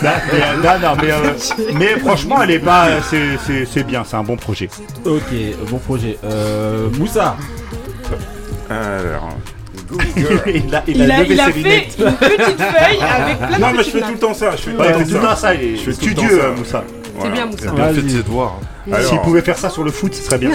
non, 0.03 0.11
mais, 0.34 0.41
euh, 0.41 0.55
non, 0.61 0.80
non, 0.82 0.95
mais, 1.01 1.11
euh, 1.11 1.34
mais 1.76 1.99
franchement, 1.99 2.41
elle 2.43 2.51
est 2.51 2.59
pas, 2.59 2.88
euh, 2.88 2.99
c'est- 3.09 3.38
c'est 3.47 3.65
c'est 3.65 3.84
bien, 3.84 4.03
c'est 4.05 4.17
un 4.17 4.24
bon 4.24 4.36
projet. 4.36 4.70
Ok, 5.05 5.22
bon 5.70 5.78
projet. 5.78 6.17
Euh, 6.26 6.89
Moussa. 6.97 7.38
Alors. 8.70 9.30
il 10.17 10.76
a, 10.76 10.84
Il 10.86 11.11
a, 11.11 11.24
il 11.24 11.39
a 11.39 11.45
fait 11.51 11.59
une 11.59 11.63
petite 11.63 12.61
feuille 12.61 13.01
avec 13.01 13.38
plein 13.39 13.57
de 13.57 13.61
Non, 13.61 13.67
mais 13.76 13.84
je 13.84 13.89
fais 13.89 14.01
tout 14.01 14.11
le 14.11 14.20
temps 14.20 14.34
ça. 14.34 14.51
Je 14.51 14.61
fais 14.63 14.72
Ouais, 14.72 14.91
tout 14.93 14.99
le 14.99 15.05
tout 15.05 15.13
le 15.13 15.20
temps 15.22 15.28
temps 15.30 15.36
ça, 15.38 15.55
il 15.55 15.78
Je 15.78 15.82
fais 15.82 15.93
tout 15.93 16.05
le 16.07 16.13
temps 16.13 16.22
studieux, 16.22 16.41
ça. 16.41 16.49
Moussa. 16.51 16.84
C'est 17.22 17.30
bien, 17.32 17.45
Moussa. 17.47 17.63
Il 17.63 17.70
a 17.70 17.72
bien 17.74 17.93
fait 17.93 18.01
de 18.01 18.09
ses 18.09 18.17
devoirs. 18.24 18.55
Alors- 18.91 19.09
S'il 19.09 19.19
pouvait 19.21 19.41
faire 19.41 19.57
ça 19.57 19.69
sur 19.69 19.83
le 19.83 19.91
foot, 19.91 20.13
ce 20.13 20.23
serait 20.23 20.37
bien. 20.37 20.51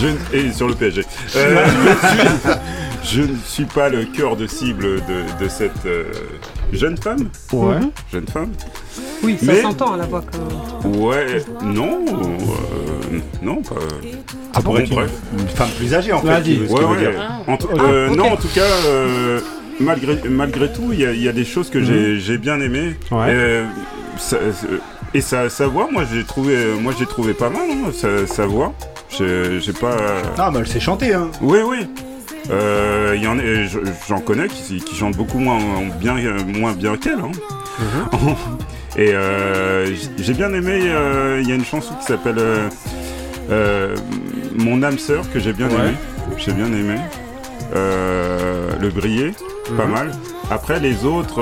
je, 0.00 0.36
et 0.36 0.52
sur 0.52 0.68
le 0.68 0.74
PSG. 0.74 1.04
Euh, 1.36 1.66
je, 1.66 2.08
suis, 2.08 2.28
je 3.04 3.22
ne 3.22 3.36
suis 3.44 3.64
pas 3.64 3.88
le 3.88 4.04
cœur 4.04 4.36
de 4.36 4.46
cible 4.46 4.84
de, 5.06 5.44
de 5.44 5.48
cette 5.48 5.86
euh, 5.86 6.04
jeune 6.72 6.96
femme. 6.96 7.28
Ouais. 7.52 7.76
Jeune 8.12 8.26
femme. 8.26 8.50
Oui, 9.22 9.36
ça 9.38 9.46
Mais- 9.52 9.62
s'entend 9.62 9.92
à 9.94 9.96
la 9.96 10.04
voix 10.06 10.22
quand. 10.30 10.88
Ouais, 10.88 11.42
non, 11.62 12.04
euh, 12.08 13.18
non, 13.42 13.62
pas. 13.62 13.76
Pourrait 14.60 14.62
Bon, 14.62 14.76
être 14.84 14.88
une, 14.90 14.94
bref. 14.96 15.10
une 15.38 15.48
femme 15.48 15.70
plus 15.78 15.94
âgée 15.94 16.12
en 16.12 16.20
fait. 16.20 16.26
Ouais, 16.28 16.84
ouais. 16.84 16.98
dire. 16.98 17.10
En 17.46 17.54
Ah, 17.54 17.58
euh, 17.84 18.08
ok. 18.10 18.16
Non, 18.16 18.32
en 18.32 18.36
tout 18.36 18.48
cas, 18.54 18.60
euh, 18.86 19.40
malgré, 19.80 20.18
malgré 20.28 20.72
tout, 20.72 20.90
il 20.92 21.00
y, 21.00 21.06
a- 21.06 21.12
il 21.12 21.22
y 21.22 21.28
a 21.28 21.32
des 21.32 21.44
choses 21.44 21.70
que 21.70 21.82
j'ai- 21.82 22.18
j'ai 22.20 22.36
bien 22.36 22.60
aimées. 22.60 22.96
Mhm. 23.10 23.18
Ouais. 23.18 23.26
Euh, 23.28 23.64
ça- 24.18 24.36
et 25.14 25.20
sa, 25.20 25.48
sa 25.50 25.66
voix, 25.66 25.88
moi, 25.90 26.04
j'ai 26.10 26.24
trouvé, 26.24 26.56
moi, 26.80 26.92
j'ai 26.98 27.06
trouvé 27.06 27.34
pas 27.34 27.50
mal. 27.50 27.62
hein, 27.70 27.90
sa, 27.92 28.26
sa 28.26 28.46
voix. 28.46 28.72
J'ai 29.10 29.72
pas. 29.78 29.96
Ah, 30.38 30.50
mais 30.52 30.60
elle 30.60 30.66
sait 30.66 30.80
chanter, 30.80 31.12
hein. 31.14 31.28
Oui, 31.42 31.58
oui. 31.64 31.86
Euh, 32.50 33.12
il 33.14 33.22
y 33.22 33.26
en 33.28 33.38
a, 33.38 33.42
je- 33.42 33.78
j'en 34.08 34.18
connais 34.20 34.48
qui, 34.48 34.80
qui 34.80 34.96
chantent 34.96 35.16
beaucoup 35.16 35.38
moins 35.38 35.58
bien, 36.00 36.16
moins 36.58 36.72
bien 36.72 36.96
qu'elle. 36.96 37.20
hein. 37.20 37.30
Mhm. 37.78 38.34
Et 38.96 39.10
euh, 39.12 39.94
j'ai 40.18 40.32
bien 40.34 40.52
aimé. 40.52 40.80
euh, 40.84 41.40
Il 41.42 41.48
y 41.48 41.52
a 41.52 41.54
une 41.54 41.64
chanson 41.64 41.94
qui 42.00 42.06
s'appelle 42.06 42.38
euh, 42.38 42.68
euh, 43.50 43.96
Mon 44.56 44.82
âme 44.82 44.98
sœur 44.98 45.24
que 45.32 45.38
j'ai 45.40 45.52
bien 45.52 45.68
Ouais. 45.68 45.74
aimé. 45.74 45.92
J'ai 46.36 46.52
bien 46.52 46.66
aimé. 46.66 46.96
Euh, 47.74 48.70
le 48.80 48.88
briller, 48.90 49.32
pas 49.76 49.84
Mhm. 49.86 49.90
mal. 49.92 50.12
Après 50.50 50.80
les 50.80 51.04
autres. 51.04 51.40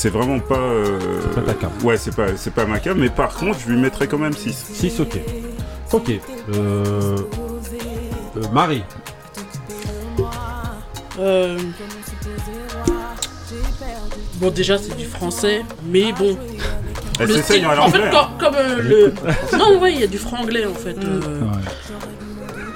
C'est 0.00 0.08
vraiment 0.10 0.38
pas. 0.40 0.56
euh, 0.58 0.98
Pas 1.34 1.42
ta 1.42 1.54
cam. 1.54 1.70
Ouais, 1.82 1.96
c'est 1.98 2.14
pas, 2.14 2.28
c'est 2.36 2.52
pas 2.54 2.64
ma 2.64 2.78
cam, 2.80 2.96
mais 2.98 3.10
par 3.10 3.34
contre, 3.34 3.58
je 3.64 3.70
lui 3.70 3.78
mettrais 3.80 4.06
quand 4.08 4.18
même 4.18 4.32
6. 4.32 4.56
6, 4.72 5.00
ok. 5.00 5.18
Ok. 5.92 6.10
Euh, 6.54 7.16
euh, 8.36 8.42
Marie. 8.52 8.82
Euh... 11.18 11.58
Bon, 14.36 14.50
déjà, 14.50 14.78
c'est 14.78 14.96
du 14.96 15.04
français, 15.04 15.62
mais 15.84 16.12
bon. 16.12 16.36
Elle 17.18 17.28
Le 17.28 17.34
s'essaye 17.34 17.58
style- 17.60 17.66
à 17.66 17.82
en 17.82 17.88
fait, 17.90 17.98
l'anglais. 17.98 18.10
comme, 18.10 18.38
comme, 18.38 18.54
euh, 18.54 18.80
le. 18.80 19.14
Non, 19.58 19.78
ouais, 19.80 19.92
il 19.92 20.00
y 20.00 20.04
a 20.04 20.06
du 20.06 20.16
franglais 20.16 20.64
en 20.64 20.72
fait. 20.74 20.96
euh. 21.04 21.20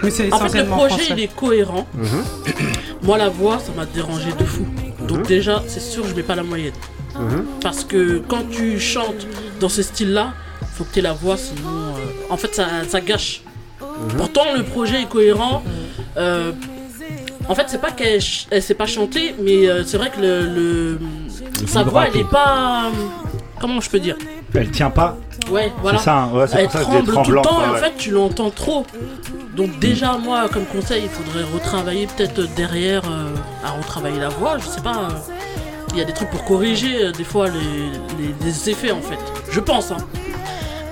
Mais 0.03 0.11
c'est 0.11 0.31
En 0.31 0.39
fait, 0.41 0.59
le 0.59 0.67
projet 0.67 0.89
français. 0.97 1.07
il 1.17 1.21
est 1.21 1.35
cohérent. 1.35 1.87
Moi, 3.03 3.17
la 3.17 3.31
voix, 3.31 3.59
ça 3.59 3.73
m'a 3.75 3.87
dérangé 3.87 4.31
de 4.39 4.45
fou. 4.45 4.67
Donc, 5.09 5.27
déjà, 5.27 5.63
c'est 5.67 5.81
sûr, 5.81 6.07
je 6.07 6.15
mets 6.15 6.23
pas 6.23 6.35
la 6.35 6.43
moyenne. 6.43 6.75
Parce 7.63 7.85
que 7.85 8.19
quand 8.29 8.49
tu 8.51 8.79
chantes 8.81 9.27
dans 9.61 9.69
ce 9.69 9.83
style-là, 9.83 10.33
faut 10.75 10.85
que 10.85 10.93
tu 10.93 10.99
aies 10.99 11.03
la 11.03 11.13
voix, 11.13 11.37
sinon. 11.37 11.61
euh, 11.69 12.31
En 12.31 12.37
fait, 12.37 12.55
ça, 12.55 12.67
ça 12.89 13.01
gâche. 13.01 13.43
Pourtant, 14.17 14.43
le 14.57 14.63
projet 14.65 15.03
est 15.03 15.09
cohérent. 15.09 15.63
Euh, 16.17 16.53
en 17.49 17.55
fait, 17.55 17.65
c'est 17.69 17.81
pas 17.81 17.91
qu'elle 17.93 18.21
elle 18.51 18.63
sait 18.63 18.75
pas 18.75 18.87
chanter, 18.87 19.35
mais 19.41 19.69
euh, 19.69 19.85
c'est 19.85 19.99
vrai 19.99 20.11
que 20.11 20.21
le, 20.21 20.47
le- 20.47 20.99
sa 21.67 21.83
voix, 21.85 22.07
elle 22.09 22.21
est 22.21 22.29
pas. 22.29 22.91
Comment 23.61 23.81
je 23.81 23.89
peux 23.91 24.01
dire? 24.01 24.17
Elle 24.55 24.71
tient 24.71 24.91
pas. 24.91 25.17
Ouais, 25.51 25.73
voilà. 25.83 25.99
ça, 25.99 26.15
hein, 26.25 26.33
ouais, 26.33 26.47
c'est 26.47 26.57
elle 26.59 26.65
pour 26.65 26.73
ça 26.73 26.79
que 26.81 26.85
c'est 26.85 26.91
tremble 26.91 27.25
tout 27.25 27.31
le 27.33 27.41
temps 27.43 27.59
ouais, 27.59 27.67
en 27.71 27.75
fait, 27.75 27.93
tu 27.99 28.11
l'entends 28.11 28.51
trop. 28.51 28.87
Donc, 29.57 29.79
déjà, 29.79 30.17
moi, 30.17 30.49
comme 30.53 30.65
conseil, 30.65 31.03
il 31.05 31.09
faudrait 31.11 31.45
retravailler 31.53 32.07
peut-être 32.07 32.55
derrière 32.55 33.03
euh, 33.09 33.35
à 33.65 33.71
retravailler 33.73 34.19
la 34.21 34.29
voix. 34.31 34.59
Je 34.59 34.65
sais 34.67 34.81
pas. 34.81 35.09
euh, 35.11 35.34
Il 35.95 35.99
y 35.99 36.03
a 36.03 36.05
des 36.05 36.13
trucs 36.13 36.31
pour 36.31 36.45
corriger 36.45 37.05
euh, 37.07 37.13
des 37.13 37.25
fois 37.25 37.47
les, 37.49 37.55
les- 38.27 38.35
les 38.45 38.71
effets 38.71 38.91
en 38.91 39.01
fait. 39.01 39.19
Je 39.51 39.61
pense. 39.61 39.91
Hein. 39.93 39.97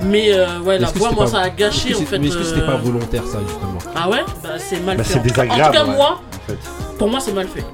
Mais 0.05 0.33
euh, 0.33 0.59
ouais, 0.61 0.79
la 0.79 0.89
voix, 0.91 1.11
moi, 1.13 1.25
pas- 1.25 1.31
ça 1.31 1.41
a 1.41 1.49
gâché 1.51 1.95
en 1.95 2.01
fait. 2.01 2.19
Mais 2.19 2.29
est-ce 2.29 2.37
que 2.39 2.45
c'était 2.45 2.61
euh, 2.63 2.67
pas 2.67 2.77
volontaire, 2.77 3.23
ça, 3.27 3.39
justement 3.47 3.79
Ah 3.95 4.09
ouais? 4.09 4.21
Bah 4.43 4.51
c'est 4.59 4.81
mal 4.81 4.97
Bah, 4.97 5.05
fait. 5.05 5.13
c'est 5.15 5.19
en 5.19 5.23
tout 5.23 5.29
cas. 5.35 5.43
En 5.43 5.47
tout 5.47 5.51
désagréable, 5.55 5.77
cas, 5.77 5.85
ouais, 5.85 5.97
moi, 5.97 6.21
en 6.21 6.47
fait. 6.51 6.59
pour 6.99 7.09
moi, 7.09 7.21
c'est 7.21 7.33
mal 7.33 7.47
fait. 7.49 7.65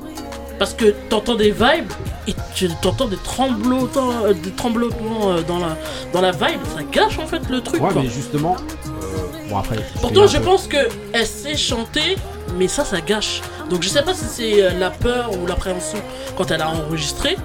Parce 0.58 0.74
que 0.74 0.86
t'entends 1.08 1.36
des 1.36 1.52
vibes 1.52 1.92
et 2.26 2.34
tu 2.54 2.68
t'entends 2.82 3.06
des 3.06 3.16
tremblotements, 3.16 4.10
euh, 4.24 4.32
des 4.34 4.50
tremblotements 4.50 5.30
euh, 5.30 5.42
dans 5.42 5.58
la 5.58 5.76
dans 6.12 6.20
la 6.20 6.32
vibe, 6.32 6.60
ça 6.76 6.82
gâche 6.90 7.18
en 7.18 7.26
fait 7.26 7.48
le 7.48 7.60
truc. 7.60 7.80
Ouais, 7.82 7.92
quoi. 7.92 8.02
mais 8.02 8.08
justement. 8.08 8.56
euh, 8.86 9.48
bon, 9.48 9.56
après. 9.58 9.76
Pourtant, 10.00 10.26
je 10.26 10.38
pense 10.38 10.66
que 10.66 10.78
elle 11.12 11.26
sait 11.26 11.56
chanter, 11.56 12.16
mais 12.58 12.68
ça, 12.68 12.84
ça 12.84 13.00
gâche. 13.00 13.40
Donc, 13.70 13.82
je 13.82 13.88
sais 13.88 14.02
pas 14.02 14.14
si 14.14 14.24
c'est 14.26 14.62
euh, 14.62 14.70
la 14.78 14.90
peur 14.90 15.30
ou 15.40 15.46
l'appréhension 15.46 15.98
quand 16.36 16.50
elle 16.50 16.62
a 16.62 16.68
enregistré, 16.70 17.36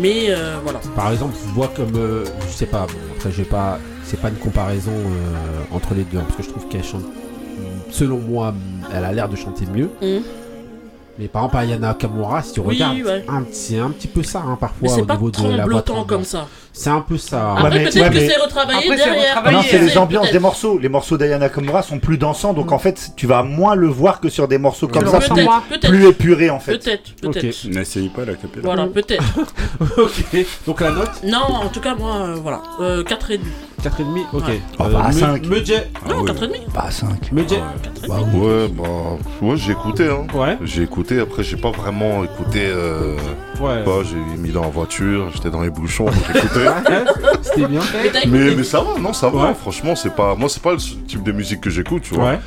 mais 0.00 0.26
euh, 0.30 0.56
voilà. 0.62 0.80
Par 0.94 1.12
exemple, 1.12 1.34
je 1.46 1.52
vois 1.52 1.68
comme. 1.68 1.94
euh, 1.96 2.24
je 2.48 2.52
sais 2.52 2.66
pas, 2.66 2.86
bon, 2.86 2.98
après, 3.16 3.30
j'ai 3.32 3.44
pas. 3.44 3.78
C'est 4.04 4.20
pas 4.20 4.28
une 4.28 4.36
comparaison 4.36 4.92
euh, 4.92 5.74
entre 5.76 5.94
les 5.94 6.04
deux, 6.04 6.18
hein, 6.18 6.24
parce 6.28 6.36
que 6.36 6.42
je 6.44 6.50
trouve 6.50 6.68
qu'elle 6.68 6.84
chante. 6.84 7.02
Selon 7.90 8.18
moi, 8.18 8.54
elle 8.94 9.04
a 9.04 9.12
l'air 9.12 9.28
de 9.28 9.34
chanter 9.36 9.66
mieux. 9.66 9.90
Mhm. 10.00 10.22
Mais 11.18 11.28
par 11.28 11.44
exemple, 11.44 11.56
Ayana 11.64 11.94
Kamura, 11.94 12.42
si 12.42 12.52
tu 12.52 12.60
Oui, 12.60 12.74
regardes, 12.74 12.98
ouais. 12.98 13.24
un 13.28 13.42
petit- 13.42 13.54
c'est 13.58 13.78
un 13.78 13.88
petit 13.90 14.06
peu 14.08 14.22
ça 14.22 14.40
hein, 14.46 14.58
parfois 14.60 14.92
au 14.98 15.04
pas 15.04 15.14
niveau 15.14 15.30
de 15.30 15.56
la 15.56 15.64
voix 15.66 15.82
comme 16.06 16.24
ça. 16.24 16.46
C'est 16.72 16.90
un 16.90 17.00
peu 17.00 17.16
ça. 17.16 17.52
Après, 17.54 17.70
mais- 17.70 17.84
peut-être 17.84 17.96
ouais, 18.02 18.08
que 18.10 18.14
mais- 18.16 18.28
c'est 18.28 18.36
retravaillé 18.36 18.78
Après, 18.84 18.96
derrière. 18.96 19.28
retravaillé. 19.36 19.56
Non, 19.56 19.62
c'est 19.66 19.78
les 19.78 19.96
ambiances 19.96 20.30
des 20.30 20.38
morceaux. 20.38 20.78
Les 20.78 20.90
morceaux 20.90 21.16
d'Ayana 21.16 21.48
Kamura 21.48 21.80
sont 21.82 21.98
plus 21.98 22.18
dansants, 22.18 22.52
donc 22.52 22.70
en 22.70 22.78
fait, 22.78 23.12
tu 23.16 23.26
vas 23.26 23.42
moins 23.42 23.74
le 23.74 23.86
voir 23.88 24.20
que 24.20 24.28
sur 24.28 24.46
des 24.46 24.58
morceaux 24.58 24.88
comme 24.88 25.06
ça, 25.06 25.18
Peut-être, 25.20 25.88
plus, 25.88 26.06
épurés 26.06 26.50
en 26.50 26.60
fait. 26.60 26.78
Peut-être, 26.78 27.14
peut-être. 27.22 27.64
N'essayez 27.68 28.10
pas 28.10 28.26
la 28.26 28.34
capella. 28.34 28.62
Voilà, 28.62 28.86
peut-être. 28.86 29.24
ok, 29.96 30.46
donc 30.66 30.80
la 30.82 30.90
note? 30.90 31.10
Non, 31.24 31.38
en 31.46 31.68
tout 31.68 31.80
cas, 31.80 31.94
moi, 31.94 32.14
euh, 32.16 32.34
voilà. 32.34 32.62
Euh, 32.80 33.02
4,5. 33.04 33.40
4,5 33.88 34.24
Ok. 34.32 34.48
Ouais. 34.48 34.60
Oh, 34.78 34.84
bah, 34.90 35.02
à 35.04 35.08
Me- 35.08 35.12
cinq. 35.12 35.46
Medjay 35.46 35.90
Non, 36.08 36.22
ouais. 36.22 36.30
4,5. 36.32 36.48
Bah 36.74 36.86
5. 36.90 37.32
Medjay 37.32 37.60
Bah 38.08 38.16
ouais, 38.34 38.68
bah 38.68 38.82
ouais, 39.42 39.56
j'ai 39.56 39.72
écouté 39.72 40.08
hein. 40.08 40.26
Ouais. 40.34 40.58
J'ai 40.62 40.82
écouté, 40.82 41.20
après 41.20 41.42
j'ai 41.42 41.56
pas 41.56 41.70
vraiment 41.70 42.24
écouté 42.24 42.60
euh, 42.66 43.16
Ouais. 43.60 43.82
pas, 43.84 44.02
j'ai 44.04 44.16
mis 44.38 44.50
dans 44.50 44.62
la 44.62 44.68
voiture, 44.68 45.30
j'étais 45.34 45.50
dans 45.50 45.62
les 45.62 45.70
bouchons, 45.70 46.04
donc 46.06 46.14
j'écoutais. 46.34 46.66
C'était 47.42 47.66
bien. 47.66 47.80
Mais 48.28 48.54
mais, 48.56 48.64
ça 48.64 48.80
va, 48.80 48.98
non, 49.00 49.12
ça 49.12 49.28
va, 49.30 49.48
Ouais. 49.48 49.54
franchement, 49.54 49.94
c'est 49.96 50.14
pas 50.14 50.34
moi 50.34 50.48
c'est 50.48 50.62
pas 50.62 50.72
le 50.72 50.78
type 50.78 51.22
de 51.22 51.32
musique 51.32 51.60
que 51.62 51.70
j'écoute, 51.70 52.02
tu 52.02 52.14
vois. 52.14 52.24
Ouais. 52.32 52.38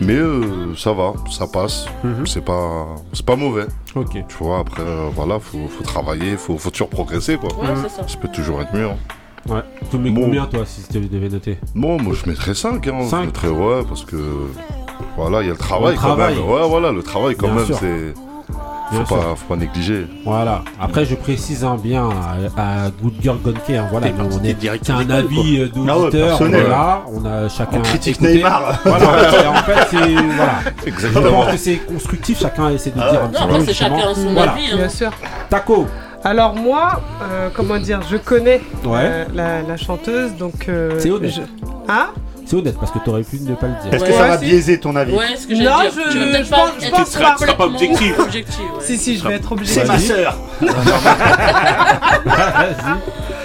Mais 0.00 0.14
euh, 0.14 0.76
ça 0.76 0.92
va, 0.92 1.12
ça 1.30 1.46
passe. 1.48 1.86
Mhm. 2.04 2.24
C'est 2.26 2.44
pas 2.44 2.86
c'est 3.12 3.24
pas 3.26 3.34
mauvais. 3.34 3.64
Ok. 3.96 4.12
Tu 4.12 4.36
vois, 4.38 4.60
après 4.60 4.82
euh, 4.82 5.08
voilà, 5.14 5.40
faut, 5.40 5.66
faut 5.68 5.82
travailler, 5.82 6.36
faut, 6.36 6.56
faut 6.56 6.70
toujours 6.70 6.88
progresser 6.90 7.36
quoi. 7.36 7.48
Ouais, 7.58 7.74
c'est 7.82 7.88
ça. 7.88 8.06
Ça 8.06 8.16
peut 8.16 8.28
toujours 8.32 8.60
être 8.62 8.72
mieux. 8.74 8.86
hein. 8.86 8.96
Ouais. 9.48 9.60
Tu 9.90 9.98
mets 9.98 10.10
Bon. 10.10 10.22
combien 10.22 10.46
toi 10.46 10.60
si 10.66 10.82
tu 10.90 11.00
devais 11.00 11.28
noter 11.28 11.58
Bon, 11.74 12.00
moi 12.00 12.14
je 12.14 12.28
mettrais 12.28 12.54
5, 12.54 12.86
hein. 12.88 12.92
Cinq. 13.08 13.20
Je 13.20 13.26
mettrais, 13.26 13.48
ouais, 13.48 13.82
parce 13.88 14.04
que 14.04 14.16
voilà, 15.16 15.40
il 15.42 15.46
y 15.46 15.50
a 15.50 15.52
le 15.52 15.58
travail, 15.58 15.94
Le 15.94 16.00
quand 16.00 16.06
travail. 16.08 16.34
même. 16.36 16.44
Ouais, 16.48 16.68
voilà, 16.68 16.92
le 16.92 17.02
travail 17.02 17.34
quand 17.36 17.46
Bien 17.48 17.56
même, 17.56 17.66
c'est. 17.78 18.14
Faut 18.90 19.16
pas, 19.16 19.34
faut 19.36 19.46
pas 19.48 19.56
négliger. 19.56 20.06
Voilà. 20.24 20.62
Après, 20.80 21.04
je 21.04 21.14
précise 21.14 21.62
hein, 21.62 21.76
bien 21.82 22.08
à, 22.56 22.86
à 22.86 22.90
Good 23.02 23.14
Girl 23.20 23.36
Gone 23.44 23.58
Care, 23.66 23.84
hein, 23.84 23.88
voilà, 23.90 24.08
nous, 24.12 24.24
on 24.34 24.42
est, 24.42 24.56
c'est 24.82 24.90
un 24.92 25.10
avis 25.10 25.58
euh, 25.60 25.68
Ah 25.74 25.78
ouais, 25.78 25.84
d'auditeur, 26.04 26.38
voilà, 26.38 27.02
on 27.12 27.22
a 27.26 27.48
chacun 27.50 27.80
On 27.80 27.82
critique 27.82 28.16
écouté. 28.16 28.36
Neymar. 28.36 28.80
Voilà, 28.86 29.50
en 29.50 29.54
fait, 29.56 29.86
c'est 29.90 29.96
voilà. 30.14 30.52
Je 30.84 30.88
Exactement. 30.88 31.30
pense 31.42 31.50
que 31.52 31.56
c'est 31.58 31.76
constructif, 31.76 32.40
chacun 32.40 32.70
essaie 32.70 32.88
de 32.90 32.94
dire 32.94 33.24
un 33.24 33.28
petit 33.28 33.42
Non, 33.46 33.58
peu. 33.58 33.64
c'est 33.66 33.74
chacun 33.74 34.14
son 34.14 34.32
Voilà. 34.32 34.52
avis. 34.52 34.72
hein. 34.72 34.76
Bien 34.76 34.88
sûr. 34.88 35.10
Taco. 35.50 35.86
Alors 36.28 36.54
moi, 36.54 37.00
euh, 37.22 37.48
comment 37.54 37.78
dire, 37.78 38.00
je 38.10 38.18
connais 38.18 38.60
Ouais. 38.84 38.98
euh, 39.02 39.24
la, 39.34 39.62
la 39.62 39.76
chanteuse, 39.78 40.32
donc. 40.34 40.68
euh, 40.68 40.90
C'est 40.98 41.10
honnête. 41.10 41.30
je- 41.32 41.40
Hein? 41.90 42.08
C'est 42.44 42.54
honnête 42.56 42.76
parce 42.78 42.92
que 42.92 42.98
t'aurais 42.98 43.22
pu 43.22 43.38
ne 43.40 43.54
pas 43.54 43.66
le 43.66 43.72
dire. 43.82 43.94
Est-ce 43.94 44.04
que 44.04 44.12
ça 44.12 44.26
va 44.28 44.36
biaiser 44.36 44.78
ton 44.78 44.94
avis? 44.96 45.12
Ouais, 45.14 45.36
ce 45.38 45.46
que 45.46 45.54
j'allais 45.54 45.68
Non, 45.70 45.80
dire. 45.80 45.90
je, 46.06 46.12
Tu 46.12 46.18
peut-être 46.18 46.44
je 46.44 46.50
pas 46.50 46.56
pense, 46.56 46.70
je 46.84 46.90
pense 46.90 47.04
Tu 47.10 47.10
seras- 47.18 47.30
pas. 47.30 47.36
tu 47.38 47.44
seras 47.44 47.54
pas 47.54 47.64
objectif. 47.66 48.18
objectif, 48.18 48.58
ouais. 48.60 48.80
Si, 48.84 48.96
si, 48.98 49.16
je 49.18 49.26
vais 49.26 49.34
être 49.36 49.52
obligé. 49.52 49.72
C'est 49.72 49.86
ma 49.86 49.98
sœur. 49.98 50.36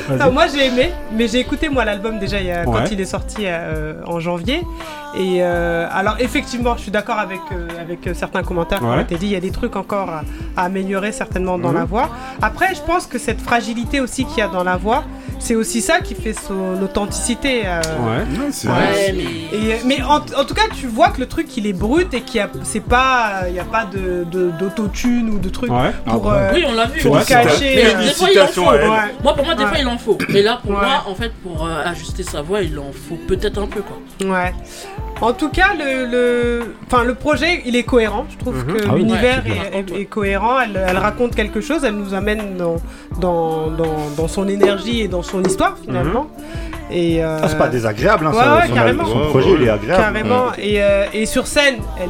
Non, 0.09 0.31
moi 0.31 0.47
j'ai 0.47 0.65
aimé, 0.67 0.91
mais 1.13 1.27
j'ai 1.27 1.39
écouté 1.39 1.69
moi 1.69 1.85
l'album 1.85 2.19
déjà 2.19 2.39
il 2.39 2.47
y 2.47 2.51
a- 2.51 2.59
Ouais. 2.59 2.65
quand 2.65 2.91
il 2.91 2.99
est 2.99 3.05
sorti 3.05 3.43
euh, 3.45 3.93
en 4.05 4.19
janvier. 4.19 4.61
Et 5.15 5.37
euh, 5.43 5.87
alors 5.91 6.15
effectivement, 6.19 6.75
je 6.75 6.81
suis 6.81 6.91
d'accord 6.91 7.19
avec 7.19 7.39
euh, 7.51 7.67
avec 7.79 8.09
certains 8.15 8.43
commentaires 8.43 8.79
qui 8.79 8.85
ont 8.85 8.99
été 8.99 9.15
dit. 9.15 9.27
Il 9.27 9.31
y 9.31 9.35
a 9.35 9.39
des 9.39 9.51
trucs 9.51 9.75
encore 9.75 10.09
à, 10.09 10.21
à 10.57 10.65
améliorer 10.65 11.11
certainement 11.11 11.57
dans 11.57 11.69
Mhm. 11.69 11.75
la 11.77 11.85
voix. 11.85 12.09
Après, 12.41 12.73
je 12.75 12.81
pense 12.81 13.05
que 13.07 13.17
cette 13.19 13.39
fragilité 13.41 13.99
aussi 13.99 14.25
qu'il 14.25 14.39
y 14.39 14.41
a 14.41 14.47
dans 14.47 14.63
la 14.63 14.75
voix, 14.77 15.03
c'est 15.43 15.55
aussi 15.55 15.81
ça 15.81 15.99
qui 15.99 16.15
fait 16.15 16.33
son 16.33 16.81
authenticité. 16.81 17.63
euh, 17.65 17.79
Ouais. 17.81 18.23
c'est 18.51 18.67
Ouais, 18.67 18.73
vrai. 18.73 19.15
mais... 19.15 19.57
Et, 19.57 19.75
mais 19.85 20.01
en, 20.01 20.15
en 20.17 20.45
tout 20.45 20.53
cas, 20.53 20.63
tu 20.73 20.87
vois 20.87 21.09
que 21.09 21.19
le 21.19 21.27
truc 21.27 21.55
il 21.57 21.67
est 21.67 21.73
brut 21.73 22.13
et 22.13 22.21
qu'il 22.21 22.37
y 22.37 22.39
a, 22.39 22.49
c'est 22.63 22.79
pas, 22.79 23.43
il 23.49 23.55
y 23.55 23.59
a 23.59 23.63
pas 23.65 23.85
de, 23.85 24.23
de- 24.31 24.51
d'autotune 24.51 25.29
ou 25.29 25.39
de 25.39 25.49
truc 25.49 25.69
Ouais. 25.71 25.91
pour, 26.05 26.31
Ah, 26.31 26.35
euh, 26.37 26.51
Oui, 26.53 26.63
on 26.67 26.73
l'a 26.73 26.85
vu. 26.85 27.01
pour 27.01 27.23
cacher. 27.25 27.73
Mais 27.75 27.95
euh, 27.95 28.03
des 28.07 28.13
fois, 28.13 28.27
il 28.31 28.39
en 28.39 28.47
faut. 28.47 28.61
Moi, 28.63 29.35
pour 29.35 29.45
moi, 29.45 29.55
des 29.55 29.65
fois, 29.65 29.77
il 29.79 29.87
en 29.87 29.97
faut. 29.97 30.17
Et 30.33 30.41
là, 30.41 30.59
pour 30.61 30.71
Ouais. 30.71 30.77
moi, 30.77 31.03
en 31.07 31.15
fait, 31.15 31.31
pour 31.43 31.65
euh, 31.65 31.83
ajuster 31.85 32.23
sa 32.23 32.41
voix, 32.41 32.61
il 32.61 32.77
en 32.79 32.91
faut 32.91 33.17
peut-être 33.27 33.57
un 33.59 33.67
peu, 33.67 33.81
quoi. 33.81 33.99
Ouais. 34.27 34.53
En 35.23 35.31
tout 35.33 35.47
cas, 35.49 35.69
le, 35.77 36.05
le, 36.05 36.75
enfin, 36.85 37.03
le 37.05 37.15
projet, 37.15 37.61
il 37.65 37.75
est 37.77 37.83
cohérent. 37.83 38.25
Je 38.29 38.37
trouve 38.37 38.57
Mhm. 38.57 38.73
que 38.73 38.83
Ah 38.87 38.91
oui. 38.93 38.99
l'univers 38.99 39.41
Ouais, 39.45 39.77
est, 39.79 39.91
est- 39.91 40.01
est 40.01 40.05
cohérent. 40.05 40.59
Elle, 40.59 40.77
elle 40.85 40.97
raconte 40.97 41.33
quelque 41.33 41.61
chose. 41.61 41.83
Elle 41.85 41.95
nous 41.95 42.13
amène 42.13 42.57
dans, 42.57 42.75
dans, 43.21 43.67
dans, 43.71 43.95
dans 44.17 44.27
son 44.27 44.47
énergie 44.49 45.01
et 45.01 45.07
dans 45.07 45.23
son 45.23 45.41
histoire, 45.41 45.77
finalement. 45.81 46.27
Et, 46.91 47.23
euh, 47.23 47.39
Ah, 47.41 47.47
c'est 47.47 47.57
pas 47.57 47.69
désagréable, 47.69 48.27
hein, 48.27 48.31
Ouais, 48.31 48.37
ça, 48.43 48.55
ouais, 48.57 48.67
son, 48.67 48.73
carrément. 48.75 49.05
son 49.05 49.19
Ouais, 49.21 49.27
projet 49.29 49.49
ouais, 49.51 49.57
il 49.61 49.67
est 49.67 49.69
agréable. 49.69 50.03
Carrément. 50.03 50.45
Et, 50.57 50.83
euh, 50.83 51.05
et 51.13 51.25
sur 51.25 51.47
scène, 51.47 51.77
elle, 52.01 52.09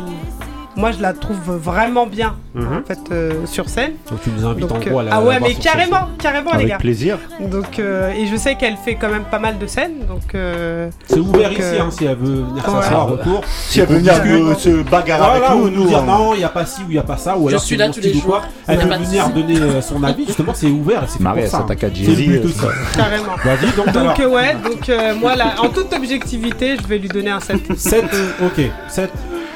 moi, 0.76 0.92
je 0.92 1.02
la 1.02 1.14
trouve 1.14 1.38
vraiment 1.58 2.06
bien, 2.08 2.36
Mhm. 2.56 2.64
en 2.84 2.88
fait, 2.88 3.00
euh, 3.12 3.46
sur 3.46 3.70
scène. 3.70 3.94
Donc 4.10 4.22
tu 4.24 4.30
nous 4.36 4.46
invites 4.46 4.68
Donc, 4.68 4.72
en 4.72 4.90
gros 4.90 5.00
à 5.00 5.04
la 5.04 5.16
ah 5.16 5.22
ouais, 5.24 5.40
mais 5.40 5.54
carrément, 5.56 6.10
carrément, 6.20 6.52
les 6.52 6.56
Avec 6.58 6.68
gars. 6.70 6.78
plaisir. 6.78 7.18
Donc, 7.40 7.80
euh, 7.80 8.12
et 8.12 8.28
je 8.28 8.36
sais 8.36 8.56
qu'elle 8.56 8.78
fait 8.78 8.96
quand 8.96 9.10
même 9.10 9.24
pas 9.24 9.40
mal 9.40 9.58
de 9.60 9.68
scènes. 9.68 10.06
Donc, 10.08 10.34
euh, 10.36 10.90
C'est 11.08 11.20
ouvert 11.20 11.50
Donc, 11.50 11.60
ici 11.60 11.68
euh, 11.68 11.82
hein, 11.82 11.90
si 11.92 12.06
elle 12.06 12.16
veut 12.18 12.44
venir 12.44 12.64
ouais. 12.68 12.82
s'asseoir 12.82 13.12
autour. 13.12 13.42
Si 13.68 13.80
elle 13.80 13.88
veut 13.88 13.98
venir 13.98 14.14
euh, 14.26 14.56
se 14.56 14.70
bagarrer 14.84 15.40
Voilà, 15.40 15.48
avec 15.52 15.64
ou 15.64 15.70
nous, 15.70 15.82
nous 15.84 15.88
dire 15.88 16.00
hein. 16.00 16.06
non, 16.06 16.34
il 16.34 16.40
n'y 16.40 16.44
a 16.44 16.50
pas 16.50 16.66
ci 16.66 16.82
ou 16.82 16.86
il 16.90 16.94
n'y 16.94 16.98
a 16.98 17.04
pas 17.04 17.18
ça, 17.18 17.38
ou 17.38 17.44
Je 17.46 17.54
alors 17.56 17.62
suis 17.64 17.76
c'est 17.76 17.80
là 17.84 17.90
tous 17.90 18.00
les 18.02 18.14
jours. 18.14 18.42
Elle 18.68 18.80
peut 18.80 18.96
venir 18.96 19.30
donner 19.30 19.82
son 19.82 20.04
avis, 20.04 20.26
justement, 20.26 20.54
c'est 20.54 20.68
ouvert 20.68 21.04
c'est 21.08 21.20
Marie, 21.20 21.48
ça. 21.48 21.66
ça. 21.68 21.76
carrément. 22.96 23.36
Vas-y, 23.44 23.72
donc, 23.76 23.88
alors. 23.90 24.16
Donc 24.18 24.32
ouais, 24.34 24.56
donc 24.64 24.92
moi 25.20 25.36
là, 25.36 25.56
en 25.62 25.70
toute 25.70 25.94
objectivité, 25.94 26.78
je 26.82 26.88
vais 26.88 26.98
lui 26.98 27.10
donner 27.10 27.32
un 27.32 27.40
7. 27.40 27.78
7, 27.78 28.06
ok, 28.44 28.62
7. 28.88 29.12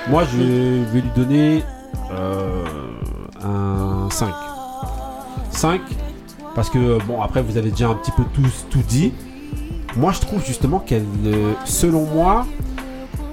Moi, 0.09 0.23
je 0.31 0.37
vais 0.93 1.01
lui 1.01 1.09
donner 1.15 1.63
euh, 2.11 2.63
un 3.43 4.09
5. 4.09 4.29
5, 5.51 5.81
parce 6.55 6.69
que, 6.69 7.03
bon, 7.05 7.21
après, 7.21 7.41
vous 7.41 7.57
avez 7.57 7.71
déjà 7.71 7.89
un 7.89 7.95
petit 7.95 8.11
peu 8.11 8.23
tout, 8.33 8.47
tout 8.69 8.81
dit. 8.87 9.11
Moi, 9.95 10.11
je 10.11 10.19
trouve 10.21 10.43
justement 10.45 10.79
qu'elle, 10.79 11.05
euh, 11.25 11.53
selon 11.65 12.05
moi, 12.05 12.45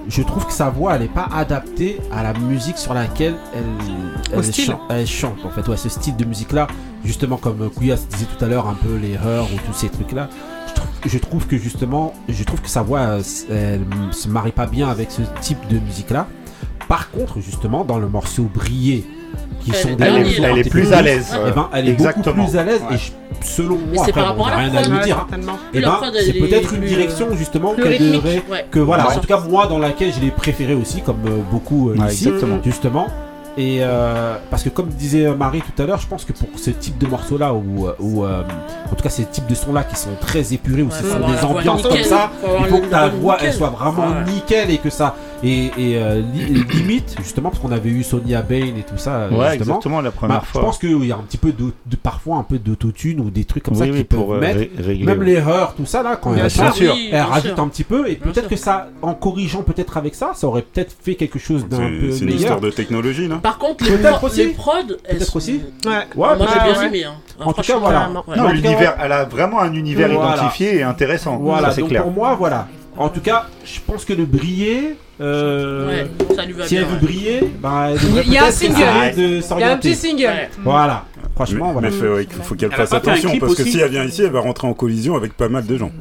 je 0.09 0.21
trouve 0.23 0.45
que 0.45 0.51
sa 0.53 0.69
voix, 0.69 0.95
elle 0.95 1.03
n'est 1.03 1.07
pas 1.07 1.27
adaptée 1.33 1.99
à 2.11 2.23
la 2.23 2.33
musique 2.33 2.77
sur 2.77 2.93
laquelle 2.93 3.35
elle, 3.55 3.63
elle, 4.33 4.43
style. 4.43 4.65
chante, 4.65 4.81
elle 4.89 5.07
chante. 5.07 5.45
En 5.45 5.49
fait, 5.51 5.67
ouais, 5.67 5.77
ce 5.77 5.89
style 5.89 6.15
de 6.15 6.25
musique-là, 6.25 6.67
justement, 7.03 7.37
comme 7.37 7.69
Kouya 7.69 7.95
se 7.97 8.05
disait 8.07 8.25
tout 8.37 8.43
à 8.43 8.47
l'heure, 8.47 8.67
un 8.67 8.73
peu 8.75 8.95
les 8.97 9.15
heures 9.17 9.45
ou 9.45 9.57
tous 9.65 9.73
ces 9.77 9.89
trucs-là. 9.89 10.29
Je 11.05 11.19
trouve, 11.19 11.45
que 11.45 11.57
justement, 11.57 12.13
je 12.27 12.43
trouve 12.43 12.61
que 12.61 12.69
sa 12.69 12.81
voix, 12.81 13.19
elle, 13.51 13.81
m- 13.81 14.11
se 14.11 14.27
marie 14.27 14.51
pas 14.51 14.65
bien 14.65 14.89
avec 14.89 15.11
ce 15.11 15.21
type 15.39 15.59
de 15.69 15.77
musique-là. 15.79 16.27
Par 16.87 17.11
contre, 17.11 17.39
justement, 17.39 17.83
dans 17.83 17.97
le 17.99 18.07
morceau 18.07 18.49
Briller, 18.53 19.05
qui 19.61 19.71
Elle 19.71 19.75
sont 19.77 19.95
des 19.95 20.03
Elle 20.03 20.15
est, 20.15 20.19
morceaux 20.23 20.43
elle 20.43 20.57
est 20.59 20.69
plus 20.69 20.93
à 20.93 21.01
l'aise. 21.01 21.35
eh 21.47 21.51
ben, 21.51 21.69
elle 21.73 21.89
est 21.89 21.91
Exactement. 21.93 22.35
beaucoup 22.35 22.49
plus 22.51 22.57
à 22.59 22.63
l'aise 22.63 22.81
et 22.91 22.97
je- 22.97 23.11
selon 23.47 23.77
moi, 23.93 24.03
c'est 24.05 24.11
après, 24.17 24.33
bon, 24.35 24.43
rien 24.43 24.75
à 24.75 24.81
lui 24.83 24.99
dire. 25.03 25.25
Eh 25.73 25.81
ben, 25.81 25.89
c'est 26.13 26.29
est 26.29 26.33
peut-être 26.39 26.73
une 26.73 26.81
direction 26.85 27.27
justement 27.35 27.73
plus 27.73 27.83
qu'elle 27.83 28.11
devrait, 28.11 28.43
ouais. 28.51 28.65
que 28.69 28.79
voilà, 28.79 29.07
Ouais. 29.07 29.15
en 29.15 29.19
tout 29.19 29.27
cas 29.27 29.39
moi 29.39 29.65
dans 29.67 29.79
laquelle 29.79 30.13
je 30.13 30.19
l'ai 30.19 30.31
préféré 30.31 30.73
aussi, 30.75 31.01
comme 31.01 31.17
euh, 31.25 31.39
beaucoup 31.51 31.89
euh, 31.89 31.95
Ouais, 31.97 32.13
ici, 32.13 32.27
exactement. 32.27 32.59
justement. 32.63 33.07
Et 33.57 33.77
euh, 33.81 34.35
parce 34.51 34.63
que 34.63 34.69
comme 34.69 34.89
disait 34.89 35.33
Marie 35.33 35.61
tout 35.61 35.81
à 35.81 35.85
l'heure, 35.85 35.99
je 35.99 36.07
pense 36.07 36.25
que 36.25 36.33
pour 36.33 36.49
ce 36.59 36.71
type 36.71 36.97
de 36.97 37.07
morceaux-là, 37.07 37.53
ou 37.53 37.87
ou, 37.99 38.23
euh, 38.25 38.43
en 38.91 38.95
tout 38.95 39.01
cas 39.01 39.09
ces 39.09 39.23
types 39.25 39.47
de 39.47 39.55
sons-là 39.55 39.85
qui 39.85 39.95
sont 39.95 40.09
très 40.19 40.53
épurés, 40.53 40.81
ou 40.81 40.87
Ouais, 40.87 40.91
ce 41.01 41.07
sont 41.07 41.19
des 41.19 41.43
ambiances 41.45 41.83
nickel, 41.85 42.01
comme 42.01 42.03
ça, 42.09 42.31
il 42.59 42.65
faut 42.65 42.79
que 42.79 42.87
ta 42.87 43.07
voix 43.07 43.37
elle 43.41 43.53
soit 43.53 43.69
vraiment 43.69 44.07
Ouais. 44.09 44.25
nickel 44.33 44.69
et 44.71 44.77
que 44.77 44.89
ça 44.89 45.15
et, 45.43 45.65
et 45.77 45.97
euh, 45.97 46.21
li- 46.33 46.63
limite 46.73 47.15
justement 47.19 47.49
parce 47.49 47.61
qu'on 47.61 47.71
avait 47.71 47.89
eu 47.89 48.03
Sonia 48.03 48.41
Bain 48.41 48.73
et 48.77 48.83
tout 48.87 48.97
ça 48.97 49.11
euh, 49.15 49.29
Ouais, 49.29 49.49
justement. 49.51 49.53
exactement, 49.75 50.01
la 50.01 50.11
première 50.11 50.39
Bah, 50.39 50.45
fois. 50.45 50.61
Je 50.61 50.65
pense 50.65 50.77
qu'il 50.79 51.05
y 51.05 51.11
a 51.11 51.15
un 51.15 51.19
petit 51.23 51.37
peu 51.37 51.51
de, 51.51 51.71
de- 51.85 51.95
parfois 51.95 52.37
un 52.37 52.43
peu 52.43 52.57
d'autotune 52.57 53.19
ou 53.19 53.29
des 53.29 53.45
trucs 53.45 53.63
comme 53.63 53.75
ça 53.75 53.83
Oui, 53.85 53.91
qui 53.91 53.97
oui, 53.97 54.03
peuvent 54.05 54.31
euh, 54.31 54.39
mettre. 54.39 54.59
ré- 54.59 54.71
régler, 54.77 55.05
Même 55.05 55.19
ouais. 55.19 55.25
l'erreur, 55.25 55.73
tout 55.75 55.85
ça 55.85 56.01
là, 56.03 56.15
quand 56.15 56.31
Bien 56.31 56.45
elle 56.45 56.51
Bien 56.51 56.71
sûr, 56.71 56.93
elle 56.97 57.09
bien 57.11 57.25
rajoute 57.25 57.55
sûr. 57.55 57.59
un 57.63 57.67
petit 57.67 57.83
peu 57.83 58.09
et 58.09 58.15
peut-être 58.15 58.47
que 58.47 58.55
ça, 58.55 58.87
en 59.01 59.13
corrigeant 59.13 59.61
peut-être 59.63 59.97
avec 59.97 60.15
ça, 60.15 60.31
ça 60.35 60.47
aurait 60.47 60.61
peut-être 60.63 60.95
fait 61.01 61.15
quelque 61.15 61.39
chose 61.39 61.67
d'un 61.67 61.77
peu 61.77 62.11
C'est 62.11 62.11
c'est 62.11 62.19
une 62.19 62.25
meilleur. 62.25 62.39
histoire 62.41 62.61
de 62.61 62.69
technologie, 62.71 63.27
là. 63.27 63.35
Par 63.41 63.57
contre, 63.57 63.83
les, 63.85 63.91
Peut-être 63.97 64.17
pro- 64.17 64.27
aussi. 64.27 64.37
les 64.45 64.49
prods, 64.49 64.73
Peut-être 65.09 65.35
aussi. 65.35 65.61
Ouais. 65.85 65.91
Moi, 66.15 66.37
j'ai 66.39 66.71
bien 66.73 66.81
aimé. 66.83 67.03
Hein. 67.03 67.13
En 67.43 67.53
tout 67.53 67.61
cas, 67.61 67.77
voilà. 67.77 68.09
Non, 68.37 68.49
l'univers, 68.49 68.95
elle 69.01 69.11
a 69.11 69.25
vraiment 69.25 69.59
un 69.61 69.73
univers 69.73 70.11
identifié 70.11 70.77
et 70.77 70.83
intéressant. 70.83 71.37
Voilà, 71.37 71.71
c'est 71.71 71.83
clair. 71.83 72.03
pour 72.03 72.11
moi, 72.11 72.35
voilà. 72.35 72.67
En 72.97 73.09
tout 73.09 73.19
cas, 73.21 73.47
je 73.65 73.79
pense 73.85 74.05
que 74.05 74.13
le 74.13 74.25
briller, 74.25 74.95
euh, 75.19 75.87
Ouais, 75.87 76.35
ça 76.35 76.45
lui 76.45 76.53
va 76.53 76.65
si 76.65 76.75
bien. 76.75 76.83
elle 76.83 76.87
veut 76.87 76.93
ouais. 76.95 76.99
briller, 77.01 77.39
bah, 77.61 77.87
elle 77.91 77.99
devrait 77.99 78.23
Il 78.25 78.33
y 78.33 78.37
a 78.37 78.45
un 78.45 78.51
single. 78.51 78.75
de 79.17 79.41
Il 79.55 79.59
y 79.59 79.63
a 79.63 79.71
un 79.73 79.77
petit 79.77 79.95
single. 79.95 80.23
Ouais. 80.25 80.49
Voilà, 80.63 81.05
franchement, 81.35 81.67
mais, 81.67 81.73
voilà. 81.73 81.89
mais 81.89 81.95
fait- 81.95 82.07
ouais, 82.07 82.23
il 82.23 82.43
faut 82.43 82.55
qu'elle 82.55 82.71
fasse 82.71 82.93
attention 82.93 83.37
parce 83.39 83.55
que 83.55 83.63
si 83.63 83.79
elle 83.79 83.91
vient 83.91 84.05
ici, 84.05 84.21
elle 84.23 84.31
va 84.31 84.39
rentrer 84.39 84.67
en 84.67 84.73
collision 84.73 85.15
avec 85.15 85.33
pas 85.33 85.49
mal 85.49 85.65
de 85.65 85.77
gens. 85.77 85.91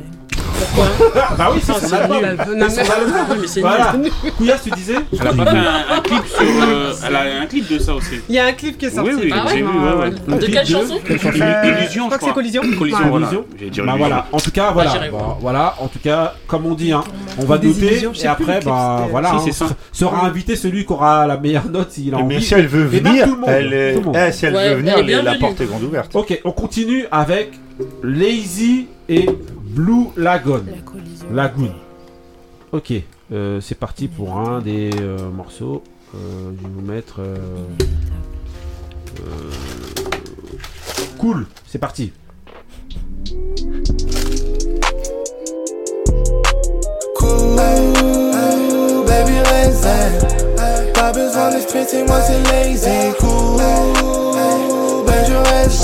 Bah 1.38 1.50
oui, 1.54 1.60
c'est 1.62 1.72
Ah, 1.72 1.80
son 1.80 1.86
c'est 1.88 1.94
album. 1.96 2.18
nul. 2.18 2.36
Non, 2.58 2.66
C'est 2.68 2.76
mais- 2.80 2.84
son 2.84 2.92
album. 2.92 3.14
Oui, 3.30 3.36
mais 3.40 3.46
c'est 3.46 3.60
Voilà. 3.66 3.92
nul. 3.96 4.10
Couillasse, 4.36 4.62
tu 4.64 4.70
disais 4.70 4.94
Elle 5.12 5.26
a 5.26 5.32
pas 5.32 5.46
fait 5.46 5.56
un, 5.58 5.96
un 5.96 6.00
clip 6.00 6.26
sur. 6.26 6.40
euh, 6.42 6.92
elle 7.06 7.16
a 7.16 7.20
un 7.42 7.46
clip 7.46 7.72
de 7.72 7.78
ça 7.78 7.94
aussi. 7.94 8.20
Il 8.28 8.34
y 8.34 8.38
a 8.38 8.46
un 8.46 8.52
clip 8.52 8.78
qui 8.78 8.86
est 8.86 8.90
sorti. 8.90 9.10
Oui, 9.14 9.20
oui, 9.24 9.32
Ah 9.34 9.44
j'ai 9.48 9.56
vu, 9.58 9.64
ouais, 9.64 9.70
ouais. 9.72 10.12
Un 10.28 10.36
De 10.36 10.38
clip 10.44 10.54
quelle 10.54 10.66
chanson 10.66 10.94
Illusion, 10.94 11.04
Euh, 11.04 11.86
je 11.88 11.92
je 11.92 11.98
crois 12.00 12.18
que 12.18 12.24
c'est 12.24 12.32
Collision. 12.32 12.62
Collision, 12.78 12.98
Ouais. 13.04 13.08
voilà. 13.10 13.30
J'ai 13.30 13.36
dit 13.36 13.80
Bah 13.80 13.84
Illusion. 13.84 13.96
voilà, 13.98 14.26
en 14.32 14.38
tout 14.40 14.50
cas, 14.50 14.70
voilà. 14.72 14.90
j'irai 14.90 15.08
voir. 15.10 15.36
voilà, 15.40 15.74
en 15.80 15.86
tout 15.88 15.98
cas, 16.02 16.34
comme 16.46 16.66
on 16.66 16.74
dit, 16.74 16.92
hein, 16.92 17.04
on 17.40 17.44
va 17.44 17.58
Des 17.58 17.68
noter 17.68 17.86
illusions, 17.86 18.10
je 18.12 18.18
sais 18.18 18.26
et 18.26 18.34
plus 18.34 18.44
après, 18.44 18.60
bah 18.64 18.96
c'était- 18.98 19.10
voilà, 19.10 19.28
Si, 19.30 19.34
hein, 19.34 19.40
c'est 19.44 19.52
ça. 19.52 19.66
sera 19.92 20.24
invité 20.26 20.56
celui 20.56 20.84
qui 20.86 20.92
aura 20.92 21.26
la 21.26 21.36
meilleure 21.36 21.66
note 21.70 21.90
s'il 21.90 22.14
a 22.14 22.18
Mais 22.18 22.22
envie. 22.24 22.42
si 22.42 22.54
elle 22.54 22.66
veut 22.66 22.88
Et 22.94 23.00
même 23.00 23.12
venir, 23.12 23.24
tout 23.26 23.34
le 23.34 23.40
monde, 23.40 23.50
elle 23.50 23.72
est- 23.72 23.92
tout 23.94 24.00
le 24.00 24.04
monde. 24.06 24.16
eh, 24.28 24.32
si 24.32 24.46
elle 24.46 24.54
Ouais, 24.54 24.68
veut 24.70 24.74
venir, 24.76 24.94
elle 24.98 25.04
est 25.04 25.06
les- 25.06 25.14
la 25.14 25.22
bienvenue. 25.22 25.40
porte 25.40 25.60
est 25.60 25.66
grande 25.66 25.82
ouverte. 25.82 26.10
Ok, 26.14 26.40
on 26.44 26.52
continue 26.52 27.06
avec 27.10 27.52
Lazy 28.02 28.86
et 29.08 29.26
Blue 29.74 30.08
Lagoon. 30.16 30.64
Lagoon. 31.32 31.74
Ok, 32.72 32.92
euh, 33.32 33.60
c'est 33.60 33.74
parti 33.76 34.08
pour 34.08 34.36
un 34.38 34.60
des 34.60 34.90
euh, 35.00 35.30
morceaux. 35.30 35.82
Euh, 36.14 36.50
je 36.56 36.62
vais 36.62 36.72
vous 36.74 36.80
mettre. 36.82 37.16
euh, 37.20 37.36
euh, 39.20 39.50
Cool, 41.18 41.46
c'est 41.66 41.78
parti. 41.78 42.12
Cool, 47.16 47.56
baby 49.06 49.38
raisin. 49.44 50.10
Pas 50.94 51.12
besoin 51.12 51.54
de 51.54 51.60
stresser, 51.60 52.04
moi 52.04 52.20
c'est 52.20 52.42
lazy. 52.42 53.14
Cool, 53.18 53.56
ben 55.06 55.24
je 55.28 55.34
reste 55.34 55.83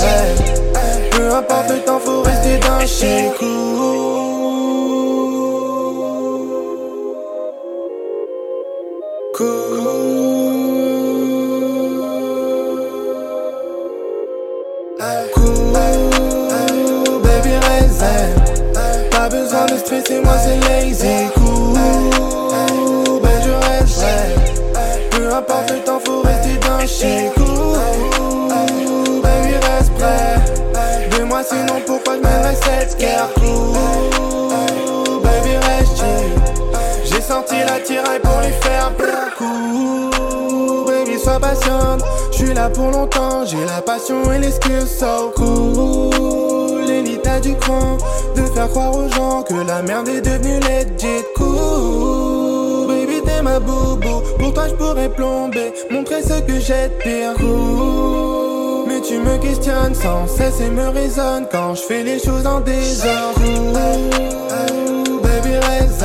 cesse 60.41 60.61
et 60.61 60.69
me 60.69 60.87
raisonnes 60.89 61.45
quand 61.51 61.75
je 61.75 61.81
fais 61.81 62.03
les 62.03 62.19
choses 62.19 62.45
en 62.47 62.61
désordre. 62.61 63.35
Cool. 63.35 65.21
Baby, 65.21 65.55
reste. 65.67 66.03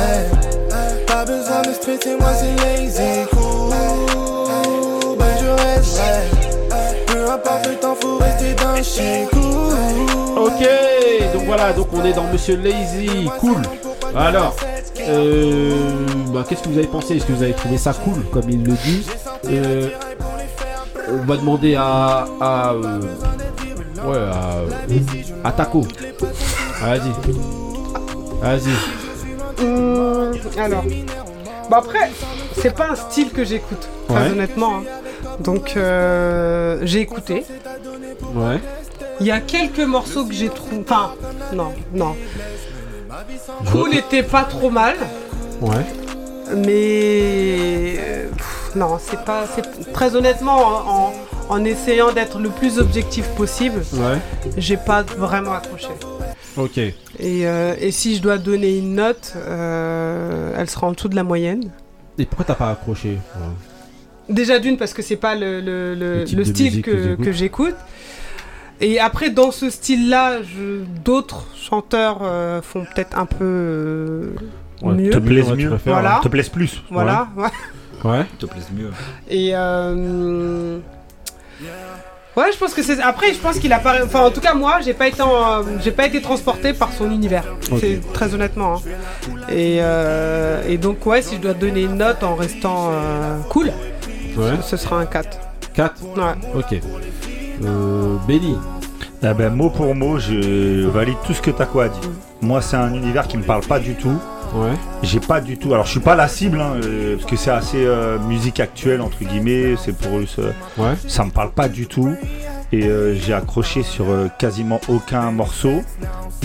Pas 1.07 1.25
besoin 1.25 1.61
de 1.63 1.73
stresser, 1.73 2.15
moi 2.19 2.29
c'est 2.33 2.55
lazy. 2.63 3.25
Cool. 3.31 3.73
Ben, 5.17 5.33
je 5.41 5.49
reste. 5.63 6.01
Peu 7.07 7.31
importe 7.31 7.67
le 7.67 7.75
temps, 7.75 7.95
faut 7.99 8.17
rester 8.17 8.53
dans 8.53 8.73
le 8.75 8.83
shit. 8.83 9.29
Cool. 9.31 10.43
Ok, 10.45 10.69
donc 11.33 11.43
voilà, 11.45 11.73
donc 11.73 11.87
on 11.93 12.05
est 12.05 12.13
dans 12.13 12.25
Monsieur 12.31 12.57
Lazy, 12.57 13.27
cool. 13.39 13.57
Alors, 14.15 14.55
euh, 14.99 15.73
bah, 16.31 16.45
qu'est-ce 16.47 16.61
que 16.61 16.69
vous 16.69 16.77
avez 16.77 16.87
pensé? 16.87 17.17
Est-ce 17.17 17.25
que 17.25 17.33
vous 17.33 17.41
avez 17.41 17.53
trouvé 17.53 17.77
ça 17.77 17.91
cool, 17.93 18.23
comme 18.31 18.47
il 18.47 18.63
le 18.63 18.73
dit 18.73 19.05
Euh, 19.49 19.89
On 21.09 21.25
va 21.25 21.37
demander 21.37 21.75
à, 21.75 22.25
à 22.39 22.73
euh, 22.73 22.99
à, 25.47 25.49
à 25.49 25.51
Taco. 25.51 25.81
Vas-y, 26.81 27.11
vas-y. 28.41 29.63
Hum, 29.63 30.31
alors, 30.57 30.83
bah 31.69 31.77
après, 31.79 32.11
c'est 32.61 32.75
pas 32.75 32.89
un 32.91 32.95
style 32.95 33.31
que 33.31 33.43
j'écoute, 33.43 33.87
très 34.07 34.15
Ouais. 34.25 34.31
honnêtement. 34.31 34.77
hein. 34.77 34.83
Donc, 35.39 35.73
euh, 35.77 36.79
j'ai 36.83 36.99
écouté. 37.01 37.45
Ouais. 38.35 38.59
Il 39.19 39.25
y 39.25 39.31
a 39.31 39.39
quelques 39.39 39.79
morceaux 39.79 40.25
que 40.25 40.33
j'ai 40.33 40.49
trouvé. 40.49 40.83
Enfin, 40.87 41.13
non, 41.53 41.71
non. 41.93 42.15
Cool 43.71 43.95
était 43.95 44.23
pas 44.23 44.43
trop 44.43 44.69
mal, 44.69 44.95
Ouais. 45.61 45.85
mais 46.55 47.95
euh, 47.99 48.29
pff, 48.29 48.71
non, 48.75 48.97
c'est 48.99 49.23
pas. 49.23 49.45
c'est- 49.55 49.91
Très 49.93 50.15
honnêtement, 50.15 50.57
en, 50.57 50.87
en- 51.49 51.63
essayant 51.65 52.11
d'être 52.11 52.39
le 52.39 52.49
plus 52.49 52.79
objectif 52.79 53.27
possible, 53.35 53.81
Ouais. 53.93 54.17
j'ai 54.57 54.77
pas 54.77 55.03
vraiment 55.03 55.53
accroché. 55.53 55.87
Ok. 56.55 56.77
Et, 56.77 56.93
euh, 57.19 57.75
et 57.79 57.91
si 57.91 58.15
je 58.15 58.21
dois 58.21 58.37
donner 58.37 58.77
une 58.77 58.95
note, 58.95 59.33
euh, 59.35 60.53
elle 60.57 60.69
sera 60.69 60.87
en 60.87 60.91
dessous 60.91 61.07
de 61.09 61.15
la 61.15 61.23
moyenne. 61.23 61.69
Et 62.17 62.25
pourquoi 62.25 62.45
t'as 62.45 62.55
pas 62.55 62.71
accroché 62.71 63.17
Déjà 64.29 64.59
d'une 64.59 64.75
parce 64.77 64.93
que 64.93 65.01
c'est 65.01 65.15
pas 65.17 65.35
le, 65.35 65.61
le- 65.61 65.95
le- 65.95 66.43
style 66.45 66.81
que 66.81 67.15
que, 67.15 67.31
j'écoute. 67.31 67.75
Et 68.81 68.99
après, 68.99 69.29
dans 69.29 69.51
ce 69.51 69.69
style-là, 69.69 70.39
d'autres 71.05 71.45
chanteurs 71.55 72.19
euh, 72.23 72.61
font 72.61 72.83
peut-être 72.85 73.17
un 73.17 73.25
peu 73.25 73.37
euh, 73.45 74.29
Ouais, 74.81 74.93
mieux. 74.95 75.09
te 75.11 75.17
plaise 75.17 75.49
Ouais, 75.49 75.55
tu 75.57 75.63
mieux. 75.63 75.69
préfères, 75.69 75.93
Voilà. 75.93 76.19
Te 76.21 76.27
plaise 76.27 76.49
plus. 76.49 76.83
Voilà. 76.91 77.27
ouais. 77.37 77.47
Ouais. 78.03 78.25
Te 78.37 78.45
plaise 78.45 78.67
mieux. 78.75 78.91
Et 79.29 79.51
euh, 79.55 80.77
ouais, 82.35 82.51
je 82.53 82.57
pense 82.57 82.73
que 82.73 82.81
c'est. 82.83 83.01
Après, 83.01 83.33
je 83.33 83.39
pense 83.39 83.59
qu'il 83.59 83.71
a 83.73 83.79
pas. 83.79 84.03
Enfin, 84.03 84.21
en 84.21 84.31
tout 84.31 84.41
cas, 84.41 84.53
moi, 84.53 84.79
j'ai 84.83 84.93
pas 84.93 85.07
été, 85.07 85.21
en- 85.21 85.63
j'ai 85.83 85.91
pas 85.91 86.05
été 86.05 86.21
transporté 86.21 86.73
par 86.73 86.91
son 86.93 87.09
univers. 87.11 87.43
C'est 87.79 87.99
très 88.13 88.33
honnêtement. 88.33 88.75
hein. 88.75 88.81
Et, 89.49 89.79
euh, 89.81 90.61
et 90.67 90.77
donc, 90.77 91.05
ouais, 91.05 91.21
si 91.21 91.35
je 91.35 91.41
dois 91.41 91.53
donner 91.53 91.81
une 91.83 91.95
note 91.97 92.23
en 92.23 92.35
restant 92.35 92.89
euh, 92.91 93.37
cool, 93.49 93.71
Ouais. 94.37 94.51
ce 94.61 94.77
sera 94.77 94.99
un 94.99 95.05
4. 95.05 95.37
4 95.73 96.01
Ouais. 96.15 96.23
Ok. 96.55 96.79
Euh, 97.63 98.15
Benny. 98.27 98.55
Ah 99.23 99.33
ben, 99.33 99.49
mot 99.51 99.71
pour 99.71 99.95
mot, 99.95 100.19
je 100.19 100.85
valide 100.87 101.17
tout 101.25 101.33
ce 101.33 101.41
que 101.41 101.49
Taco 101.49 101.79
a 101.79 101.89
dit. 101.89 101.99
Moi, 102.41 102.61
c'est 102.61 102.77
un 102.77 102.93
univers 102.93 103.27
qui 103.27 103.37
me 103.37 103.43
parle 103.43 103.61
pas 103.65 103.79
du 103.79 103.95
tout. 103.95 104.13
Ouais. 104.55 104.73
J'ai 105.03 105.19
pas 105.19 105.41
du 105.41 105.57
tout. 105.57 105.73
Alors, 105.73 105.85
je 105.85 105.91
suis 105.91 105.99
pas 105.99 106.15
la 106.15 106.27
cible, 106.27 106.59
hein, 106.59 106.73
euh, 106.83 107.15
parce 107.17 107.29
que 107.29 107.35
c'est 107.35 107.51
assez 107.51 107.85
euh, 107.85 108.17
musique 108.19 108.59
actuelle 108.59 109.01
entre 109.01 109.23
guillemets. 109.23 109.75
C'est 109.83 109.95
pour 109.95 110.17
eux, 110.19 110.25
ça, 110.25 110.41
Ouais. 110.77 110.93
ça 111.07 111.23
me 111.25 111.31
parle 111.31 111.51
pas 111.51 111.69
du 111.69 111.87
tout. 111.87 112.15
Et 112.73 112.85
euh, 112.85 113.15
j'ai 113.15 113.33
accroché 113.33 113.83
sur 113.83 114.05
quasiment 114.37 114.79
aucun 114.87 115.31
morceau. 115.31 115.81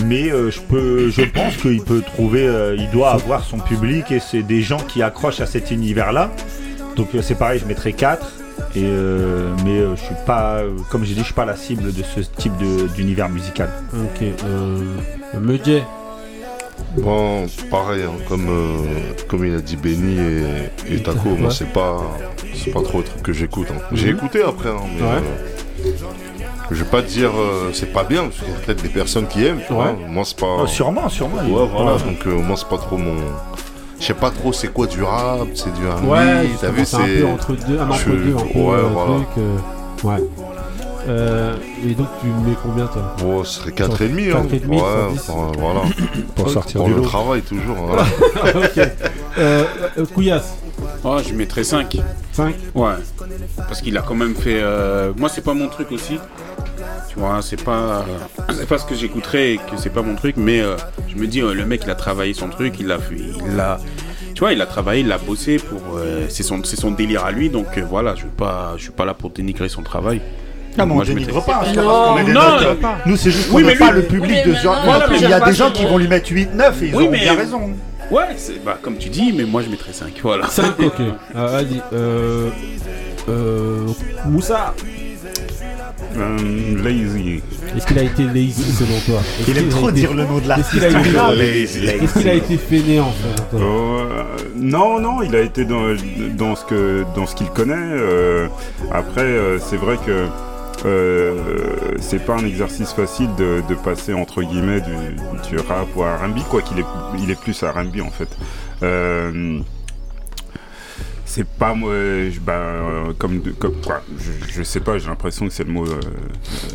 Mais 0.05 0.29
je 0.29 0.59
peux, 0.59 1.09
je 1.09 1.21
pense 1.21 1.55
qu'il 1.57 1.81
peut 1.83 2.01
trouver, 2.01 2.49
il 2.77 2.89
doit 2.89 3.11
avoir 3.11 3.43
son 3.43 3.59
public 3.59 4.11
et 4.11 4.19
c'est 4.19 4.41
des 4.41 4.61
gens 4.61 4.77
qui 4.79 5.03
accrochent 5.03 5.39
à 5.41 5.45
cet 5.45 5.69
univers-là. 5.71 6.31
Donc 6.95 7.09
c'est 7.21 7.35
pareil, 7.37 7.59
je 7.59 7.65
mettrai 7.65 7.93
4. 7.93 8.25
Et 8.75 8.81
euh, 8.85 9.51
mais 9.65 9.79
euh, 9.79 9.95
je 9.95 10.01
suis 10.01 10.15
pas, 10.25 10.57
euh, 10.57 10.71
comme 10.89 11.03
j'ai 11.03 11.13
dit, 11.13 11.19
je 11.19 11.25
suis 11.25 11.33
pas 11.33 11.45
la 11.45 11.55
cible 11.55 11.93
de 11.93 12.03
ce 12.03 12.21
type 12.21 12.53
d'univers 12.95 13.29
musical. 13.29 13.69
Ok. 13.93 14.23
Euh, 14.45 14.77
Mudjay. 15.39 15.83
Bon, 16.97 17.45
pareil, 17.71 18.03
hein, 18.03 18.11
comme, 18.27 18.47
euh, 18.49 19.13
comme 19.27 19.45
il 19.45 19.55
a 19.55 19.61
dit 19.61 19.75
Benny 19.77 20.17
et, 20.19 20.95
et 20.95 21.01
Taco, 21.01 21.29
moi 21.29 21.47
Ouais. 21.49 21.53
c'est 21.53 21.71
pas, 21.73 22.01
c'est 22.53 22.71
pas 22.71 22.81
trop 22.83 22.99
le 22.99 23.03
truc 23.05 23.23
que 23.23 23.33
j'écoute. 23.33 23.67
hein. 23.71 23.81
J'ai 23.93 24.11
Mhm. 24.11 24.17
écouté 24.17 24.43
après, 24.43 24.69
hein, 24.69 24.75
mais 24.95 25.01
Ouais. 25.01 25.07
euh, 25.87 25.91
je 26.69 26.83
vais 26.83 26.89
pas 26.89 27.01
dire 27.01 27.31
euh, 27.35 27.71
c'est 27.73 27.91
pas 27.91 28.03
bien, 28.03 28.23
parce 28.25 28.37
qu'il 28.37 28.47
y 28.49 28.51
a 28.51 28.59
peut-être 28.59 28.83
des 28.83 28.89
personnes 28.89 29.27
qui 29.27 29.43
aiment, 29.43 29.59
tu 29.65 29.73
Ouais. 29.73 29.79
vois. 29.79 29.95
Moi 30.07 30.23
c'est 30.23 30.37
pas. 30.39 30.57
Oh, 30.61 30.67
sûrement, 30.67 31.09
sûrement. 31.09 31.37
Ouais, 31.37 31.43
il- 31.47 31.51
voilà, 31.75 31.97
donc 31.97 32.25
moi 32.25 32.55
c'est 32.57 32.69
pas 32.69 32.77
trop 32.77 32.97
mon. 32.97 33.15
Je 33.99 34.05
sais 34.07 34.13
pas 34.13 34.29
trop 34.31 34.53
c'est 34.53 34.67
quoi 34.67 34.85
du 34.85 35.01
rap, 35.01 35.47
c'est 35.55 35.73
du 35.73 35.81
Ouais, 36.07 36.47
t'as 36.61 36.69
vu, 36.69 36.85
c'est 36.85 36.97
un 36.97 36.99
peu 37.05 37.25
entre 37.27 37.53
deux, 37.67 37.79
un 37.79 37.89
entre 37.89 37.99
Je- 38.05 38.09
deux, 38.11 38.35
un 38.35 38.39
peu 38.53 38.59
Ouais, 38.59 38.77
voilà. 38.93 39.13
truc, 39.15 39.43
ouais. 40.03 40.17
Euh, 41.07 41.53
et 41.85 41.93
donc 41.95 42.07
tu 42.21 42.27
mets 42.27 42.55
combien 42.61 42.85
toi? 42.87 43.15
Bon, 43.19 43.43
ce 43.43 43.59
serait 43.59 43.71
4,5 43.71 44.31
hein. 44.33 44.45
4,5 44.49 44.67
Ouais, 44.67 44.77
sur 44.77 45.11
10. 45.11 45.29
enfin, 45.29 45.51
voilà. 45.59 45.81
Pour 46.35 46.49
sortir 46.49 46.77
Pour 46.79 46.87
du 46.87 46.93
le 46.95 46.99
lot. 47.01 47.05
travail 47.05 47.41
toujours. 47.41 47.75
voilà. 47.75 48.03
ok. 48.55 48.77
Euh, 49.37 49.63
euh, 49.97 50.05
Couillasse. 50.13 50.53
Oh, 51.03 51.17
je 51.27 51.33
mettrais 51.33 51.63
5. 51.63 51.97
5 52.31 52.55
Ouais. 52.75 52.93
Parce 53.57 53.81
qu'il 53.81 53.97
a 53.97 54.01
quand 54.01 54.15
même 54.15 54.35
fait. 54.35 54.59
euh, 54.61 55.11
Moi, 55.17 55.27
c'est 55.29 55.43
pas 55.43 55.53
mon 55.53 55.67
truc 55.67 55.91
aussi. 55.91 56.17
Tu 57.09 57.19
vois, 57.19 57.41
c'est 57.41 57.61
pas. 57.61 58.05
C'est 58.53 58.67
pas 58.67 58.77
ce 58.77 58.85
que 58.85 58.95
j'écouterais 58.95 59.53
et 59.53 59.57
que 59.57 59.75
c'est 59.77 59.89
pas 59.89 60.01
mon 60.01 60.15
truc, 60.15 60.35
mais 60.37 60.61
euh, 60.61 60.75
je 61.09 61.15
me 61.15 61.27
dis, 61.27 61.41
euh, 61.41 61.53
le 61.53 61.65
mec, 61.65 61.81
il 61.83 61.89
a 61.91 61.95
travaillé 61.95 62.33
son 62.33 62.49
truc, 62.49 62.75
il 62.79 62.87
l'a 62.87 62.97
fait. 62.99 63.15
Il 63.45 63.55
l'a. 63.55 63.79
Tu 64.33 64.39
vois, 64.39 64.53
il 64.53 64.61
a 64.61 64.65
travaillé, 64.65 65.01
il 65.01 65.07
l'a 65.07 65.17
bossé 65.19 65.57
pour. 65.57 65.81
euh, 65.97 66.25
c'est 66.29 66.43
son, 66.43 66.63
c'est 66.63 66.75
son 66.79 66.91
délire 66.91 67.25
à 67.25 67.31
lui, 67.31 67.49
donc 67.49 67.77
euh, 67.77 67.83
voilà, 67.87 68.15
je 68.15 68.23
veux 68.23 68.29
pas, 68.29 68.73
je 68.77 68.83
suis 68.83 68.91
pas 68.91 69.05
là 69.05 69.13
pour 69.13 69.29
dénigrer 69.29 69.69
son 69.69 69.83
travail. 69.83 70.21
Ah, 70.77 70.85
mais 70.85 70.93
on 70.93 71.01
dénigre 71.03 71.43
pas, 71.45 71.63
Non, 71.75 72.15
non, 72.17 72.33
non. 72.33 72.77
Nous, 73.05 73.17
c'est 73.17 73.31
juste 73.31 73.49
qu'on 73.49 73.57
Oui, 73.57 73.63
n'a 73.63 73.69
mais 73.69 73.75
pas 73.77 73.91
le 73.91 74.03
public 74.03 74.45
de 74.45 74.51
non, 74.51 74.73
il 75.15 75.21
y 75.21 75.33
a 75.33 75.39
des 75.39 75.53
gens 75.53 75.71
qui 75.71 75.85
vont 75.85 75.97
lui 75.97 76.07
mettre 76.07 76.31
8, 76.31 76.53
9 76.53 76.81
et 76.83 76.87
ils 76.87 76.95
ont 76.95 77.09
mais- 77.11 77.19
bien 77.19 77.35
raison. 77.35 77.71
Ouais, 78.11 78.23
c'est- 78.37 78.63
bah, 78.63 78.77
comme 78.81 78.97
tu 78.97 79.09
dis, 79.09 79.33
mais 79.35 79.43
moi, 79.45 79.61
je 79.63 79.69
mettrais 79.69 79.93
5. 79.93 80.13
Voilà. 80.21 80.47
5 80.47 80.79
ok. 80.79 80.93
Ah, 81.35 81.45
Vas-y. 81.47 81.81
Euh, 81.93 82.49
euh, 83.29 83.87
Moussa. 84.25 84.73
Euh, 86.15 86.83
lazy. 86.83 87.41
Est-ce 87.75 87.87
qu'il 87.87 87.97
a 87.97 88.03
été 88.03 88.23
lazy 88.23 88.71
selon 88.73 88.99
toi? 89.05 89.21
Est-ce 89.39 89.49
Il 89.51 89.57
aime 89.57 89.69
trop 89.69 89.89
été- 89.89 90.01
dire 90.01 90.13
le 90.13 90.25
nom 90.25 90.37
de 90.37 90.51
Est-ce 90.51 90.69
qu'il 90.71 90.83
a 90.83 90.89
été 90.89 91.11
l'artiste. 91.11 91.39
Lazy. 91.39 91.85
Est-ce 91.87 92.19
qu'il 92.19 92.29
a 92.29 92.33
été 92.33 92.57
fainéant 92.57 93.11
selon 93.51 93.59
toi? 93.59 93.67
Euh, 93.67 94.23
non, 94.55 94.99
non, 94.99 95.21
il 95.23 95.35
a 95.35 95.41
été 95.41 95.65
dans, 95.65 95.95
dans 96.37 96.55
ce 96.55 96.65
que 96.65 97.03
dans 97.15 97.25
ce 97.25 97.35
qu'il 97.35 97.47
connaît. 97.47 97.73
euh, 97.77 98.47
après, 98.91 99.21
euh, 99.23 99.57
c'est 99.59 99.77
vrai 99.77 99.97
que 100.05 100.25
euh, 100.85 101.95
c'est 101.99 102.23
pas 102.25 102.35
un 102.35 102.45
exercice 102.45 102.91
facile 102.93 103.29
de, 103.35 103.61
passer 103.83 104.13
entre 104.13 104.43
guillemets 104.43 104.81
du, 104.81 104.95
du 105.49 105.57
rap 105.57 105.87
au 105.95 106.01
R&B, 106.01 106.39
quoi 106.49 106.61
qu'il 106.61 106.79
est, 106.79 106.85
il 107.19 107.31
est 107.31 107.39
plus 107.39 107.63
R&B 107.63 108.01
en 108.01 108.11
fait. 108.11 108.29
Euh, 108.83 109.59
c'est 111.33 111.47
pas 111.47 111.73
moi, 111.73 111.91
je- 111.93 112.39
bah, 112.39 112.53
euh, 112.53 113.13
comme, 113.17 113.41
comme 113.57 113.73
quoi, 113.83 114.03
je, 114.19 114.31
je 114.53 114.61
sais 114.63 114.79
pas, 114.79 114.97
j'ai 114.99 115.07
l'impression 115.07 115.47
que 115.47 115.53
c'est 115.53 115.63
le 115.63 115.71
mot. 115.71 115.85
euh, 115.85 115.99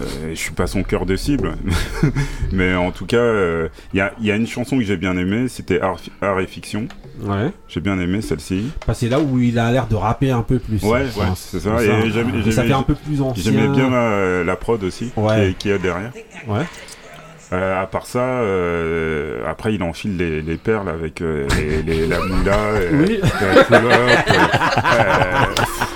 euh, 0.00 0.30
je 0.30 0.34
suis 0.34 0.50
pas 0.52 0.66
son 0.66 0.82
cœur 0.82 1.06
de 1.06 1.14
cible, 1.16 1.52
mais 2.52 2.74
en 2.74 2.90
tout 2.90 3.06
cas, 3.06 3.22
il 3.94 4.00
y, 4.20 4.26
y 4.26 4.30
a 4.32 4.36
une 4.36 4.46
chanson 4.46 4.76
que 4.78 4.82
j'ai 4.84 4.96
bien 4.96 5.16
aimée, 5.16 5.46
c'était 5.48 5.80
Art, 5.80 6.00
Art 6.20 6.40
et 6.40 6.46
Fiction. 6.46 6.88
Ouais. 7.22 7.52
J'ai 7.68 7.80
bien 7.80 7.98
aimé 8.00 8.20
celle-ci. 8.20 8.70
Bah, 8.86 8.94
c'est 8.94 9.08
là 9.08 9.20
où 9.20 9.38
il 9.38 9.58
a 9.58 9.70
l'air 9.72 9.86
de 9.86 9.94
rapper 9.96 10.30
un 10.30 10.42
peu 10.42 10.58
plus. 10.58 10.82
Ouais, 10.82 11.02
ouais, 11.02 11.08
c'est 11.36 11.60
ça. 11.60 11.76
Et 11.82 12.52
ça 12.52 12.64
fait 12.64 12.72
un 12.72 12.82
peu 12.82 12.94
plus 12.94 13.20
ancien. 13.22 13.42
J'aimais 13.52 13.68
bien 13.68 13.90
la, 13.90 14.42
la 14.44 14.56
prod 14.56 14.82
aussi, 14.84 15.12
Ouais. 15.16 15.50
qui, 15.50 15.54
qui 15.54 15.70
est 15.70 15.78
derrière. 15.78 16.12
Ouais. 16.48 16.64
Euh, 17.50 17.82
à 17.82 17.86
part 17.86 18.04
ça, 18.06 18.18
euh, 18.42 19.40
après 19.48 19.72
il 19.74 19.82
enfile 19.82 20.18
les, 20.18 20.42
les 20.42 20.56
perles 20.58 20.90
avec 20.90 21.22
euh, 21.22 21.46
les, 21.56 21.82
les- 21.82 22.06
la 22.06 22.18
moula, 22.20 22.56
euh, 22.74 22.90
Oui. 22.92 23.20
la 23.22 23.64
culotte, 23.64 23.94
euh, 24.34 25.44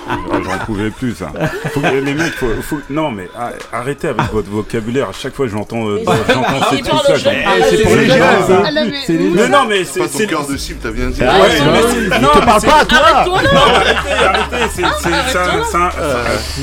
J'en 0.43 0.65
pouvais 0.65 0.89
plus, 0.89 1.15
ça. 1.15 1.31
Faut 1.73 1.79
que- 1.79 1.87
les 1.87 2.13
mecs, 2.13 2.33
faut, 2.33 2.47
faut- 2.61 2.81
non, 2.89 3.11
mais 3.11 3.29
ah, 3.37 3.49
arrêtez 3.71 4.09
avec 4.09 4.31
votre 4.33 4.49
vocabulaire. 4.49 5.09
À 5.09 5.13
chaque 5.13 5.33
fois, 5.35 5.47
j'entends 5.47 5.87
euh, 5.87 6.01
j'en- 6.05 6.11
Ah, 6.45 6.67
c'est 6.69 6.83
pour 6.83 7.95
les 7.95 8.07
jeunes, 8.07 8.19
ça. 8.47 8.63
C'est 8.65 8.71
les 8.73 8.93
C'est 9.05 9.13
les 9.13 9.29
Mais 9.29 9.37
jeunes. 9.43 9.51
non, 9.51 9.65
mais 9.67 9.83
C'est 9.85 9.99
pas 10.01 10.07
ton 10.07 10.25
cœur 10.27 10.47
de 10.47 10.57
cible, 10.57 10.79
t'as 10.83 10.91
bien 10.91 11.07
dit. 11.07 11.21
Ouais, 11.21 11.27
Ah, 11.29 11.35
mais 12.11 12.19
non, 12.19 12.27
te 12.29 12.39
mais 12.39 12.45
parle 12.45 12.61
pas 12.61 12.79
à 12.81 12.85
toi. 12.85 12.97
Non, 13.25 13.59
arrêtez, 13.75 14.25
arrêtez. 14.25 14.71
C'est 14.73 14.81
c'est- 14.81 15.09
c'est 15.31 15.37
un- 15.37 15.63
c'est 15.71 15.77
un- 15.77 15.89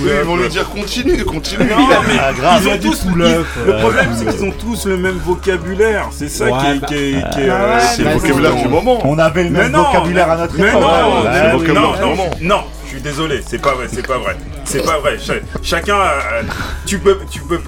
Oui, 0.03 0.11
ils 0.21 0.27
vont 0.27 0.37
lui 0.37 0.49
dire 0.49 0.69
continue, 0.69 1.25
continue. 1.25 1.71
Non, 1.71 1.77
mais 2.07 2.15
Ah, 2.21 2.59
ils 2.61 2.69
ont 2.69 2.79
tous 2.79 3.03
ils-. 3.07 3.19
Le 3.67 3.77
problème, 3.79 4.11
c'est 4.17 4.27
qu'ils 4.37 4.45
ont 4.45 4.53
tous 4.53 4.87
le 4.87 4.97
même 4.97 5.19
vocabulaire. 5.25 6.09
C'est 6.13 6.29
ça 6.29 6.47
qui 6.87 6.95
est, 6.95 7.15
Ah 7.23 7.39
euh, 7.39 7.79
c'est 7.97 8.03
le 8.05 8.11
vocabulaire 8.11 8.55
du 8.57 8.69
moment. 8.69 9.01
On 9.05 9.19
avait 9.19 9.45
le 9.45 9.51
Mais 9.51 9.61
même 9.69 9.73
vocabulaire 9.73 10.31
à 10.31 10.37
notre 10.37 10.55
mais 10.59 10.69
époque. 10.69 10.83
Ouais, 10.83 11.73
non, 11.73 11.83
non, 12.01 12.31
non, 12.41 12.61
suis 13.01 13.11
désolé, 13.11 13.41
c'est 13.47 13.61
pas 13.61 13.75
vrai, 13.75 13.87
c'est 13.91 14.07
pas 14.07 14.19
vrai, 14.19 14.37
c'est 14.65 14.85
pas 14.85 14.99
vrai. 14.99 15.19
Cha- 15.19 15.35
chacun, 15.63 15.97
a- 15.97 16.43
tu 16.87 16.99
peux, 16.99 17.17
tu 17.31 17.41
peux, 17.41 17.59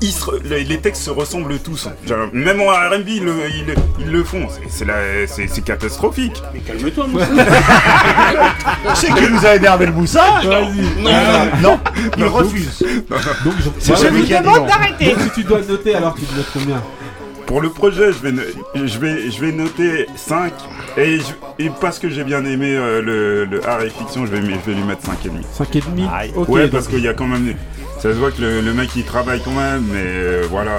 ils 0.00 0.12
se- 0.12 0.42
les, 0.44 0.78
textes 0.78 1.02
se 1.04 1.10
ressemblent 1.10 1.58
tous. 1.58 1.88
Genre, 2.06 2.28
Même 2.32 2.60
en 2.60 2.70
R&B, 2.70 3.08
ils, 3.08 3.24
le- 3.24 3.48
ils, 3.48 3.74
ils 4.00 4.10
le 4.10 4.22
font. 4.24 4.46
C'est- 4.68 4.86
C'est 5.48 5.62
catastrophique. 5.64 6.42
Mais 6.52 6.60
calme-toi, 6.60 7.06
C'est 8.94 9.12
qui 9.14 9.28
nous 9.30 9.46
a 9.46 9.54
énervé 9.56 9.86
le 9.86 9.92
Moussa. 9.92 10.40
Non, 11.00 11.20
non, 11.62 11.80
il 12.18 12.24
refuse. 12.24 12.84
Donc, 13.44 13.54
je, 13.60 13.68
C'est 13.78 13.96
celui 13.96 14.24
qui 14.24 14.32
non. 14.34 14.66
Donc, 14.66 14.68
si 15.00 15.30
tu 15.34 15.44
dois 15.44 15.60
noter, 15.62 15.94
alors 15.94 16.14
tu 16.14 16.22
te 16.22 16.36
notes 16.36 16.46
combien? 16.52 16.82
Pour 17.46 17.60
le 17.60 17.70
projet, 17.70 18.12
je 18.12 18.18
vais, 18.26 18.32
je 18.86 18.98
vais, 18.98 19.30
je 19.30 19.40
vais 19.40 19.52
noter 19.52 20.06
5. 20.16 20.52
Et, 20.96 21.18
je- 21.18 21.64
et 21.64 21.70
parce 21.80 21.98
que 21.98 22.08
j'ai 22.08 22.24
bien 22.24 22.44
aimé 22.44 22.74
euh, 22.74 23.02
le, 23.02 23.44
le 23.44 23.68
art 23.68 23.82
et 23.82 23.90
fiction, 23.90 24.24
je 24.26 24.30
vais, 24.32 24.40
je 24.40 24.70
vais 24.70 24.74
lui 24.76 24.84
mettre 24.84 25.02
5,5. 25.02 25.42
5,5 25.58 26.30
Ok, 26.34 26.48
ouais, 26.48 26.62
donc- 26.62 26.70
parce 26.72 26.88
qu'il 26.88 27.00
y 27.00 27.08
a 27.08 27.14
quand 27.14 27.26
même. 27.26 27.54
Ça 27.96 28.12
se 28.12 28.18
voit 28.18 28.30
que 28.32 28.40
le, 28.40 28.60
le 28.62 28.74
mec 28.74 28.90
il 28.96 29.04
travaille 29.04 29.40
quand 29.44 29.52
même, 29.54 29.84
mais 29.92 30.02
euh, 30.02 30.42
voilà. 30.50 30.78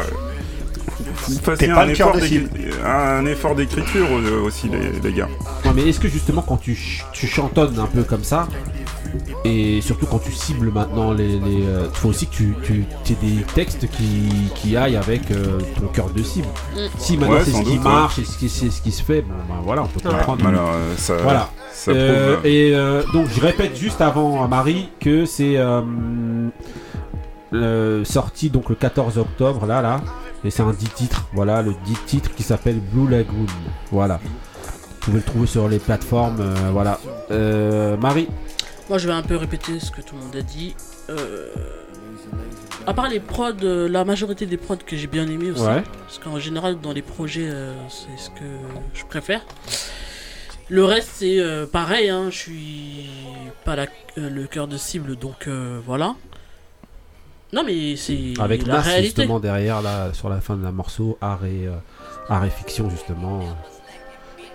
Pas 1.46 1.56
un, 1.72 1.86
le 1.86 1.92
effort 1.92 2.12
un 2.16 3.56
d'écriture 3.56 4.08
euh, 4.12 4.42
aussi, 4.42 4.68
les, 4.70 5.00
les 5.10 5.16
gars. 5.16 5.30
Non, 5.66 5.72
mais 5.76 5.88
est-ce 5.88 6.00
que 6.00 6.08
justement, 6.10 6.42
quand 6.42 6.58
tu, 6.58 6.76
ch- 6.76 7.06
tu 7.14 7.28
chantonnes 7.28 7.80
un 7.80 7.86
peu 7.86 8.04
comme 8.04 8.24
ça, 8.24 8.48
et 9.46 9.82
surtout 9.82 10.06
quand 10.06 10.20
tu 10.20 10.32
cibles 10.32 10.72
maintenant 10.72 11.12
les. 11.14 11.40
les 11.40 11.66
euh, 11.66 11.88
il 11.90 11.96
faut 11.98 12.10
aussi 12.10 12.28
que 12.28 12.34
tu, 12.36 12.56
tu 12.64 13.14
aies 13.14 13.16
des 13.22 13.44
textes 13.54 13.88
qui, 13.90 14.30
qui 14.56 14.76
aillent 14.78 14.96
avec 14.98 15.30
euh, 15.32 15.60
ton 15.80 15.88
cœur 15.88 16.10
de 16.10 16.22
cible. 16.24 16.48
Mm. 16.76 16.80
Si 16.98 17.18
maintenant 17.18 17.36
Ouais, 17.36 17.42
c'est 17.46 17.52
ce 17.52 17.58
qui 17.58 17.64
doute, 17.64 17.74
ouais. 17.86 17.92
marche 17.92 18.20
et 18.20 18.26
ce 18.26 18.38
qui, 18.38 18.50
c'est 18.50 18.70
ce 18.70 18.82
qui 18.82 18.92
se 18.92 19.04
fait, 19.04 19.22
bon 19.22 19.34
ben 19.48 19.62
voilà, 19.64 19.84
on 19.84 19.88
peut 19.88 20.00
comprendre. 20.10 20.48
alors, 20.48 20.72
euh, 20.74 20.94
ça- 20.98 21.18
voilà. 21.18 21.50
ça 21.72 21.92
Euh, 21.92 22.34
prouve, 22.36 22.46
et 22.46 22.74
euh, 22.76 23.04
donc 23.14 23.28
je 23.30 23.40
répète 23.42 23.76
juste 23.76 24.02
avant 24.02 24.44
à 24.44 24.48
Marie 24.48 24.90
que 25.00 25.26
c'est 25.26 25.58
euh, 25.58 25.82
euh, 27.54 28.04
sorti 28.04 28.50
donc 28.50 28.70
le 28.70 28.76
14 28.76 29.18
octobre 29.18 29.66
là 29.66 29.82
là 29.82 30.02
et 30.44 30.50
c'est 30.50 30.64
un 30.64 30.72
10 30.72 30.86
titres 30.90 31.28
voilà 31.34 31.62
le 31.62 31.74
10 31.86 31.94
titres 32.06 32.34
qui 32.36 32.42
s'appelle 32.44 32.80
Blue 32.92 33.10
Lagoon 33.10 33.46
voilà 33.92 34.20
vous 34.24 34.98
pouvez 35.02 35.18
le 35.18 35.24
trouver 35.24 35.48
sur 35.48 35.68
les 35.70 35.80
plateformes 35.80 36.38
euh, 36.40 36.54
voilà 36.72 37.00
Euh, 37.32 37.96
Marie 37.98 38.28
Moi, 38.90 38.98
je 38.98 39.08
vais 39.08 39.14
un 39.14 39.22
peu 39.24 39.38
répéter 39.38 39.80
ce 39.80 39.92
que 39.92 40.02
tout 40.02 40.16
le 40.16 40.22
monde 40.22 40.36
a 40.36 40.42
dit. 40.42 40.76
Euh, 41.10 41.48
À 42.86 42.94
part 42.94 43.08
les 43.08 43.20
prods, 43.22 43.52
euh, 43.64 43.88
la 43.88 44.04
majorité 44.04 44.46
des 44.46 44.58
prods 44.58 44.76
que 44.78 44.98
j'ai 44.98 45.08
bien 45.08 45.28
aimé 45.28 45.52
aussi. 45.52 45.62
Ouais. 45.64 45.84
Parce 46.02 46.20
qu'en 46.20 46.38
général, 46.40 46.80
dans 46.82 46.92
les 46.92 47.02
projets, 47.02 47.48
euh, 47.50 47.74
c'est 47.90 48.22
ce 48.22 48.30
que 48.30 48.46
je 48.94 49.06
préfère. 49.06 49.42
Le 50.70 50.84
reste, 50.84 51.10
c'est 51.16 51.40
euh, 51.40 51.66
pareil. 51.66 52.10
Hein, 52.10 52.26
je 52.30 52.38
suis 52.38 53.10
pas 53.64 53.76
la- 53.76 53.88
le 54.18 54.46
cœur 54.48 54.68
de 54.68 54.78
cible, 54.78 55.16
donc 55.16 55.48
euh, 55.48 55.80
voilà. 55.86 56.16
Non, 57.54 57.64
mais 57.64 57.96
c'est 57.96 58.34
avec 58.40 58.66
la 58.66 58.76
Nas 58.76 58.82
réalité. 58.82 59.06
justement 59.22 59.40
derrière 59.40 59.82
là 59.82 60.12
sur 60.14 60.28
la 60.28 60.42
fin 60.42 60.56
de 60.58 60.64
la 60.64 60.72
morceau 60.72 61.18
art 61.22 61.46
et 61.46 61.68
euh, 61.68 61.72
art 62.30 62.44
et 62.46 62.50
fiction 62.50 62.90
justement 62.90 63.42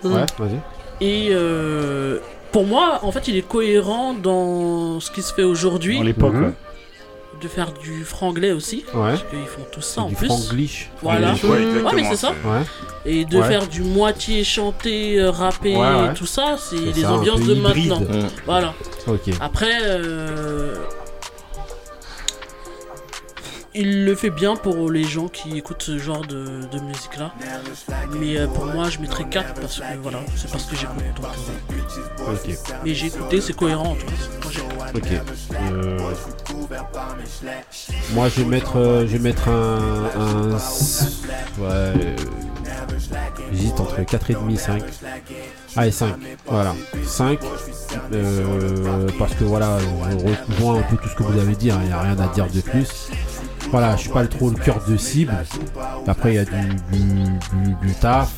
Mm. 0.04 0.12
ouais 0.14 0.26
vas-y 0.38 0.60
Et 1.04 1.28
euh, 1.32 2.18
pour 2.52 2.66
moi, 2.66 3.00
en 3.02 3.12
fait, 3.12 3.28
il 3.28 3.36
est 3.36 3.46
cohérent 3.46 4.14
dans 4.14 5.00
ce 5.00 5.10
qui 5.10 5.22
se 5.22 5.32
fait 5.32 5.42
aujourd'hui. 5.44 5.96
Dans 5.98 6.02
l'époque, 6.04 6.34
Mhm. 6.34 6.44
ouais. 6.46 6.52
De 7.40 7.46
faire 7.46 7.70
du 7.72 8.04
franglais 8.04 8.50
aussi. 8.50 8.84
Ouais. 8.94 9.10
Parce 9.10 9.22
qu'ils 9.22 9.46
font 9.46 9.64
tout 9.70 9.80
ça 9.80 10.00
en 10.02 10.08
du 10.08 10.16
plus. 10.16 10.26
franglish 10.26 10.90
Voilà. 11.02 11.34
Ouais, 11.34 11.92
mais 11.94 12.02
c'est 12.10 12.16
ça. 12.16 12.30
Ouais. 12.44 12.62
Et 13.06 13.24
de 13.26 13.38
Ouais. 13.38 13.46
faire 13.46 13.68
du 13.68 13.82
moitié 13.82 14.42
chanté, 14.42 15.20
euh, 15.20 15.30
rappé, 15.30 15.76
Ouais, 15.76 15.86
ouais. 15.86 16.14
tout 16.14 16.26
ça, 16.26 16.56
c'est 16.58 16.76
C'est 16.76 16.82
les 16.96 17.02
ça, 17.02 17.10
un 17.10 17.12
ambiances 17.12 17.42
de 17.42 17.54
hybride. 17.54 17.90
maintenant. 17.90 18.28
Voilà. 18.44 18.74
Ok. 19.06 19.30
Après, 19.40 19.70
euh, 19.82 20.74
il 23.74 24.04
le 24.04 24.14
fait 24.14 24.30
bien 24.30 24.56
pour 24.56 24.90
les 24.90 25.04
gens 25.04 25.28
qui 25.28 25.56
écoutent 25.58 25.82
ce 25.82 25.98
genre 25.98 26.26
de, 26.26 26.60
de 26.70 26.78
musique-là. 26.80 27.32
Mais 28.18 28.38
euh, 28.38 28.46
pour 28.46 28.66
moi, 28.66 28.88
je 28.90 28.98
mettrais 28.98 29.24
4 29.28 29.54
parce 29.60 29.78
que 29.80 29.84
voilà, 30.02 30.20
c'est 30.36 30.50
parce 30.50 30.64
que 30.64 30.76
j'écoute. 30.76 30.96
donc, 31.16 31.26
euh, 31.26 32.32
Ok. 32.32 32.58
Mais 32.84 32.94
j'ai 32.94 33.06
écouté, 33.06 33.40
c'est 33.40 33.54
cohérent 33.54 33.92
en 33.92 33.94
tout 33.94 34.06
cas. 34.06 34.90
Ok. 34.94 35.08
Euh, 35.72 35.98
Moi, 38.12 38.28
je 38.28 38.42
vais 38.42 38.48
mettre, 38.48 38.76
euh, 38.76 39.02
je 39.06 39.12
vais 39.12 39.18
mettre 39.18 39.48
un, 39.48 40.10
un 40.16 40.50
ouais. 41.62 42.16
J'hésite 43.52 43.80
entre 43.80 44.00
4,5 44.00 44.52
et 44.52 44.56
5. 44.56 44.82
Allez, 45.76 45.90
5. 45.92 46.14
Voilà. 46.46 46.74
5. 47.04 47.38
euh, 48.12 49.06
parce 49.18 49.34
que 49.34 49.44
voilà, 49.44 49.78
je 49.78 50.52
rejoins 50.54 50.78
un 50.78 50.82
peu 50.82 50.96
tout 50.96 51.08
ce 51.08 51.14
que 51.14 51.22
vous 51.22 51.38
avez 51.38 51.54
dit. 51.54 51.68
Il 51.68 51.78
n'y 51.86 51.92
a 51.92 52.00
rien 52.02 52.18
à 52.18 52.26
dire 52.28 52.46
de 52.50 52.60
plus. 52.60 53.08
Voilà, 53.70 53.96
je 53.96 54.02
suis 54.02 54.10
pas 54.10 54.22
le 54.22 54.28
trop 54.28 54.48
le 54.50 54.56
cœur 54.56 54.82
de 54.88 54.96
cible. 54.96 55.34
Après, 56.06 56.32
il 56.32 56.36
y 56.36 56.38
a 56.38 56.44
du, 56.44 56.52
du, 57.82 57.94
taf. 58.00 58.34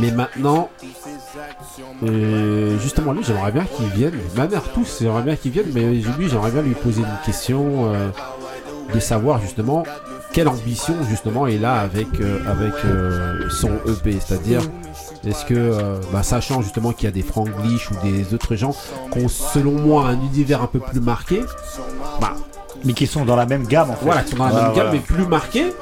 Mais 0.00 0.10
maintenant, 0.10 0.68
euh, 2.02 2.78
justement, 2.78 3.12
lui, 3.12 3.24
j'aimerais 3.24 3.52
bien 3.52 3.64
qu'il 3.64 3.86
vienne. 3.86 4.14
Ma 4.36 4.46
mère, 4.46 4.62
tous, 4.74 4.98
j'aimerais 5.00 5.22
bien 5.22 5.36
qu'il 5.36 5.52
vienne, 5.52 5.70
mais 5.74 5.94
lui, 5.94 6.28
j'aimerais 6.28 6.50
bien 6.50 6.62
lui 6.62 6.74
poser 6.74 7.00
une 7.00 7.24
question 7.24 7.92
euh, 7.94 8.10
de 8.94 9.00
savoir 9.00 9.40
justement 9.40 9.84
quelle 10.32 10.48
ambition 10.48 10.94
justement 11.08 11.46
il 11.46 11.64
a 11.64 11.80
avec, 11.80 12.08
euh, 12.20 12.40
avec 12.46 12.74
son 13.50 13.70
EP. 13.90 14.18
C'est-à-dire, 14.20 14.60
est-ce 15.26 15.46
que, 15.46 15.98
bah, 16.12 16.22
sachant 16.22 16.60
justement 16.60 16.92
qu'il 16.92 17.04
y 17.04 17.08
a 17.08 17.12
des 17.12 17.22
franglish 17.22 17.90
ou 17.90 17.94
des 18.02 18.34
autres 18.34 18.54
gens 18.54 18.74
qui 19.12 19.18
ont, 19.18 19.28
selon 19.28 19.72
moi, 19.72 20.06
un 20.06 20.20
univers 20.20 20.62
un 20.62 20.66
peu 20.66 20.78
plus 20.78 21.00
marqué, 21.00 21.42
bah, 22.20 22.34
Mais 22.84 22.92
qui 22.94 23.06
sont 23.06 23.24
dans 23.24 23.36
la 23.36 23.46
même 23.46 23.66
gamme 23.66 23.90
en 23.90 23.94
fait. 23.94 24.04
voilà, 24.04 24.22
qui 24.22 24.32
sont 24.32 24.38
dans 24.38 24.46
la 24.48 24.52
même 24.54 24.62
gamme 24.64 24.72
voilà. 24.74 24.92
mais 24.92 24.98
plus 24.98 25.26
marqués, 25.26 25.72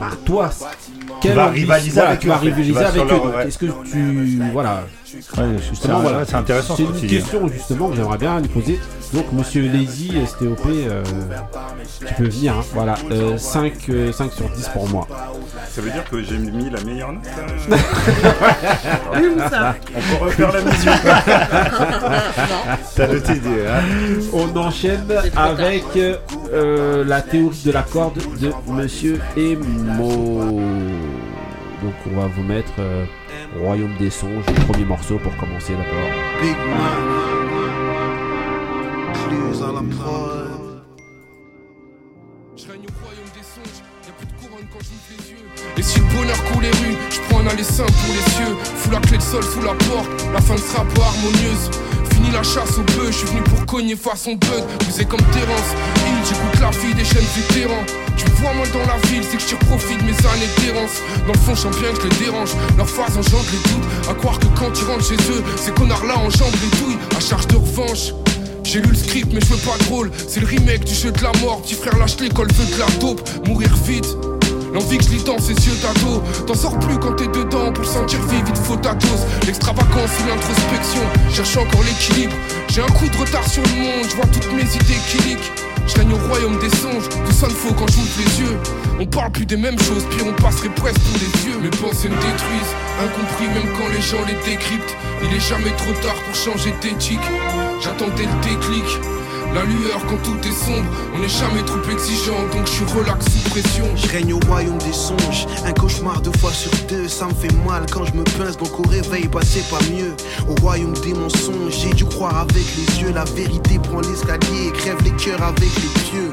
bah 0.00 0.10
toi, 0.24 0.50
Tu 1.20 1.28
vas 1.28 1.46
rivaliser 1.48 1.90
voilà, 1.92 2.08
avec 2.10 2.20
tu 2.20 2.26
eux, 2.26 2.30
vas 2.30 2.36
rivaliser 2.38 2.72
Tu 2.72 2.78
avec 2.84 3.02
eux. 3.02 3.46
Est-ce 3.46 3.58
que 3.58 3.66
tu. 3.84 4.40
Voilà. 4.52 4.82
Ouais, 5.14 5.58
Justement, 5.68 5.96
c'est- 5.96 6.02
voilà. 6.02 6.18
ouais, 6.18 6.24
c'est 6.26 6.34
intéressant 6.36 6.76
C'est 6.76 6.84
ce 6.84 6.88
que 6.88 6.94
une 6.94 7.00
dis. 7.00 7.06
question 7.18 7.48
justement 7.48 7.88
que 7.90 7.96
j'aimerais 7.96 8.18
bien 8.18 8.40
lui 8.40 8.48
poser. 8.48 8.80
Donc, 9.12 9.30
monsieur 9.32 9.70
Lazy, 9.70 10.12
STOP, 10.26 10.60
euh, 10.66 11.02
tu 12.06 12.14
peux 12.14 12.28
venir. 12.28 12.54
hein. 12.58 12.64
Voilà. 12.72 12.94
5, 13.36 13.74
5 14.12 14.32
sur 14.32 14.48
10 14.50 14.68
pour 14.68 14.88
moi. 14.88 15.06
Ça 15.70 15.80
veut 15.82 15.90
dire 15.90 16.04
que 16.10 16.22
j'ai 16.22 16.38
mis 16.38 16.70
la 16.70 16.80
meilleure 16.82 17.12
note 17.12 17.22
euh. 17.70 17.76
On 19.14 20.18
peut 20.18 20.24
refaire 20.24 20.52
la 20.52 20.60
mission. 20.62 20.92
T'as 22.96 23.06
noté 23.08 23.34
des. 23.34 23.66
hein. 23.66 23.82
On 24.32 24.56
enchaîne 24.56 25.04
avec 25.36 25.84
euh, 25.96 27.04
la 27.04 27.20
théorie 27.22 27.62
de 27.64 27.72
la 27.72 27.82
corde 27.82 28.18
de 28.40 28.52
Monsieur 28.68 29.20
Emo. 29.36 30.60
Donc 31.82 31.94
on 32.12 32.20
va 32.20 32.26
vous 32.28 32.42
mettre 32.42 32.72
euh, 32.78 33.04
Royaume 33.58 33.94
des 33.98 34.10
songes, 34.10 34.46
le 34.46 34.66
premier 34.66 34.84
morceau 34.84 35.18
pour 35.18 35.36
commencer 35.36 35.72
d'abord. 35.72 36.10
Big 36.40 36.56
Clears 39.12 39.68
à 39.68 39.72
la 39.72 39.82
prod. 39.94 40.52
Et 45.76 45.82
si 45.82 45.98
le 46.00 46.04
bonheur 46.06 46.44
coule 46.44 46.62
les 46.62 46.70
rues, 46.70 46.96
je 47.10 47.20
prends 47.28 47.40
un 47.40 47.46
aller 47.46 47.62
simple 47.62 47.92
pour 47.92 48.14
les 48.14 48.30
cieux. 48.32 48.56
Fous 48.62 48.90
la 48.90 49.00
clé 49.00 49.18
de 49.18 49.22
sol 49.22 49.42
sous 49.42 49.62
la 49.62 49.74
porte, 49.74 50.08
la 50.32 50.40
fin 50.40 50.54
ne 50.54 50.58
sera 50.58 50.84
pas 50.84 51.02
harmonieuse. 51.02 51.70
La 52.32 52.42
chasse 52.42 52.78
au 52.78 52.82
bœuf, 52.96 53.08
je 53.08 53.18
suis 53.18 53.26
venu 53.26 53.42
pour 53.42 53.66
cogner 53.66 53.94
façon 53.94 54.32
bug. 54.32 54.64
Vous 54.88 55.04
comme 55.04 55.20
Terence, 55.32 55.70
Hill, 55.98 56.16
j'écoute 56.24 56.60
la 56.62 56.72
fille 56.72 56.94
des 56.94 57.04
chaînes 57.04 57.26
vétérans. 57.36 57.84
Tu 58.16 58.24
me 58.24 58.36
vois 58.36 58.54
moi 58.54 58.66
dans 58.72 58.86
la 58.86 58.96
ville, 59.08 59.22
c'est 59.22 59.36
que 59.36 59.42
je 59.42 59.66
profite 59.66 59.98
de 59.98 60.04
mes 60.04 60.16
années 60.16 60.48
d'errance. 60.58 61.02
Dans 61.26 61.34
le 61.34 61.38
fond, 61.38 61.54
je 61.54 61.68
bien 61.78 61.92
que 61.92 62.02
je 62.02 62.08
les 62.08 62.24
dérange. 62.24 62.50
Leur 62.78 62.88
phase 62.88 63.18
engendre 63.18 63.44
les 63.52 63.70
doutes. 63.70 64.08
À 64.10 64.14
croire 64.14 64.38
que 64.38 64.46
quand 64.58 64.70
tu 64.72 64.84
rentres 64.84 65.06
chez 65.06 65.16
eux, 65.30 65.44
ces 65.56 65.72
connards-là 65.72 66.16
enjambent 66.16 66.56
les 66.62 66.78
douilles 66.78 66.98
à 67.14 67.20
charge 67.20 67.46
de 67.48 67.56
revanche. 67.56 68.14
J'ai 68.64 68.80
lu 68.80 68.88
le 68.88 68.96
script 68.96 69.30
mais 69.32 69.40
je 69.40 69.46
veux 69.46 69.58
pas 69.58 69.76
de 69.76 69.88
rôle 69.90 70.10
C'est 70.28 70.40
le 70.40 70.46
remake 70.46 70.84
du 70.84 70.94
jeu 70.94 71.10
de 71.10 71.22
la 71.22 71.32
mort 71.40 71.60
Petit 71.62 71.74
frère 71.74 71.98
lâche 71.98 72.16
l'école 72.20 72.46
veut 72.52 72.74
de 72.74 72.78
la 72.78 72.86
taupe 73.00 73.20
Mourir 73.46 73.74
vite 73.84 74.06
L'envie 74.72 74.98
que 74.98 75.04
je 75.04 75.10
lis 75.10 75.24
dans 75.24 75.38
ses 75.38 75.54
yeux 75.54 75.76
d'ado. 75.82 76.22
T'en 76.46 76.54
sors 76.54 76.78
plus 76.78 76.98
quand 76.98 77.12
t'es 77.14 77.26
dedans 77.26 77.72
pour 77.72 77.84
sentir 77.84 78.20
vivre, 78.26 78.46
il 78.48 78.56
faut 78.56 78.76
ta 78.76 78.94
dose. 78.94 79.26
L'extravagance 79.46 80.10
ou 80.20 80.28
l'introspection, 80.28 81.02
cherche 81.30 81.56
encore 81.56 81.82
l'équilibre. 81.82 82.34
J'ai 82.68 82.80
un 82.80 82.86
coup 82.86 83.08
de 83.08 83.16
retard 83.16 83.46
sur 83.46 83.62
le 83.62 83.82
monde, 83.82 84.06
je 84.08 84.16
vois 84.16 84.26
toutes 84.26 84.52
mes 84.52 84.62
idées 84.62 85.00
qui 85.08 85.28
niquent. 85.28 85.52
Je 85.86 85.96
règne 85.96 86.12
au 86.12 86.28
royaume 86.28 86.58
des 86.58 86.70
songes, 86.76 87.08
tout 87.08 87.32
ça 87.32 87.48
ne 87.48 87.52
faut 87.52 87.74
quand 87.74 87.90
j'ouvre 87.90 88.08
les 88.16 88.40
yeux. 88.40 88.56
On 89.00 89.06
parle 89.06 89.32
plus 89.32 89.44
des 89.44 89.56
mêmes 89.56 89.78
choses, 89.80 90.06
puis 90.10 90.20
on 90.26 90.32
passerait 90.40 90.68
presque 90.70 91.00
pour 91.00 91.18
des 91.18 91.48
yeux. 91.48 91.58
Mes 91.60 91.70
pensées 91.70 92.08
me 92.08 92.14
détruisent, 92.14 92.74
incompris 93.02 93.48
même 93.48 93.72
quand 93.76 93.88
les 93.92 94.00
gens 94.00 94.24
les 94.26 94.38
décryptent. 94.48 94.96
Il 95.24 95.36
est 95.36 95.40
jamais 95.40 95.74
trop 95.76 95.92
tard 96.00 96.14
pour 96.24 96.34
changer 96.34 96.72
d'éthique. 96.80 97.18
J'attendais 97.82 98.24
le 98.24 98.48
déclic. 98.48 98.86
La 99.54 99.64
lueur 99.64 100.00
quand 100.08 100.16
tout 100.22 100.48
est 100.48 100.52
sombre, 100.52 100.88
on 101.14 101.18
n'est 101.18 101.28
jamais 101.28 101.62
trop 101.64 101.82
exigeant, 101.90 102.40
donc 102.52 102.66
je 102.66 102.72
suis 102.72 102.84
relax 102.86 103.26
sous 103.26 103.50
pression. 103.50 103.84
Je 103.96 104.08
règne 104.08 104.32
au 104.32 104.40
royaume 104.46 104.78
des 104.78 104.92
songes, 104.94 105.46
un 105.66 105.72
cauchemar 105.72 106.22
deux 106.22 106.32
fois 106.38 106.52
sur 106.52 106.70
deux, 106.88 107.06
ça 107.06 107.26
me 107.26 107.34
fait 107.34 107.52
mal 107.66 107.84
quand 107.90 108.06
je 108.06 108.14
me 108.14 108.24
pince, 108.24 108.56
donc 108.56 108.80
au 108.80 108.88
réveil, 108.88 109.28
bah 109.28 109.40
c'est 109.44 109.68
pas 109.68 109.82
mieux. 109.92 110.14
Au 110.48 110.54
royaume 110.62 110.94
des 111.04 111.12
mensonges, 111.12 111.74
j'ai 111.82 111.92
dû 111.92 112.06
croire 112.06 112.38
avec 112.38 112.64
les 112.76 113.02
yeux, 113.02 113.12
la 113.12 113.24
vérité 113.24 113.78
prend 113.78 114.00
l'escalier 114.00 114.68
et 114.68 114.72
crève 114.72 115.02
les 115.04 115.12
cœurs 115.12 115.42
avec 115.42 115.60
les 115.60 116.00
pieux. 116.10 116.32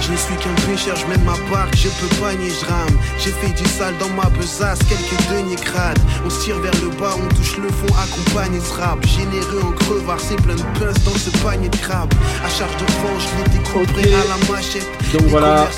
Je 0.00 0.12
ne 0.12 0.16
suis 0.16 0.34
qu'un 0.36 0.54
pêcheur, 0.66 0.96
je 0.96 1.06
mène 1.06 1.22
ma 1.24 1.36
barque, 1.50 1.76
je 1.76 1.88
peux 1.88 2.14
pas 2.20 2.34
nier, 2.34 2.50
je 2.50 2.66
rame. 2.66 2.96
J'ai 3.18 3.30
fait 3.30 3.52
du 3.52 3.68
sale 3.68 3.94
dans 3.98 4.08
ma 4.10 4.28
besace, 4.30 4.78
quelques 4.88 5.20
deniers 5.30 5.56
crades. 5.56 5.98
On 6.24 6.30
se 6.30 6.44
tire 6.44 6.58
vers 6.60 6.74
le 6.82 6.88
bas, 6.98 7.14
on 7.16 7.28
touche 7.34 7.58
le 7.58 7.68
fond, 7.68 7.94
accompagne 7.94 8.60
ce 8.60 8.80
rap. 8.80 9.06
Généreux 9.06 9.62
en 9.62 9.72
crevard, 9.72 10.18
c'est 10.18 10.40
plein 10.42 10.54
de 10.54 10.62
pinces 10.78 11.04
dans 11.04 11.16
ce 11.16 11.30
panier 11.42 11.68
de 11.68 11.76
crabes. 11.76 12.12
À 12.44 12.48
charge 12.48 12.76
de 12.76 12.90
frange, 12.90 13.22
je 13.28 13.42
l'ai 13.42 13.58
découpé 13.58 14.14
à 14.14 14.24
la 14.28 14.52
machette. 14.52 14.88
Donc 15.12 15.22
Les 15.22 15.28
voilà. 15.28 15.68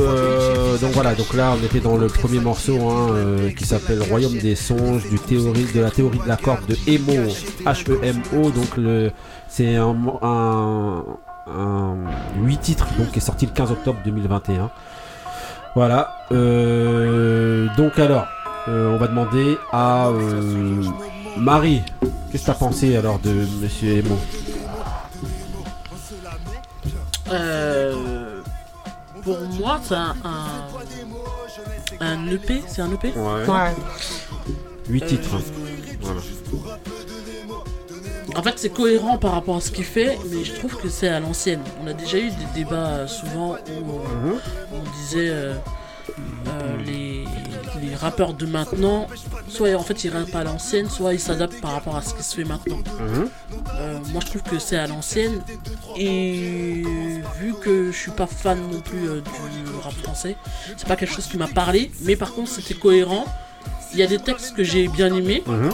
Euh, 0.00 0.76
donc 0.78 0.90
voilà, 0.90 1.14
donc 1.14 1.32
là 1.34 1.54
on 1.56 1.64
était 1.64 1.78
dans 1.78 1.96
le 1.96 2.08
premier 2.08 2.40
morceau 2.40 2.90
hein, 2.90 3.10
euh, 3.12 3.50
qui 3.52 3.64
s'appelle 3.64 4.02
Royaume 4.02 4.38
des 4.38 4.56
songes 4.56 5.08
du 5.08 5.20
théorie 5.20 5.68
de 5.72 5.80
la 5.80 5.92
théorie 5.92 6.18
de 6.18 6.26
la 6.26 6.36
corde 6.36 6.66
de 6.66 6.76
Emo 6.88 7.30
H 7.64 7.88
E 7.88 8.00
M 8.02 8.20
O 8.36 8.50
donc 8.50 8.76
le 8.76 9.12
c'est 9.48 9.76
un, 9.76 9.94
un, 10.20 11.04
un 11.46 11.96
8 12.38 12.58
titres 12.58 12.86
donc 12.98 13.10
qui 13.12 13.18
est 13.18 13.22
sorti 13.22 13.46
le 13.46 13.52
15 13.52 13.70
octobre 13.72 13.98
2021. 14.04 14.70
Voilà. 15.74 16.14
euh, 16.32 17.66
donc 17.76 17.98
alors 17.98 18.26
euh, 18.68 18.94
on 18.94 18.96
va 18.98 19.08
demander 19.08 19.58
à 19.72 20.08
euh, 20.08 20.82
Marie 21.36 21.82
qu'est-ce 22.30 22.42
que 22.42 22.46
t'as 22.46 22.54
pensé 22.54 22.96
alors 22.96 23.18
de 23.18 23.46
Monsieur 23.62 23.98
Emo? 23.98 24.18
Euh, 27.30 28.40
pour 29.22 29.40
moi, 29.58 29.80
c'est 29.82 29.94
un, 29.94 30.14
un, 30.24 32.04
un 32.06 32.26
EP, 32.28 32.62
c'est 32.68 32.82
un 32.82 32.92
EP 32.92 33.12
Ouais. 33.16 33.48
Ouais. 33.48 33.74
8 34.88 35.02
Euh, 35.02 35.06
titres. 35.06 35.36
Voilà. 36.00 36.20
En 38.36 38.42
fait, 38.42 38.54
c'est 38.58 38.70
cohérent 38.70 39.16
par 39.18 39.32
rapport 39.32 39.56
à 39.56 39.60
ce 39.60 39.70
qu'il 39.70 39.84
fait, 39.84 40.18
mais 40.30 40.44
je 40.44 40.54
trouve 40.54 40.76
que 40.76 40.88
c'est 40.88 41.08
à 41.08 41.20
l'ancienne. 41.20 41.60
On 41.82 41.86
a 41.86 41.92
déjà 41.92 42.18
eu 42.18 42.30
des 42.30 42.46
débats 42.54 42.88
euh, 42.88 43.06
souvent 43.06 43.52
où 43.52 43.54
euh, 43.54 44.32
Mhm. 44.32 44.38
on 44.72 44.82
disait 45.00 45.28
euh, 45.30 45.54
euh, 46.48 46.76
les, 46.84 47.24
les 47.80 47.94
rappeurs 47.94 48.34
de 48.34 48.44
maintenant, 48.46 49.06
soit 49.48 49.74
en 49.76 49.82
fait 49.82 50.02
ils 50.04 50.10
rappent 50.10 50.34
à 50.34 50.42
l'ancienne, 50.44 50.90
soit 50.90 51.14
ils 51.14 51.20
s'adaptent 51.20 51.60
par 51.60 51.72
rapport 51.72 51.96
à 51.96 52.02
ce 52.02 52.12
qui 52.14 52.22
se 52.24 52.34
fait 52.34 52.44
maintenant. 52.44 52.78
Mhm. 53.00 53.28
Euh, 53.78 53.98
moi, 54.12 54.20
je 54.24 54.26
trouve 54.30 54.42
que 54.42 54.58
c'est 54.58 54.76
à 54.76 54.86
l'ancienne, 54.88 55.40
et 55.96 56.82
vu 57.40 57.54
que 57.62 57.92
je 57.92 57.96
suis 57.96 58.10
pas 58.10 58.26
fan 58.26 58.58
non 58.70 58.80
plus 58.80 58.98
du 59.00 59.70
rap 59.82 59.92
français, 60.02 60.36
c'est 60.76 60.88
pas 60.88 60.96
quelque 60.96 61.14
chose 61.14 61.26
qui 61.26 61.36
m'a 61.36 61.46
parlé, 61.48 61.92
mais 62.02 62.16
par 62.16 62.32
contre, 62.34 62.50
c'était 62.50 62.74
cohérent. 62.74 63.24
Il 63.94 64.00
y 64.00 64.02
a 64.02 64.06
des 64.06 64.18
textes 64.18 64.54
que 64.56 64.62
j'ai 64.64 64.88
bien 64.88 65.14
aimés. 65.14 65.42
Mhm. 65.46 65.70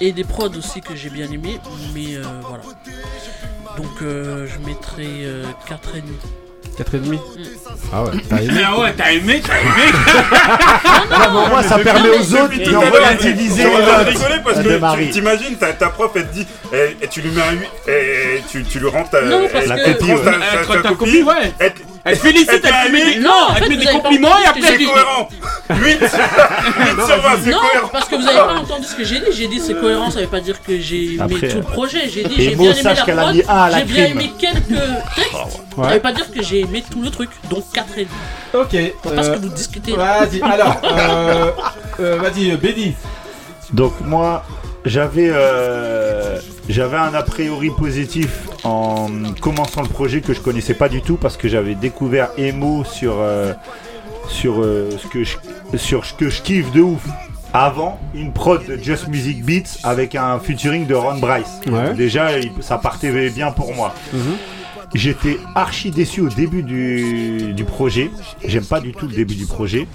Et 0.00 0.12
des 0.12 0.24
prods 0.24 0.50
aussi 0.56 0.80
que 0.80 0.96
j'ai 0.96 1.10
bien 1.10 1.26
aimé, 1.30 1.60
mais 1.94 2.16
euh, 2.16 2.22
voilà. 2.48 2.64
Donc 3.76 4.02
euh, 4.02 4.46
je 4.48 4.58
mettrai 4.66 5.06
euh, 5.24 5.44
4,5. 5.68 6.02
4,5 6.78 7.18
Ah 7.92 8.02
ouais, 8.04 8.10
t'as 8.28 8.40
aimé 8.42 8.62
Ah 8.66 8.78
ouais, 8.80 8.92
t'as 8.96 9.12
aimé, 9.12 9.40
t'as 9.46 9.60
aimé. 9.60 9.92
Ah, 11.14 11.28
bon, 11.28 11.46
moi, 11.48 11.62
ça 11.62 11.78
permet 11.78 12.08
aux 12.08 12.34
autres 12.34 12.56
de 12.56 12.74
relativiser 12.90 13.66
On 13.66 13.78
les 13.78 13.84
va 13.84 13.98
notes 13.98 14.08
rigoler 14.08 14.40
parce 14.42 14.58
que 14.58 14.96
tu- 15.04 15.10
t'imagines, 15.10 15.56
ta, 15.56 15.72
ta 15.74 15.90
prof 15.90 16.10
elle 16.16 16.26
te 16.28 16.32
dit, 16.34 16.46
eh, 16.72 16.96
eh, 17.00 17.06
tu 17.08 17.20
lui 17.20 17.30
mets 17.30 17.42
un 17.42 17.52
8, 17.52 17.68
et 17.88 18.42
tu, 18.50 18.64
tu 18.64 18.78
lui 18.80 18.88
rends 18.88 19.04
ta, 19.04 19.20
Non, 19.22 19.46
parce 19.52 19.64
eh, 19.66 19.68
ta- 19.68 19.74
ouais. 19.76 20.66
ta- 20.66 20.82
ta 20.82 20.94
copie, 20.94 21.22
ouais. 21.22 21.52
Elle- 22.04 22.12
Elle 22.12 22.18
te 22.18 22.22
félicite, 22.26 22.50
elle 22.50 22.60
te 22.62 22.92
met 22.92 23.14
des- 23.14 23.20
Non, 23.20 23.30
en 23.30 23.54
elle 23.54 23.68
met 23.68 23.76
des 23.76 23.86
compliments 23.86 24.38
et 24.38 24.46
après 24.46 24.78
dit. 24.78 24.86
cohérent 24.86 25.28
8 25.70 25.98
8 26.00 26.06
sur 27.06 27.22
20, 27.22 27.30
c'est 27.44 27.50
Non, 27.50 27.58
parce 27.92 28.08
que 28.08 28.16
vous 28.16 28.26
avez 28.28 28.38
pas 28.38 28.54
entendu 28.54 28.84
ce 28.86 28.94
que 28.94 29.04
j'ai 29.04 29.20
dit. 29.20 29.26
J'ai 29.32 29.48
dit 29.48 29.60
c'est 29.60 29.74
cohérent, 29.74 30.10
ça 30.10 30.20
veut 30.20 30.26
pas 30.26 30.40
dire 30.40 30.60
que 30.62 30.78
j'ai 30.80 31.14
aimé 31.14 31.18
Après, 31.20 31.48
tout 31.48 31.56
le 31.58 31.62
projet. 31.62 32.08
J'ai 32.08 32.24
dit 32.24 32.34
j'ai 32.36 32.54
bien 32.56 32.72
aimé 32.72 32.82
sache 32.82 33.06
la 33.06 33.14
prod, 33.14 33.34
j'ai 33.76 33.84
bien 33.84 34.06
aimé 34.06 34.32
quelques 34.38 34.80
textes. 35.16 35.32
Ouais. 35.76 35.86
Ça 35.88 35.94
veut 35.94 36.00
pas 36.00 36.12
dire 36.12 36.30
que 36.30 36.42
j'ai 36.42 36.60
aimé 36.60 36.84
tout 36.90 37.00
le 37.02 37.10
truc. 37.10 37.30
Donc 37.48 37.64
4,5. 37.72 38.06
Ok. 38.54 38.76
Faut 39.02 39.10
pas 39.10 39.22
ce 39.22 39.28
euh, 39.30 39.34
que 39.36 39.40
vous 39.40 39.48
discutez. 39.48 39.92
Vas-y, 39.96 40.42
alors, 40.42 40.80
euh, 40.84 41.50
euh, 42.00 42.16
vas-y, 42.18 42.50
euh, 42.50 42.56
Benny. 42.56 42.94
Donc 43.72 43.94
moi, 44.02 44.44
j'avais 44.84 45.30
euh, 45.30 46.38
j'avais 46.68 46.96
un 46.96 47.14
a 47.14 47.22
priori 47.22 47.70
positif 47.70 48.48
en 48.64 49.08
commençant 49.40 49.82
le 49.82 49.88
projet 49.88 50.20
que 50.20 50.32
je 50.34 50.40
connaissais 50.40 50.74
pas 50.74 50.88
du 50.88 51.02
tout 51.02 51.16
parce 51.16 51.36
que 51.36 51.48
j'avais 51.48 51.74
découvert 51.74 52.30
Emo 52.36 52.84
sur 52.84 53.14
euh, 53.18 53.52
sur 54.28 54.60
euh, 54.62 54.90
ce 54.98 55.06
que 55.06 55.24
je 55.24 55.36
sur 55.76 56.04
ce 56.04 56.14
que 56.14 56.28
je 56.28 56.42
kiffe 56.42 56.72
de 56.72 56.80
ouf. 56.80 57.04
Avant 57.54 58.00
une 58.14 58.32
prod 58.32 58.64
de 58.66 58.78
Just 58.82 59.08
Music 59.08 59.44
Beats 59.44 59.76
avec 59.84 60.14
un 60.14 60.38
featuring 60.38 60.86
de 60.86 60.94
Ron 60.94 61.18
Bryce. 61.18 61.60
Ouais. 61.66 61.92
Déjà, 61.92 62.38
il- 62.38 62.50
ça 62.62 62.78
partait 62.78 63.28
bien 63.28 63.50
pour 63.50 63.74
moi. 63.74 63.92
J'étais 64.94 65.38
archi 65.54 65.90
déçu 65.90 66.20
au 66.20 66.28
début 66.28 66.62
du, 66.62 67.52
du 67.54 67.64
projet. 67.64 68.10
J'aime 68.44 68.64
pas 68.64 68.80
du 68.80 68.92
tout 68.92 69.06
le 69.06 69.14
début 69.14 69.34
du 69.34 69.46
projet. 69.46 69.86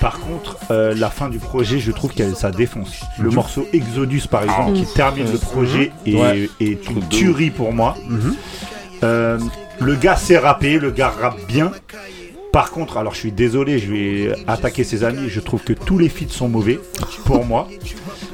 Par 0.00 0.18
contre, 0.18 0.56
euh, 0.72 0.92
la 0.96 1.08
fin 1.08 1.28
du 1.28 1.38
projet, 1.38 1.78
je 1.78 1.92
trouve 1.92 2.12
que 2.12 2.34
ça 2.34 2.50
défonce. 2.50 3.00
Le 3.18 3.30
morceau 3.30 3.66
Exodus, 3.72 4.22
par 4.28 4.42
exemple, 4.42 4.72
qui 4.72 4.86
termine 4.92 5.30
le 5.30 5.38
projet, 5.38 5.92
est, 6.04 6.14
Ouais. 6.16 6.50
est 6.60 6.88
une 6.90 7.06
tuerie 7.08 7.50
pour 7.50 7.72
moi. 7.72 7.96
Euh, 9.04 9.38
le 9.80 9.94
gars 9.94 10.16
sait 10.16 10.36
rapper, 10.38 10.78
le 10.78 10.90
gars 10.90 11.10
rappe 11.10 11.38
bien. 11.46 11.70
Par 12.52 12.72
contre, 12.72 12.96
alors 12.96 13.14
je 13.14 13.20
suis 13.20 13.32
désolé, 13.32 13.78
je 13.78 13.92
vais 13.92 14.34
attaquer 14.48 14.82
ses 14.82 15.04
amis. 15.04 15.28
Je 15.28 15.38
trouve 15.38 15.62
que 15.62 15.72
tous 15.72 15.96
les 15.98 16.08
feats 16.08 16.28
sont 16.28 16.48
mauvais 16.48 16.80
pour 17.24 17.44
moi. 17.44 17.68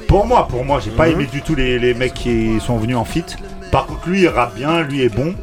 Pour 0.07 0.25
moi, 0.25 0.47
pour 0.47 0.65
moi, 0.65 0.79
j'ai 0.83 0.89
pas 0.89 1.09
aimé 1.09 1.27
du 1.31 1.43
tout 1.43 1.53
les, 1.53 1.77
les 1.77 1.93
mecs 1.93 2.15
qui 2.15 2.59
sont 2.59 2.77
venus 2.77 2.95
en 2.97 3.05
feat. 3.05 3.37
Par 3.71 3.85
contre, 3.85 4.09
lui, 4.09 4.21
il 4.21 4.27
rappe 4.27 4.55
bien, 4.55 4.81
lui 4.81 5.03
est 5.03 5.09
bon. 5.15 5.35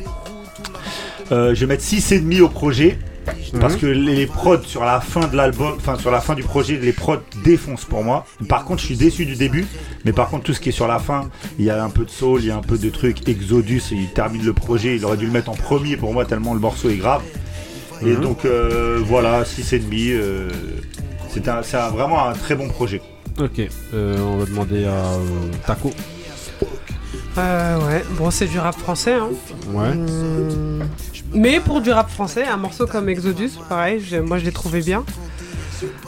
Euh, 1.35 1.55
je 1.55 1.61
vais 1.61 1.67
mettre 1.67 1.83
6,5 1.85 2.41
au 2.43 2.49
projet. 2.49 2.99
Parce 3.59 3.77
que 3.77 3.87
les 3.87 4.27
prods 4.27 4.63
sur 4.67 4.85
la 4.85 5.01
fin 5.01 5.27
de 5.29 5.35
l'album, 5.37 5.73
enfin 5.79 5.97
sur 5.97 6.11
la 6.11 6.21
fin 6.21 6.35
du 6.35 6.43
projet, 6.43 6.77
les 6.77 6.93
prods 6.93 7.23
défoncent 7.43 7.87
pour 7.87 8.05
moi. 8.05 8.27
Par 8.49 8.65
contre, 8.67 8.81
je 8.83 8.87
suis 8.87 8.97
déçu 8.97 9.25
du 9.25 9.35
début. 9.35 9.65
Mais 10.05 10.13
par 10.13 10.29
contre, 10.29 10.45
tout 10.45 10.53
ce 10.53 10.61
qui 10.61 10.69
est 10.69 10.73
sur 10.73 10.87
la 10.89 10.99
fin, 10.99 11.31
il 11.59 11.65
y 11.65 11.71
a 11.71 11.83
un 11.83 11.89
peu 11.89 12.05
de 12.05 12.11
soul, 12.11 12.41
il 12.43 12.49
y 12.49 12.51
a 12.51 12.57
un 12.57 12.61
peu 12.63 12.77
de 12.77 12.91
trucs. 12.91 13.27
Exodus, 13.29 13.81
il 13.93 14.09
termine 14.09 14.45
le 14.45 14.53
projet. 14.53 14.97
Il 14.97 15.05
aurait 15.07 15.17
dû 15.17 15.25
le 15.27 15.33
mettre 15.33 15.49
en 15.51 15.55
premier 15.55 15.97
pour 15.97 16.13
moi, 16.13 16.27
tellement 16.27 16.53
le 16.53 16.61
morceau 16.61 16.91
est 16.91 16.97
grave. 16.97 17.23
Et 18.03 18.07
Mhm. 18.13 18.21
donc 18.21 18.45
euh, 18.45 19.01
voilà, 19.03 19.45
6,5. 19.45 20.13
Euh, 20.13 20.51
c'est 21.31 21.49
un, 21.49 21.89
vraiment 21.91 22.29
un 22.29 22.33
très 22.35 22.55
bon 22.57 22.69
projet. 22.69 23.01
Ok, 23.41 23.61
euh, 23.95 24.19
on 24.21 24.37
va 24.37 24.45
demander 24.45 24.85
à 24.85 24.91
euh, 24.91 25.19
Taco. 25.67 25.91
Euh, 27.39 27.79
ouais, 27.89 28.05
bon, 28.19 28.31
c'est 28.31 28.47
du 28.47 28.59
rap 28.59 28.79
français. 28.79 29.15
Hein. 29.15 29.31
Ouais. 29.73 29.89
Hum, 29.89 30.83
Mais 31.35 31.61
pour 31.61 31.81
du 31.81 31.91
rap 31.91 32.11
français, 32.11 32.45
un 32.45 32.57
morceau 32.57 32.87
comme 32.87 33.09
Exodus, 33.09 33.51
pareil, 33.69 34.03
moi 34.25 34.39
je 34.39 34.45
l'ai 34.45 34.53
trouvé 34.53 34.81
bien. 34.81 35.05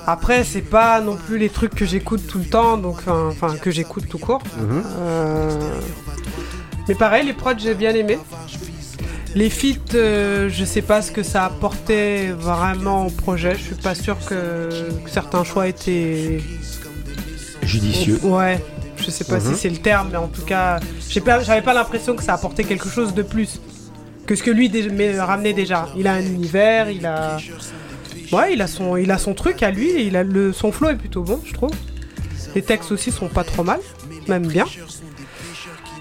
Après, 0.06 0.44
c'est 0.44 0.62
pas 0.62 1.00
non 1.00 1.16
plus 1.16 1.36
les 1.38 1.48
trucs 1.50 1.74
que 1.74 1.84
j'écoute 1.84 2.26
tout 2.26 2.38
le 2.38 2.44
temps, 2.44 2.76
donc 2.78 2.98
enfin 3.08 3.56
que 3.60 3.70
j'écoute 3.70 4.08
tout 4.08 4.18
court. 4.18 4.42
Mhm. 4.56 4.82
Euh, 4.98 5.50
Mais 6.88 6.94
pareil, 6.94 7.26
les 7.26 7.32
prods 7.32 7.58
j'ai 7.58 7.74
bien 7.74 7.92
aimé. 7.94 8.18
Les 9.34 9.50
feats, 9.50 9.94
euh, 9.94 10.48
je 10.48 10.64
sais 10.64 10.80
pas 10.80 11.02
ce 11.02 11.10
que 11.12 11.22
ça 11.22 11.44
apportait 11.44 12.28
vraiment 12.30 13.06
au 13.06 13.10
projet. 13.10 13.54
Je 13.58 13.62
suis 13.64 13.74
pas 13.74 13.94
sûr 13.94 14.16
que, 14.24 14.70
que 15.04 15.10
certains 15.10 15.44
choix 15.44 15.66
étaient 15.68 16.40
Judicieux. 17.62 18.20
Ouais, 18.22 18.64
je 18.96 19.10
sais 19.10 19.24
pas 19.24 19.40
Mhm. 19.40 19.54
si 19.54 19.60
c'est 19.60 19.68
le 19.70 19.78
terme, 19.78 20.08
mais 20.12 20.16
en 20.18 20.28
tout 20.28 20.42
cas, 20.42 20.78
pas- 21.24 21.42
j'avais 21.42 21.62
pas 21.62 21.74
l'impression 21.74 22.14
que 22.14 22.22
ça 22.22 22.34
apportait 22.34 22.62
quelque 22.64 22.88
chose 22.88 23.12
de 23.12 23.22
plus 23.22 23.60
que 24.26 24.34
ce 24.36 24.42
que 24.42 24.50
lui 24.50 24.68
dé- 24.68 24.88
mais 24.90 25.18
ramenait 25.20 25.52
déjà. 25.52 25.88
Il 25.96 26.06
a 26.06 26.14
un 26.14 26.20
univers, 26.22 26.90
il 26.90 27.06
a, 27.06 27.36
ouais, 28.32 28.52
il 28.54 28.62
a 28.62 28.66
son, 28.66 28.96
il 28.96 29.10
a 29.10 29.18
son 29.18 29.34
truc 29.34 29.62
à 29.62 29.70
lui, 29.70 30.04
il 30.06 30.16
a 30.16 30.22
le, 30.24 30.52
son 30.52 30.72
flow 30.72 30.90
est 30.90 30.96
plutôt 30.96 31.22
bon, 31.22 31.40
je 31.44 31.52
trouve. 31.54 31.70
Les 32.54 32.62
textes 32.62 32.90
aussi 32.92 33.10
sont 33.12 33.28
pas 33.28 33.44
trop 33.44 33.62
mal, 33.62 33.80
même 34.28 34.46
bien. 34.46 34.64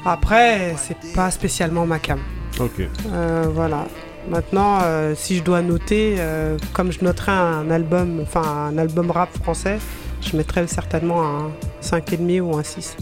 Après, 0.05 0.75
c'est 0.77 0.97
pas 1.13 1.31
spécialement 1.31 1.85
ma 1.85 1.99
cam. 1.99 2.19
Ok. 2.59 2.81
Euh, 3.11 3.45
voilà. 3.53 3.85
Maintenant, 4.29 4.79
euh, 4.83 5.13
si 5.15 5.37
je 5.37 5.43
dois 5.43 5.61
noter, 5.61 6.15
euh, 6.19 6.57
comme 6.73 6.91
je 6.91 7.03
noterais 7.03 7.31
un 7.31 7.69
album, 7.69 8.19
enfin 8.21 8.41
un 8.71 8.77
album 8.77 9.11
rap 9.11 9.29
français, 9.41 9.77
je 10.21 10.35
mettrais 10.37 10.65
certainement 10.67 11.23
un 11.23 11.51
5,5 11.81 12.41
ou 12.41 12.55
un 12.57 12.63
6. 12.63 12.97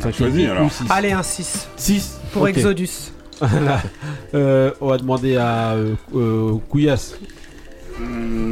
T'as 0.00 0.12
choisi, 0.12 0.46
alors. 0.46 0.70
Allez, 0.90 1.12
un 1.12 1.22
6. 1.22 1.68
6 1.76 2.20
Pour. 2.32 2.48
Exodus. 2.48 3.12
Euh, 4.34 4.72
on 4.80 4.88
va 4.88 4.98
demander 4.98 5.36
à 5.36 5.72
euh, 5.72 5.94
euh, 6.14 6.52
Couillasse. 6.68 7.14
Hum, 8.00 8.06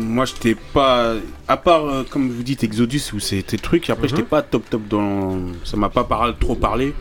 Moi, 0.08 0.24
j'étais 0.24 0.56
pas. 0.72 1.14
À 1.48 1.56
part, 1.56 1.84
euh, 1.86 2.04
comme 2.08 2.28
vous 2.30 2.42
dites, 2.42 2.64
Exodus, 2.64 3.02
où 3.14 3.20
c'était 3.20 3.56
truc, 3.58 3.90
après, 3.90 4.08
j'étais 4.08 4.22
pas 4.22 4.42
top 4.42 4.68
top 4.70 4.82
dans. 4.88 5.38
Ça 5.64 5.76
m'a 5.76 5.88
pas 5.88 6.04
par- 6.04 6.36
trop 6.38 6.54
parlé. 6.54 6.94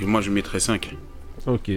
Et 0.00 0.04
moi, 0.04 0.20
je 0.20 0.30
mettrais 0.30 0.60
5. 0.60 0.96
Ok. 1.46 1.70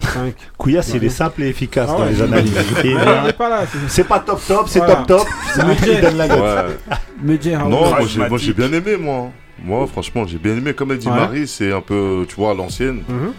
5. 0.00 0.34
Couillasse, 0.58 0.92
il 0.94 1.04
est 1.04 1.08
simple 1.10 1.42
et 1.42 1.48
efficace 1.48 1.90
Ah 1.92 1.98
dans 1.98 2.04
ouais, 2.04 2.10
les 2.12 2.22
analyses. 2.22 2.54
Ouais, 2.54 2.86
Et, 2.86 2.90
il 2.92 3.28
est 3.28 3.32
pas 3.36 3.48
là, 3.50 3.64
c'est- 3.88 4.04
pas 4.04 4.20
top 4.20 4.40
top, 4.46 4.66
c'est 4.68 4.78
Voilà. 4.78 4.96
top 4.96 5.06
top. 5.06 5.26
C'est 5.54 5.64
lui 5.66 5.76
qui 5.76 6.00
donne 6.00 6.16
la 6.16 6.28
note. 6.28 6.40
Ouais. 6.40 6.96
Medjay, 7.22 7.56
Non, 7.58 7.68
moi 7.68 7.80
j'ai, 7.80 7.90
Pragmatique. 8.20 8.28
moi 8.30 8.38
j'ai 8.38 8.52
bien 8.54 8.72
aimé 8.72 8.96
moi. 8.96 9.30
Moi 9.62 9.86
franchement 9.86 10.26
j'ai 10.26 10.38
bien 10.38 10.56
aimé. 10.56 10.72
Comme 10.72 10.92
elle 10.92 10.98
dit 10.98 11.06
Ouais. 11.08 11.14
Marie, 11.14 11.46
c'est 11.46 11.70
un 11.70 11.82
peu, 11.82 12.24
tu 12.26 12.34
vois, 12.36 12.52
à 12.52 12.54
l'ancienne. 12.54 13.02
Mhm. 13.06 13.32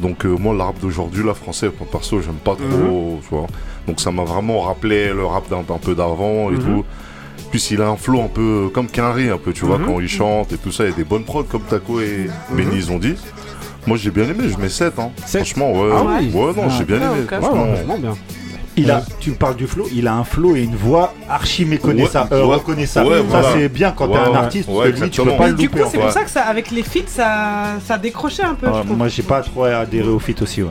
Donc 0.00 0.24
euh, 0.24 0.36
moi 0.36 0.54
le 0.54 0.60
rap 0.62 0.78
d'aujourd'hui, 0.80 1.24
là 1.24 1.34
français, 1.34 1.68
pour 1.70 1.86
perso, 1.86 2.20
j'aime 2.20 2.34
pas 2.36 2.56
trop, 2.56 3.16
Mhm. 3.16 3.20
tu 3.22 3.28
vois. 3.30 3.46
Donc 3.86 4.00
ça 4.00 4.10
m'a 4.10 4.24
vraiment 4.24 4.60
rappelé 4.60 5.12
le 5.12 5.24
rap 5.24 5.48
d'un 5.48 5.58
un 5.58 5.78
peu 5.78 5.94
d'avant 5.94 6.50
et 6.50 6.54
Mhm. 6.54 6.60
tout. 6.60 6.84
Puis 7.50 7.68
il 7.72 7.82
a 7.82 7.88
un 7.88 7.96
flow 7.96 8.20
un 8.22 8.28
peu 8.28 8.70
comme 8.72 8.86
Quinry, 8.86 9.28
un 9.28 9.36
peu, 9.38 9.52
tu 9.52 9.66
vois, 9.66 9.78
Mhm. 9.78 9.86
quand 9.86 10.00
il 10.00 10.08
chante 10.08 10.52
et 10.52 10.56
tout 10.58 10.72
ça, 10.72 10.84
il 10.84 10.90
y 10.90 10.92
a 10.92 10.96
des 10.96 11.04
bonnes 11.04 11.24
prods 11.24 11.44
comme 11.44 11.62
Taco 11.62 12.00
et 12.00 12.28
Benny 12.50 12.76
ils 12.76 12.90
ont 12.90 12.98
dit. 12.98 13.14
Moi 13.86 13.96
j'ai 13.96 14.10
bien 14.12 14.24
aimé, 14.24 14.44
je 14.48 14.56
mets 14.58 14.68
7 14.68 14.98
hein. 14.98 15.10
Franchement 15.26 15.72
ouais. 15.72 15.90
Ah. 15.92 16.02
Ouais 16.04 16.52
non, 16.56 16.62
Ah. 16.66 16.74
j'ai 16.78 16.84
bien 16.84 16.96
aimé. 16.98 17.26
franchement. 17.26 17.64
vraiment 17.66 17.98
bien. 17.98 18.14
Il 18.76 18.90
a, 18.90 19.02
tu 19.20 19.30
me 19.30 19.34
parles 19.36 19.56
du 19.56 19.66
flow, 19.66 19.86
il 19.94 20.06
a 20.06 20.14
un 20.14 20.24
flow 20.24 20.56
et 20.56 20.62
une 20.62 20.74
voix 20.76 21.12
archi 21.28 21.64
méconnaissable, 21.66 22.32
Ouais, 22.32 22.40
euh, 22.40 22.46
ouais. 22.46 22.54
reconnaissable. 22.54 23.08
Ouais, 23.10 23.18
ça 23.18 23.22
voilà. 23.40 23.52
c'est 23.52 23.68
bien 23.68 23.92
quand 23.92 24.08
t'es 24.08 24.14
Ouais, 24.14 24.18
un 24.20 24.34
artiste, 24.34 24.68
Ouais, 24.68 24.88
parce 24.88 25.00
que 25.00 25.04
lui 25.04 25.10
tu 25.10 25.22
peux 25.22 25.36
pas 25.36 25.48
le 25.48 25.54
du 25.54 25.66
louper. 25.66 25.80
coup, 25.80 25.86
en 25.86 25.90
c'est 25.90 25.98
pour 25.98 26.10
ça 26.10 26.24
que 26.24 26.30
ça, 26.30 26.42
avec 26.44 26.70
les 26.70 26.82
feats, 26.82 27.00
ça, 27.06 27.78
ça 27.84 27.98
décrochait 27.98 28.44
un 28.44 28.54
peu. 28.54 28.66
Ouais, 28.68 28.72
je 28.78 28.82
trouve. 28.86 28.96
moi 28.96 29.08
j'ai 29.08 29.22
pas 29.22 29.42
trop 29.42 29.64
adhéré 29.64 30.08
au 30.08 30.18
feat 30.18 30.40
aussi, 30.40 30.62
ouais. 30.62 30.70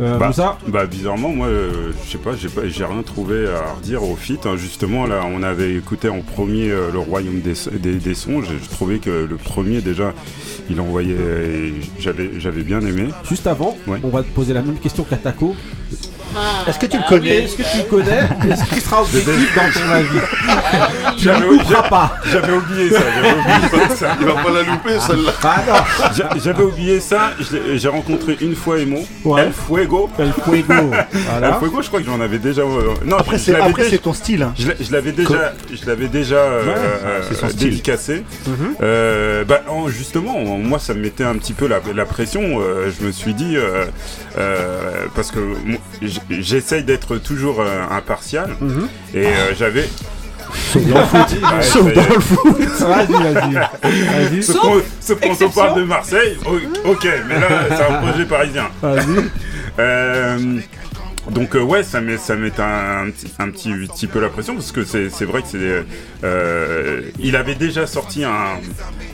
Euh, 0.00 0.16
Bah, 0.16 0.28
Moussa 0.28 0.56
bah 0.68 0.86
bizarrement 0.86 1.28
moi 1.28 1.48
euh, 1.48 1.92
je 2.06 2.12
sais 2.12 2.16
pas 2.18 2.30
j'ai 2.34 2.48
pas 2.48 2.62
j'ai 2.66 2.82
rien 2.82 3.02
trouvé 3.02 3.46
à 3.46 3.74
redire 3.74 4.02
au 4.02 4.16
feat 4.16 4.46
hein. 4.46 4.56
justement 4.56 5.06
là 5.06 5.20
on 5.30 5.42
avait 5.42 5.74
écouté 5.74 6.08
en 6.08 6.22
premier 6.22 6.70
euh, 6.70 6.90
le 6.90 6.98
royaume 6.98 7.40
des, 7.42 7.52
des, 7.78 7.96
des 7.96 8.14
songes 8.14 8.46
et 8.50 8.56
je 8.64 8.70
trouvais 8.70 9.00
que 9.00 9.10
le 9.28 9.36
premier 9.36 9.82
déjà 9.82 10.14
il 10.70 10.80
envoyait 10.80 11.12
et 11.14 11.74
j'avais 11.98 12.30
j'avais 12.38 12.62
bien 12.62 12.80
aimé 12.80 13.08
Juste 13.28 13.46
avant, 13.46 13.76
Ouais. 13.86 13.98
on 14.02 14.08
va 14.08 14.22
te 14.22 14.30
poser 14.30 14.54
la 14.54 14.62
même 14.62 14.78
question 14.78 15.04
qu'à 15.04 15.16
Taco. 15.16 15.54
Ah, 16.36 16.68
Est-ce 16.68 16.78
que 16.78 16.86
tu 16.86 16.96
bah 16.98 17.04
le 17.10 17.16
connais 17.16 17.30
oui. 17.38 17.44
Est-ce 17.44 17.56
que 17.56 17.62
tu 17.62 17.78
le 17.78 17.82
connais 17.84 18.18
Est-ce 18.52 18.64
qu'il 18.64 18.80
sera 18.80 19.02
objectif 19.02 19.54
dans 19.56 19.80
ton 19.80 19.90
avis 19.90 20.08
Tu 21.16 21.24
J'avais- 21.24 21.46
ne 21.46 21.58
couperas 21.58 21.82
pas. 21.88 22.16
j'avais 22.30 22.52
oublié 22.52 22.90
ça 22.90 22.98
j'avais 23.14 23.32
oublié 23.32 23.88
ça 23.96 24.16
Il 24.20 24.26
va 24.26 24.32
pas 24.34 24.50
la 24.50 24.62
louper 24.62 25.00
celle-là. 25.06 25.32
Ah 25.44 25.62
non 25.66 26.40
j'avais 26.42 26.62
oublié 26.62 27.00
ça 27.00 27.30
j'ai 27.74 27.88
rencontré 27.88 28.36
une 28.40 28.54
fois 28.54 28.78
Emo 28.78 29.04
Ouais. 29.24 29.42
El 29.42 29.52
Fuego 29.52 30.08
El 30.18 30.32
Fuego. 30.32 30.72
El 30.72 31.06
Voilà. 31.30 31.54
Fuego 31.58 31.82
je 31.82 31.88
crois 31.88 32.00
que 32.00 32.06
j'en 32.06 32.20
avais 32.20 32.38
déjà 32.38 32.62
euh, 32.62 32.94
non 33.04 33.16
Après 33.18 33.38
c'est 33.38 33.52
déjà- 33.52 33.98
ton 33.98 34.12
style. 34.12 34.42
hein. 34.42 34.54
Je 34.58 34.68
l'a- 34.68 34.74
je 34.80 34.92
l'avais 34.92 35.12
déjà, 35.12 35.52
je 35.72 35.86
l'avais 35.86 36.08
déjà 36.08 36.36
euh, 36.36 36.64
Ouais, 36.66 36.74
euh, 36.76 37.20
c'est 37.28 37.34
son 37.34 37.48
style. 37.48 37.70
dédicacé. 37.70 38.24
Mhm. 38.46 38.74
Euh, 38.82 39.44
bah, 39.44 39.62
en- 39.68 39.88
justement, 39.88 40.36
en- 40.36 40.58
moi, 40.58 40.78
ça 40.78 40.94
me 40.94 41.00
mettait 41.00 41.24
un 41.24 41.36
petit 41.36 41.52
peu 41.52 41.66
la, 41.68 41.80
la 41.94 42.04
pression. 42.04 42.42
je 42.42 43.04
me 43.06 43.12
suis 43.12 43.34
dit, 43.34 43.56
euh, 43.56 43.84
parce 45.14 45.30
que 45.30 45.38
j'essaye 46.30 46.84
d'être 46.84 47.16
toujours 47.18 47.60
euh, 47.60 47.82
impartial, 47.90 48.50
Mhm. 48.60 48.88
et 49.14 49.26
euh, 49.26 49.54
j'avais. 49.58 49.88
Sauf 50.72 50.82
dans 50.84 50.98
le 51.00 51.04
foot. 51.06 51.42
Ouais, 51.42 51.62
Sauf 51.62 51.94
dans 51.94 52.14
le 52.14 52.20
foot. 52.20 52.58
Vas-y, 52.80 53.12
vas-y. 53.32 53.54
Vas-y. 54.30 54.42
Sauf 54.42 54.56
qu'on- 54.60 54.82
sauf 55.00 55.20
quand 55.20 55.28
on 55.28 55.32
exception. 55.32 55.50
parle 55.62 55.78
de 55.80 55.84
Marseille, 55.84 56.36
o- 56.44 56.90
ok, 56.90 57.08
mais 57.28 57.40
là, 57.40 57.48
c'est 57.68 57.82
un 57.84 58.02
projet 58.02 58.24
parisien. 58.26 58.68
Vas-y. 58.82 59.30
Euh, 59.78 60.58
donc 61.30 61.54
euh, 61.54 61.60
ouais, 61.62 61.82
ça 61.84 62.00
met 62.00 62.16
ça 62.16 62.34
met 62.36 62.52
un, 62.60 63.06
un 63.06 63.10
petit, 63.10 63.32
un 63.38 63.50
petit 63.50 63.72
petit 63.86 64.06
peu 64.06 64.20
la 64.20 64.28
pression 64.28 64.54
parce 64.54 64.72
que 64.72 64.84
c'est 64.84 65.08
c'est 65.10 65.24
vrai 65.24 65.42
que 65.42 65.48
c'est 65.48 65.84
euh, 66.24 67.02
il 67.20 67.36
avait 67.36 67.54
déjà 67.54 67.86
sorti 67.86 68.24
un, 68.24 68.30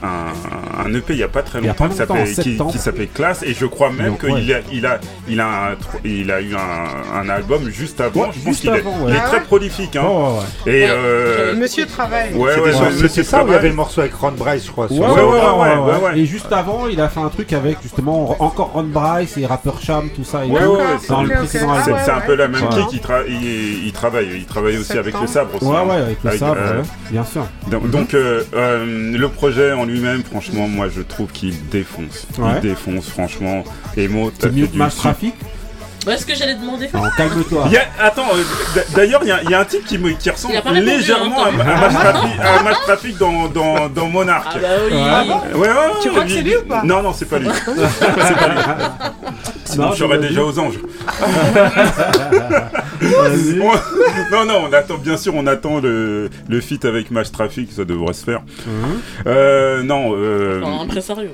un 0.02 0.84
un 0.86 0.94
EP 0.94 1.12
il 1.12 1.18
y 1.18 1.22
a 1.22 1.28
pas 1.28 1.42
très 1.42 1.58
Il 1.60 1.66
longtemps, 1.66 1.88
pas 1.88 1.94
qui 1.94 1.98
longtemps, 2.00 2.14
s'appelait 2.24 2.60
en 2.60 2.66
qui, 2.66 2.72
qui 2.72 2.78
s'appelait 2.78 3.06
Classe 3.08 3.42
et 3.42 3.52
je 3.54 3.66
crois 3.66 3.90
même 3.90 4.16
qu'il 4.18 4.30
ouais. 4.32 4.54
a 4.54 4.60
il 4.72 4.86
a 4.86 5.00
il 5.28 5.40
a 5.40 5.76
il 6.04 6.30
a 6.30 6.40
eu 6.40 6.54
un, 6.54 7.18
un 7.20 7.28
album 7.28 7.68
juste 7.70 8.00
avant. 8.00 8.20
Ouais, 8.22 8.28
je 8.32 8.38
pense 8.38 8.44
juste 8.44 8.60
qu'il 8.62 8.70
est, 8.70 8.78
avant, 8.78 8.96
il 9.06 9.12
ouais. 9.12 9.16
est 9.18 9.20
très 9.24 9.42
prolifique 9.42 9.96
hein. 9.96 10.02
Oh. 10.06 10.38
Et 10.66 10.84
Ouais, 10.84 10.86
euh, 10.90 11.56
Monsieur 11.56 11.86
travaille. 11.86 12.32
ouais 12.34 12.52
C'était 12.54 12.60
ouais, 12.68 12.72
C'était 12.72 13.02
Monsieur 13.02 13.22
ça 13.24 13.42
où 13.44 13.48
il 13.48 13.52
y 13.52 13.54
avait 13.54 13.56
Travail. 13.58 13.70
le 13.70 13.76
morceau 13.76 14.00
avec 14.00 14.14
Ron 14.14 14.32
Bryce, 14.32 14.66
je 14.66 14.70
crois. 14.70 14.90
Ouais, 14.92 14.98
ouais, 14.98 15.06
ouais, 15.06 15.14
ouais, 15.14 15.22
ouais, 15.22 15.30
ouais, 15.30 15.74
ouais, 15.76 15.92
ouais. 15.96 16.04
ouais. 16.12 16.18
Et 16.18 16.26
juste 16.26 16.52
avant, 16.52 16.86
il 16.86 17.00
a 17.00 17.08
fait 17.08 17.20
un 17.20 17.28
truc 17.28 17.52
avec 17.52 17.78
justement 17.82 18.36
encore 18.42 18.72
Ron 18.72 18.84
Bryce 18.84 19.36
et 19.36 19.46
Rapper 19.46 19.72
Cham, 19.82 20.08
tout 20.14 20.24
ça. 20.24 20.44
Et 20.46 20.48
Ouais, 20.50 20.60
tout, 20.60 20.66
ouais, 20.72 20.76
ouais, 20.78 20.84
dans 21.08 21.22
le 21.22 21.28
précédent 21.34 21.74
C'est 21.74 21.90
album. 21.92 21.97
Ouais, 21.98 22.04
c'est 22.04 22.10
un 22.10 22.20
peu 22.20 22.34
la 22.34 22.48
même 22.48 22.68
kick, 22.68 22.92
il, 22.92 22.98
tra- 23.00 23.24
il, 23.28 23.86
il 23.86 23.92
travaille, 23.92 24.28
il 24.36 24.44
travaille 24.46 24.78
aussi 24.78 24.96
avec 24.98 25.14
le 25.20 25.26
sabre 25.26 25.56
aussi. 25.56 25.64
Ouais, 25.64 25.76
hein. 25.76 25.86
ouais, 25.86 25.96
avec 25.96 26.18
le 26.22 26.28
Avec, 26.28 26.40
sabre, 26.40 26.56
euh, 26.58 26.82
bien 27.10 27.24
sûr. 27.24 27.46
Donc, 27.70 27.90
donc, 27.90 28.14
euh, 28.14 28.42
euh, 28.54 29.16
le 29.16 29.28
projet 29.28 29.72
en 29.72 29.84
lui-même, 29.84 30.22
franchement, 30.24 30.68
moi 30.68 30.88
je 30.94 31.02
trouve 31.02 31.30
qu'il 31.32 31.54
défonce. 31.68 32.26
Ouais. 32.38 32.52
Il 32.56 32.60
défonce, 32.70 33.08
franchement. 33.08 33.64
Emo, 33.96 34.30
t'as 34.30 34.48
C'est 34.48 34.54
mieux 34.54 34.66
fait 34.66 34.78
que 34.78 34.96
Trafic? 34.96 35.34
Ouais, 36.08 36.14
est-ce 36.14 36.24
que 36.26 36.34
j'allais 36.34 36.54
demander 36.54 36.88
Non, 36.94 37.02
calme-toi. 37.16 37.64
Il 37.66 37.72
y 37.72 37.76
a- 37.76 37.84
attends, 38.00 38.28
euh, 38.34 38.42
d- 38.74 38.80
d'ailleurs, 38.94 39.20
il 39.24 39.28
y 39.28 39.32
a- 39.32 39.42
il 39.42 39.50
y, 39.50 39.54
a 39.54 39.60
un 39.60 39.64
type 39.64 39.84
qui, 39.84 39.98
me, 39.98 40.10
qui 40.12 40.30
ressemble 40.30 40.54
Il 40.54 40.56
a 40.56 40.62
pas 40.62 40.70
répondu, 40.70 40.90
légèrement 40.96 41.44
hein, 41.44 41.50
à, 41.60 41.88
Trafic, 41.90 42.40
à 42.40 42.62
Mass 42.62 42.76
Trafic 42.84 43.18
dans, 43.18 43.48
dans, 43.48 43.88
dans 43.90 44.06
Monarch. 44.08 44.46
Ah 44.54 44.58
bah 44.58 44.68
oui. 44.90 44.96
Ah 44.98 45.24
bon 45.26 45.58
Ouais, 45.58 45.68
ouais, 45.68 45.74
ouais, 45.74 45.74
Tu 46.02 46.08
crois 46.08 46.24
que 46.24 46.30
c'est 46.30 46.42
lui 46.42 46.56
ou 46.56 46.62
pas 46.62 46.82
Non, 46.82 47.02
non, 47.02 47.12
c'est 47.12 47.26
pas 47.28 47.38
lui. 47.38 47.48
c'est 47.66 48.36
pas 48.36 48.48
lui. 48.48 48.58
Sinon, 49.64 49.84
Non, 49.88 49.92
je 49.92 49.98
serais 49.98 50.16
vas-y. 50.16 50.28
déjà 50.28 50.42
aux 50.44 50.58
anges. 50.58 50.78
Vas-y. 53.00 53.60
On- 53.60 54.32
non, 54.32 54.44
non, 54.46 54.64
on 54.68 54.72
attend, 54.72 54.96
bien 54.98 55.16
sûr, 55.16 55.34
on 55.34 55.46
attend 55.46 55.78
le, 55.80 56.30
le 56.48 56.60
feat 56.60 56.84
avec 56.84 57.10
Match 57.10 57.30
Traffic, 57.30 57.70
ça 57.72 57.84
devrait 57.84 58.12
se 58.14 58.24
faire. 58.24 58.40
Mhm. 58.66 59.00
Euh, 59.26 59.82
non, 59.82 60.12
euh, 60.16 60.60
Non, 60.60 60.80
impresario. 60.82 61.30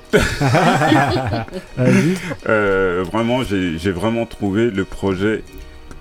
Vas-y. 1.76 2.16
euh, 2.48 3.04
vraiment, 3.12 3.42
j'ai 3.44 3.78
j'ai 3.78 3.90
vraiment 3.92 4.26
trouvé 4.26 4.63
le 4.70 4.84
projet. 4.84 5.42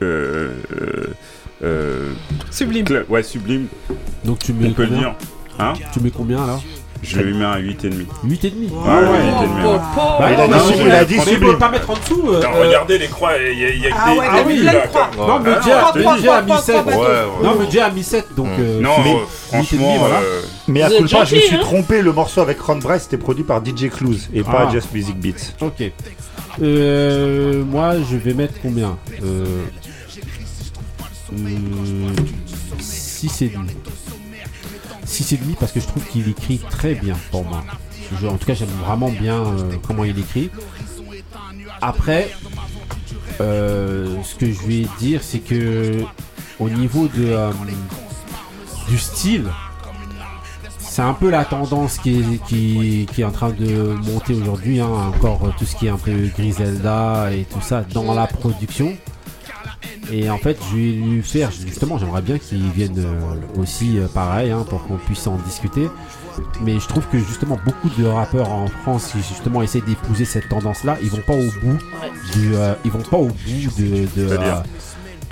Euh, 0.01 0.51
euh, 0.81 1.07
euh, 1.63 2.11
Sublime. 2.51 2.85
ouais, 3.09 3.23
sublime, 3.23 3.67
Donc 4.25 4.39
tu 4.39 4.51
on 4.51 4.55
mets 4.61 4.69
peut 4.71 4.83
le 4.83 4.87
combien 4.89 4.99
dire. 5.01 5.15
Hein 5.59 5.73
Tu 5.93 5.99
mets 6.01 6.09
combien 6.11 6.43
alors 6.43 6.61
Je 7.01 7.19
lui 7.19 7.33
mets 7.37 7.45
un 7.45 7.57
8,5. 7.57 8.05
8 8.25 8.43
et 8.45 8.49
demi. 8.49 8.67
Ouais, 8.67 8.75
ouais, 8.75 9.01
8,5. 9.01 9.65
ouais. 9.65 9.79
Bah, 9.95 10.29
Il 10.33 10.39
a 10.41 10.47
non, 10.47 10.47
dit 10.47 10.53
mais 10.53 10.59
sublime, 10.59 10.87
il 10.87 10.91
a 10.91 11.05
dit 11.05 11.15
on 11.15 11.21
ne 11.21 11.25
sublime. 11.25 11.51
peut 11.51 11.57
pas 11.57 11.69
mettre 11.69 11.89
en 11.89 11.93
dessous. 11.95 12.23
euh, 12.29 12.41
euh, 12.43 12.65
regardez 12.65 12.97
les 12.97 13.07
croix, 13.07 13.31
il 13.37 13.59
y 13.59 13.65
a, 13.65 13.69
y 13.75 13.87
a 13.87 13.95
Ah 13.97 14.11
des- 14.11 14.19
ouais, 14.19 14.27
plein 14.27 14.55
de 14.55 14.63
là, 14.65 14.87
croix. 14.87 15.09
Non, 15.15 15.25
Ah, 15.29 15.41
mais 15.43 15.49
non, 15.51 15.61
Jay 15.61 16.27
a- 16.29 16.41
mis 16.41 16.57
7. 16.61 16.85
Ouais, 16.85 16.93
ouais. 16.95 17.43
Non, 17.43 17.55
mais 17.59 17.71
Jay 17.71 17.79
a 17.79 17.89
mis 17.91 18.03
7, 18.03 18.25
donc. 18.35 18.47
euh, 18.59 18.81
Non, 18.81 18.97
mets 19.03 19.11
euh, 19.11 19.13
8 19.13 19.19
et 19.19 19.27
franchement, 19.47 19.95
voilà. 19.99 20.15
euh, 20.21 20.41
Mais 20.67 20.81
à 20.81 20.89
coup 20.89 21.03
pas, 21.09 21.23
je 21.25 21.35
me 21.35 21.39
suis 21.41 21.55
hein. 21.55 21.59
trompé. 21.61 22.01
Le 22.01 22.11
morceau 22.11 22.41
avec 22.41 22.59
Ron 22.59 22.77
Bryce 22.77 23.05
était 23.05 23.17
produit 23.17 23.43
par 23.43 23.61
DJ 23.63 23.89
Clues 23.89 24.17
et 24.33 24.43
pas 24.43 24.65
Ah. 24.67 24.71
Just 24.71 24.91
Music 24.93 25.15
Beats. 25.17 25.53
Ok. 25.61 25.91
Euh, 26.61 27.63
moi, 27.63 27.95
je 27.99 28.17
vais 28.17 28.33
mettre 28.33 28.55
combien 28.61 28.97
euh, 29.23 29.63
6 32.79 33.41
et 33.41 33.49
demi. 33.49 33.71
6 35.05 35.33
et 35.33 35.37
demi 35.37 35.55
parce 35.59 35.71
que 35.71 35.79
je 35.79 35.87
trouve 35.87 36.05
qu'il 36.05 36.29
écrit 36.29 36.59
très 36.59 36.95
bien 36.95 37.15
pour 37.31 37.43
moi. 37.45 37.63
En 38.23 38.37
tout 38.37 38.45
cas, 38.45 38.53
j'aime 38.53 38.69
vraiment 38.85 39.09
bien 39.09 39.43
euh, 39.43 39.71
comment 39.85 40.03
il 40.03 40.17
écrit. 40.19 40.51
Après, 41.81 42.29
euh, 43.41 44.21
ce 44.23 44.35
que 44.35 44.51
je 44.51 44.61
vais 44.61 44.85
dire, 44.99 45.21
c'est 45.23 45.39
que 45.39 46.03
au 46.59 46.69
niveau 46.69 47.07
de 47.07 47.25
euh, 47.25 47.51
du 48.87 48.97
style, 48.97 49.45
c'est 50.93 51.01
un 51.01 51.15
peu 51.15 51.31
la 51.31 51.43
tendance 51.43 51.97
qui 51.97 52.19
est, 52.19 52.43
qui, 52.47 53.07
qui 53.11 53.21
est 53.21 53.25
en 53.25 53.31
train 53.31 53.49
de 53.49 53.95
monter 54.11 54.35
aujourd'hui. 54.35 54.79
hein. 54.79 54.87
Encore 55.07 55.51
tout 55.57 55.65
ce 55.65 55.75
qui 55.75 55.87
est 55.87 55.89
un 55.89 55.97
peu 55.97 56.11
Griselda 56.37 57.31
et 57.33 57.45
tout 57.45 57.61
ça 57.61 57.83
dans 57.95 58.13
la 58.13 58.27
production. 58.27 58.95
Et 60.11 60.29
en 60.29 60.37
fait, 60.37 60.55
je 60.69 60.75
vais 60.75 60.91
lui 60.91 61.23
faire, 61.23 61.49
justement, 61.49 61.97
j'aimerais 61.97 62.21
bien 62.21 62.37
qu'il 62.37 62.69
vienne 62.69 62.99
euh, 62.99 63.59
aussi 63.59 63.97
euh, 63.97 64.07
pareil 64.07 64.51
hein, 64.51 64.65
pour 64.69 64.85
qu'on 64.85 64.97
puisse 64.97 65.25
en 65.25 65.37
discuter. 65.37 65.89
Mais 66.61 66.79
je 66.79 66.87
trouve 66.87 67.07
que 67.07 67.17
justement, 67.17 67.57
beaucoup 67.65 67.89
de 67.97 68.05
rappeurs 68.05 68.51
en 68.51 68.67
France 68.67 69.09
qui 69.13 69.17
justement 69.17 69.63
essaient 69.63 69.81
d'épouser 69.81 70.25
cette 70.25 70.47
tendance-là, 70.49 70.97
ils 71.01 71.09
vont 71.09 71.23
pas 71.25 71.33
au 71.33 71.49
bout 71.61 71.77
du, 72.33 72.53
euh, 72.53 72.75
ils 72.85 72.91
vont 72.91 73.01
pas 73.01 73.17
au 73.17 73.27
bout 73.29 73.79
de, 73.79 74.07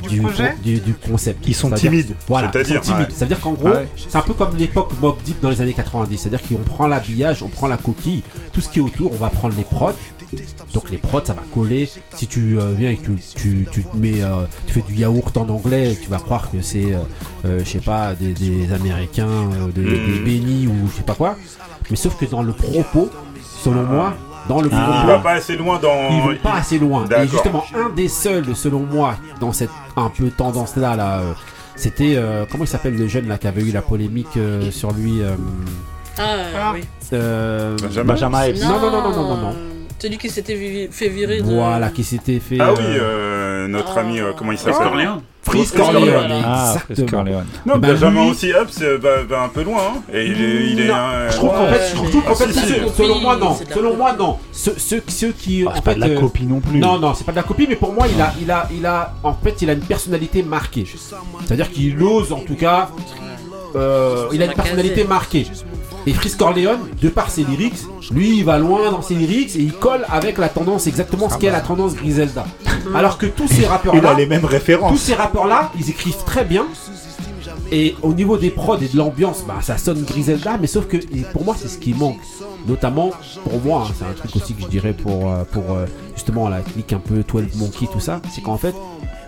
Du 0.09 0.21
projet 0.21 0.55
du, 0.63 0.79
du 0.79 0.93
concept. 0.93 1.43
Ils 1.47 1.55
sont 1.55 1.71
timides. 1.71 2.15
Voilà, 2.27 2.47
ils 2.47 2.59
sont 2.59 2.63
C'est-à-dire, 2.65 2.81
timides. 2.81 2.99
ouais. 3.01 3.07
C'est-à-dire 3.15 3.39
qu'en 3.39 3.53
gros, 3.53 3.69
Ouais. 3.69 3.87
c'est 3.95 4.15
un 4.17 4.21
peu 4.21 4.33
comme 4.33 4.55
l'époque 4.57 4.91
Mob 5.01 5.15
Deep 5.23 5.39
dans 5.41 5.49
les 5.49 5.61
années 5.61 5.73
90. 5.73 6.17
C'est-à-dire 6.17 6.41
qu'on 6.47 6.63
prend 6.63 6.87
l'habillage, 6.87 7.43
on 7.43 7.47
prend 7.49 7.67
la 7.67 7.77
coquille, 7.77 8.23
tout 8.53 8.61
ce 8.61 8.69
qui 8.69 8.79
est 8.79 8.81
autour, 8.81 9.11
on 9.11 9.15
va 9.15 9.29
prendre 9.29 9.55
les 9.57 9.63
prods 9.63 9.93
Donc 10.73 10.89
les 10.89 10.97
prods, 10.97 11.25
ça 11.25 11.33
va 11.33 11.43
coller. 11.53 11.89
Si 12.15 12.25
tu 12.27 12.57
euh, 12.59 12.73
viens 12.77 12.91
et 12.91 12.95
que 12.97 13.11
tu, 13.35 13.67
tu, 13.71 13.83
mets, 13.95 14.21
euh, 14.23 14.45
tu 14.67 14.73
fais 14.75 14.81
du 14.81 14.95
yaourt 14.95 15.35
en 15.37 15.49
anglais, 15.49 15.97
tu 16.01 16.09
vas 16.09 16.19
croire 16.19 16.49
que 16.49 16.61
c'est, 16.61 16.93
euh, 16.93 16.99
euh, 17.45 17.59
je 17.65 17.69
sais 17.69 17.79
pas, 17.79 18.13
des, 18.15 18.33
des 18.33 18.71
Américains, 18.71 19.27
euh, 19.27 19.71
des, 19.75 19.81
Mm. 19.81 20.13
des 20.13 20.19
bénis 20.19 20.67
ou 20.67 20.87
je 20.89 20.97
sais 20.97 21.03
pas 21.03 21.15
quoi. 21.15 21.35
Mais 21.89 21.97
sauf 21.97 22.17
que 22.17 22.25
dans 22.25 22.41
le 22.43 22.53
propos, 22.53 23.09
selon 23.63 23.83
moi, 23.83 24.13
dans 24.49 24.61
le 24.61 24.67
Il 24.67 24.77
propos, 24.77 25.07
va 25.07 25.19
pas 25.19 25.31
assez 25.33 25.55
loin 25.55 25.79
dans. 25.79 26.09
ils 26.11 26.21
vont 26.21 26.35
pas 26.43 26.55
assez 26.55 26.79
loin. 26.79 27.05
Et 27.07 27.27
justement, 27.27 27.63
un 27.75 27.89
des 27.89 28.07
seuls, 28.07 28.55
selon 28.55 28.79
moi, 28.79 29.15
dans 29.39 29.51
cette 29.51 29.69
un 29.95 30.09
peu 30.09 30.29
tendance 30.29 30.75
là, 30.75 30.95
là, 30.95 31.19
euh, 31.19 31.33
c'était 31.75 32.13
euh, 32.15 32.45
comment 32.49 32.63
il 32.63 32.67
s'appelle 32.67 32.95
le 32.97 33.07
jeune 33.07 33.27
là 33.27 33.37
qui 33.37 33.47
avait 33.47 33.61
eu 33.61 33.71
la 33.71 33.81
polémique 33.81 34.27
euh, 34.37 34.71
sur 34.71 34.91
lui. 34.93 35.21
euh, 35.21 35.35
Ah, 36.17 36.71
oui. 36.73 36.81
euh, 37.13 37.75
Benjamin 37.81 38.13
Benjamin 38.13 38.43
Epps. 38.43 38.61
Non, 38.63 38.79
non, 38.79 38.91
non, 38.91 39.01
non, 39.01 39.11
non, 39.11 39.27
non, 39.27 39.37
non. 39.37 39.55
Celui 40.01 40.17
qui 40.17 40.29
s'était 40.29 40.89
fait 40.91 41.09
virer 41.09 41.41
de. 41.41 41.43
Voilà, 41.53 41.89
qui 41.89 42.03
s'était 42.03 42.39
fait. 42.39 42.57
Ah 42.59 42.73
oui, 42.73 42.79
euh, 42.83 43.01
euh, 43.65 43.67
notre 43.67 43.97
ami, 43.99 44.19
euh, 44.19 44.31
comment 44.35 44.51
il 44.51 44.57
Fritz 44.57 44.73
s'appelle 44.75 44.89
Corleone. 44.91 45.21
Fritz 45.43 45.71
Corleone, 45.71 46.41
Ah, 46.43 46.75
exactement. 46.89 47.23
Non, 47.67 47.77
Bah, 47.77 47.89
Benjamin 47.89 48.23
lui- 48.23 48.31
aussi, 48.31 48.51
hop, 48.53 48.67
c'est- 48.71 48.97
va 48.97 49.43
un 49.43 49.49
peu 49.49 49.61
loin. 49.63 49.81
hein. 49.97 50.01
Et 50.11 50.25
il 50.25 50.41
est. 50.41 50.71
Il 50.71 50.79
est 50.79 50.87
Non, 50.87 50.95
un- 50.95 51.29
je 51.29 51.35
trouve 51.35 51.49
qu'en 51.51 51.67
fait, 51.67 51.89
je 51.89 51.95
trouve 52.09 52.23
qu'en 52.23 52.31
Ah, 52.31 52.35
fait, 52.35 52.93
selon 52.97 53.19
moi, 53.19 53.35
non. 53.37 53.55
Selon 53.73 53.95
moi, 53.97 54.13
non. 54.17 54.37
Ceux, 54.51 54.73
ceux, 54.77 55.03
ceux 55.07 55.31
qui. 55.33 55.67
en 55.67 55.73
c'est 55.75 55.83
pas 55.83 55.91
fait, 55.91 55.95
de 55.99 56.01
la 56.01 56.07
euh, 56.07 56.19
copie 56.19 56.45
non 56.47 56.59
plus. 56.61 56.79
Non, 56.79 56.97
non, 56.97 57.13
c'est 57.13 57.23
pas 57.23 57.31
de 57.33 57.37
la 57.37 57.43
copie, 57.43 57.67
mais 57.69 57.75
pour 57.75 57.93
moi, 57.93 58.07
il 58.11 58.19
a, 58.19 58.33
il 58.41 58.49
a, 58.49 58.67
il 58.75 58.85
a, 58.87 59.13
en 59.23 59.33
fait, 59.33 59.61
il 59.61 59.69
a 59.69 59.73
une 59.73 59.81
personnalité 59.81 60.41
marquée. 60.41 60.85
C'est-à-dire 61.45 61.69
qu'il 61.71 62.01
ose, 62.01 62.31
en 62.33 62.39
tout 62.39 62.55
cas, 62.55 62.89
euh, 63.75 64.25
il 64.33 64.41
a 64.41 64.45
une 64.45 64.53
personnalité 64.53 65.03
marquée. 65.03 65.45
Et 66.07 66.13
Fritz 66.13 66.35
Corleone, 66.35 66.79
de 67.01 67.09
par 67.09 67.29
ses 67.29 67.43
lyrics, 67.43 67.77
lui, 68.11 68.37
il 68.39 68.43
va 68.45 68.57
loin 68.57 68.89
dans 68.91 69.01
ses 69.01 69.13
lyrics 69.15 69.55
et 69.55 69.59
il 69.59 69.73
colle 69.73 70.05
avec 70.09 70.37
la 70.37 70.49
tendance, 70.49 70.87
exactement 70.87 71.29
ce 71.29 71.35
Ah 71.35 71.37
qu'est 71.39 71.47
bah. 71.51 71.53
la 71.57 71.61
tendance 71.61 71.95
Griselda. 71.95 72.45
Alors 72.95 73.17
que 73.17 73.27
tous 73.27 73.47
ces 73.47 73.65
rappeurs-là, 73.67 73.99
Il 74.01 74.05
a 74.07 74.13
les 74.15 74.25
mêmes 74.25 74.45
références. 74.45 74.91
tous 74.91 74.97
ces 74.97 75.13
rappeurs-là, 75.13 75.71
ils 75.77 75.89
écrivent 75.89 76.23
très 76.25 76.43
bien. 76.43 76.65
Et 77.71 77.95
au 78.01 78.13
niveau 78.13 78.37
des 78.37 78.49
prods 78.49 78.77
et 78.79 78.87
de 78.87 78.97
l'ambiance, 78.97 79.43
bah, 79.47 79.59
ça 79.61 79.77
sonne 79.77 80.03
Griselda, 80.03 80.57
mais 80.59 80.67
sauf 80.67 80.87
que 80.87 80.97
et 80.97 81.23
pour 81.31 81.45
moi, 81.45 81.55
c'est 81.57 81.69
ce 81.69 81.77
qui 81.77 81.93
manque. 81.93 82.19
Notamment, 82.67 83.11
pour 83.43 83.61
moi, 83.61 83.85
hein, 83.87 83.93
c'est 83.97 84.05
un 84.05 84.13
truc 84.13 84.35
aussi 84.35 84.53
que 84.53 84.63
je 84.63 84.67
dirais 84.67 84.93
pour, 84.93 85.31
euh, 85.31 85.43
pour 85.51 85.71
euh, 85.71 85.85
justement 86.15 86.49
la 86.49 86.59
clique 86.61 86.91
un 86.93 86.99
peu 86.99 87.23
12 87.23 87.55
Monkey, 87.57 87.87
tout 87.91 87.99
ça, 87.99 88.21
c'est 88.35 88.41
qu'en 88.41 88.57
fait, 88.57 88.75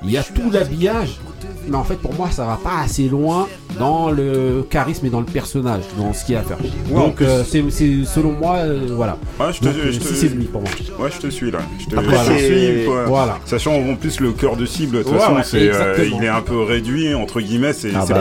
il 0.03 0.11
y 0.11 0.17
a 0.17 0.23
tout 0.23 0.51
l'habillage, 0.51 1.19
mais 1.68 1.76
en 1.77 1.84
fait, 1.84 1.95
pour 1.95 2.14
moi, 2.14 2.30
ça 2.31 2.45
va 2.45 2.60
pas 2.64 2.81
assez 2.84 3.07
loin 3.10 3.48
dans 3.80 4.11
le 4.11 4.65
charisme 4.69 5.06
et 5.06 5.10
dans 5.10 5.19
le 5.19 5.26
personnage, 5.26 5.81
dans 5.98 6.14
ce 6.14 6.26
qu'il 6.26 6.35
y 6.35 6.38
a 6.38 6.41
à 6.41 6.44
faire. 6.44 6.57
Ouais, 6.60 6.99
Donc, 6.99 7.22
euh, 7.22 7.44
c'est 7.48 7.64
c'est- 7.72 8.06
selon 8.06 8.34
moi, 8.34 8.57
euh, 8.57 8.88
voilà. 8.91 9.18
Ouais, 9.40 9.48
je 9.52 9.60
te, 9.60 9.65
Donc, 9.65 9.73
euh, 9.77 9.91
te- 9.91 10.14
c'est 10.14 10.30
pour 10.52 10.61
moi. 10.61 10.69
Ouais, 10.99 11.10
je 11.14 11.19
te 11.19 11.30
suis 11.31 11.49
là. 11.52 11.60
Je 11.80 11.85
te, 11.88 11.95
Après, 11.95 12.15
je 12.18 12.31
te 12.31 12.38
c'est- 12.40 12.76
suis. 12.80 12.85
quoi. 12.85 13.06
voilà. 13.06 13.38
Sachant 13.45 13.73
en 13.76 13.95
plus 13.95 14.19
le 14.19 14.31
cœur 14.31 14.56
de 14.57 14.65
cible, 14.65 14.98
de 14.98 15.03
toute 15.03 15.14
Ouais, 15.14 15.19
façon, 15.19 15.35
ouais, 15.35 15.44
c'est, 15.44 15.69
euh, 15.73 16.06
il 16.18 16.23
est 16.23 16.27
un 16.27 16.41
peu 16.41 16.61
réduit 16.61 17.14
entre 17.15 17.41
guillemets. 17.41 17.73
C'est, 17.73 17.91
Ah 17.95 18.03
c'est 18.06 18.14
bah, 18.14 18.19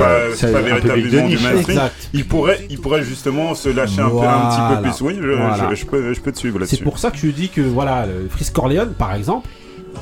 pas, 0.53 0.61
véritablement 0.63 1.29
du 1.29 1.37
mainstream. 1.39 1.59
Exact. 1.59 2.09
Il 2.15 2.27
pourrait, 2.27 2.67
il 2.71 2.79
pourrait 2.79 3.03
justement 3.05 3.55
se 3.55 3.69
lâcher 3.69 4.01
un, 4.01 4.05
peu, 4.09 4.17
un 4.17 4.21
Voilà. 4.21 4.51
petit 4.51 4.77
peu 4.77 4.83
plus. 4.83 5.01
Oui, 5.03 5.19
je, 5.21 5.29
Voilà. 5.29 5.69
je- 5.71 5.75
je 5.77 5.87
peux, 5.87 6.13
je 6.15 6.21
peux 6.21 6.33
te 6.33 6.39
suivre 6.39 6.59
là-dessus. 6.59 6.77
C'est 6.77 6.83
pour 6.85 6.99
ça 6.99 7.11
que 7.11 7.19
je 7.19 7.27
dis 7.29 7.49
que 7.51 7.61
voilà, 7.61 8.07
Fritz 8.31 8.51
Corleone 8.51 8.95
par 8.99 9.15
exemple. 9.15 9.49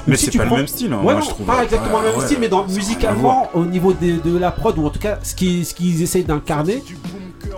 Mais 0.07 0.17
si 0.17 0.27
c'est 0.27 0.31
tu 0.33 0.39
pas 0.39 0.45
le 0.45 0.51
même 0.51 0.67
style, 0.67 0.93
hein, 0.93 0.97
ouais, 0.99 1.03
moi, 1.03 1.15
non, 1.15 1.21
je 1.21 1.29
trouve. 1.31 1.47
Pas 1.47 1.63
exactement 1.65 1.97
Ouais, 1.99 2.03
le 2.05 2.11
même 2.11 2.19
ouais. 2.19 2.25
style, 2.27 2.39
mais 2.41 2.49
dans, 2.49 2.67
musicalement, 2.67 3.49
au 3.55 3.65
niveau 3.65 3.93
de, 3.93 4.21
de 4.29 4.39
la 4.39 4.51
prod, 4.51 4.77
ou 4.79 4.87
en 4.87 4.91
tout 4.91 4.99
cas 4.99 5.19
ce 5.23 5.35
qu'ils 5.35 5.65
ce 5.67 5.75
qu'ils 5.75 6.03
essayent 6.03 6.25
d'incarner, 6.25 6.83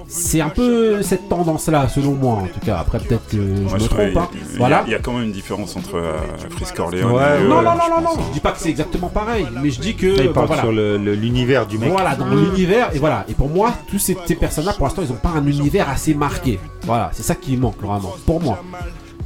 c'est 0.08 0.40
un 0.40 0.48
peu 0.48 1.02
cette 1.02 1.28
tendance-là, 1.28 1.88
selon 1.88 2.12
moi 2.12 2.34
en 2.34 2.46
tout 2.46 2.60
cas. 2.64 2.78
Après, 2.78 2.98
peut-être 2.98 3.26
que 3.28 3.36
je 3.36 3.62
Moi, 3.62 3.74
me 3.74 3.78
je 3.78 3.86
trompe. 3.86 4.00
il 4.08 4.14
y 4.14 4.18
a- 4.18 4.20
hein. 4.22 4.28
il 4.34 4.38
y 4.38 4.54
a- 4.54 4.58
Voilà. 4.58 4.82
Il 4.86 4.92
y 4.92 4.94
a 4.94 4.98
quand 4.98 5.12
même 5.12 5.24
une 5.24 5.32
différence 5.32 5.76
entre 5.76 5.96
euh, 5.96 6.18
Fritz 6.50 6.72
Corleone. 6.72 7.10
Ouais, 7.12 7.40
et, 7.42 7.48
Non, 7.48 7.58
euh, 7.58 7.62
non, 7.62 7.74
non, 7.74 7.80
je 7.84 7.90
non, 7.90 8.00
non, 8.02 8.22
je 8.28 8.32
dis 8.34 8.40
pas 8.40 8.52
que 8.52 8.58
c'est 8.60 8.68
exactement 8.70 9.08
pareil, 9.08 9.46
mais 9.62 9.70
je 9.70 9.80
dis 9.80 9.94
que. 9.94 10.06
Là, 10.06 10.22
il 10.22 10.26
bah, 10.28 10.32
parle 10.34 10.46
voilà. 10.48 10.62
sur 10.62 10.72
l'univers 10.72 11.66
du 11.66 11.78
mec. 11.78 11.90
Voilà, 11.90 12.14
dans 12.16 12.26
l'univers, 12.28 12.90
et 12.94 12.98
voilà. 12.98 13.24
Et 13.28 13.34
pour 13.34 13.48
moi, 13.48 13.72
tous 13.88 13.98
ces, 13.98 14.16
ces 14.26 14.34
personnes-là, 14.36 14.72
pour 14.74 14.86
l'instant, 14.86 15.02
ils 15.04 15.12
ont 15.12 15.16
pas 15.16 15.30
un 15.36 15.46
univers 15.46 15.88
assez 15.88 16.14
marqué. 16.14 16.58
Voilà, 16.84 17.10
c'est 17.12 17.22
ça 17.22 17.34
qui 17.34 17.56
manque 17.56 17.80
vraiment, 17.80 18.12
pour 18.26 18.40
moi. 18.42 18.58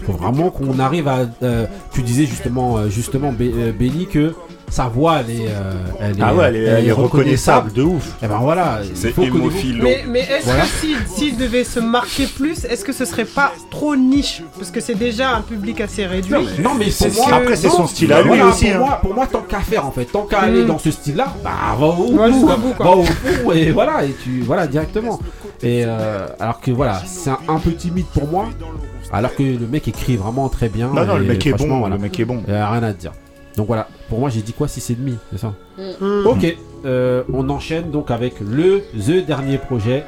Faut 0.04 0.12
vraiment 0.12 0.50
qu'on 0.50 0.78
arrive 0.78 1.08
à. 1.08 1.20
euh, 1.42 1.66
tu 1.92 2.02
disais 2.02 2.26
justement, 2.26 2.76
euh, 2.78 2.88
justement, 2.88 3.32
Bé- 3.32 3.52
euh, 3.54 3.72
Benny, 3.72 4.06
que 4.06 4.34
sa 4.68 4.88
voix, 4.88 5.20
elle 5.20 5.30
est. 5.42 5.46
euh, 5.48 5.72
elle 6.00 6.16
Ah 6.20 6.32
est- 6.32 6.34
ouais, 6.36 6.44
elle 6.48 6.56
est, 6.56 6.64
elle 6.64 6.88
est 6.88 6.92
reconnaissable 6.92 7.72
de 7.72 7.82
ouf. 7.82 8.16
Et 8.22 8.26
ben 8.26 8.38
voilà, 8.40 8.80
C'est 8.94 9.16
hémophile. 9.18 9.80
Mais, 9.82 10.04
mais 10.08 10.20
est-ce 10.20 10.44
Voilà. 10.44 10.62
que 10.62 10.68
s'il 10.68 10.96
s'il 11.06 11.36
devait 11.36 11.62
se 11.64 11.78
marquer 11.80 12.26
plus, 12.26 12.64
est-ce 12.64 12.84
que 12.84 12.92
ce 12.92 13.04
serait 13.04 13.24
pas 13.24 13.52
trop 13.70 13.94
niche? 13.96 14.42
Parce 14.58 14.70
que 14.72 14.80
c'est 14.80 14.94
déjà 14.96 15.30
un 15.36 15.40
public 15.40 15.80
assez 15.80 16.04
réduit. 16.04 16.32
Non 16.62 16.74
mais 16.78 16.86
pour 16.86 16.92
C'est- 16.94 17.14
moi, 17.16 17.26
après, 17.34 17.56
c'est 17.56 17.68
son 17.68 17.86
style 17.86 18.12
à 18.12 18.20
lui 18.22 18.28
voilà, 18.28 18.46
aussi, 18.46 18.66
Pour, 18.66 18.74
hein. 18.74 18.78
moi, 18.78 18.98
pour 19.02 19.14
moi, 19.14 19.26
tant 19.26 19.42
qu'à 19.42 19.60
faire 19.60 19.86
en 19.86 19.92
fait, 19.92 20.04
tant 20.06 20.22
qu'à 20.22 20.40
aller 20.40 20.62
Mm. 20.64 20.66
dans 20.66 20.78
ce 20.78 20.90
style-là, 20.90 21.32
bah 21.44 21.50
va 21.78 21.86
au 21.86 22.16
Va 22.16 22.28
bout, 22.28 22.46
va 22.46 22.54
au 22.90 23.02
bout 23.44 23.52
et 23.52 23.70
voilà 23.70 24.04
et 24.04 24.14
tu 24.22 24.40
voilà 24.42 24.66
directement. 24.66 25.20
Et 25.62 25.84
euh, 25.86 26.26
alors 26.40 26.60
que 26.60 26.70
voilà, 26.70 27.00
c'est 27.06 27.30
un, 27.30 27.38
un 27.48 27.58
peu 27.58 27.72
timide 27.72 28.04
pour 28.12 28.26
moi, 28.28 28.48
alors 29.12 29.34
que 29.34 29.42
le 29.42 29.66
mec 29.66 29.86
écrit 29.88 30.16
vraiment 30.16 30.48
très 30.48 30.68
bien. 30.68 30.88
Non, 30.92 31.04
non, 31.06 31.16
le 31.16 31.24
mec 31.24 31.46
est 31.46 31.52
bon, 31.52 31.78
voilà. 31.78 31.96
le 31.96 32.02
mec 32.02 32.18
est 32.18 32.24
bon. 32.24 32.42
Il 32.48 32.54
a 32.54 32.70
rien 32.70 32.82
à 32.82 32.92
dire. 32.92 33.12
Donc 33.56 33.68
voilà, 33.68 33.88
pour 34.08 34.18
moi 34.20 34.28
j'ai 34.28 34.42
dit 34.42 34.52
quoi 34.52 34.68
6 34.68 34.90
et 34.90 34.94
demi, 34.94 35.16
c'est 35.32 35.38
ça 35.38 35.54
Mm. 35.78 36.26
Ok, 36.26 36.56
euh, 36.86 37.22
on 37.32 37.48
enchaîne 37.50 37.90
donc 37.90 38.10
avec 38.10 38.40
le 38.40 38.82
The 38.98 39.24
dernier 39.26 39.58
projet. 39.58 40.04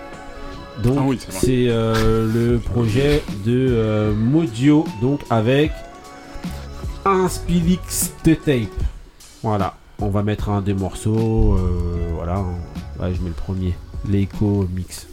Donc 0.82 0.94
Ah 0.98 1.02
oui, 1.06 1.18
c'est 1.28 1.66
euh, 1.68 2.26
le 2.32 2.58
projet 2.58 3.22
de 3.44 3.66
euh, 3.70 4.14
Modio, 4.14 4.84
donc 5.02 5.20
avec 5.28 5.72
un 7.04 7.28
Spilix 7.28 8.12
de 8.24 8.34
tape. 8.34 8.68
Voilà, 9.42 9.74
on 10.00 10.08
va 10.08 10.22
mettre 10.22 10.48
un 10.50 10.60
des 10.62 10.74
morceaux. 10.74 11.54
euh, 11.58 12.10
voilà, 12.14 12.40
ouais, 13.00 13.12
je 13.14 13.20
mets 13.22 13.28
le 13.28 13.34
premier, 13.34 13.74
l'Echo 14.08 14.66
Mix. 14.74 15.06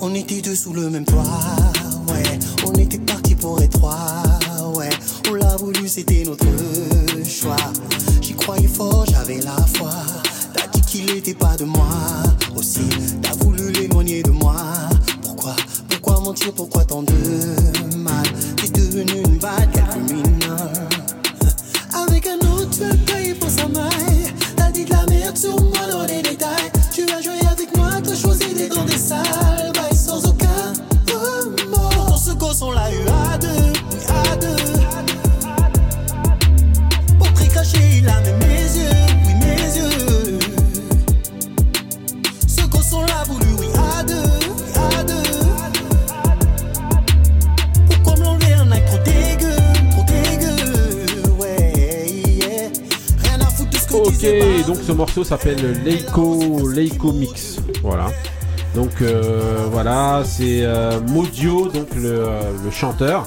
On 0.00 0.14
était 0.14 0.42
deux 0.42 0.54
sous 0.54 0.74
le 0.74 0.90
même 0.90 1.06
toit, 1.06 1.22
ouais. 2.08 2.22
On 2.66 2.72
était 2.74 2.98
partis 2.98 3.34
pour 3.34 3.62
étroit, 3.62 4.22
ouais. 4.76 4.90
On 5.30 5.34
l'a 5.34 5.56
voulu, 5.56 5.88
c'était 5.88 6.24
notre 6.26 6.44
choix. 7.26 7.56
J'y 8.20 8.34
croyais 8.34 8.68
fort, 8.68 9.06
j'avais 9.06 9.40
la 9.40 9.56
foi. 9.74 9.92
Qu'il 10.94 11.10
était 11.10 11.34
pas 11.34 11.56
de 11.56 11.64
moi, 11.64 11.88
aussi. 12.54 12.88
T'as 13.20 13.34
voulu 13.44 13.72
l'éloigner 13.72 14.22
de 14.22 14.30
moi. 14.30 14.54
Pourquoi, 15.22 15.56
pourquoi 15.88 16.20
mentir, 16.20 16.52
pourquoi 16.52 16.84
tant 16.84 17.02
de 17.02 17.96
mal? 17.96 18.22
T'es 18.54 18.68
devenu 18.68 19.24
une 19.24 19.38
balle, 19.38 19.68
quelques 19.72 20.08
mineurs. 20.08 20.70
Avec 21.92 22.28
un 22.28 22.38
autre, 22.46 22.70
tu 22.70 22.84
as 22.84 23.12
payé 23.12 23.34
pour 23.34 23.50
sa 23.50 23.66
maille. 23.66 24.32
T'as 24.54 24.70
dit 24.70 24.84
de 24.84 24.92
la 24.92 25.04
merde 25.06 25.36
sur 25.36 25.60
moi 25.60 25.84
dans 25.90 26.04
les 26.04 26.22
détails. 26.22 26.70
Tu 26.94 27.02
as 27.12 27.20
joué 27.20 27.44
avec 27.50 27.76
moi, 27.76 27.90
t'as 28.00 28.14
choisi 28.14 28.54
d'être 28.54 28.76
dans 28.76 28.84
des. 28.84 28.94
Ok, 54.26 54.66
donc 54.66 54.76
ce 54.86 54.92
morceau 54.92 55.24
s'appelle 55.24 55.82
Leiko, 55.84 56.68
Leiko 56.70 57.12
Mix. 57.12 57.58
Voilà. 57.82 58.06
Donc 58.74 58.90
euh, 59.02 59.66
voilà, 59.70 60.22
c'est 60.24 60.62
euh, 60.62 60.98
Modio, 61.00 61.68
donc 61.68 61.88
le, 61.94 62.20
euh, 62.20 62.40
le 62.64 62.70
chanteur. 62.70 63.26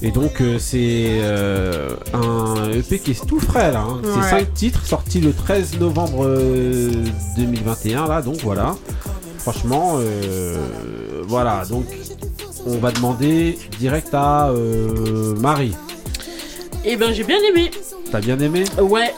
Et 0.00 0.10
donc 0.10 0.40
euh, 0.40 0.58
c'est 0.58 1.20
un 2.12 2.70
EP 2.72 2.98
qui 2.98 3.12
est 3.12 3.26
tout 3.26 3.38
frais 3.40 3.70
là. 3.72 3.80
hein. 3.88 4.00
Ouais. 4.04 4.10
C'est 4.22 4.30
5 4.30 4.54
titres 4.54 4.84
sortis 4.86 5.20
le 5.20 5.32
13 5.32 5.78
novembre 5.78 6.24
euh, 6.26 6.90
2021 7.36 8.06
là. 8.08 8.22
Donc 8.22 8.36
voilà. 8.42 8.74
Franchement, 9.38 9.98
voilà. 11.26 11.64
Donc 11.68 11.84
on 12.66 12.78
va 12.78 12.92
demander 12.92 13.58
direct 13.80 14.08
à 14.14 14.52
Marie. 15.40 15.74
Et 16.84 16.96
ben 16.96 17.12
j'ai 17.12 17.24
bien 17.24 17.38
aimé. 17.50 17.70
T'as 18.10 18.20
bien 18.20 18.38
aimé? 18.38 18.64
Ouais. 18.80 19.12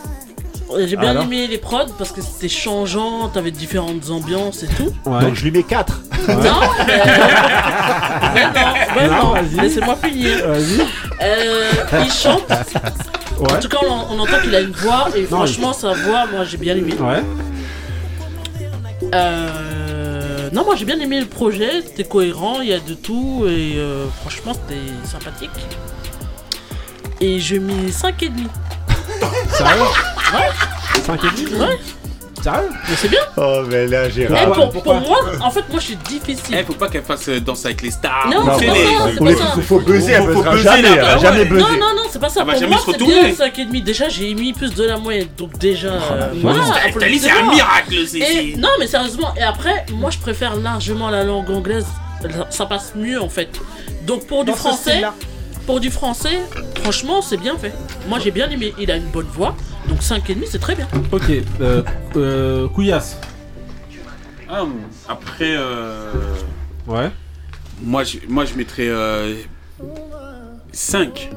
J'ai 0.86 0.96
bien 0.96 1.10
Alors 1.10 1.24
aimé 1.24 1.46
les 1.46 1.58
prods 1.58 1.86
parce 1.98 2.12
que 2.12 2.20
c'était 2.22 2.48
changeant, 2.48 3.28
t'avais 3.28 3.50
différentes 3.50 4.10
ambiances 4.10 4.62
et 4.62 4.68
tout. 4.68 4.92
Donc 5.04 5.34
je 5.34 5.44
lui 5.44 5.50
mets 5.50 5.62
4. 5.62 6.00
Non, 6.26 6.36
mais... 6.86 7.02
mais 8.34 8.44
non, 8.46 8.72
mais 8.96 9.08
Non, 9.08 9.34
laissez-moi 9.62 9.96
finir. 9.96 10.46
Vas-y. 10.48 10.80
Euh, 11.22 11.70
il 12.04 12.10
chante. 12.10 12.50
En 13.40 13.58
tout 13.60 13.68
cas, 13.68 13.78
on, 13.82 14.14
on 14.14 14.18
entend 14.20 14.38
qu'il 14.42 14.54
a 14.54 14.60
une 14.60 14.72
voix 14.72 15.08
et 15.14 15.22
Non, 15.22 15.28
franchement, 15.28 15.72
sa 15.72 15.92
voix, 15.92 16.26
moi 16.32 16.44
j'ai 16.44 16.56
bien 16.56 16.76
aimé. 16.76 16.94
Ouais. 16.98 17.22
Euh, 19.12 20.50
non, 20.52 20.64
moi 20.64 20.76
j'ai 20.76 20.84
bien 20.84 20.98
aimé 21.00 21.20
le 21.20 21.26
projet, 21.26 21.82
c'était 21.82 22.04
cohérent, 22.04 22.60
il 22.60 22.68
y 22.68 22.72
a 22.72 22.78
de 22.80 22.94
tout 22.94 23.44
et 23.46 23.74
euh, 23.76 24.06
franchement 24.20 24.52
c'était 24.54 24.80
sympathique. 25.06 25.50
Et 27.20 27.38
je 27.40 27.56
mets 27.56 27.90
5,5. 27.90 28.30
Sérieux 29.56 29.82
Ouais. 30.34 31.02
5 31.06 31.20
et 31.24 31.42
demi 31.44 31.60
Ouais. 31.60 31.78
Sérieux 32.42 32.68
Mais 32.88 32.96
c'est 32.96 33.08
bien. 33.08 33.20
Oh, 33.36 33.60
mais 33.68 33.86
là, 33.86 34.08
j'ai 34.10 34.24
Eh, 34.30 34.46
pour, 34.46 34.82
pour 34.82 34.94
moi, 34.96 35.18
en 35.40 35.50
fait, 35.50 35.64
moi 35.70 35.78
je 35.80 35.84
suis 35.86 35.96
difficile. 35.96 36.56
Eh, 36.58 36.62
faut 36.64 36.74
pas 36.74 36.88
qu'elle 36.88 37.02
fasse 37.02 37.28
euh, 37.28 37.40
danse 37.40 37.64
avec 37.64 37.80
les 37.82 37.90
stars. 37.90 38.28
Non, 38.30 38.44
c'est 38.58 38.66
pas 38.66 38.72
les- 38.74 38.84
ça, 38.84 38.90
c'est 39.06 39.16
Faut 39.18 39.24
pas 39.24 39.32
ça. 39.36 39.62
faut 39.62 39.78
buzzer, 39.80 40.12
elle 40.12 40.22
Faut- 40.22 40.28
buzzera 40.28 40.50
buzzer, 40.52 40.64
jamais, 40.64 40.82
là. 40.82 40.88
elle 40.90 41.00
va 41.00 41.12
Ah 41.14 41.18
jamais 41.18 41.38
ouais. 41.38 41.44
buzzer. 41.46 41.62
Non, 41.62 41.68
non, 41.72 41.94
non, 41.96 42.02
c'est 42.10 42.18
pas 42.20 42.28
ça. 42.28 42.40
Elle 42.40 42.46
va 42.46 42.52
Pour 42.52 42.60
jamais 42.60 42.72
moi, 42.74 42.80
se 42.80 42.84
c'est 42.86 42.92
retourner. 42.92 43.14
bien 43.22 43.32
5,5. 43.34 43.82
Déjà, 43.82 44.08
j'ai 44.10 44.34
mis 44.34 44.52
plus 44.52 44.74
de 44.74 44.84
la 44.84 44.98
moyenne. 44.98 45.28
Donc, 45.38 45.56
déjà. 45.58 45.88
euh, 45.88 46.30
voilà, 46.42 46.58
putain, 46.60 46.72
t'as 47.00 47.08
dit, 47.08 47.18
c'est 47.18 47.30
un 47.30 47.34
applaudissez-moi. 47.34 47.54
miracle, 47.54 47.94
c'est- 48.08 48.18
Et- 48.18 48.56
Non, 48.56 48.68
mais 48.78 48.86
sérieusement. 48.88 49.32
Et 49.38 49.42
après, 49.42 49.86
moi, 49.92 50.10
je 50.10 50.18
préfère 50.18 50.56
largement 50.56 51.08
la 51.10 51.24
langue 51.24 51.50
anglaise. 51.50 51.86
Ça 52.50 52.66
passe 52.66 52.92
mieux, 52.94 53.20
en 53.22 53.28
fait. 53.28 53.48
Donc, 54.02 54.26
pour 54.26 54.44
du 54.44 54.50
Dans 54.50 54.56
ce 54.56 54.60
français. 54.62 54.90
style-là. 54.90 55.14
Pour 55.66 55.80
du 55.80 55.90
français, 55.90 56.40
franchement, 56.82 57.22
c'est 57.22 57.38
bien 57.38 57.56
fait. 57.56 57.72
Moi, 58.08 58.18
j'ai 58.18 58.30
bien 58.30 58.50
aimé. 58.50 58.74
Il 58.78 58.90
a 58.90 58.96
une 58.96 59.06
bonne 59.10 59.26
voix. 59.26 59.56
Donc, 59.88 60.00
5,5, 60.00 60.44
c'est 60.50 60.58
très 60.58 60.74
bien. 60.74 60.86
Ok, 61.10 61.30
euh, 61.60 61.82
euh, 62.16 62.68
Couillasse. 62.68 63.18
Ah, 64.48 64.64
après, 65.08 65.54
euh... 65.56 66.12
Ouais. 66.86 67.10
Moi, 67.82 68.04
je, 68.04 68.18
moi, 68.28 68.44
je 68.44 68.54
mettrais 68.54 68.90
5. 70.72 71.30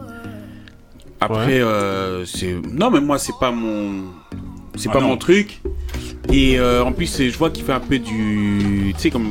Après, 1.20 1.46
Ouais. 1.46 1.62
euh, 1.62 2.26
c'est. 2.26 2.54
Non, 2.72 2.92
mais 2.92 3.00
moi, 3.02 3.18
c'est 3.18 3.34
pas 3.40 3.50
mon. 3.52 4.04
C'est 4.76 4.90
Ah 4.90 4.94
pas 4.94 5.00
non. 5.02 5.08
mon 5.10 5.18
truc. 5.18 5.62
Et 6.34 6.60
euh, 6.60 6.84
en 6.84 6.92
plus, 6.92 7.22
je 7.30 7.38
vois 7.38 7.50
qu'il 7.50 7.64
fait 7.64 7.72
un 7.74 7.80
peu 7.80 8.00
du. 8.00 8.94
Tu 8.96 9.02
sais, 9.02 9.10
comme. 9.10 9.28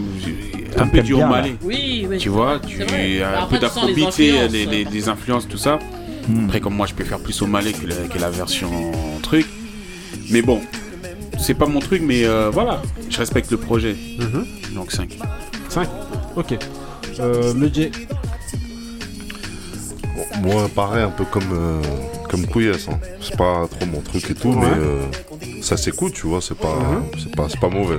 Un 0.79 0.87
peu 0.89 1.01
du 1.03 1.15
là. 1.15 1.43
Oui, 1.63 2.07
oui. 2.09 2.19
Tu 2.19 2.29
vois, 2.29 2.59
vrai. 2.59 3.23
un 3.23 3.33
Après, 3.43 3.57
peu 3.57 3.61
d'afrobeat, 3.63 4.07
tu 4.07 4.13
sais, 4.13 4.31
influences. 4.31 4.53
les, 4.53 4.67
les- 4.67 4.85
les 4.85 5.09
influences, 5.09 5.49
tout 5.49 5.57
ça. 5.59 5.79
Après, 6.45 6.61
comme 6.61 6.75
moi, 6.75 6.87
je 6.87 6.95
préfère 6.95 7.19
plus 7.19 7.41
O'Malley 7.43 7.73
que 7.73 7.87
la, 7.87 7.95
que 7.95 8.19
la 8.19 8.31
version 8.31 8.71
truc. 9.23 9.47
Mais 10.31 10.43
bon, 10.43 10.61
c'est 11.39 11.55
pas 11.55 11.67
mon 11.67 11.79
truc, 11.81 12.03
mais 12.05 12.25
euh, 12.25 12.51
voilà, 12.53 12.83
je 13.09 13.17
respecte 13.19 13.51
le 13.51 13.57
projet. 13.59 13.95
Donc 14.75 14.91
5. 14.93 15.17
5 15.69 15.89
Ok. 16.37 16.57
Euh. 17.21 17.53
Bon, 20.15 20.25
moi, 20.43 20.69
pareil, 20.75 21.03
un 21.05 21.11
peu 21.11 21.25
comme, 21.25 21.43
euh, 21.53 21.81
comme 22.29 22.47
Couillasse. 22.47 22.89
hein. 22.89 22.99
C'est 23.21 23.37
pas 23.37 23.67
trop 23.71 23.87
mon 23.87 24.01
truc 24.01 24.29
et 24.31 24.35
tout, 24.35 24.49
Ouais. 24.49 24.57
mais 24.61 24.67
euh, 24.79 25.03
ça 25.67 25.77
s'écoute, 25.77 26.13
tu 26.15 26.27
vois, 26.27 26.41
c'est 26.41 26.57
pas, 26.57 26.75
Mhm. 26.77 27.05
c'est 27.23 27.35
pas, 27.37 27.47
c'est 27.49 27.61
pas 27.61 27.69
mauvais. 27.69 27.99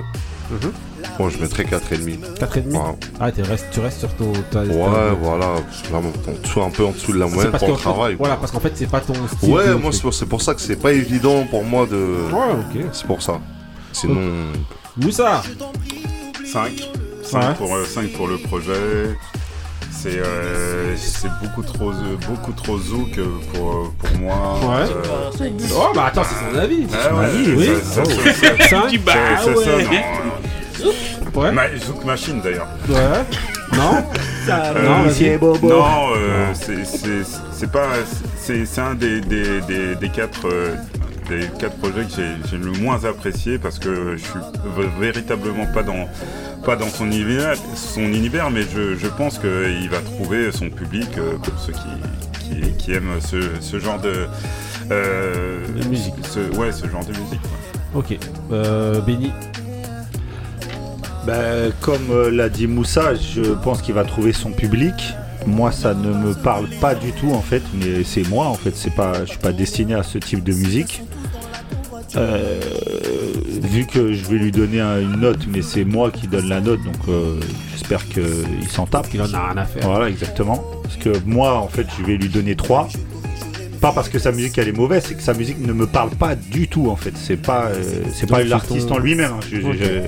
Bon, 1.19 1.29
je 1.29 1.37
mettrais 1.39 1.65
4,5. 1.65 2.19
4,5 2.39 2.91
Ouais. 2.91 2.95
Ah, 3.19 3.31
tu 3.31 3.41
restes, 3.41 3.65
tu 3.71 3.79
restes 3.81 3.99
sur 3.99 4.13
ton. 4.15 4.31
ta- 4.31 4.41
ta- 4.51 4.59
Ouais, 4.61 5.15
voilà, 5.21 5.55
vraiment, 5.91 6.11
en 6.27 6.41
dessous, 6.41 6.61
un 6.61 6.69
peu 6.69 6.85
en 6.85 6.91
dessous 6.91 7.11
de 7.11 7.19
la 7.19 7.27
moyenne 7.27 7.51
pour 7.51 7.67
le 7.67 7.73
fait- 7.75 7.81
travail. 7.81 8.15
Voilà, 8.17 8.37
parce 8.37 8.51
qu'en 8.51 8.59
fait, 8.61 8.71
c'est 8.75 8.89
pas 8.89 9.01
ton 9.01 9.13
style. 9.27 9.51
Ouais, 9.53 9.75
moi, 9.75 9.91
c'est 9.91 10.01
pour- 10.01 10.13
c'est 10.13 10.25
pour 10.25 10.41
ça 10.41 10.53
que 10.53 10.61
c'est 10.61 10.77
pas 10.77 10.93
évident 10.93 11.45
pour 11.49 11.63
moi 11.65 11.85
de. 11.85 11.95
Ouais, 12.31 12.53
ok. 12.53 12.85
C'est 12.93 13.05
pour 13.05 13.21
ça. 13.21 13.39
Sinon. 13.91 14.15
Moussa 14.95 15.43
5. 16.51 16.71
5 17.23 17.41
Ouais. 17.49 17.53
pour, 17.57 17.75
euh, 17.75 17.83
5 17.85 18.09
pour 18.13 18.27
le 18.27 18.37
projet. 18.37 19.15
C'est 19.99 20.19
euh, 20.19 20.95
c'est 20.95 21.29
beaucoup 21.41 21.63
trop 21.63 21.89
euh, 21.91 22.17
beaucoup 22.27 22.51
trop 22.51 22.77
zouk 22.77 23.17
euh, 23.17 23.25
pour, 23.53 23.71
euh, 23.71 23.83
pour 23.97 24.19
moi. 24.19 24.59
Ouais. 24.61 24.85
Euh, 24.91 25.49
Oh, 25.75 25.91
bah 25.95 26.05
attends, 26.07 26.23
c'est 26.23 26.35
son 26.53 26.59
avis. 26.59 26.85
Ah 26.93 27.15
ouais, 27.15 27.25
avis, 27.25 27.45
c'est 27.45 27.51
oui. 27.55 27.69
ça, 27.83 28.05
ça, 28.05 28.05
ça, 28.05 28.33
ça. 28.33 28.67
Cinq 28.69 28.89
C'est- 28.91 28.97
Bah 28.99 29.13
c'est 29.43 29.55
ça, 29.55 29.75
ouais. 29.77 29.83
non. 31.33 31.41
Ouais. 31.41 31.51
Ma- 31.51 31.77
Zouk 31.77 32.03
Machine 32.05 32.41
d'ailleurs. 32.43 32.67
Ouais. 32.89 32.95
Non 33.75 34.03
Ça, 34.45 34.73
Euh, 34.75 34.87
non, 34.87 35.09
c'est 35.11 35.37
bobo. 35.37 35.67
Non, 35.67 35.83
euh, 36.15 36.53
c'est- 36.53 36.85
c'est 36.85 37.23
c'est 37.51 37.71
pas. 37.71 37.87
C'est 38.37 38.65
c'est 38.65 38.81
un 38.81 38.93
des, 38.95 39.19
des, 39.21 39.61
des, 39.61 39.95
des 39.95 40.09
quatre. 40.09 40.47
Des 41.29 41.47
quatre 41.59 41.75
projets 41.77 42.05
que 42.05 42.11
j'ai- 42.49 42.57
le 42.57 42.71
moins 42.81 43.03
apprécié 43.05 43.57
parce 43.57 43.79
que 43.79 44.15
je 44.17 44.23
suis 44.23 44.39
véritablement 44.99 45.65
pas 45.73 45.83
dans 45.83 46.07
pas 46.65 46.75
dans 46.75 46.89
son 46.89 47.05
univers, 47.05 47.55
son 47.75 48.01
univers 48.01 48.49
mais 48.51 48.61
je, 48.63 48.95
je 48.95 49.07
pense 49.07 49.39
qu'il 49.39 49.89
va 49.89 49.99
trouver 49.99 50.51
son 50.51 50.69
public 50.69 51.07
euh, 51.17 51.33
pour 51.41 51.57
ceux 51.59 51.73
qui, 51.73 52.59
qui, 52.61 52.71
qui 52.77 52.91
aiment 52.93 53.19
ce, 53.21 53.37
ce 53.61 53.79
genre 53.79 53.99
de, 54.01 54.25
euh, 54.91 55.59
musique. 55.89 56.13
ce- 56.23 56.55
ouais, 56.57 56.71
ce 56.71 56.87
genre 56.87 57.03
de 57.05 57.11
musique. 57.11 57.41
ouais. 57.43 57.95
Ok. 57.95 58.17
Euh, 58.51 58.99
Benny? 59.01 59.31
Ben, 61.25 61.71
comme 61.81 62.09
euh, 62.11 62.31
l'a 62.31 62.49
dit 62.49 62.67
Moussa, 62.67 63.13
je 63.15 63.41
pense 63.63 63.81
qu'il 63.81 63.93
va 63.93 64.03
trouver 64.03 64.31
son 64.33 64.51
public. 64.51 64.93
Moi, 65.45 65.71
ça 65.71 65.93
ne 65.93 66.11
me 66.11 66.33
parle 66.33 66.67
pas 66.81 66.95
du 66.95 67.11
tout 67.13 67.31
en 67.31 67.41
fait, 67.41 67.61
mais 67.73 68.03
c'est 68.03 68.27
moi 68.27 68.47
en 68.47 68.53
fait. 68.55 68.75
C'est 68.75 68.93
pas, 68.93 69.23
je 69.25 69.29
suis 69.31 69.37
pas 69.39 69.51
destiné 69.53 69.93
à 69.93 70.03
ce 70.03 70.17
type 70.17 70.43
de 70.43 70.51
musique. 70.53 71.03
Euh, 72.15 72.59
vu 73.61 73.85
que 73.85 74.13
je 74.13 74.25
vais 74.25 74.37
lui 74.37 74.51
donner 74.51 74.79
un- 74.79 75.01
une 75.01 75.17
note, 75.19 75.45
mais 75.51 75.61
c'est 75.61 75.83
moi 75.83 76.09
qui 76.11 76.27
donne 76.27 76.47
la 76.47 76.61
note, 76.61 76.81
donc 76.83 76.95
euh, 77.09 77.39
j'espère 77.71 78.07
qu'il 78.07 78.23
s'en 78.69 78.85
tape. 78.85 79.09
Qu'il 79.09 79.21
en 79.21 79.33
a 79.33 79.47
rien 79.51 79.57
à 79.57 79.65
faire. 79.65 79.83
Voilà, 79.87 80.09
exactement. 80.09 80.63
Parce 80.83 80.95
que 80.97 81.09
moi, 81.25 81.57
en 81.57 81.67
fait, 81.67 81.85
je 81.99 82.05
vais 82.05 82.17
lui 82.17 82.29
donner 82.29 82.55
3. 82.55 82.87
Pas 83.81 83.91
parce 83.91 84.09
que 84.09 84.17
sa 84.17 84.31
musique 84.31 84.57
elle 84.57 84.69
est 84.69 84.77
mauvaise, 84.77 85.03
c'est 85.07 85.13
que 85.15 85.21
sa 85.21 85.33
musique 85.35 85.59
ne 85.59 85.71
me 85.71 85.85
parle 85.85 86.09
pas 86.09 86.33
du 86.35 86.67
tout 86.67 86.89
en 86.89 86.95
fait. 86.95 87.13
C'est 87.15 87.37
pas, 87.37 87.65
euh, 87.65 87.83
c'est 88.11 88.27
pas 88.27 88.43
l'artiste 88.43 88.87
ton- 88.89 88.95
en 88.95 88.97
lui-même. 88.97 89.33
hein. 89.33 89.39
Je- 89.51 89.57
je- 89.61 90.01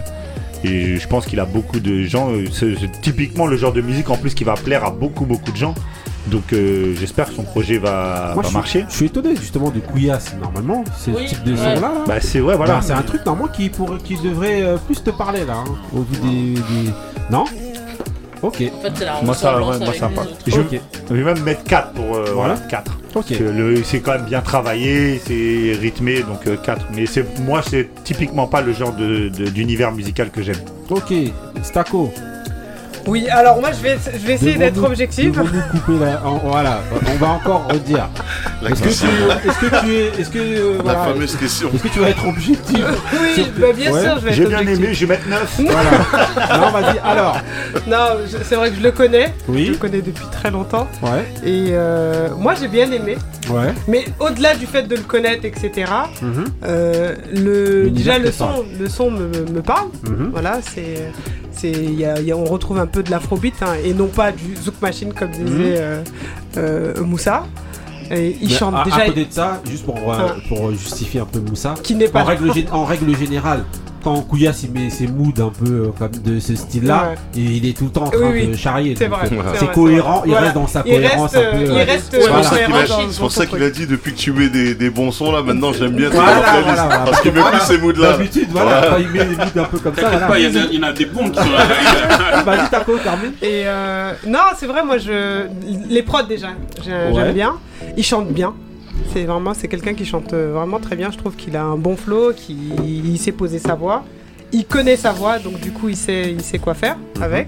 je- 0.63 0.97
je 0.97 1.07
pense 1.07 1.27
qu'il 1.27 1.39
a 1.39 1.45
beaucoup 1.45 1.79
de 1.79 2.01
gens. 2.03 2.29
c'est 2.51 2.73
typiquement 3.01 3.45
le 3.45 3.57
genre 3.57 3.71
de 3.71 3.81
musique 3.81 4.09
en 4.09 4.17
plus 4.17 4.33
qui 4.33 4.43
va 4.43 4.55
plaire 4.55 4.83
à 4.85 4.89
beaucoup 4.91 5.25
beaucoup 5.25 5.51
de 5.51 5.57
gens. 5.57 5.75
Donc 6.27 6.53
euh, 6.53 6.93
j'espère 6.99 7.29
que 7.29 7.33
son 7.35 7.43
projet 7.43 7.77
va, 7.77 8.31
Moi, 8.33 8.35
va 8.35 8.41
je 8.43 8.47
suis- 8.47 8.53
marcher. 8.57 8.85
Je 8.89 8.93
suis 8.95 9.05
étonné 9.07 9.35
justement 9.35 9.71
de 9.71 9.79
Couillasse. 9.79 10.35
Normalement, 10.41 10.83
c'est 10.97 11.11
Oui, 11.11 11.23
le 11.23 11.27
type 11.29 11.43
de 11.43 11.51
ouais. 11.53 11.57
son 11.75 11.81
là. 11.81 11.91
Bah 12.07 12.15
c'est 12.21 12.41
ouais 12.41 12.55
voilà. 12.55 12.75
Bah, 12.75 12.81
c'est 12.83 12.93
un 12.93 13.01
truc 13.01 13.25
normalement 13.25 13.51
qui, 13.51 13.69
pour, 13.69 13.97
qui 13.97 14.15
devrait 14.21 14.61
euh, 14.61 14.77
plus 14.77 15.01
te 15.03 15.09
parler 15.09 15.45
là. 15.45 15.55
hein, 15.65 15.75
au 15.95 16.01
vu 16.01 16.17
des, 16.21 16.53
des- 16.53 16.91
Non? 17.31 17.45
Ok. 18.41 18.61
En 18.77 18.81
fait, 18.81 18.91
c'est 18.95 19.05
la 19.05 19.21
Moi 19.21 19.33
ça, 19.33 19.57
moi 19.59 19.75
autres. 19.75 19.85
Je, 20.47 21.13
vais 21.13 21.23
même 21.23 21.43
mettre 21.43 21.63
4 21.65 21.91
pour 21.93 22.05
euh, 22.15 22.25
voilà. 22.33 22.53
Voilà. 22.53 22.69
4. 22.69 22.91
Ok. 22.93 22.99
Parce 23.13 23.27
que 23.27 23.43
le- 23.43 23.83
c'est 23.83 23.99
quand 23.99 24.13
même 24.13 24.25
bien 24.25 24.39
travaillé, 24.41 25.19
c'est 25.25 25.73
rythmé, 25.79 26.21
donc 26.21 26.61
4. 26.61 26.85
Mais 26.95 27.05
c'est 27.05 27.25
moi, 27.41 27.61
c'est 27.67 27.89
typiquement 28.05 28.47
pas 28.47 28.61
le 28.61 28.71
genre 28.71 28.93
de- 28.93 29.27
de- 29.29 29.49
d'univers 29.49 29.91
musical 29.91 30.29
que 30.29 30.41
j'aime. 30.41 30.61
Ok. 30.89 31.11
Staco. 31.63 32.13
Oui, 33.09 33.27
alors 33.29 33.59
moi 33.59 33.69
je 33.71 33.81
vais, 33.81 33.97
je 34.13 34.25
vais 34.27 34.33
essayer 34.33 34.55
d'être 34.55 34.83
objectif. 34.83 35.31
la... 35.87 36.25
en- 36.25 36.37
Voilà, 36.37 36.81
on 37.11 37.15
va 37.17 37.27
encore 37.29 37.67
redire. 37.71 38.07
Est-ce 38.69 38.81
que, 38.83 38.89
tu, 38.89 39.47
est-ce 39.49 39.59
que 39.59 39.79
tu 39.81 39.93
es. 39.93 40.21
Est-ce 40.21 40.29
que. 40.29 40.37
euh, 40.39 40.77
La 40.77 40.83
voilà, 40.83 40.99
fameuse 41.05 41.35
question. 41.35 41.69
Est-ce 41.73 41.83
que 41.83 41.87
tu 41.87 41.99
vas 41.99 42.09
être 42.09 42.27
objectif 42.27 42.85
Oui, 43.13 43.33
Sur- 43.35 43.45
bah, 43.57 43.67
bien 43.75 43.91
Ouais. 43.91 44.03
sûr, 44.03 44.19
je 44.19 44.25
vais 44.25 44.33
J'ai 44.33 44.45
bien 44.45 44.59
aimé, 44.59 44.93
je 44.93 45.05
vais 45.05 45.15
mettre 45.15 45.27
9. 45.27 45.59
Voilà. 45.69 46.57
non, 46.59 46.69
vas-y, 46.71 46.99
alors. 47.03 47.37
Non, 47.87 48.05
je- 48.31 48.37
c'est 48.43 48.55
vrai 48.55 48.69
que 48.69 48.75
je 48.77 48.81
le 48.83 48.91
connais. 48.91 49.33
Oui. 49.47 49.65
Je 49.67 49.71
le 49.71 49.77
connais 49.77 50.01
depuis 50.01 50.25
très 50.31 50.51
longtemps. 50.51 50.87
Ouais, 51.01 51.25
Et 51.43 51.67
euh, 51.71 52.29
moi 52.37 52.53
j'ai 52.59 52.67
bien 52.67 52.91
aimé. 52.91 53.17
ouais. 53.49 53.73
Mais 53.87 54.05
au-delà 54.19 54.55
du 54.55 54.65
fait 54.67 54.83
de 54.83 54.95
le 54.95 55.01
connaître, 55.01 55.45
etc., 55.45 55.91
Mhm, 56.21 56.45
euh, 56.65 57.15
le, 57.33 57.89
déjà 57.89 58.19
le 58.19 58.31
son, 58.31 58.65
le 58.79 58.87
son 58.89 59.09
me, 59.11 59.61
parle. 59.61 59.87
mhm. 60.03 60.29
Voilà, 60.31 60.59
c'est, 60.61 61.11
y 61.63 62.05
a- 62.05 62.19
il 62.19 62.25
y 62.27 62.31
a- 62.31 62.37
on 62.37 62.45
retrouve 62.45 62.77
un 62.79 62.85
peu 62.87 63.03
de 63.03 63.11
l'afrobeat 63.11 63.55
hein, 63.61 63.73
et 63.83 63.93
non 63.93 64.07
pas 64.07 64.31
du 64.31 64.55
zouk 64.55 64.75
machine 64.81 65.13
comme 65.13 65.31
disait 65.31 65.45
Mhm. 65.47 65.55
euh, 65.57 66.03
euh, 66.57 67.03
Moussa. 67.03 67.43
Et 68.11 68.35
il 68.41 68.49
Mais 68.49 68.53
chante 68.55 68.73
à, 68.75 68.83
déjà. 68.85 68.95
à 68.97 69.05
côté 69.05 69.25
de 69.25 69.31
ça, 69.33 69.61
juste 69.69 69.85
pour, 69.85 69.97
euh, 70.11 70.29
pour 70.47 70.71
justifier 70.71 71.19
un 71.19 71.25
peu 71.25 71.39
Moussa, 71.39 71.75
Qui 71.83 71.93
n'est 71.93 72.07
pas. 72.07 72.21
en 72.23 72.25
règle, 72.25 72.49
gé- 72.51 72.69
en 72.71 72.83
règle 72.85 73.15
générale, 73.15 73.63
quand 74.03 74.21
Couillasse 74.21 74.63
il 74.63 74.71
met 74.71 74.89
ses 74.89 75.07
moods 75.07 75.33
un 75.39 75.49
peu 75.49 75.71
euh, 75.71 75.87
comme 75.97 76.11
de 76.23 76.39
ce 76.39 76.55
style-là, 76.55 77.11
Ouais. 77.11 77.41
il 77.41 77.65
est 77.67 77.77
tout 77.77 77.85
le 77.85 77.89
temps 77.91 78.03
en 78.03 78.09
train 78.09 78.31
Oui, 78.31 78.41
oui. 78.41 78.47
de 78.47 78.55
charrier. 78.55 78.95
C'est 78.97 79.07
vrai. 79.07 79.27
euh, 79.31 79.41
c'est 79.55 79.71
cohérent, 79.71 80.23
il 80.25 80.33
reste 80.35 80.53
dans 80.55 80.67
sa 80.67 80.83
Il 80.85 80.93
cohérence 80.93 81.31
reste, 81.33 81.35
un 81.45 81.51
peu. 81.57 81.57
euh, 81.63 81.73
il 81.73 81.81
reste, 81.81 82.07
C'est 82.11 82.17
pour 82.19 82.27
Voilà. 82.29 82.43
ça 82.43 82.55
qu'il 82.55 82.63
a, 82.63 82.67
cohérent 82.67 82.79
dans- 82.79 82.99
c'est 83.09 83.13
dans 83.17 83.19
pour 83.19 83.31
ça 83.31 83.43
son 83.45 83.49
qu'il 83.55 83.63
a 83.63 83.69
dit 83.69 83.87
depuis 83.87 84.13
que 84.13 84.17
tu 84.17 84.31
mets 84.31 84.49
des, 84.49 84.75
des 84.75 84.89
bons 84.89 85.11
sons 85.11 85.31
là, 85.31 85.41
maintenant 85.43 85.73
j'aime 85.73 85.91
bien 85.95 86.09
tes 86.09 86.15
Voilà, 86.17 86.31
playlists. 86.41 86.63
voilà, 86.65 86.83
voilà. 86.85 86.99
Parce 87.05 87.21
qu'il 87.21 87.31
met 87.33 87.41
plus 87.41 87.59
ces 87.61 87.77
moods 87.77 87.91
là. 87.93 88.11
D'habitude, 88.13 88.47
voilà, 88.51 88.87
quand 88.89 88.97
il 88.99 89.07
met 89.09 89.19
les 89.25 89.35
moods 89.35 89.59
un 89.59 89.63
peu 89.65 89.79
comme 89.79 89.95
ça. 89.95 90.09
Pas, 90.09 90.39
il 90.39 90.45
y, 90.75 90.79
en 90.79 90.83
a- 90.83 90.91
des 90.93 91.05
bons 91.05 91.29
qui 91.29 91.37
sont 91.37 91.49
là. 91.51 92.43
Vas-y, 92.45 92.69
Taco, 92.69 92.97
termine. 92.97 93.33
Et 93.41 93.65
non, 94.27 94.39
c'est 94.57 94.65
vrai, 94.67 94.83
moi 94.83 94.97
je. 94.97 95.45
Les 95.89 96.03
prods 96.03 96.23
déjà, 96.23 96.47
j'aime 96.83 97.33
bien. 97.33 97.55
Ils 97.97 98.03
chantent 98.03 98.31
bien. 98.31 98.53
C'est 99.13 99.25
vraiment 99.25 99.53
c'est 99.53 99.67
quelqu'un 99.67 99.93
qui 99.93 100.05
chante 100.05 100.33
euh, 100.33 100.51
vraiment 100.53 100.79
très 100.79 100.95
bien. 100.95 101.11
Je 101.11 101.17
trouve 101.17 101.35
qu'il 101.35 101.55
a 101.55 101.63
un 101.63 101.77
bon 101.77 101.95
flow, 101.95 102.33
qu'il 102.33 103.05
il 103.05 103.17
sait 103.17 103.31
poser 103.31 103.59
sa 103.59 103.75
voix. 103.75 104.03
Il 104.51 104.65
connaît 104.65 104.97
sa 104.97 105.11
voix, 105.11 105.37
donc 105.39 105.59
du 105.59 105.71
coup 105.71 105.89
il 105.89 105.95
sait, 105.95 106.31
il 106.31 106.41
sait 106.41 106.57
quoi 106.59 106.73
faire 106.73 106.97
Mhm. 107.17 107.23
avec. 107.23 107.47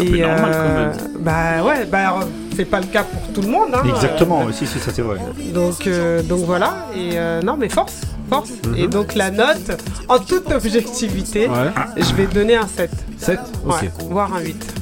un 0.00 0.04
peu 0.04 0.18
normal, 0.18 0.52
quand 0.52 0.74
même. 1.08 1.20
Bah 1.20 1.64
ouais, 1.64 1.84
bah 1.84 2.20
c'est 2.56 2.64
pas 2.64 2.80
le 2.80 2.86
cas 2.86 3.02
pour 3.04 3.32
tout 3.32 3.42
le 3.42 3.48
monde. 3.48 3.70
Hein, 3.74 3.82
Exactement, 3.88 4.42
Euh, 4.46 4.52
si, 4.52 4.66
si, 4.66 4.78
ça 4.78 4.90
c'est 4.92 5.02
vrai. 5.02 5.18
donc, 5.52 5.86
euh, 5.86 6.22
donc 6.22 6.40
voilà, 6.40 6.86
et 6.96 7.10
euh, 7.18 7.40
non 7.42 7.56
mais 7.56 7.68
force, 7.68 8.02
force. 8.28 8.50
Mhm. 8.66 8.76
Et 8.76 8.86
donc 8.88 9.14
la 9.16 9.30
note, 9.32 9.80
en 10.08 10.18
toute 10.20 10.50
objectivité, 10.52 11.48
Ouais. 11.48 11.70
je 11.96 12.14
vais 12.14 12.26
donner 12.26 12.54
un 12.56 12.66
7. 12.68 12.90
7 13.18 13.38
Ok. 13.66 13.72
Ouais, 13.82 13.90
voire 14.08 14.32
un 14.34 14.40
8. 14.40 14.74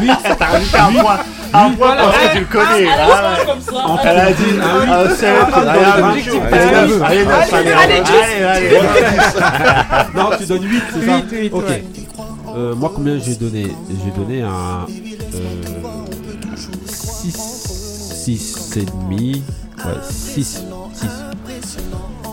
8 0.00 0.12
T'as 0.38 0.46
rajouté 0.46 0.78
un 0.78 0.92
point. 0.92 1.18
Un 1.52 1.70
point 1.70 1.96
parce 1.96 2.16
que 2.16 2.32
tu 2.32 2.38
le 2.40 2.46
connais. 2.46 2.86
Ça. 2.86 3.36
Elle 4.04 4.18
a 4.18 4.32
dit 4.32 4.42
un 4.62 4.88
Ah, 4.88 5.00
un 5.00 5.14
sept, 5.14 5.34
ah, 5.52 5.58
allez, 7.04 7.24
dans 7.24 7.32
allez. 7.78 8.80
Non, 10.14 10.30
tu 10.38 10.46
donnes 10.46 10.64
8, 10.64 10.82
c'est 10.94 11.06
ça 11.06 11.16
8, 11.16 11.24
8, 11.30 11.52
Ok. 11.52 11.64
Euh, 12.56 12.74
moi, 12.74 12.92
combien 12.94 13.18
j'ai 13.18 13.36
donné? 13.36 13.68
J'ai 13.88 14.10
donné 14.20 14.42
un. 14.42 14.86
Euh, 15.34 15.38
6. 16.86 17.34
6 18.24 18.76
et 18.76 18.84
demi. 18.84 19.42
Ouais, 19.78 19.92
6. 20.02 20.64
6. 20.94 21.08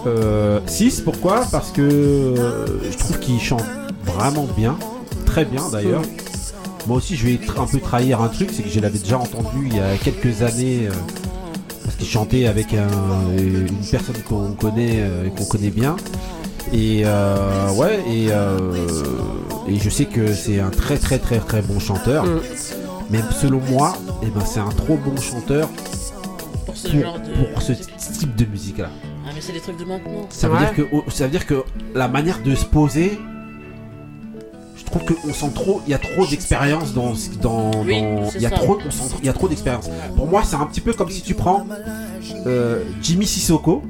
Euh, 0.06 0.60
6, 0.65 1.02
pourquoi? 1.02 1.45
Parce 1.52 1.72
que 1.72 1.82
euh, 1.82 2.65
je 2.90 2.98
trouve 2.98 3.19
qu'il 3.19 3.40
chante 3.40 3.64
vraiment 4.06 4.48
bien. 4.57 4.78
Très 5.26 5.45
bien 5.45 5.61
d'ailleurs. 5.72 6.02
Moi 6.88 6.98
aussi, 6.98 7.16
je 7.16 7.26
vais 7.28 7.40
un 7.58 7.66
peu 7.66 7.80
trahir 7.80 8.22
un 8.22 8.30
truc, 8.30 8.50
c'est 8.54 8.64
que 8.64 8.70
je 8.70 8.80
l'avais 8.80 9.00
déjà 9.00 9.18
entendu 9.20 9.68
il 9.70 9.76
y 9.76 9.80
a 9.80 9.96
quelques 9.98 10.42
années. 10.42 10.88
euh, 10.88 10.92
parce 11.84 11.96
qu'il 11.98 12.08
chantait 12.08 12.48
avec 12.48 12.74
un- 12.74 13.38
une 13.38 13.68
personne 13.90 14.16
qu'on 14.28 14.52
connaît, 14.54 14.98
euh, 15.00 15.26
et 15.28 15.30
qu'on 15.30 15.46
connaît 15.46 15.70
bien. 15.70 15.96
Et 16.74 17.04
euh, 17.06 17.72
ouais, 17.76 18.00
et, 18.10 18.28
euh, 18.32 18.58
et 19.70 19.78
je 19.80 19.90
sais 19.90 20.04
que 20.06 20.34
c'est 20.34 20.60
un 20.60 20.70
très 20.70 20.98
très 20.98 21.18
très 21.18 21.40
très 21.40 21.62
bon 21.62 21.80
chanteur. 21.80 22.26
Mm. 22.26 22.40
Même 23.10 23.26
selon 23.32 23.62
moi, 23.70 23.96
eh 24.22 24.26
ben, 24.28 24.42
c'est 24.46 24.60
un 24.60 24.68
trop 24.70 24.98
bon 24.98 25.16
chanteur 25.22 25.70
Pour 26.66 26.76
ce 26.76 26.90
pour, 26.90 27.00
genre 27.02 27.20
de. 27.20 27.46
pour 27.54 27.62
ce 27.62 27.72
type 28.20 28.36
de 28.36 28.44
musique 28.46 28.80
là. 28.80 28.90
Ah, 29.26 29.30
mais 29.34 29.40
c'est 29.42 29.54
les 29.54 29.62
trucs 29.62 29.78
de 29.80 29.86
maintenant. 29.86 30.28
Ça 30.30 30.50
veut, 30.50 30.58
dire 30.58 30.74
que, 30.76 30.82
ça 31.12 31.24
veut 31.26 31.32
dire 31.32 31.46
que 31.46 31.64
la 31.96 32.10
manière 32.10 32.40
de 32.44 32.54
se 32.54 32.66
poser, 32.66 33.18
trouve 34.90 35.04
qu'on 35.06 35.34
sent 35.34 35.52
trop, 35.54 35.82
il 35.88 35.92
y 35.92 35.94
a 35.94 35.98
trop 36.00 36.26
d'expérience 36.26 36.94
dans, 36.94 37.16
ce- 37.16 37.30
dans, 37.42 37.72
Oui, 37.86 38.02
dans- 38.02 38.30
c'est 38.30 38.38
il 38.38 38.42
y 38.42 38.46
a 38.46 38.50
ça. 38.50 38.56
trop, 38.56 38.78
on 38.86 38.92
sent- 38.92 39.16
il 39.20 39.26
y 39.26 39.30
a 39.30 39.34
trop 39.34 39.48
d'expérience. 39.48 39.90
Pour 40.16 40.28
moi, 40.28 40.42
c'est 40.46 40.56
un 40.56 40.66
petit 40.66 40.82
peu 40.82 40.94
comme 40.94 41.10
si 41.10 41.22
tu 41.22 41.34
prends 41.34 41.66
euh, 42.46 42.84
Jimmy 43.02 43.26
Sissoko 43.26 43.84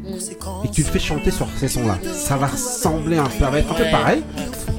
et 0.63 0.67
que 0.67 0.73
tu 0.73 0.81
le 0.83 0.87
fais 0.87 0.99
chanter 0.99 1.31
sur 1.31 1.47
ces 1.59 1.67
sons-là. 1.67 1.97
Ça 2.13 2.37
va 2.37 2.47
ressembler 2.47 3.17
un 3.17 3.23
peu, 3.25 3.39
ça 3.43 3.49
va 3.49 3.59
être 3.59 3.71
un 3.71 3.75
peu 3.75 3.85
pareil, 3.91 4.21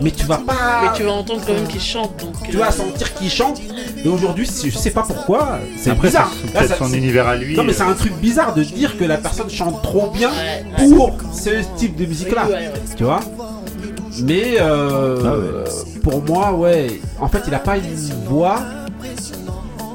mais 0.02 0.10
tu 0.10 0.24
vas 0.26 0.38
pas. 0.38 0.82
Mais 0.84 0.96
tu 0.96 1.02
vas 1.04 1.12
entendre 1.12 1.42
quand 1.46 1.52
même 1.54 1.66
qu'il 1.66 1.80
chante. 1.80 2.12
Donc, 2.20 2.34
Tu 2.48 2.56
euh, 2.56 2.60
vas 2.60 2.70
sentir 2.70 3.14
qu'il 3.14 3.30
chante. 3.30 3.60
Et 4.04 4.08
aujourd'hui, 4.08 4.46
je 4.64 4.70
sais 4.78 4.90
pas 4.90 5.02
pourquoi, 5.02 5.58
c'est 5.76 5.98
bizarre. 5.98 6.30
c'est 6.40 6.54
Là, 6.54 6.60
peut-être 6.60 6.78
ça- 6.78 6.84
son 6.86 6.92
univers 6.92 7.26
à 7.26 7.36
lui, 7.36 7.56
Non, 7.56 7.64
mais 7.64 7.72
euh. 7.72 7.74
c'est 7.76 7.82
un 7.82 7.94
truc 7.94 8.14
bizarre 8.20 8.54
de 8.54 8.62
dire 8.62 8.96
que 8.96 9.04
la 9.04 9.18
personne 9.18 9.50
chante 9.50 9.82
trop 9.82 10.10
bien 10.10 10.30
ouais. 10.30 10.64
pour 10.88 11.16
ce 11.32 11.50
type 11.76 11.96
de 11.96 12.06
musique-là. 12.06 12.44
Oui, 12.46 12.52
ouais, 12.52 12.58
ouais. 12.68 12.72
Tu 12.96 13.04
vois? 13.04 13.20
Mais 14.24 14.56
euh, 14.60 15.64
Ah 15.66 15.70
pour 16.02 16.22
moi, 16.22 16.52
ouais, 16.52 17.00
en 17.20 17.28
fait, 17.28 17.42
il 17.46 17.54
a 17.54 17.58
pas 17.58 17.76
une 17.76 17.84
voix. 18.28 18.60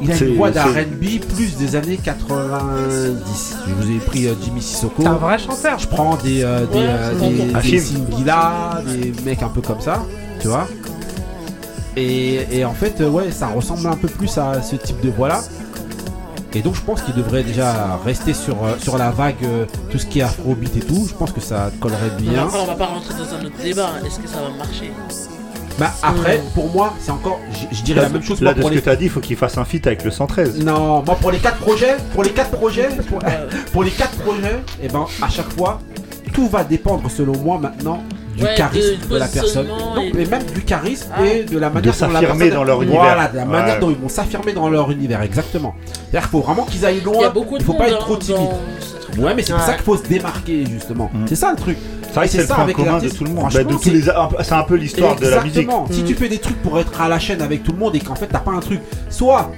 Il 0.02 0.12
a 0.12 0.18
une 0.18 0.36
voix 0.36 0.52
d'R&B 0.52 1.22
plus 1.34 1.56
des 1.58 1.76
années 1.78 1.98
90. 1.98 3.56
Je 3.68 3.74
vous 3.74 3.90
ai 3.92 4.00
pris 4.00 4.28
euh, 4.28 4.34
Jimmy 4.44 4.62
Sissoko. 4.62 5.02
C'est 5.04 5.08
un 5.08 5.14
vrai 5.14 5.38
chanteur. 5.40 5.80
Je 5.80 5.88
prends 5.88 6.16
des, 6.18 6.44
euh, 6.44 6.66
des, 6.66 6.78
Ouais, 6.80 6.86
euh, 6.88 7.14
des, 7.14 7.20
bon. 7.54 7.60
des. 7.62 7.80
Singila, 7.80 8.82
des 8.86 9.14
mecs 9.24 9.42
un 9.44 9.48
peu 9.50 9.62
comme 9.62 9.80
ça, 9.80 10.04
tu 10.42 10.50
vois. 10.50 10.68
Et, 11.96 12.40
et 12.52 12.66
en 12.66 12.74
fait, 12.74 13.00
ouais, 13.02 13.32
ça 13.32 13.48
ressemble 13.48 13.88
un 13.88 13.96
peu 13.96 14.08
plus 14.08 14.38
à 14.38 14.62
ce 14.62 14.76
type 14.76 15.00
de 15.02 15.10
voix-là. 15.10 15.42
Et 16.56 16.62
donc, 16.62 16.76
je 16.76 16.82
pense 16.82 17.02
qu'il 17.02 17.16
devrait 17.16 17.44
déjà 17.44 18.00
rester 18.06 18.34
sur, 18.34 18.64
euh, 18.64 18.78
sur 18.80 18.98
la 18.98 19.10
vague, 19.10 19.44
euh, 19.44 19.66
tout 19.90 19.98
ce 19.98 20.06
qui 20.06 20.20
est 20.20 20.24
afrobeat 20.24 20.76
et 20.78 20.82
tout. 20.82 21.08
Je 21.10 21.14
pense 21.16 21.32
que 21.32 21.42
ça 21.42 21.72
collerait 21.80 22.12
bien. 22.20 22.44
après, 22.44 22.60
on 22.60 22.66
va 22.66 22.76
pas 22.76 22.86
rentrer 22.86 23.14
dans 23.16 23.34
un 23.36 23.46
autre 23.46 23.58
débat. 23.64 23.90
Est-ce 24.06 24.20
que 24.20 24.28
ça 24.28 24.38
va 24.42 24.50
marcher? 24.56 24.92
Bah, 25.80 25.92
après, 26.04 26.44
pour 26.54 26.72
moi, 26.72 26.94
c'est 27.00 27.10
encore. 27.10 27.40
Je, 27.52 27.76
je 27.76 27.82
dirais 27.82 28.02
la 28.02 28.10
même 28.10 28.22
chose 28.22 28.40
Là, 28.42 28.52
moi, 28.52 28.54
de 28.54 28.60
pour 28.62 28.70
ce 28.70 28.76
les. 28.76 28.80
que 28.82 28.84
tu 28.84 28.90
as 28.92 28.96
dit, 28.96 29.06
il 29.06 29.10
faut 29.10 29.20
qu'il 29.20 29.36
fasse 29.36 29.58
un 29.58 29.66
feat 29.66 29.88
avec 29.88 30.04
le 30.04 30.12
113. 30.12 30.64
Non, 30.64 31.02
moi 31.04 31.16
pour 31.20 31.32
les 31.32 31.40
quatre 31.40 31.58
projets, 31.58 31.98
pour 32.14 32.24
les 32.24 32.30
quatre 32.30 32.52
projets, 32.52 32.90
pour, 33.10 33.20
pour 33.72 33.84
les 33.84 33.90
quatre 33.90 34.16
projets, 34.20 34.60
et 34.84 34.88
ben 34.88 35.08
à 35.24 35.30
chaque 35.30 35.52
fois, 35.52 35.80
tout 36.34 36.48
va 36.48 36.64
dépendre 36.64 37.10
selon 37.10 37.36
moi 37.40 37.58
maintenant 37.58 38.04
du 38.36 38.44
Ouais, 38.44 38.56
charisme 38.56 38.98
de- 39.08 39.14
de, 39.14 39.18
la 39.20 39.28
personne. 39.28 39.68
Non, 39.68 40.04
mais 40.14 40.26
même 40.26 40.44
du 40.54 40.62
charisme 40.62 41.08
Ah. 41.16 41.26
et 41.26 41.44
de 41.44 41.58
la 41.58 41.70
manière 41.70 41.82
dont 41.82 41.88
la 41.90 41.94
s'affirmer 42.14 42.26
personne- 42.40 42.50
dans 42.56 42.64
leur 42.64 42.82
univers. 42.82 43.02
Voilà, 43.02 43.28
de 43.28 43.36
la 43.38 43.46
manière 43.46 43.76
Ouais. 43.76 43.80
dont 43.80 43.90
ils 43.92 43.98
vont 43.98 44.10
s'affirmer 44.10 44.54
dans 44.54 44.70
leur 44.70 44.90
univers, 44.92 45.22
exactement. 45.22 45.76
C'est-à-dire 45.86 46.22
qu'il 46.22 46.30
faut 46.30 46.42
vraiment 46.42 46.64
qu'ils 46.66 46.86
aillent 46.86 47.02
loin. 47.02 47.16
Il 47.18 47.22
y 47.22 47.26
a 47.26 47.30
beaucoup 47.30 47.58
de 47.58 47.62
il 47.64 47.66
faut 47.66 47.74
pas 47.74 47.88
être 47.88 48.00
trop 48.00 48.16
hein, 48.16 48.20
timide. 48.20 48.40
dans. 49.18 49.24
Ouais, 49.24 49.36
mais 49.36 49.44
c'est 49.44 49.54
pour 49.54 49.62
ça 49.62 49.74
qu'il 49.74 49.84
faut 49.84 49.98
se 49.98 50.04
démarquer 50.08 50.66
justement. 50.66 51.12
C'est 51.28 51.36
ça 51.36 51.52
le 51.52 51.58
truc. 51.58 51.78
C'est 52.02 52.16
vrai 52.20 52.26
Et 52.26 52.30
que 52.30 52.32
c'est 52.34 52.42
le 52.42 52.48
ça 52.48 52.56
point 52.56 52.64
avec 52.66 52.76
commun 52.76 53.00
de 53.00 53.10
tout 53.10 53.24
le 53.24 53.30
monde. 53.32 53.50
Bah, 53.52 53.64
de 53.64 53.70
tous 53.70 53.80
c'est- 53.84 53.90
les 53.92 54.10
a- 54.10 54.30
C'est 54.44 54.54
un 54.54 54.64
peu 54.64 54.76
l'histoire 54.76 55.16
de 55.16 55.28
la 55.28 55.44
musique. 55.44 55.58
Exactement. 55.62 55.88
Si 55.92 56.04
tu 56.04 56.14
fais 56.16 56.30
des 56.30 56.38
trucs 56.38 56.62
pour 56.62 56.80
être 56.80 57.00
à 57.02 57.08
la 57.08 57.18
chaîne 57.20 57.42
avec 57.42 57.64
tout 57.64 57.72
le 57.72 57.78
monde 57.80 57.96
et 57.96 58.00
qu'en 58.00 58.14
fait 58.16 58.28
t'as 58.28 58.40
pas 58.40 58.52
un 58.52 58.60
truc, 58.60 58.80
soit 59.10 59.52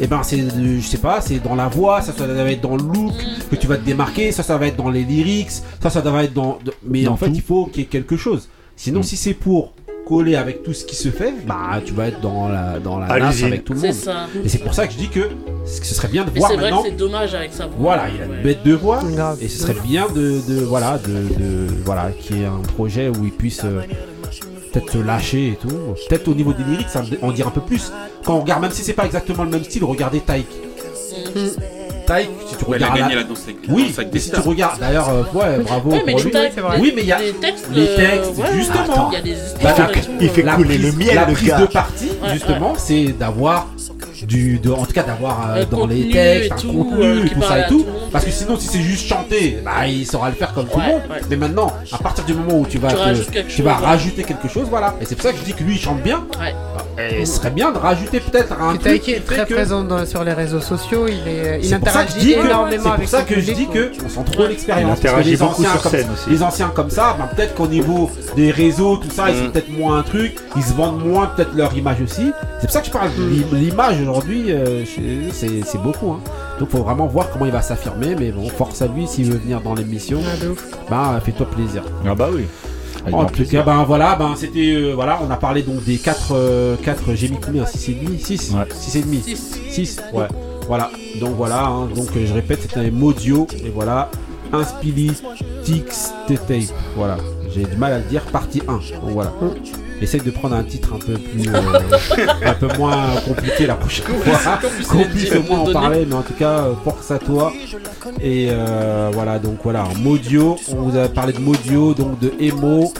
et 0.00 0.06
ben 0.06 0.22
c'est 0.22 0.36
de- 0.38 0.78
je 0.78 0.86
sais 0.86 0.98
pas, 0.98 1.20
c'est 1.20 1.38
dans 1.42 1.54
la 1.54 1.68
voix, 1.68 2.00
ça, 2.02 2.12
ça 2.12 2.26
va 2.26 2.50
être 2.50 2.60
dans 2.60 2.76
le 2.76 2.82
look 2.82 3.12
que 3.50 3.56
tu 3.56 3.66
vas 3.66 3.76
te 3.76 3.84
démarquer, 3.84 4.32
ça 4.32 4.42
ça 4.42 4.56
va 4.58 4.66
être 4.66 4.76
dans 4.76 4.90
les 4.90 5.04
lyrics, 5.04 5.50
ça 5.80 5.90
ça 5.90 6.00
va 6.00 6.24
être 6.24 6.32
dans 6.34 6.58
mais 6.84 7.02
Dans 7.04 7.12
en 7.12 7.16
fait 7.16 7.26
tout. 7.26 7.32
il 7.36 7.42
faut 7.42 7.66
qu'il 7.66 7.82
y 7.82 7.84
ait 7.84 7.88
quelque 7.88 8.16
chose. 8.16 8.48
Sinon 8.76 9.02
si 9.02 9.16
c'est 9.16 9.34
pour 9.34 9.72
coller 10.06 10.34
avec 10.34 10.64
tout 10.64 10.72
ce 10.72 10.84
qui 10.84 10.96
se 10.96 11.10
fait, 11.10 11.32
bah 11.46 11.80
tu 11.84 11.92
vas 11.92 12.08
être 12.08 12.20
dans 12.20 12.48
la 12.48 12.80
dans 12.80 12.98
la 12.98 13.18
nasse 13.20 13.42
avec 13.44 13.64
tout 13.64 13.72
le 13.74 13.78
C'est 13.78 13.86
monde. 13.88 13.94
ça. 13.96 14.26
Et 14.44 14.48
c'est 14.48 14.58
pour 14.58 14.74
ça 14.74 14.86
que 14.88 14.92
je 14.92 14.98
dis 14.98 15.08
que 15.08 15.28
ce 15.64 15.94
serait 15.94 16.08
bien 16.08 16.24
de 16.24 16.30
voir 16.30 16.50
c'est 16.50 16.56
vrai 16.56 16.70
maintenant 16.70 16.82
que 16.82 16.88
c'est 16.88 16.96
dommage 16.96 17.34
avec 17.34 17.52
sa 17.52 17.66
voix. 17.66 17.76
voilà, 17.78 18.08
il 18.08 18.20
a 18.20 18.26
Ouais. 18.26 18.36
une 18.38 18.42
bête 18.42 18.64
de 18.64 18.72
voix 18.74 19.00
et 19.40 19.46
ce 19.48 19.58
serait 19.60 19.76
bien 19.84 20.06
de, 20.08 20.40
de 20.48 20.60
voilà 20.64 20.98
de, 20.98 21.12
de- 21.12 21.74
voilà 21.84 22.10
qu'il 22.20 22.38
y 22.38 22.42
ait 22.42 22.46
un 22.46 22.60
projet 22.74 23.08
où 23.10 23.24
il 23.24 23.30
puisse 23.30 23.62
euh, 23.64 23.82
peut-être 24.72 24.92
se 24.92 24.98
lâcher 24.98 25.48
et 25.48 25.56
tout. 25.60 25.68
Peut-être 26.08 26.28
au 26.28 26.34
niveau 26.34 26.52
des 26.52 26.64
lyrics, 26.64 26.88
ça 26.88 27.02
en 27.22 27.30
dire 27.32 27.46
un 27.48 27.50
peu 27.50 27.60
plus. 27.60 27.92
Quand 28.24 28.34
on 28.36 28.40
regarde, 28.40 28.62
même 28.62 28.70
si 28.72 28.82
c'est 28.82 28.92
pas 28.94 29.04
exactement 29.06 29.44
le 29.44 29.50
même 29.50 29.64
style, 29.64 29.84
regardez 29.84 30.20
Taïk. 30.20 30.46
Taïk, 32.06 32.30
si 32.48 32.56
tu 32.56 32.64
Ouais, 32.64 32.78
il 32.78 32.82
a 32.82 32.86
regardes 32.88 32.98
gagné 32.98 33.14
la- 33.14 33.22
danse 33.24 33.42
avec- 33.44 33.56
oui, 33.68 33.86
danse 33.88 33.98
avec 33.98 34.12
mais 34.12 34.18
si 34.18 34.30
tu 34.32 34.40
regardes, 34.40 34.80
d'ailleurs, 34.80 35.08
euh, 35.08 35.22
ouais, 35.34 35.58
bravo 35.62 35.90
mais 36.04 36.12
pour 36.12 36.20
lui. 36.22 36.32
oui, 36.80 36.92
mais 36.96 37.02
il 37.02 37.08
y 37.08 37.12
a 37.12 37.20
les 37.20 37.32
textes, 37.32 37.68
les 37.72 37.86
euh, 37.86 37.96
textes, 37.96 38.38
ouais, 38.38 38.46
justement. 38.54 39.10
il 39.10 39.14
y 39.14 39.16
a 39.16 39.20
des 39.20 39.34
Bah, 39.62 39.74
la- 39.78 39.88
il 40.20 40.28
fait 40.30 40.42
la 40.42 40.54
couler 40.56 40.68
prise- 40.78 40.82
le 40.82 40.92
miel, 41.04 41.14
La 41.14 41.24
le 41.26 41.32
prise 41.34 41.54
de 41.60 41.66
parti, 41.66 42.06
Ouais, 42.22 42.32
justement, 42.32 42.72
c'est 42.76 43.04
d'avoir 43.16 43.68
du, 44.26 44.58
de, 44.58 44.70
en 44.70 44.84
tout 44.84 44.92
cas 44.92 45.02
d'avoir 45.02 45.50
euh, 45.50 45.62
Un 45.62 45.64
dans 45.66 45.86
les 45.86 46.08
textes 46.10 46.52
un 46.52 46.56
tout, 46.56 46.72
contenu 46.72 47.04
euh, 47.04 47.28
tout 47.32 47.42
ça 47.42 47.60
et 47.60 47.68
tout. 47.68 47.86
Parce 48.10 48.24
que 48.24 48.30
sinon, 48.30 48.56
si 48.58 48.68
c'est 48.68 48.82
juste 48.82 49.06
chanter, 49.06 49.58
bah, 49.64 49.86
il 49.86 50.06
saura 50.06 50.28
le 50.30 50.34
faire 50.34 50.52
comme 50.52 50.66
tout 50.68 50.78
le 50.78 50.86
monde. 50.86 51.02
Mais 51.30 51.36
maintenant, 51.36 51.72
à 51.90 51.98
partir 51.98 52.24
du 52.24 52.34
moment 52.34 52.58
où 52.60 52.66
tu 52.66 52.78
vas, 52.78 52.90
Tu 53.48 53.62
vas 53.62 53.74
rajouter 53.74 54.22
quelque 54.24 54.48
chose, 54.48 54.66
voilà. 54.68 54.94
Et 55.00 55.04
c'est 55.04 55.14
pour 55.14 55.24
ça 55.24 55.32
que 55.32 55.38
je 55.38 55.44
dis 55.44 55.54
que 55.54 55.64
lui, 55.64 55.74
il 55.74 55.80
chante 55.80 56.02
bien. 56.02 56.24
Et 56.98 57.24
ce 57.24 57.36
serait 57.36 57.50
bien 57.50 57.72
de 57.72 57.78
rajouter 57.78 58.20
peut-être 58.20 58.52
un 58.60 58.76
truc. 58.76 58.86
Est 58.86 58.98
qui 58.98 59.12
fait 59.14 59.20
très 59.20 59.46
que- 59.46 59.54
présent 59.54 59.82
dans- 59.82 60.04
sur 60.06 60.24
les 60.24 60.32
réseaux 60.32 60.60
sociaux, 60.60 61.06
il, 61.08 61.26
est, 61.28 61.60
il 61.60 61.68
c'est 61.68 61.78
pour 61.78 61.88
ça 61.90 62.04
que 62.04 62.10
je 62.10 62.14
interagit 62.16 62.26
dis 62.26 62.34
que, 62.34 62.46
énormément 62.46 62.82
c'est 62.82 62.88
avec 62.90 63.00
pour 63.00 63.08
ça 63.08 63.22
que 63.22 63.40
je 63.40 63.52
dis 63.52 63.66
que 63.66 63.92
on 64.04 64.08
sent 64.08 64.30
trop 64.32 64.46
l'expérience. 64.46 64.98
Les 65.24 65.36
beaucoup 65.36 65.52
anciens 65.52 65.70
sur 65.72 65.82
comme- 65.82 65.90
scène 65.92 66.08
aussi. 66.12 66.30
Les 66.30 66.42
anciens 66.42 66.68
comme 66.74 66.90
ça, 66.90 67.16
bah, 67.18 67.30
peut-être 67.34 67.54
qu'au 67.54 67.66
niveau 67.66 68.10
des 68.36 68.50
réseaux, 68.50 68.96
tout 68.98 69.10
ça, 69.10 69.30
ils 69.30 69.36
sont 69.36 69.44
Mm. 69.44 69.52
peut-être 69.52 69.70
moins 69.70 69.98
un 69.98 70.02
truc. 70.02 70.36
Ils 70.56 70.62
se 70.62 70.74
vendent 70.74 71.04
moins 71.04 71.26
peut-être 71.26 71.54
leur 71.54 71.74
image 71.76 72.00
aussi. 72.02 72.30
C'est 72.60 72.66
pour 72.66 72.70
ça 72.70 72.80
que 72.80 72.86
je 72.86 72.92
parle. 72.92 73.08
L'im- 73.18 73.46
L'image 73.58 74.00
aujourd'hui, 74.00 74.46
euh, 74.52 74.84
c'est 75.32 75.82
beaucoup. 75.82 76.12
Hein. 76.12 76.20
Donc 76.60 76.70
faut 76.70 76.82
vraiment 76.82 77.06
voir 77.06 77.30
comment 77.32 77.46
il 77.46 77.52
va 77.52 77.62
s'affirmer. 77.62 78.14
Mais 78.18 78.30
bon, 78.30 78.48
force 78.48 78.82
à 78.82 78.86
lui 78.86 79.06
s'il 79.06 79.30
veut 79.32 79.38
venir 79.38 79.60
dans 79.62 79.74
l'émission. 79.74 80.20
Bah 80.90 81.18
fais-toi 81.24 81.46
plaisir. 81.50 81.82
Ah 82.06 82.14
bah 82.14 82.28
oui. 82.32 82.44
Avec 83.02 83.14
En 83.14 83.18
grand 83.22 83.26
tout 83.32 83.44
cas, 83.44 83.62
ben 83.62 83.84
voilà, 83.84 84.14
ben 84.16 84.34
c'était 84.36 84.74
euh, 84.74 84.92
voilà, 84.94 85.20
on 85.26 85.30
a 85.30 85.36
parlé 85.36 85.62
donc 85.62 85.84
des 85.84 85.96
4 85.96 86.76
4 86.82 87.14
j'ai 87.14 87.28
mis 87.28 87.38
combien 87.40 87.66
6 87.66 87.88
et 87.90 87.94
demi 87.94 88.18
6 88.18 88.52
Ouais. 88.54 88.64
6 88.70 88.96
et 88.96 89.02
demi 89.02 89.22
6 89.70 90.00
ouais. 90.12 90.26
Voilà. 90.66 90.90
Donc 91.20 91.34
voilà, 91.36 91.66
hein, 91.66 91.86
donc 91.94 92.08
euh, 92.16 92.24
je 92.26 92.32
répète, 92.32 92.62
c'était 92.62 92.80
un 92.80 92.90
Modio 92.90 93.46
et 93.64 93.68
voilà, 93.70 94.10
Inspilitix 94.52 96.12
Tape. 96.26 96.72
Voilà. 96.96 97.16
J'ai 97.54 97.64
du 97.64 97.76
mal 97.76 97.92
à 97.92 97.98
le 97.98 98.04
dire, 98.04 98.22
partie 98.26 98.62
1. 98.66 98.72
Donc 98.72 98.82
voilà. 99.12 99.32
Essaye 100.00 100.20
de 100.20 100.30
prendre 100.32 100.56
un 100.56 100.64
titre 100.64 100.94
un 100.94 100.98
peu 100.98 101.14
plus 101.14 101.48
euh, 101.48 102.26
un 102.44 102.54
peu 102.54 102.68
moins 102.76 103.06
compliqué 103.26 103.66
la 103.66 103.74
prochaine 103.74 104.06
fois. 104.06 104.58
qu'on 104.88 105.04
puisse 105.04 105.32
au 105.36 105.42
moins 105.42 105.60
en 105.60 105.72
parler, 105.72 106.04
mais 106.08 106.14
en 106.14 106.22
tout 106.22 106.32
cas, 106.32 106.58
euh, 106.64 106.72
force 106.82 107.10
à 107.10 107.18
toi. 107.18 107.52
Et 108.20 108.48
euh, 108.50 109.10
voilà, 109.12 109.38
donc 109.38 109.58
voilà, 109.62 109.84
Modio, 110.00 110.56
on 110.72 110.82
vous 110.88 110.98
a 110.98 111.08
parlé 111.08 111.32
de 111.32 111.38
Modio, 111.38 111.94
donc 111.94 112.18
de 112.18 112.32
Emo, 112.40 112.92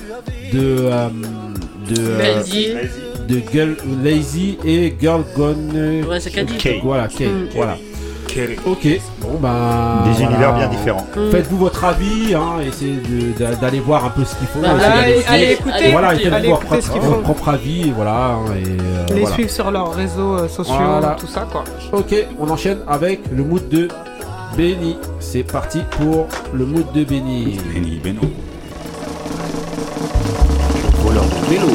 de. 0.53 0.59
euh, 0.61 1.09
de. 1.89 1.97
euh, 1.99 2.19
Lazy. 2.37 2.69
de 3.29 3.43
Girl 3.53 3.77
Lazy 4.05 4.59
et 4.65 4.95
Girl 5.01 5.25
Gone. 5.37 6.05
Ouais, 6.09 6.21
c'est 6.21 6.31
Caddy. 6.31 6.57
K. 6.57 6.81
Voilà, 6.85 7.09
K. 7.09 7.23
Mm. 7.23 7.49
Voilà. 7.55 7.77
Ok, 8.67 8.87
bon 9.21 9.39
ben. 9.41 10.03
Des 10.05 10.11
voilà. 10.13 10.31
univers 10.31 10.55
bien 10.55 10.69
différents. 10.69 11.07
Faites-vous 11.31 11.59
votre 11.59 11.85
avis, 11.85 12.35
hein, 12.35 12.61
essayez 12.67 12.99
d'aller 13.61 13.81
voir 13.81 14.05
un 14.07 14.11
peu 14.11 14.25
ce 14.25 14.35
qu'ils 14.37 14.47
font. 14.49 14.61
Bah, 14.63 14.69
essayez 14.77 14.93
allez- 14.93 15.13
d'aller- 15.15 15.25
allez 15.29 15.53
écouter, 15.53 15.91
Voilà, 15.93 16.09
allez 16.09 16.21
et 16.27 16.31
faites-vous 16.31 16.37
écouter 16.39 16.49
votre 16.51 16.61
propre, 16.67 16.83
ce 16.83 16.91
qu'ils 16.91 17.01
votre 17.01 17.15
font. 17.17 17.23
propre 17.23 17.49
avis, 17.51 17.91
voilà. 17.95 18.15
hein, 18.15 18.39
Et, 18.57 18.67
euh, 18.69 19.15
Les 19.15 19.21
voilà. 19.21 19.35
suivre 19.35 19.51
sur 19.51 19.71
leurs 19.71 19.93
réseaux 19.95 20.35
euh, 20.39 20.49
sociaux, 20.49 20.75
Voilà. 20.79 21.17
tout 21.19 21.27
ça 21.27 21.47
quoi. 21.51 21.65
Ok, 21.93 22.15
on 22.41 22.49
enchaîne 22.49 22.79
avec 22.89 23.21
le 23.31 23.45
mood 23.45 23.69
de 23.69 23.89
Benny. 24.57 24.97
C'est 25.21 25.43
parti 25.45 25.81
pour 25.99 26.27
le 26.53 26.65
mood 26.67 26.85
de 26.95 27.05
Benny. 27.05 27.59
Benny, 27.75 28.01
Beno. 28.03 28.21
Voleur 31.05 31.25
de 31.25 31.51
vélo. 31.55 31.69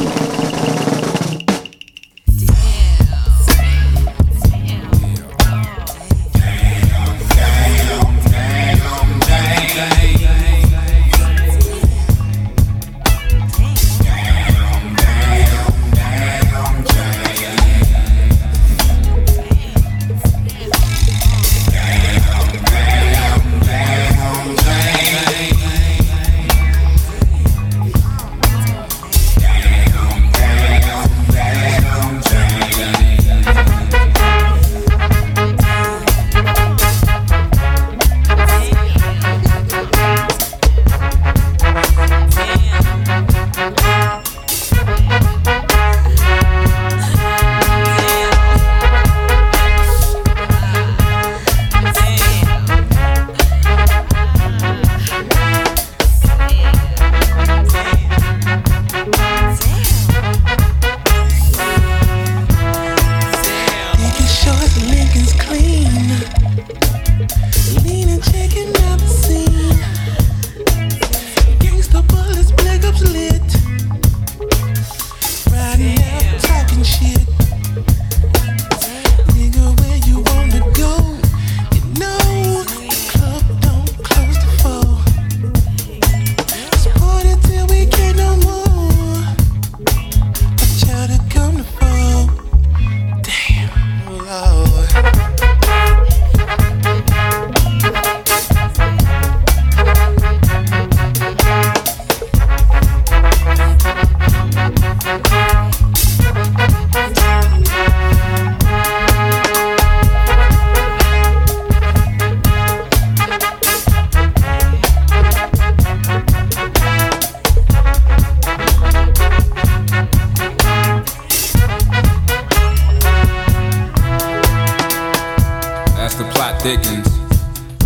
Thickens, 126.68 127.08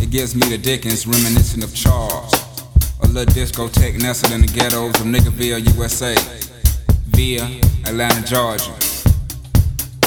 it 0.02 0.10
gives 0.10 0.34
me 0.34 0.48
the 0.50 0.58
Dickens, 0.58 1.06
reminiscent 1.06 1.64
of 1.64 1.72
Charles. 1.76 2.34
A 3.04 3.08
little 3.08 3.32
discotheque 3.32 4.02
nestled 4.02 4.34
in 4.34 4.42
the 4.42 4.48
ghettos 4.48 5.00
of 5.00 5.06
Niggerville, 5.06 5.62
USA, 5.76 6.16
via 7.06 7.44
Atlanta, 7.86 8.26
Georgia. 8.26 8.74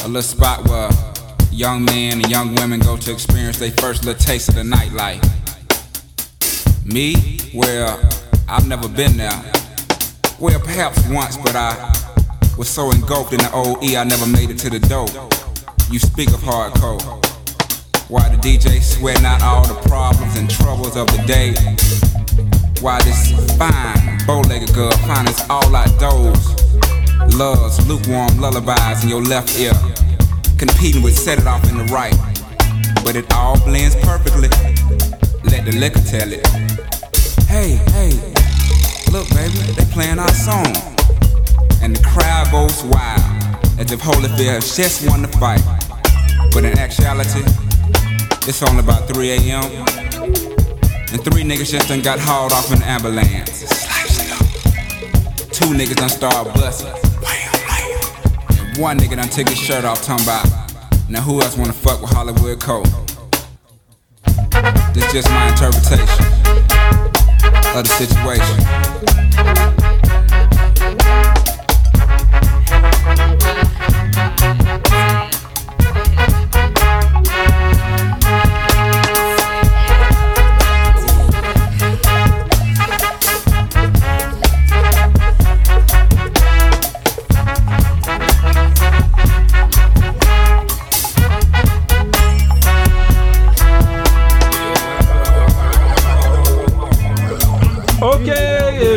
A 0.05 0.09
little 0.09 0.23
spot 0.23 0.69
where 0.69 0.91
young 1.53 1.85
men 1.85 2.15
and 2.15 2.29
young 2.29 2.53
women 2.57 2.81
go 2.81 2.97
to 2.97 3.13
experience 3.13 3.61
their 3.61 3.71
first 3.79 4.05
little 4.05 4.21
taste 4.21 4.49
of 4.49 4.57
the 4.57 4.63
nightlife. 4.63 5.23
Me? 6.85 7.39
Well, 7.55 8.01
I've 8.49 8.67
never 8.67 8.89
been 8.89 9.17
there. 9.17 9.41
Well, 10.41 10.59
perhaps 10.59 10.99
once, 11.11 11.37
but 11.37 11.55
I 11.55 11.77
was 12.59 12.69
so 12.69 12.91
engulfed 12.91 13.35
in 13.35 13.39
the 13.39 13.51
OE 13.53 13.97
I 13.97 14.03
never 14.03 14.27
made 14.27 14.51
it 14.51 14.59
to 14.59 14.69
the 14.69 14.81
door. 14.81 15.07
You 15.93 16.01
speak 16.01 16.31
of 16.31 16.41
hardcore. 16.41 17.34
Why 18.09 18.29
the 18.29 18.37
DJ 18.37 18.83
sweating 18.83 19.25
out 19.25 19.43
all 19.43 19.67
the 19.67 19.81
problems 19.89 20.37
and 20.37 20.49
troubles 20.49 20.95
of 20.95 21.07
the 21.09 21.25
day? 21.27 21.55
Why 22.83 23.01
this 23.01 23.33
fine, 23.57 24.19
bow-legged 24.27 24.75
girl 24.75 24.93
finds 25.09 25.41
all 25.49 25.75
outdoors? 25.75 26.53
Loves 27.35 27.81
lukewarm 27.89 28.39
lullabies 28.39 29.03
in 29.03 29.09
your 29.09 29.23
left 29.23 29.59
ear, 29.59 29.73
competing 30.59 31.03
with 31.03 31.17
set 31.17 31.39
it 31.39 31.47
off 31.47 31.65
in 31.71 31.79
the 31.79 31.85
right. 31.85 32.15
But 33.05 33.17
it 33.17 33.33
all 33.33 33.59
blends 33.65 33.97
perfectly. 33.97 34.49
Let 35.51 35.65
the 35.65 35.73
liquor 35.73 36.01
tell 36.01 36.31
it. 36.31 36.47
Hey, 37.49 37.81
hey, 37.97 38.13
look, 39.13 39.29
baby, 39.31 39.73
they 39.73 39.85
playing 39.93 40.19
our 40.19 40.35
song, 40.35 40.77
and 41.81 41.97
the 41.97 42.03
crowd 42.05 42.51
goes 42.53 42.85
wild 42.85 43.25
as 43.81 43.91
if 43.91 44.01
Holyfield 44.01 44.77
just 44.77 45.09
won 45.09 45.23
the 45.23 45.29
fight. 45.39 45.65
But 46.53 46.65
in 46.65 46.79
actuality, 46.79 47.43
it's 48.47 48.63
only 48.63 48.81
about 48.81 49.09
3 49.09 49.31
a.m. 49.31 49.65
And 49.65 51.25
three 51.25 51.45
niggas 51.45 51.71
just 51.71 51.89
done 51.89 52.03
got 52.03 52.19
hauled 52.19 52.53
off 52.53 52.71
in 52.73 52.79
an 52.79 52.85
ambulance. 52.85 53.61
Two 55.51 55.67
niggas 55.67 55.97
done 55.97 56.09
started 56.11 56.53
busting. 56.53 56.89
And 58.59 58.79
one 58.79 58.99
nigga 58.99 59.17
done 59.17 59.29
took 59.29 59.49
his 59.49 59.59
shirt 59.59 59.85
off, 59.85 60.03
talking 60.05 60.27
about, 60.27 60.45
now 61.09 61.21
who 61.21 61.41
else 61.41 61.57
wanna 61.57 61.73
fuck 61.73 62.03
with 62.03 62.11
Hollywood 62.11 62.61
Cole? 62.61 62.85
This 64.93 65.13
just 65.13 65.31
my 65.31 65.49
interpretation 65.49 66.27
of 67.75 67.85
the 67.85 67.95
situation. 67.97 69.55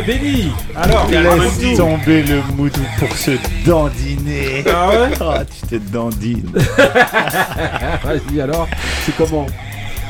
Benny. 0.08 0.52
Alors, 0.76 1.06
Laisse 1.10 1.78
tomber 1.78 2.24
le 2.24 2.42
mood 2.56 2.72
pour 2.98 3.12
se 3.18 3.32
dandiner. 3.66 4.64
Ah 4.74 4.88
ouais 4.90 5.10
Ah, 5.20 5.44
tu 5.46 5.68
te 5.68 5.92
dandines. 5.92 6.50
Vas-y 8.04 8.40
alors, 8.42 8.68
c'est 9.06 9.16
comment 9.18 9.46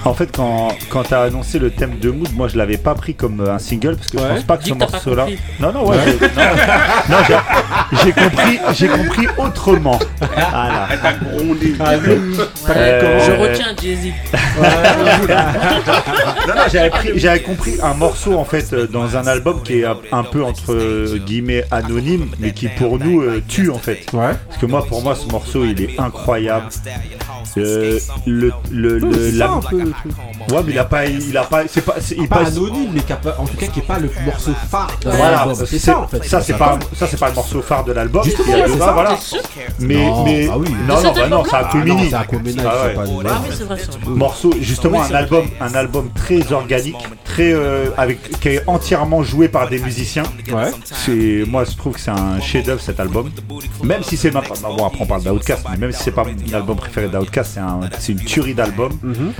En 0.05 0.13
fait, 0.13 0.29
quand, 0.35 0.69
quand 0.89 1.03
t'as 1.03 1.23
annoncé 1.23 1.57
le 1.57 1.71
thème 1.71 1.97
de 1.99 2.11
mood, 2.11 2.29
moi 2.35 2.47
je 2.47 2.57
l'avais 2.57 2.77
pas 2.77 2.93
pris 2.93 3.15
comme 3.15 3.41
euh, 3.41 3.55
un 3.55 3.59
single 3.59 3.95
parce 3.95 4.09
que 4.11 4.19
je 4.19 4.23
pense 4.23 4.43
pas 4.43 4.57
que 4.57 4.63
Dis 4.63 4.69
ce 4.69 4.75
morceau-là. 4.75 5.25
Non, 5.59 5.73
non, 5.73 5.87
ouais. 5.89 5.97
Ouais. 5.97 6.03
j'ai- 6.19 6.27
non, 6.27 6.43
non, 7.09 7.17
j'ai- 8.03 8.11
compris, 8.11 8.59
j'ai 8.73 8.87
compris 8.87 9.27
autrement. 9.37 9.99
Voilà. 10.19 10.87
T'as 11.01 11.13
grondé. 11.13 11.75
Euh, 12.69 13.19
Je 13.25 13.31
retiens 13.31 13.75
Jay-Z. 13.81 14.13
non, 16.47 16.55
non, 16.55 16.61
j'avais, 16.71 16.89
pris- 16.89 17.11
j'avais 17.19 17.41
compris 17.41 17.73
un 17.81 17.93
morceau 17.93 18.37
en 18.37 18.45
fait 18.45 18.71
euh, 18.73 18.87
dans 18.87 19.15
un 19.15 19.25
album 19.27 19.61
qui 19.63 19.79
est 19.79 19.85
un, 19.85 19.97
un 20.11 20.23
peu 20.23 20.43
entre 20.43 20.73
euh, 20.73 21.17
guillemets 21.25 21.63
anonyme, 21.71 22.27
mais 22.39 22.51
qui 22.51 22.67
pour 22.69 22.99
nous 22.99 23.21
euh, 23.21 23.41
tue 23.47 23.69
en 23.69 23.77
fait. 23.79 24.05
Parce 24.11 24.57
que 24.59 24.65
moi, 24.65 24.85
pour 24.85 25.01
moi, 25.01 25.15
ce 25.15 25.27
morceau 25.31 25.63
il 25.65 25.81
est 25.81 25.99
incroyable. 25.99 26.67
Euh, 27.57 27.99
le, 28.25 28.51
le, 28.71 28.99
le, 28.99 29.13
C'est 29.31 29.37
la- 29.37 29.47
ça 29.47 29.51
un 29.53 29.59
peu 29.61 29.79
le 29.81 29.91
truc. 29.91 30.11
Ouais, 30.51 30.61
mais 30.65 30.71
il 30.73 30.79
a 30.79 30.85
pas, 30.85 31.05
il 31.05 31.37
a 31.37 31.43
pas, 31.43 31.63
c'est 31.67 31.81
pas, 31.81 31.95
c'est- 31.99 32.15
il 32.17 32.27
Pas 32.27 32.37
passe- 32.39 32.57
anonyme, 32.57 32.91
mais 32.93 33.01
qui 33.01 33.13
a 33.13 33.15
pas- 33.15 33.35
en 33.39 33.45
tout 33.45 33.57
cas 33.57 33.67
qui 33.67 33.79
est 33.79 33.83
pas 33.87 33.99
le 33.99 34.09
morceau 34.25 34.51
phare 34.69 34.91
de 35.03 35.09
Voilà, 35.09 35.45
l'album. 35.45 35.65
c'est 35.65 35.79
ça 35.79 35.99
en 35.99 36.07
fait. 36.07 36.23
Ça 36.25 36.41
c'est 36.41 36.53
pas, 36.57 36.77
ça 36.95 37.07
c'est 37.07 37.19
pas 37.19 37.29
le 37.29 37.35
morceau 37.35 37.61
phare 37.61 37.76
de 37.83 37.91
l'album. 37.93 38.23
Justement, 38.23 38.53
c'est 38.65 38.77
ça, 38.77 38.91
voilà. 38.91 39.17
Mais, 39.79 39.95
Non, 39.95 40.23
mais, 40.23 40.47
bah 40.47 40.53
oui. 40.57 40.69
non, 40.87 41.01
non, 41.01 41.13
bah 41.13 41.27
non, 41.27 41.43
c'est 41.45 41.55
un 41.55 41.59
Aquemini. 41.59 42.09
Ah 42.13 42.25
c'est 42.29 42.37
Ah 42.65 42.85
ouais. 42.87 43.23
Ah 43.27 43.41
c'est 43.51 43.63
vrai, 43.63 43.77
morceau 44.07 44.51
justement 44.59 45.01
un 45.01 45.07
c'est 45.07 45.15
album 45.15 45.45
un 45.59 45.73
album 45.73 46.09
très 46.15 46.51
organique 46.51 46.95
très 47.23 47.53
euh, 47.53 47.89
avec 47.97 48.39
qui 48.39 48.49
est 48.49 48.63
entièrement 48.67 49.23
joué 49.23 49.47
par 49.47 49.69
des 49.69 49.79
musiciens. 49.79 50.23
Ouais. 50.51 50.71
C'est 50.83 51.43
moi 51.47 51.63
je 51.65 51.75
trouve 51.75 51.93
que 51.93 51.99
c'est 51.99 52.11
un 52.11 52.39
chef 52.39 52.65
d'œuvre 52.65 52.81
cet 52.81 52.99
album. 52.99 53.29
Même 53.83 54.03
si 54.03 54.17
c'est 54.17 54.31
ma 54.31 54.41
bon 54.41 54.85
après 54.85 55.01
on 55.01 55.05
parle 55.05 55.23
d'Outcast 55.23 55.65
mais 55.71 55.77
même 55.77 55.91
si 55.91 56.03
c'est 56.03 56.11
pas 56.11 56.23
mon 56.23 56.53
album 56.55 56.77
préféré 56.77 57.07
d'Outcast 57.07 57.51
c'est 57.55 57.59
un 57.59 57.81
c'est 57.99 58.13
une 58.13 58.19
tuerie 58.23 58.53
d'album. 58.53 58.91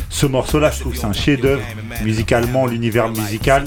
Ce 0.10 0.26
morceau 0.26 0.60
là 0.60 0.72
je 0.72 0.80
trouve 0.82 0.94
que 0.94 1.00
c'est 1.00 1.06
un 1.06 1.14
chef 1.14 1.40
d'œuvre 1.42 1.62
musicalement 2.04 2.66
l'univers 2.66 3.10
musical 3.10 3.66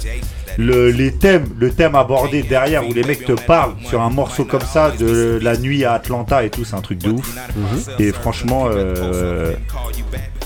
le, 0.59 0.91
les 0.91 1.13
thèmes, 1.13 1.45
le 1.59 1.71
thème 1.71 1.95
abordé 1.95 2.43
derrière 2.43 2.87
où 2.87 2.93
les 2.93 3.03
mecs 3.05 3.25
te 3.25 3.33
parlent 3.33 3.75
sur 3.85 4.01
un 4.01 4.11
morceau 4.11 4.45
comme 4.45 4.61
ça 4.63 4.91
de 4.91 5.39
la 5.43 5.57
nuit 5.57 5.85
à 5.85 5.95
Atlanta 5.95 6.45
et 6.45 6.51
tout, 6.51 6.65
c'est 6.65 6.77
un 6.77 6.81
truc 6.81 6.99
de 6.99 7.11
ouf. 7.11 7.37
Et 7.99 8.13
franchement, 8.13 8.67
euh, 8.69 9.55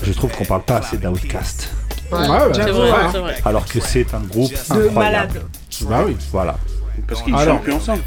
je 0.03 0.11
trouve 0.13 0.31
qu'on 0.31 0.45
parle 0.45 0.63
pas 0.63 0.77
assez 0.77 0.97
d'Outcast. 0.97 1.71
Ouais, 2.11 2.19
ouais, 2.19 2.27
C'est 2.53 2.63
c'est 2.63 2.69
vrai, 2.71 2.89
vrai, 2.91 2.99
c'est 3.11 3.17
vrai. 3.19 3.35
Alors 3.45 3.65
que 3.65 3.79
c'est 3.79 4.13
un 4.13 4.19
groupe 4.19 4.51
De 4.51 4.57
incroyable. 4.87 4.93
malades. 4.93 5.41
Bah 5.89 6.03
oui. 6.05 6.15
Voilà. 6.31 6.55
Parce 7.07 7.21
qu'ils 7.23 7.35
chantent 7.37 7.63
plus 7.63 7.73
ensemble. 7.73 8.01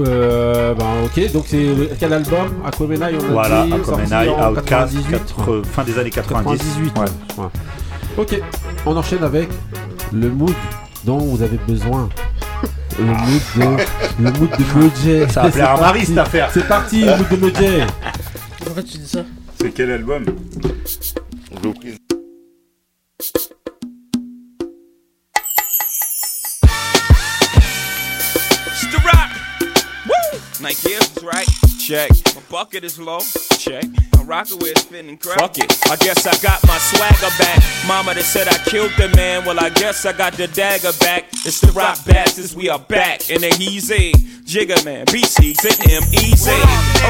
Euh, 0.00 0.72
bah 0.74 0.84
ok, 1.04 1.32
donc 1.32 1.44
c'est 1.46 1.66
quel 1.98 2.12
album? 2.14 2.62
Aquamenai, 2.64 3.16
on 3.20 3.24
a 3.24 3.32
Voilà, 3.32 3.66
dit, 3.66 3.74
Aquamenai, 3.74 4.28
Outcast, 4.30 4.94
98. 4.94 5.10
quatre- 5.10 5.62
fin 5.70 5.84
des 5.84 5.98
années 5.98 6.10
90. 6.10 6.58
98. 6.58 6.92
Ouais. 6.98 7.04
ouais. 7.44 7.50
Ok, 8.16 8.40
on 8.86 8.96
enchaîne 8.96 9.22
avec 9.22 9.50
le 10.12 10.30
mood 10.30 10.54
dont 11.04 11.18
vous 11.18 11.42
avez 11.42 11.58
besoin. 11.58 12.08
Le 12.98 13.04
mood 13.04 13.42
de, 13.56 14.22
le 14.22 14.32
mood 14.32 14.50
de 14.50 14.78
Mojay. 14.78 15.28
Ça 15.28 15.42
va 15.42 15.50
plaire 15.50 15.70
à 15.70 15.80
Marie, 15.80 16.06
cette 16.06 16.18
affaire. 16.18 16.50
C'est 16.52 16.66
parti, 16.66 17.04
le 17.04 17.16
mood 17.16 17.28
de 17.28 17.36
Mojay. 17.36 17.86
Pourquoi 18.64 18.82
tu 18.82 18.98
dis 18.98 19.08
ça? 19.08 19.24
C'est 19.60 19.70
quel 19.70 19.90
album! 19.92 20.24
Nike 30.60 31.22
right. 31.22 31.48
Check. 31.78 32.10
My 32.34 32.42
bucket 32.50 32.84
is 32.84 32.98
low. 32.98 33.20
Check. 33.58 33.86
Fuck 35.34 35.58
it. 35.58 35.74
I 35.90 35.96
guess 35.96 36.24
I 36.24 36.38
got 36.38 36.62
my 36.62 36.78
swagger 36.78 37.34
back. 37.42 37.58
Mama 37.88 38.14
that 38.14 38.22
said 38.22 38.46
I 38.46 38.54
killed 38.62 38.92
the 38.96 39.08
man. 39.16 39.44
Well, 39.44 39.58
I 39.58 39.70
guess 39.70 40.06
I 40.06 40.12
got 40.12 40.34
the 40.34 40.46
dagger 40.46 40.92
back. 41.00 41.26
It's 41.44 41.60
the 41.60 41.72
rock 41.72 41.98
bastards. 42.06 42.54
We 42.54 42.68
are 42.68 42.78
back. 42.78 43.28
And 43.28 43.42
the 43.42 43.50
easy. 43.58 44.12
Jigger 44.46 44.84
man, 44.84 45.06
BC's 45.06 45.64
and 45.66 45.78
M-Easy. 45.90 46.50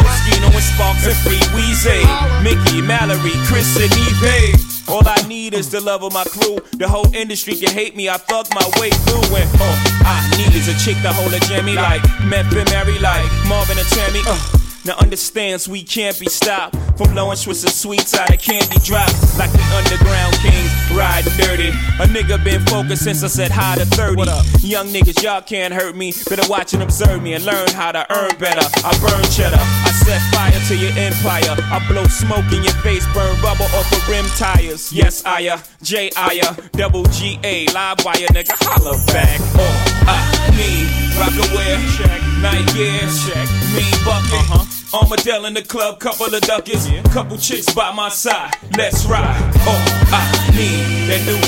Oskino 0.01 0.48
and 0.48 0.64
Sparks 0.64 1.05
and 1.05 1.16
Free 1.20 1.44
Weezy. 1.52 2.01
Mickey, 2.42 2.80
Mallory, 2.80 3.36
Chris 3.44 3.76
and 3.76 3.92
Eve. 3.92 4.88
All 4.88 5.06
I 5.06 5.20
need 5.28 5.52
is 5.52 5.70
the 5.70 5.80
love 5.80 6.02
of 6.02 6.14
my 6.14 6.24
crew. 6.24 6.56
The 6.72 6.88
whole 6.88 7.14
industry 7.14 7.55
can 7.55 7.70
hate 7.70 7.97
me. 7.97 8.09
I 8.09 8.16
thug 8.16 8.47
my 8.55 8.64
way 8.80 8.88
through. 8.90 9.36
And 9.36 9.48
all 9.60 9.76
I 10.09 10.24
need 10.38 10.56
is 10.56 10.68
a 10.68 10.76
chick 10.84 10.97
to 11.02 11.12
hold 11.12 11.34
a 11.34 11.40
jammy 11.40 11.74
like 11.76 12.01
Memphis 12.24 12.64
Mary, 12.72 12.98
like 12.98 13.28
Marvin 13.47 13.76
and 13.76 13.88
Tammy. 13.88 14.20
Uh, 14.26 14.40
now 14.85 14.97
understands 14.98 15.69
we 15.69 15.82
can't 15.82 16.19
be 16.19 16.27
stopped 16.27 16.77
from 16.97 17.12
blowing 17.12 17.36
Swiss 17.36 17.65
and 17.65 17.73
sweets 17.73 18.15
out 18.15 18.32
of 18.32 18.40
candy 18.40 18.78
drop 18.85 19.09
like 19.39 19.52
the 19.52 19.65
underground 19.77 20.35
kings 20.40 20.70
riding 20.93 21.32
dirty. 21.36 21.69
A 22.01 22.07
nigga 22.07 22.43
been 22.44 22.61
focused 22.66 23.05
since 23.05 23.23
I 23.23 23.28
said 23.28 23.51
hi 23.51 23.77
to 23.77 23.85
30. 23.86 24.23
Young 24.66 24.89
niggas, 24.89 25.23
y'all 25.23 25.43
can't 25.43 25.73
hurt 25.73 25.97
me. 25.97 26.12
Better 26.28 26.48
watch 26.48 26.74
and 26.74 26.82
observe 26.82 27.23
me 27.23 27.35
and 27.35 27.44
learn 27.44 27.69
how 27.70 27.93
to 27.93 28.05
earn 28.12 28.36
better. 28.39 28.66
I 28.85 28.93
burn 29.01 29.24
cheddar. 29.32 29.61
I 29.61 29.90
set 29.93 30.20
fire 30.32 30.61
to 30.69 30.77
your 30.77 30.93
empire. 30.97 31.57
I 31.73 31.85
blow 31.89 32.05
smoke 32.05 32.51
in 32.52 32.62
your 32.62 32.77
face, 32.85 33.07
burn 33.12 33.35
rubber 33.43 33.65
off 33.65 33.93
of 33.93 34.09
rim 34.09 34.27
tires. 34.36 34.93
Yes, 34.93 35.24
I 35.24 35.48
uh, 35.48 35.59
J 35.82 36.11
I 36.16 36.40
uh, 36.43 36.55
double 36.73 37.05
G 37.05 37.39
A, 37.44 37.66
live 37.73 38.05
wire, 38.05 38.27
nigga, 38.35 38.52
holla 38.61 38.97
back. 39.07 39.40
All 39.57 39.90
I 40.09 40.51
need, 40.57 40.89
rock 41.19 41.36
aware, 41.51 41.78
check, 41.97 42.20
night 42.41 42.67
gear, 42.75 43.01
check, 43.01 43.49
mean 43.75 43.97
bucket. 44.05 44.33
Uh-huh. 44.51 44.67
Armadale 44.93 45.45
in 45.47 45.55
the 45.55 45.62
club, 45.62 46.01
couple 46.01 46.27
of 46.27 46.41
duckets, 46.41 46.89
couple 47.12 47.37
chicks 47.37 47.73
by 47.73 47.93
my 47.93 48.09
side. 48.09 48.55
Let's 48.77 49.07
ride. 49.07 49.41
All 49.69 49.79
I 50.12 50.51
need, 50.57 51.09
that 51.09 51.23
new 51.27 51.39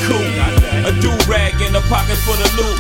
a 0.59 0.62
do 1.03 1.11
rag 1.29 1.61
in 1.61 1.75
a 1.75 1.81
pocket 1.91 2.17
full 2.19 2.39
of 2.39 2.55
loot. 2.57 2.73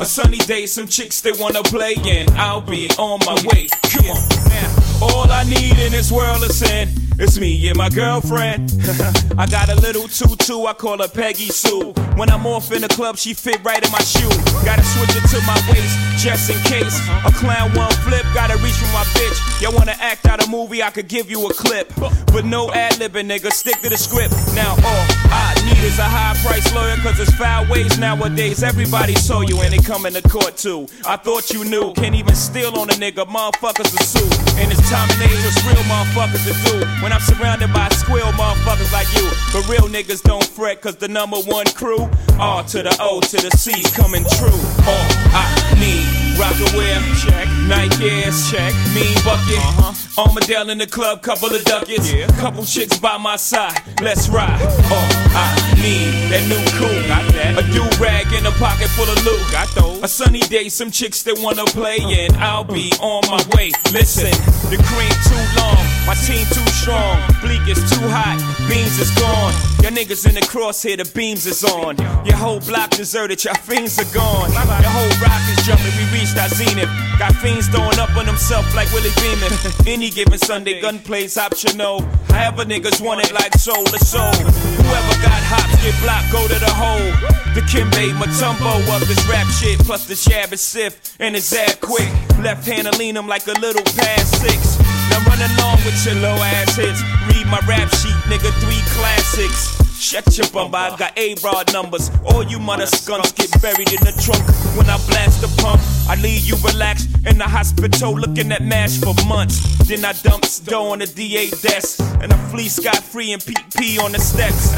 A 0.00 0.04
sunny 0.04 0.38
day, 0.38 0.66
some 0.66 0.86
chicks 0.86 1.20
they 1.20 1.32
wanna 1.32 1.62
play, 1.62 1.94
and 2.04 2.28
I'll 2.32 2.60
be 2.60 2.90
on 2.98 3.18
my 3.24 3.34
way. 3.46 3.68
Come 3.88 4.10
on, 4.10 4.28
now. 4.50 4.82
All 5.00 5.30
I 5.30 5.44
need 5.44 5.78
in 5.78 5.92
this 5.92 6.12
world 6.12 6.42
is 6.42 6.58
sin. 6.58 6.90
It's 7.18 7.38
me 7.38 7.68
and 7.68 7.78
my 7.78 7.88
girlfriend. 7.88 8.72
I 9.38 9.46
got 9.46 9.68
a 9.68 9.76
little 9.76 10.08
tutu, 10.08 10.64
I 10.64 10.72
call 10.72 10.98
her 10.98 11.08
Peggy 11.08 11.48
Sue. 11.48 11.92
When 12.16 12.30
I'm 12.30 12.46
off 12.46 12.72
in 12.72 12.82
the 12.82 12.88
club, 12.88 13.16
she 13.16 13.32
fit 13.32 13.62
right 13.64 13.84
in 13.84 13.90
my 13.92 14.00
shoe. 14.00 14.28
Gotta 14.64 14.82
switch 14.82 15.16
it 15.16 15.24
to 15.30 15.40
my 15.46 15.58
waist, 15.70 15.96
just 16.18 16.50
in 16.50 16.58
case. 16.64 16.98
A 17.24 17.32
clown 17.32 17.72
one 17.74 17.92
flip, 18.04 18.26
gotta 18.34 18.56
reach 18.58 18.74
for 18.74 18.92
my 18.92 19.04
bitch. 19.14 19.62
Y'all 19.62 19.74
wanna 19.74 19.96
act 20.00 20.26
out 20.26 20.44
a 20.44 20.50
movie, 20.50 20.82
I 20.82 20.90
could 20.90 21.08
give 21.08 21.30
you 21.30 21.46
a 21.46 21.54
clip. 21.54 21.92
But 21.96 22.44
no 22.44 22.72
ad 22.72 22.94
libbing, 22.94 23.30
nigga, 23.30 23.52
stick 23.52 23.80
to 23.82 23.88
the 23.88 23.96
script. 23.96 24.34
Now 24.54 24.72
all 24.72 25.06
I 25.30 25.51
need 25.64 25.82
is 25.84 25.98
a 25.98 26.04
high 26.04 26.36
price 26.44 26.72
lawyer, 26.74 26.96
cause 26.96 27.18
it's 27.20 27.34
foul 27.34 27.66
ways 27.68 27.98
nowadays. 27.98 28.62
Everybody 28.62 29.14
saw 29.14 29.40
you 29.40 29.60
and 29.60 29.72
they 29.72 29.78
coming 29.78 30.12
to 30.14 30.22
court 30.22 30.56
too. 30.56 30.86
I 31.06 31.16
thought 31.16 31.50
you 31.50 31.64
knew, 31.64 31.92
can't 31.94 32.14
even 32.14 32.34
steal 32.34 32.78
on 32.78 32.90
a 32.90 32.94
nigga, 32.94 33.26
motherfuckers 33.26 33.92
are 33.94 34.04
sue. 34.04 34.30
And 34.60 34.70
it's 34.70 34.82
time 34.90 35.08
and 35.10 35.22
age, 35.22 35.42
what's 35.44 35.64
real 35.64 35.82
motherfuckers 35.86 36.44
to 36.46 36.54
do. 36.70 36.86
When 37.02 37.12
I'm 37.12 37.20
surrounded 37.20 37.72
by 37.72 37.88
squeal 37.90 38.32
motherfuckers 38.32 38.92
like 38.92 39.08
you. 39.14 39.28
But 39.52 39.68
real 39.68 39.88
niggas 39.88 40.22
don't 40.22 40.44
fret, 40.44 40.80
cause 40.80 40.96
the 40.96 41.08
number 41.08 41.38
one 41.38 41.66
crew, 41.66 42.08
R 42.38 42.62
to 42.64 42.82
the 42.82 42.96
O 43.00 43.20
to 43.20 43.36
the 43.36 43.50
C's 43.56 43.90
coming 43.92 44.24
true. 44.36 44.60
All 44.86 45.06
I 45.34 45.74
need, 45.78 46.31
rock 46.42 46.58
aware, 46.74 46.98
check, 47.22 47.46
Nike 47.70 48.26
check, 48.50 48.74
mean 48.94 49.14
bucket, 49.22 49.62
uh-huh. 49.62 50.26
Armadale 50.26 50.70
in 50.70 50.78
the 50.78 50.86
club, 50.86 51.22
couple 51.22 51.48
of 51.48 51.62
duckets, 51.64 52.10
couple 52.40 52.64
chicks 52.64 52.98
by 52.98 53.16
my 53.16 53.36
side, 53.36 53.78
let's 54.02 54.28
ride. 54.28 54.60
All 54.90 55.06
I 55.38 55.46
need, 55.78 56.10
that 56.34 56.42
new 56.50 56.60
cool, 56.76 56.98
got 57.06 57.24
that. 57.32 57.58
a 57.58 57.62
do 57.72 57.86
rag 58.02 58.26
in 58.34 58.44
a 58.44 58.50
pocket 58.58 58.88
full 58.90 59.08
of 59.08 59.24
loot, 59.24 59.40
got 59.52 59.70
those. 59.76 60.02
A 60.02 60.08
sunny 60.08 60.40
day, 60.40 60.68
some 60.68 60.90
chicks 60.90 61.22
that 61.22 61.38
wanna 61.38 61.64
play, 61.66 61.98
and 62.02 62.36
I'll 62.36 62.64
be 62.64 62.92
on 63.00 63.22
my 63.30 63.42
way. 63.54 63.70
Listen, 63.92 64.34
the 64.68 64.82
cream 64.90 65.14
too 65.30 65.42
long, 65.62 65.82
my 66.06 66.14
team 66.26 66.44
too 66.50 66.66
strong, 66.74 67.22
bleak 67.40 67.62
is 67.70 67.78
too 67.88 68.02
hot, 68.10 68.36
beans 68.68 68.98
is 68.98 69.10
gone. 69.14 69.54
Your 69.82 69.90
niggas 69.90 70.28
in 70.28 70.34
the 70.34 70.42
crosshair, 70.42 70.96
the 70.96 71.10
beams 71.10 71.46
is 71.46 71.64
on. 71.64 71.96
Your 72.24 72.36
whole 72.36 72.60
block 72.60 72.90
deserted, 72.90 73.42
your 73.44 73.54
fiends 73.54 73.98
are 73.98 74.14
gone. 74.14 74.52
Your 74.52 74.94
whole 74.94 75.14
rock 75.18 75.42
is 75.50 75.66
jumping, 75.66 75.90
we 75.98 76.06
reached 76.32 76.42
our 76.42 76.48
zenith. 76.48 76.90
Got 77.18 77.34
fiends 77.36 77.68
throwing 77.68 77.98
up 77.98 78.14
on 78.16 78.26
themselves 78.26 78.74
like 78.74 78.90
Willie 78.92 79.10
Beeman. 79.20 79.52
Any 79.86 80.10
given 80.10 80.38
Sunday, 80.38 80.80
gunplay's 80.80 81.36
optional. 81.36 82.02
However, 82.28 82.64
niggas 82.64 83.00
want 83.00 83.20
it 83.24 83.32
like 83.32 83.54
soul 83.54 83.84
to 83.84 83.98
soul. 84.04 84.32
Whoever 84.32 85.16
got 85.22 85.42
hops, 85.44 85.82
get 85.82 85.94
blocked, 86.02 86.32
go 86.32 86.46
to 86.48 86.58
the 86.58 86.72
hole. 86.72 87.12
The 87.54 87.60
Kimbe 87.68 88.12
Matumbo 88.16 88.80
of 88.94 89.06
this 89.06 89.24
rap 89.28 89.46
shit, 89.48 89.78
plus 89.80 90.06
the 90.06 90.14
is 90.52 90.60
sift 90.60 91.16
and 91.20 91.34
his 91.34 91.52
ab 91.52 91.80
quick. 91.80 92.08
Left 92.38 92.66
hand 92.66 92.90
to 92.90 92.98
lean 92.98 93.16
him 93.16 93.26
like 93.26 93.46
a 93.46 93.58
little 93.60 93.84
pass 93.96 94.30
six. 94.40 94.78
Now 95.10 95.20
run 95.28 95.38
along 95.38 95.84
with 95.84 95.98
your 96.06 96.16
low 96.16 96.36
ass 96.36 96.76
hits. 96.76 97.02
Read 97.28 97.46
my 97.46 97.60
rap 97.68 97.90
sheet, 97.94 98.16
nigga, 98.30 98.50
three 98.60 98.80
classics. 98.96 99.91
Shut 100.02 100.36
your 100.36 100.48
bum, 100.50 100.74
I 100.74 100.96
got 100.96 101.16
A-Rod 101.16 101.72
numbers. 101.72 102.10
All 102.26 102.42
you 102.42 102.58
mother 102.58 102.86
skunks 102.86 103.30
get 103.32 103.50
buried 103.62 103.88
in 103.92 104.02
the 104.02 104.10
trunk. 104.20 104.42
When 104.76 104.90
I 104.90 104.98
blast 105.06 105.40
the 105.40 105.62
pump, 105.62 105.80
I 106.08 106.16
leave 106.20 106.42
you 106.44 106.56
relaxed 106.66 107.08
in 107.24 107.38
the 107.38 107.44
hospital 107.44 108.12
looking 108.18 108.50
at 108.50 108.62
MASH 108.62 108.98
for 108.98 109.14
months. 109.28 109.62
Then 109.86 110.04
I 110.04 110.12
dump 110.24 110.44
dough 110.66 110.90
on 110.90 110.98
the 110.98 111.06
DA 111.06 111.50
desk. 111.50 112.00
And 112.20 112.32
I 112.32 112.36
flee 112.50 112.68
scot 112.68 112.96
free 112.98 113.32
and 113.32 113.40
PP 113.40 114.00
on 114.02 114.10
the 114.10 114.18
steps. 114.18 114.74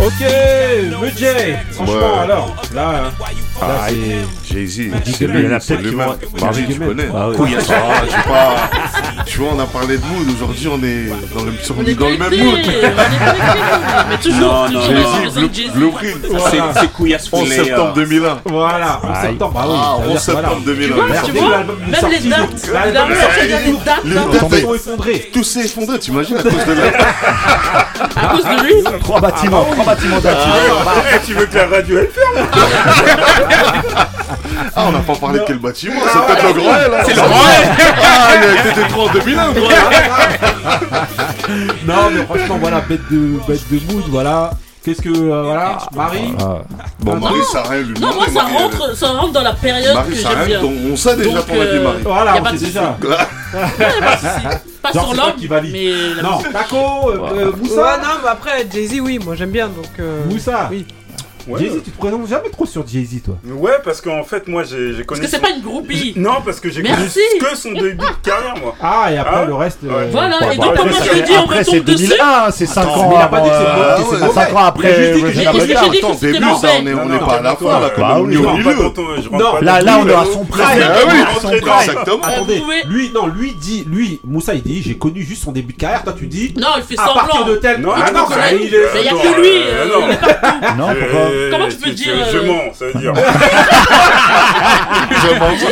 Ok, 0.00 0.24
Mujay 0.98 1.62
Franchement, 1.72 1.94
Ouais. 1.94 2.18
alors, 2.18 2.56
là, 2.72 2.92
là 3.02 3.12
Ah, 3.60 3.86
c'est. 3.88 4.24
Jay-Z, 4.52 4.76
Dit 5.04 5.12
c'est 5.12 5.24
que 5.26 5.30
lui, 5.30 5.40
il 5.40 5.44
y 5.46 5.52
en 5.52 5.56
a 5.56 5.60
c'est 5.60 5.76
peut-être 5.76 5.82
qui 5.84 5.90
lui-même. 5.90 6.08
Marie, 6.40 6.66
tu 6.68 6.78
connais. 6.78 7.08
Ah 7.14 7.28
oui. 7.30 7.36
Couille, 7.36 7.56
ah, 7.56 7.60
je 7.60 8.10
sais 8.10 8.16
pas. 8.28 9.24
Tu 9.26 9.38
vois, 9.38 9.48
on 9.56 9.60
a 9.60 9.66
parlé 9.66 9.96
de 9.96 10.02
mood. 10.04 10.26
Aujourd'hui, 10.34 10.68
on 10.68 10.82
est 10.84 11.08
dans 11.34 11.44
le, 11.44 11.52
sur- 11.62 11.74
On 11.78 11.84
est 11.84 11.94
dans 11.94 12.08
le 12.10 12.18
même 12.18 12.44
mood. 12.44 12.58
mais 14.10 14.16
toujours, 14.18 14.68
Non, 14.70 14.70
non, 14.70 14.80
Jay-Z. 14.82 15.72
Blueprint. 15.74 16.16
C'est- 16.50 16.80
c'est 16.80 16.92
couillasse 16.92 17.28
11 17.32 17.42
filet, 17.44 17.64
septembre 17.64 17.90
euh. 17.96 18.00
2001. 18.00 18.40
Voilà, 18.46 19.00
en 19.02 19.08
Aïe. 19.14 19.20
septembre. 19.30 19.54
Ah 19.56 19.66
oui, 19.68 19.74
Ah, 19.76 19.84
ça 19.86 20.02
veut 20.02 20.10
11 20.12 20.20
dire 20.20 20.26
que 20.26 20.32
voilà. 20.32 20.48
septembre 20.48 20.62
2001. 20.66 20.86
Tu 20.86 20.92
vois, 20.92 21.06
Merde, 21.08 21.24
tu 21.26 21.32
dès 21.32 21.38
vois, 21.38 21.48
que 21.48 21.52
l'album 21.52 21.76
est 21.80 21.90
même 22.02 22.10
les 22.10 22.28
dates, 22.28 22.40
Les 24.04 24.14
Tout 24.14 24.28
dates, 24.30 24.40
s'est 24.40 24.48
mais- 24.66 24.74
effondré. 24.74 25.30
Tout 25.32 25.44
s'est 25.44 25.60
effondré, 25.64 25.98
t'imagines, 25.98 26.36
à 26.36 26.42
cause 26.42 26.52
de 26.66 26.72
la. 26.72 26.82
à 28.22 28.26
cause 28.34 28.44
de 28.44 28.64
lui. 28.64 28.74
Trois 29.00 29.20
bâtiments, 29.20 29.64
trois 29.72 29.84
bâtiments 29.84 30.20
d'actifs. 30.20 30.52
Eh, 31.14 31.26
tu 31.26 31.34
veux 31.34 31.46
que 31.46 31.56
la 31.56 31.66
radio 31.66 31.98
elle 31.98 32.08
ferme 32.08 32.46
Ah, 34.76 34.84
on 34.88 34.92
n'a 34.92 34.98
pas 35.00 35.14
parlé 35.14 35.38
de 35.40 35.44
quel 35.46 35.58
bâtiment, 35.58 36.00
c'est 36.12 36.26
peut-être 36.26 36.54
le 36.54 36.60
Grand 36.60 36.72
hein. 36.72 37.02
C'est 37.04 37.14
le 37.14 37.20
Grand. 37.22 37.30
Ah, 38.02 38.30
il 38.64 38.70
était 38.70 38.88
trop 38.88 39.08
en 39.08 39.12
2001, 39.12 39.46
le 39.52 39.60
Grand 39.60 39.70
L. 39.70 39.76
Non, 41.86 42.10
mais 42.12 42.22
franchement, 42.24 42.58
voilà, 42.60 42.80
bête 42.80 43.00
de, 43.10 43.38
bête 43.46 43.60
de 43.70 43.92
mood, 43.92 44.04
voilà. 44.08 44.50
Qu'est-ce 44.84 45.00
que, 45.00 45.10
euh, 45.10 45.42
voilà, 45.44 45.78
Marie 45.94 46.34
Bon, 46.98 47.16
Marie, 47.16 47.38
ça 47.52 47.60
a 47.60 47.68
rien 47.68 47.82
lui 47.82 47.94
Non, 48.00 48.14
moi, 48.14 48.26
ça 48.34 48.44
elle- 48.50 48.56
rentre, 48.62 48.96
ça 48.96 49.06
rentre 49.10 49.32
dans 49.32 49.42
la 49.42 49.52
période 49.52 49.94
Marie, 49.94 50.10
que 50.10 50.16
ça 50.16 50.28
a 50.30 50.32
j'aime 50.32 50.40
rien. 50.40 50.60
bien. 50.60 50.60
donc 50.60 50.72
On 50.92 50.96
sait 50.96 51.16
déjà 51.16 51.38
avis, 51.38 51.52
euh, 51.52 51.82
Marie. 51.84 52.02
Voilà, 52.02 52.34
on 52.42 52.44
sait 52.56 52.64
déjà. 52.66 52.96
Pas 54.82 54.90
qui 55.38 55.46
valide. 55.46 55.72
mais 55.72 56.14
la 56.16 56.22
Non. 56.22 56.38
Taco, 56.52 56.76
euh, 57.10 57.18
euh, 57.32 57.50
Ouais, 57.52 57.56
Moussa. 57.62 57.98
non, 58.02 58.08
mais 58.24 58.28
après, 58.28 58.66
Jay-Z, 58.72 58.98
oui, 59.00 59.20
moi 59.24 59.36
j'aime 59.36 59.50
bien 59.50 59.68
donc. 59.68 59.86
euh, 60.00 60.24
Moussa. 60.28 60.66
Oui. 60.72 60.84
Ouais. 61.48 61.60
Jay-Z, 61.60 61.82
tu 61.84 61.90
te 61.90 61.98
présentes 61.98 62.28
jamais 62.28 62.48
trop 62.50 62.66
sur 62.66 62.86
Jay-Z, 62.86 63.22
toi. 63.24 63.36
Ouais, 63.56 63.72
parce 63.84 64.00
qu'en 64.00 64.22
fait, 64.22 64.46
moi 64.48 64.62
j'ai 64.64 64.92
j'ai 64.94 65.04
Parce 65.04 65.06
connu. 65.06 65.20
que 65.22 65.26
c'est 65.26 65.36
son- 65.36 65.42
pas 65.42 65.50
une 65.50 65.62
groupie. 65.62 66.14
Non, 66.16 66.34
parce 66.44 66.60
que 66.60 66.70
j'ai 66.70 66.82
connu 66.82 66.94
Merci. 66.98 67.20
que 67.40 67.56
son 67.56 67.72
début 67.72 67.96
de 67.96 68.04
carrière, 68.22 68.54
moi. 68.60 68.74
Ah, 68.80 69.08
et 69.12 69.18
après 69.18 69.40
Ah, 69.42 69.44
le 69.46 69.54
reste. 69.54 69.78
euh, 69.84 70.06
Voilà, 70.12 70.36
et 70.52 70.56
donc 70.56 70.76
après, 70.76 70.92
c'est- 70.92 71.04
je 71.08 71.14
lui 71.14 71.22
dis, 71.22 71.32
on 71.36 71.42
Après, 71.44 71.64
c'est 71.64 71.70
retombe 71.72 71.84
dessus. 71.86 72.06
2001, 72.08 72.50
c'est 72.52 72.66
5 72.66 72.82
Attends, 72.82 72.94
ans. 72.94 73.08
mais 73.10 73.14
il 73.16 73.20
a 73.22 73.26
pas 73.26 73.40
dit 73.40 73.48
que 73.48 73.54
c'est 73.54 73.66
avant, 73.66 73.74
bon, 73.74 73.82
euh, 73.82 73.96
que 73.96 74.02
c'est 74.02 74.10
c'est 74.20 74.26
mauvais. 74.26 74.34
5 74.34 74.52
ans 74.54 74.64
après. 74.64 74.88
Il 74.88 74.94
a 74.94 75.02
juste 75.02 75.14
dit 75.14 75.20
que 75.22 75.26
Regina 75.26 75.42
j'ai- 75.52 75.58
Est-ce 75.58 75.66
que 75.66 75.66
dit 75.66 75.98
Attends, 75.98 76.08
que 76.10 76.14
c'était 76.14 76.32
début, 76.32 76.44
ça, 76.44 76.50
mauvais 76.50 76.68
on 76.68 76.86
est, 76.86 76.92
on 76.94 76.96
Non, 76.96 77.14
est 77.14 77.18
non, 77.20 77.26
pas 77.26 77.32
à 77.34 77.42
la 77.42 77.56
fin, 77.56 77.64
là, 77.66 77.80
euh, 77.82 77.88
comme 77.90 78.04
bah 78.04 78.14
on 78.16 78.20
oui, 78.24 78.32
est 78.32 78.36
Je 78.36 78.38
au 78.38 78.46
rentre 78.48 78.62
pas 78.62 78.70
milieu. 78.70 78.82
dans 78.84 78.90
ton- 78.90 79.02
je 79.22 79.28
rentre 79.28 79.44
Non, 79.44 79.52
pas 79.52 79.60
Là, 79.62 79.78
dans 79.80 79.86
là, 79.86 79.92
ton- 79.92 80.00
on 80.02 80.08
est 80.08 80.14
à 80.14 80.24
son 80.32 80.44
prime. 80.44 80.64
Ah 80.64 80.74
oui, 81.06 81.12
on 81.36 81.40
son 81.40 81.48
dans- 81.50 81.56
prime. 81.60 81.72
Exactement. 81.82 82.16
Euh, 82.22 82.28
Attendez, 82.28 82.54
vous 82.56 82.62
pouvez- 82.62 82.82
lui, 82.86 83.10
non, 83.14 83.26
lui 83.26 83.52
dit, 83.60 83.84
lui, 83.88 84.20
Moussa, 84.24 84.54
il 84.54 84.62
dit, 84.62 84.82
j'ai 84.82 84.96
connu 84.96 85.22
juste 85.22 85.42
son 85.44 85.52
début 85.52 85.72
de 85.72 85.78
carrière. 85.78 86.04
Toi, 86.04 86.14
tu 86.16 86.26
dis, 86.26 86.54
Non, 86.56 86.68
il 86.76 86.82
fait 86.84 86.98
à 87.00 87.04
partir 87.08 87.34
semblant. 87.36 87.52
de 87.52 87.56
tel. 87.56 87.80
Non, 87.80 87.90
ah 87.94 88.04
il 88.08 88.14
non, 88.14 88.20
bah, 88.28 88.34
connaît. 88.36 88.64
il 88.64 88.74
est. 88.74 88.78
Mais 88.94 89.02
y 89.04 89.08
a 89.08 89.10
que 89.12 89.40
lui, 89.40 89.48
euh, 89.48 89.84
euh, 89.84 89.88
non. 90.78 90.88
il 90.92 90.98
pourquoi 90.98 91.20
Euh, 91.20 91.31
Comment 91.50 91.68
tu 91.68 91.76
peux 91.76 91.90
dire, 91.90 92.14
Je 92.32 92.38
euh, 92.38 92.46
mens, 92.46 92.72
ça 92.74 92.86
veut 92.86 92.94
dire. 93.00 93.12
Je 95.22 95.38
m'en 95.38 95.56
fous. 95.56 95.66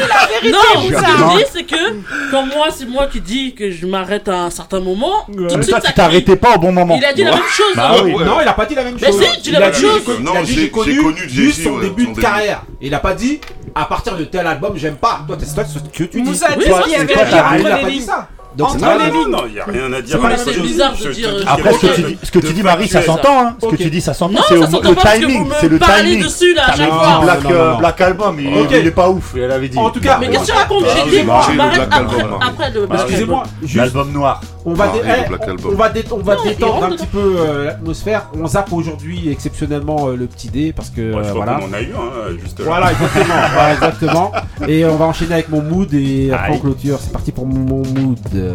Non, 0.51 0.59
ce 0.83 0.89
que 0.89 0.97
je 0.97 1.39
dis, 1.39 1.45
c'est 1.53 1.65
que 1.65 2.31
quand 2.31 2.47
moi, 2.47 2.69
c'est 2.71 2.87
moi 2.89 3.07
qui 3.07 3.21
dis 3.21 3.55
que 3.55 3.71
je 3.71 3.87
m'arrête 3.87 4.29
à 4.29 4.43
un 4.45 4.51
certain 4.51 4.81
moment, 4.81 5.25
tout 5.27 5.33
de 5.33 5.49
Toi, 5.49 5.63
suite, 5.63 5.75
ça 5.75 5.81
tu 5.81 5.93
t'arrêtais 5.93 6.37
pas 6.37 6.55
au 6.57 6.59
bon 6.59 6.73
moment. 6.73 6.97
Il 6.97 7.05
a 7.05 7.13
dit 7.13 7.25
la 7.25 7.33
même 7.33 7.41
chose. 7.49 7.75
Bah 7.77 7.93
hein. 7.97 8.05
Non, 8.25 8.41
il 8.41 8.49
a 8.49 8.53
pas 8.53 8.67
dit 8.67 8.75
la 8.75 8.85
même 8.85 8.97
Mais 9.01 9.07
chose. 9.09 9.23
si, 9.23 9.33
tu 9.37 9.41
dis 9.43 9.51
la 9.53 9.59
Il 9.59 9.63
a 9.63 9.67
même 9.71 9.75
dit, 9.75 9.81
chose. 9.81 10.21
Non, 10.21 10.33
j'ai- 10.45 10.71
connu, 10.71 11.01
juste 11.29 11.63
son 11.65 11.79
début 11.79 12.07
de 12.07 12.21
carrière. 12.21 12.63
Il 12.81 12.95
a 12.95 12.99
pas 12.99 13.15
dit, 13.15 13.41
à 13.75 13.85
partir 13.85 14.17
de 14.17 14.25
tel 14.25 14.47
album, 14.47 14.73
j'aime 14.77 14.97
pas. 14.97 15.21
Toi, 15.27 15.37
c'est 15.39 15.47
ce 15.47 15.79
que 15.79 16.05
tu 16.05 16.21
dis. 16.21 16.29
Moussa 16.29 16.47
a 16.47 16.57
dit 16.57 16.65
qu'il 16.65 16.93
y 16.93 16.95
avait 16.97 17.15
un 17.15 18.01
ça. 18.01 18.29
Donc, 18.61 18.75
Entre 18.75 18.77
les 18.79 19.11
non, 19.11 19.21
lignes. 19.23 19.31
non, 19.31 19.43
il 19.49 19.55
y 19.55 19.61
a 19.61 19.65
rien 19.65 19.93
à 19.93 20.03
dire. 20.03 20.19
C'est 20.37 20.61
bizarre 20.61 20.93
de 20.95 21.13
dire, 21.13 21.31
Après, 21.47 21.73
ce 21.73 21.79
que 21.79 21.95
tu 21.95 22.03
dis, 22.03 22.19
ce 22.23 22.31
que 22.31 22.39
tu 22.41 22.47
de 22.49 22.53
dis, 22.53 22.63
Marie, 22.63 22.89
ça 22.89 23.01
s'entend. 23.03 23.41
Hein. 23.41 23.57
Ce 23.61 23.67
que 23.67 23.77
tu 23.77 23.91
dis, 23.91 24.01
ça 24.03 24.13
s'entend. 24.13 24.43
C'est 24.49 24.55
le 24.59 24.67
timing. 24.97 25.49
C'est 25.61 25.69
le 25.69 25.79
timing. 25.79 26.23
dessus 26.23 26.55
là 26.55 26.65
à 26.69 26.77
chaque 26.77 26.89
fois. 26.89 27.21
Black, 27.23 27.43
Non, 27.45 27.51
non, 27.51 27.57
euh, 27.57 27.71
non. 27.73 27.79
Black 27.79 28.01
Album, 28.03 28.37
il, 28.39 28.77
est 28.87 28.91
pas 28.91 29.09
ouf, 29.09 29.35
elle 29.37 29.51
avait 29.51 29.69
dit. 29.69 29.79
En 29.79 29.91
tout 29.91 30.01
cas, 30.01 30.19
Mais 30.21 30.29
qu'est-ce 30.29 30.43
que 30.43 30.47
tu 30.47 30.53
racontes 30.53 30.85
J'ai 30.95 31.11
dit, 31.11 31.17
je 31.17 31.21
le 31.21 31.25
m'arrête 31.25 31.55
Black 31.57 31.89
après, 31.91 32.21
Album, 32.21 32.39
après 32.43 32.71
le 32.71 32.87
Black 32.87 33.01
Excusez-moi, 33.03 33.43
L'album 33.75 34.13
noir. 34.13 34.41
On 34.65 34.75
va, 34.75 34.87
Marie, 34.87 35.01
dé- 35.01 35.07
le 35.23 35.29
Black 35.29 35.41
on- 35.47 35.51
Album. 35.51 35.73
on 35.73 35.77
va, 35.77 35.89
dé- 35.89 36.05
on 36.11 36.17
va 36.19 36.35
Non, 36.35 36.41
il 36.45 36.49
détendre 36.51 36.85
un 36.85 36.91
petit 36.91 37.07
peu 37.07 37.37
euh, 37.39 37.65
l'atmosphère. 37.67 38.27
On 38.39 38.47
zappe 38.47 38.73
aujourd'hui 38.73 39.31
exceptionnellement 39.31 40.09
euh, 40.09 40.17
le 40.17 40.27
petit 40.27 40.49
dé 40.49 40.73
parce 40.73 40.91
que 40.91 41.13
je 41.13 41.17
euh, 41.17 41.23
crois 41.23 41.33
voilà. 41.33 41.55
qu'on 41.61 41.69
en 41.69 41.73
a 41.73 41.81
eu 41.81 41.93
un, 41.95 42.39
juste 42.39 42.59
là. 42.59 42.65
Voilà, 42.67 42.93
exactement. 42.93 43.35
voilà, 43.55 43.73
exactement. 43.75 44.33
Et 44.69 44.85
on 44.85 44.97
va 44.97 45.05
enchaîner 45.07 45.35
avec 45.35 45.49
mon 45.49 45.63
mood 45.63 45.93
et 45.95 46.31
après 46.33 46.53
on 46.53 46.59
clôture. 46.59 46.99
C'est 47.01 47.13
parti 47.13 47.33
pour 47.33 47.47
mon 47.47 47.83
mood. 47.85 48.19
Yeah, 48.35 48.53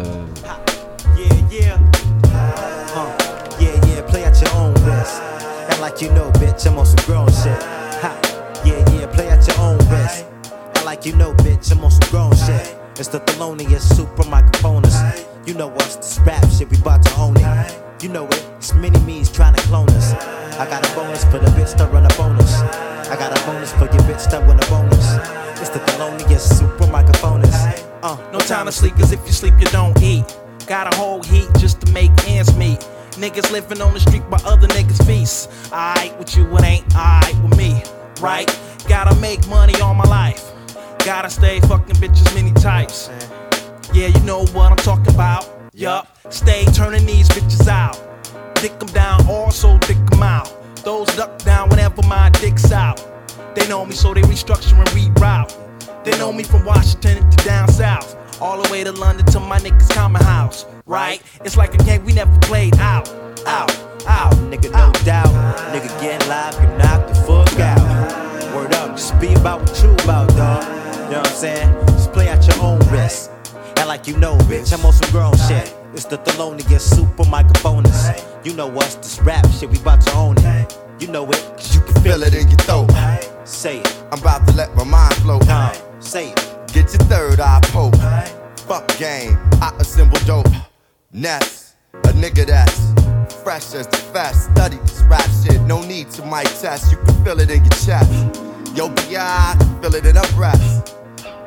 yeah. 1.50 1.74
Uh, 2.24 3.60
yeah, 3.60 3.68
yeah, 3.86 4.02
play 4.02 4.22
you 15.46 15.54
know. 15.54 15.72
It's 15.76 16.16
the 16.16 16.22
rap 16.24 16.44
shit, 16.50 16.70
we 16.70 16.76
bout 16.78 17.02
to 17.02 17.16
own 17.16 17.36
it. 17.36 18.02
You 18.02 18.10
know 18.10 18.26
it, 18.26 18.46
it's 18.58 18.74
many 18.74 18.98
me's 19.00 19.30
trying 19.30 19.54
to 19.54 19.62
clone 19.62 19.88
us. 19.90 20.12
I 20.58 20.68
got 20.68 20.86
a 20.86 20.94
bonus 20.94 21.24
for 21.24 21.38
the 21.38 21.46
bitch 21.56 21.76
that 21.78 21.92
run 21.92 22.04
a 22.04 22.14
bonus. 22.16 22.52
I 23.08 23.16
got 23.16 23.38
a 23.38 23.46
bonus 23.46 23.72
for 23.72 23.84
your 23.84 24.02
bitch 24.08 24.28
that 24.30 24.46
win 24.46 24.58
a 24.58 24.66
bonus. 24.66 25.14
It's 25.60 25.70
the 25.70 25.78
Thelonious 25.78 26.40
super 26.58 26.86
microphoners. 26.92 27.54
Uh, 28.02 28.16
No 28.32 28.38
time 28.40 28.66
to 28.66 28.72
sleep, 28.72 28.94
cause 28.96 29.12
if 29.12 29.24
you 29.26 29.32
sleep, 29.32 29.54
you 29.58 29.66
don't 29.66 30.00
eat. 30.02 30.24
Got 30.66 30.92
a 30.92 30.96
whole 30.96 31.22
heat 31.22 31.48
just 31.58 31.80
to 31.82 31.92
make 31.92 32.10
ends 32.26 32.54
meet. 32.56 32.80
Niggas 33.12 33.50
living 33.50 33.80
on 33.80 33.94
the 33.94 34.00
street 34.00 34.22
while 34.28 34.44
other 34.44 34.68
niggas 34.68 35.04
feast. 35.06 35.48
Alright 35.72 36.18
with 36.18 36.36
you, 36.36 36.44
it 36.56 36.64
ain't 36.64 36.94
alright 36.94 37.36
with 37.42 37.56
me, 37.56 37.82
right? 38.20 38.48
Gotta 38.88 39.14
make 39.20 39.46
money 39.48 39.74
all 39.80 39.94
my 39.94 40.04
life. 40.04 40.52
Gotta 40.98 41.30
stay 41.30 41.60
fucking 41.60 41.96
bitches 41.96 42.34
many 42.34 42.52
types. 42.52 43.08
Yeah, 43.96 44.08
you 44.08 44.20
know 44.24 44.44
what 44.48 44.70
I'm 44.70 44.76
talking 44.76 45.14
about. 45.14 45.48
Yup, 45.72 46.06
stay 46.28 46.66
turning 46.66 47.06
these 47.06 47.30
bitches 47.30 47.66
out. 47.66 47.98
Dick 48.56 48.78
them 48.78 48.88
down, 48.88 49.26
also 49.26 49.78
dick 49.78 49.96
them 50.10 50.22
out. 50.22 50.52
Those 50.84 51.06
duck 51.16 51.38
down 51.38 51.70
whenever 51.70 52.02
my 52.02 52.28
dick's 52.28 52.70
out. 52.70 53.02
They 53.54 53.66
know 53.68 53.86
me, 53.86 53.94
so 53.94 54.12
they 54.12 54.20
restructure 54.20 54.78
and 54.78 54.86
reroute. 54.88 56.04
They 56.04 56.10
know 56.18 56.30
me 56.30 56.42
from 56.42 56.66
Washington 56.66 57.28
to 57.30 57.36
down 57.42 57.68
south. 57.68 58.42
All 58.42 58.62
the 58.62 58.70
way 58.70 58.84
to 58.84 58.92
London 58.92 59.24
to 59.32 59.40
my 59.40 59.58
niggas' 59.60 59.88
common 59.94 60.22
house. 60.24 60.66
Right? 60.84 61.22
It's 61.42 61.56
like 61.56 61.72
a 61.72 61.78
game 61.78 62.04
we 62.04 62.12
never 62.12 62.38
played 62.40 62.76
out. 62.76 63.08
Out, 63.46 63.70
out. 64.06 64.34
Nigga, 64.52 64.72
no 64.72 64.92
doubt. 65.06 65.32
Nigga 65.72 65.88
getting 66.02 66.28
live, 66.28 66.54
you 66.60 66.68
knock 66.76 67.08
the 67.08 67.14
fuck 67.14 67.58
out. 67.60 68.54
Word 68.54 68.74
up, 68.74 68.90
just 68.90 69.18
be 69.18 69.32
about 69.32 69.60
what 69.60 69.82
you 69.82 69.90
about, 70.04 70.28
dog. 70.36 70.64
You 71.06 71.12
know 71.12 71.18
what 71.20 71.28
I'm 71.28 71.34
saying? 71.34 71.86
Just 71.86 72.12
play 72.12 72.28
at 72.28 72.46
your 72.46 72.62
own 72.62 72.78
risk. 72.90 73.30
Like 73.96 74.08
you 74.08 74.18
know, 74.18 74.36
bitch, 74.40 74.78
I'm 74.78 74.84
on 74.84 74.92
some 74.92 75.10
grown 75.10 75.34
shit. 75.48 75.74
It's 75.94 76.04
the 76.04 76.18
Thelonious 76.18 76.82
super 76.82 77.24
microphoners. 77.24 78.22
You 78.44 78.52
know 78.52 78.68
us, 78.76 78.96
this 78.96 79.18
rap 79.22 79.46
shit, 79.52 79.70
we 79.70 79.78
about 79.78 80.02
to 80.02 80.12
own 80.12 80.36
it. 80.38 80.78
You 81.00 81.08
know 81.08 81.24
it, 81.30 81.42
cause 81.56 81.74
you 81.74 81.80
can 81.80 82.02
feel 82.02 82.22
it 82.22 82.34
in 82.34 82.46
your 82.46 82.58
throat. 82.58 82.90
Say 83.44 83.78
it. 83.78 84.04
I'm 84.12 84.18
about 84.18 84.46
to 84.48 84.54
let 84.54 84.76
my 84.76 84.84
mind 84.84 85.14
flow. 85.14 85.40
Say 85.98 86.28
it. 86.28 86.36
Get 86.74 86.92
your 86.92 87.08
third 87.08 87.40
eye 87.40 87.60
poke. 87.72 87.96
Fuck 88.68 88.86
game, 88.98 89.38
I 89.62 89.74
assemble 89.80 90.18
dope. 90.26 90.46
Ness, 91.14 91.74
a 91.94 92.12
nigga 92.12 92.44
that's 92.44 92.92
fresh 93.42 93.72
as 93.72 93.86
the 93.86 93.96
fast. 94.12 94.50
Study 94.50 94.76
this 94.76 95.00
rap 95.04 95.26
shit, 95.42 95.62
no 95.62 95.80
need 95.80 96.10
to 96.10 96.26
mic 96.26 96.44
test. 96.60 96.92
You 96.92 96.98
can 96.98 97.24
feel 97.24 97.40
it 97.40 97.50
in 97.50 97.64
your 97.64 97.70
chest. 97.70 98.12
Yo, 98.76 98.90
BI, 98.90 99.16
I 99.16 99.56
can 99.58 99.80
feel 99.80 99.94
it 99.94 100.04
in 100.04 100.16
her 100.16 100.34
breath. 100.34 100.95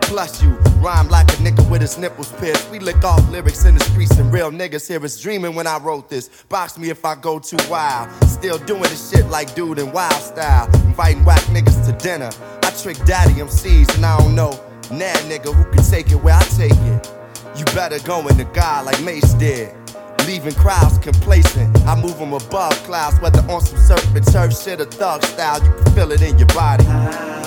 Plus, 0.09 0.41
you 0.41 0.49
rhyme 0.81 1.07
like 1.07 1.29
a 1.29 1.35
nigga 1.35 1.69
with 1.69 1.81
his 1.81 1.99
nipples 1.99 2.31
pierced. 2.39 2.67
We 2.71 2.79
lick 2.79 3.03
off 3.03 3.29
lyrics 3.29 3.63
in 3.65 3.75
the 3.75 3.83
streets, 3.83 4.17
and 4.17 4.33
real 4.33 4.49
niggas 4.49 4.87
here 4.87 5.05
is 5.05 5.21
dreaming 5.21 5.53
when 5.53 5.67
I 5.67 5.77
wrote 5.77 6.09
this. 6.09 6.29
Box 6.49 6.79
me 6.79 6.89
if 6.89 7.05
I 7.05 7.13
go 7.13 7.37
too 7.37 7.59
wild. 7.69 8.09
Still 8.23 8.57
doing 8.57 8.81
this 8.81 9.11
shit 9.11 9.27
like 9.27 9.53
dude 9.53 9.77
in 9.77 9.91
wild 9.91 10.13
style. 10.13 10.65
Inviting 10.87 11.23
whack 11.25 11.41
niggas 11.53 11.85
to 11.85 11.91
dinner. 12.03 12.31
I 12.63 12.71
trick 12.71 12.97
daddy 13.05 13.33
MCs, 13.33 13.95
and 13.95 14.03
I 14.03 14.17
don't 14.17 14.33
know. 14.33 14.49
Nah, 14.89 15.13
nigga, 15.29 15.53
who 15.53 15.63
can 15.71 15.83
take 15.83 16.09
it 16.09 16.15
where 16.15 16.33
I 16.33 16.43
take 16.57 16.71
it? 16.71 17.11
You 17.55 17.65
better 17.65 17.99
go 17.99 18.27
in 18.29 18.37
the 18.37 18.45
God 18.45 18.87
like 18.87 18.99
Mace 19.03 19.33
did. 19.35 19.78
Leaving 20.27 20.53
crowds 20.53 20.97
complacent. 20.99 21.75
I 21.85 21.99
move 21.99 22.17
them 22.19 22.33
above 22.33 22.73
clouds, 22.83 23.19
whether 23.19 23.41
on 23.51 23.61
some 23.61 23.79
surfing 23.79 24.31
turf 24.31 24.55
shit 24.57 24.79
or 24.81 24.85
thug 24.85 25.23
style. 25.23 25.63
You 25.63 25.71
can 25.71 25.93
feel 25.93 26.11
it 26.11 26.21
in 26.21 26.37
your 26.37 26.47
body. 26.47 26.83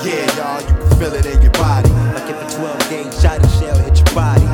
Yeah, 0.05 0.27
y'all, 0.37 0.61
you 0.61 0.75
can 0.75 0.99
feel 0.99 1.15
it 1.15 1.27
in 1.27 1.41
your 1.43 1.53
body. 1.53 1.91
Like 1.91 2.29
if 2.29 2.55
a 2.55 2.59
12 2.59 2.91
gauge 2.91 3.07
shotty 3.23 3.61
shell 3.61 3.79
hit 3.79 3.97
your 3.99 4.15
body. 4.15 4.47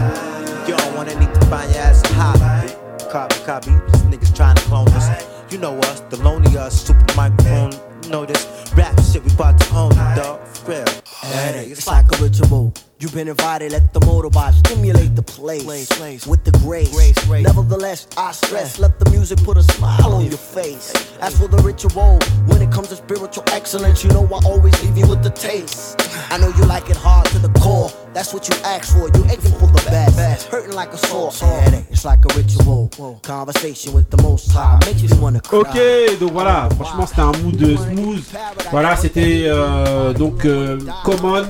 You 0.69 0.77
don't 0.77 0.95
wanna 0.95 1.19
need 1.19 1.32
to 1.32 1.47
find 1.47 1.70
your 1.73 1.82
ass 1.82 2.03
hobby. 2.12 2.74
Copy, 3.11 3.36
copy, 3.45 3.70
these 3.70 4.03
niggas 4.03 4.36
trying 4.36 4.57
to 4.57 4.62
clone 4.62 4.89
us. 4.89 5.24
You 5.51 5.59
know 5.59 5.78
us, 5.78 6.01
the 6.11 6.16
lonely 6.19 6.59
us, 6.59 6.86
super 6.86 7.15
microphone. 7.16 7.88
Know 8.09 8.25
this 8.25 8.73
rap 8.75 8.99
shit, 9.03 9.23
we 9.23 9.31
about 9.35 9.61
to 9.61 9.75
own 9.75 9.91
dog. 10.17 10.41
For 10.49 10.71
real. 10.71 10.85
Hey, 11.21 11.67
it's 11.71 11.87
like 11.87 12.07
a 12.19 12.23
ritual. 12.23 12.73
You've 12.99 13.13
been 13.13 13.29
invited, 13.29 13.73
let 13.73 13.93
the 13.93 14.01
motorbot 14.01 14.55
stimulate 14.55 15.15
the 15.15 15.23
place, 15.23 16.27
with 16.27 16.43
the 16.43 16.51
grace. 16.63 16.91
grace, 16.95 17.27
grace. 17.27 17.45
Nevertheless, 17.45 18.07
I 18.17 18.33
stress, 18.33 18.79
let 18.79 18.99
the 18.99 19.11
music 19.11 19.43
put 19.45 19.59
a 19.59 19.63
smile 19.63 20.15
on 20.15 20.25
your 20.25 20.39
face. 20.39 20.91
As 21.21 21.39
for 21.39 21.49
the 21.49 21.59
ritual, 21.59 22.19
when 22.47 22.63
it 22.63 22.73
comes 22.73 22.89
to 22.89 22.97
spiritual 22.97 23.45
excellence, 23.49 24.03
you 24.03 24.11
know 24.11 24.25
I 24.25 24.41
always 24.47 24.83
leave 24.83 24.97
you 24.97 25.07
with 25.07 25.23
the 25.23 25.31
taste. 25.31 26.01
I 26.31 26.39
know 26.39 26.49
you 26.49 26.65
like 26.65 26.89
it 26.89 26.97
hard 26.97 27.27
to 27.27 27.39
the 27.39 27.51
core. 27.61 27.93
That's 28.19 28.35
what 28.35 28.49
you 28.49 28.57
asked 28.65 28.95
for. 28.95 29.07
You 29.16 29.24
aiming 29.31 29.55
for 29.61 29.69
the 29.69 29.85
best. 29.86 30.49
Hurting 30.49 30.74
like 30.74 30.93
a 30.93 30.97
sore 30.97 31.31
headache. 31.31 31.85
It's 31.89 32.05
like 32.05 32.19
a 32.24 32.36
ritual. 32.36 32.90
Conversation 33.23 33.93
with 33.93 34.11
the 34.11 34.20
most 34.24 34.51
high. 34.51 34.77
Makes 34.86 35.03
you 35.03 35.23
wanna 35.23 35.40
cry. 35.40 35.61
Ok, 35.61 36.19
donc 36.19 36.32
voilà, 36.32 36.69
franchement 36.74 37.07
c'était 37.07 37.20
un 37.20 37.31
mood 37.45 37.78
smooth. 37.78 38.24
Voilà, 38.73 38.97
c'était 38.97 39.45
euh, 39.47 40.12
donc 40.15 40.45
euh, 40.47 40.81
Common 41.05 41.45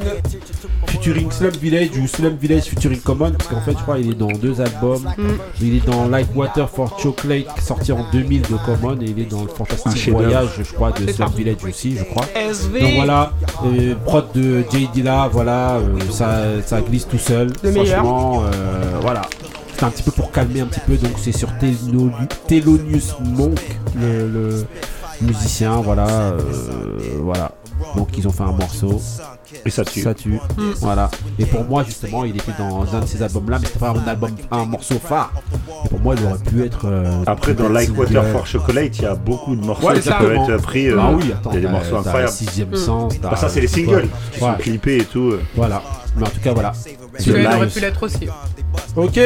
featuring 0.86 1.30
Slum 1.30 1.52
Village 1.52 1.90
ou 1.98 2.06
Slum 2.06 2.36
Village 2.36 2.64
featuring 2.64 3.00
Common, 3.00 3.32
parce 3.32 3.48
qu'en 3.48 3.60
fait 3.60 3.72
je 3.72 3.82
crois 3.82 3.98
il 3.98 4.10
est 4.10 4.14
dans 4.14 4.28
deux 4.32 4.60
albums. 4.60 5.08
Mm. 5.16 5.22
Il 5.60 5.76
est 5.76 5.86
dans 5.86 6.08
Like 6.08 6.34
Water 6.34 6.68
for 6.68 6.98
Chocolate 7.00 7.46
sorti 7.60 7.92
en 7.92 8.04
2000 8.12 8.42
de 8.42 8.46
Common 8.64 9.00
et 9.00 9.06
il 9.06 9.18
est 9.20 9.30
dans 9.30 9.42
le 9.42 9.48
Fantastic. 9.48 10.10
Voyage, 10.10 10.48
je 10.58 10.72
crois, 10.74 10.92
de 10.92 11.10
Slum. 11.10 11.28
Village 11.36 11.64
aussi, 11.68 11.96
je 11.96 12.04
crois. 12.04 12.24
SV. 12.34 12.80
Donc 12.80 12.94
voilà, 12.96 13.32
euh, 13.64 13.94
prod 14.04 14.26
de 14.34 14.64
J 14.70 14.88
Dilla, 14.92 15.28
voilà, 15.30 15.76
euh, 15.76 15.98
ça, 16.10 16.62
ça 16.64 16.80
glisse 16.80 17.06
tout 17.06 17.18
seul. 17.18 17.52
Le. 17.62 17.72
Franchement, 17.72 18.42
euh, 18.44 18.98
voilà. 19.00 19.22
C'est 19.76 19.84
un 19.84 19.90
petit 19.90 20.02
peu 20.02 20.10
pour 20.10 20.32
calmer 20.32 20.60
un 20.60 20.66
petit 20.66 20.80
peu, 20.80 20.96
donc 20.96 21.12
c'est 21.18 21.30
sur 21.30 21.48
Thelonious 21.58 22.10
Thelonious 22.48 23.14
Monk, 23.24 23.60
le, 23.94 24.26
le 24.28 24.66
musicien, 25.20 25.76
voilà, 25.76 26.08
euh, 26.08 26.38
voilà. 27.22 27.52
Donc 27.96 28.08
ils 28.16 28.26
ont 28.28 28.32
fait 28.32 28.42
un 28.42 28.52
morceau. 28.52 29.00
Et 29.64 29.70
ça 29.70 29.84
tue. 29.84 30.02
Ça 30.02 30.14
tue. 30.14 30.34
Mm. 30.56 30.72
Voilà. 30.80 31.10
Et 31.38 31.46
pour 31.46 31.64
moi 31.64 31.82
justement, 31.84 32.24
il 32.24 32.36
était 32.36 32.52
dans 32.58 32.82
un 32.94 33.00
de 33.00 33.06
ces 33.06 33.22
albums-là, 33.22 33.58
mais 33.60 33.66
c'était 33.66 33.78
pas 33.78 33.90
un 33.90 34.08
album, 34.08 34.30
un 34.50 34.64
morceau 34.64 34.96
phare. 34.98 35.32
Et 35.84 35.88
pour 35.88 36.00
moi, 36.00 36.14
il 36.18 36.26
aurait 36.26 36.38
pu 36.38 36.64
être. 36.64 36.86
euh, 36.86 37.22
Après, 37.26 37.54
dans 37.54 37.68
Like. 37.68 37.96
Water 37.98 38.24
for 38.32 38.46
Chocolate, 38.46 38.96
il 38.98 39.02
y 39.02 39.06
a 39.06 39.14
beaucoup 39.14 39.56
de 39.56 39.64
morceaux 39.64 39.88
Ouais, 39.88 40.00
qui 40.00 40.08
peuvent 40.10 40.32
être 40.32 40.56
pris. 40.62 40.88
euh, 40.88 40.98
Ah 41.00 41.10
oui, 41.12 41.32
attends, 41.32 41.50
il 41.50 41.54
y 41.54 41.58
a 41.58 41.60
des 41.62 41.68
morceaux 41.68 41.96
incroyables. 41.96 42.30
Sixième 42.32 42.74
Sens, 42.76 43.18
Bah, 43.20 43.34
ça, 43.36 43.48
c'est 43.48 43.60
les 43.60 43.66
singles 43.68 44.08
qui 44.32 44.42
Ouais. 44.42 44.50
sont 44.50 44.56
clippés 44.58 44.98
et 44.98 45.04
tout. 45.04 45.30
euh. 45.32 45.42
Voilà. 45.56 45.82
Mais 46.16 46.26
en 46.26 46.30
tout 46.30 46.40
cas, 46.40 46.52
voilà. 46.52 46.72
Celui-là, 47.18 47.50
il 47.50 47.54
The 47.54 47.56
aurait 47.58 47.66
pu 47.68 47.80
l'être 47.80 48.02
aussi. 48.02 48.28
Ok 48.96 49.18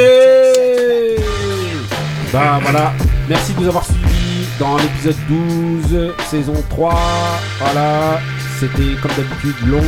Bah 2.33 2.59
voilà, 2.63 2.93
merci 3.29 3.53
de 3.55 3.61
nous 3.61 3.69
avoir 3.69 3.85
suivis 3.85 4.47
dans 4.59 4.77
l'épisode 4.79 5.17
12, 5.29 6.13
saison 6.31 6.55
3. 6.71 6.95
Voilà, 7.59 8.21
c'était 8.63 8.95
comme 9.01 9.11
d'habitude 9.17 9.67
long, 9.67 9.83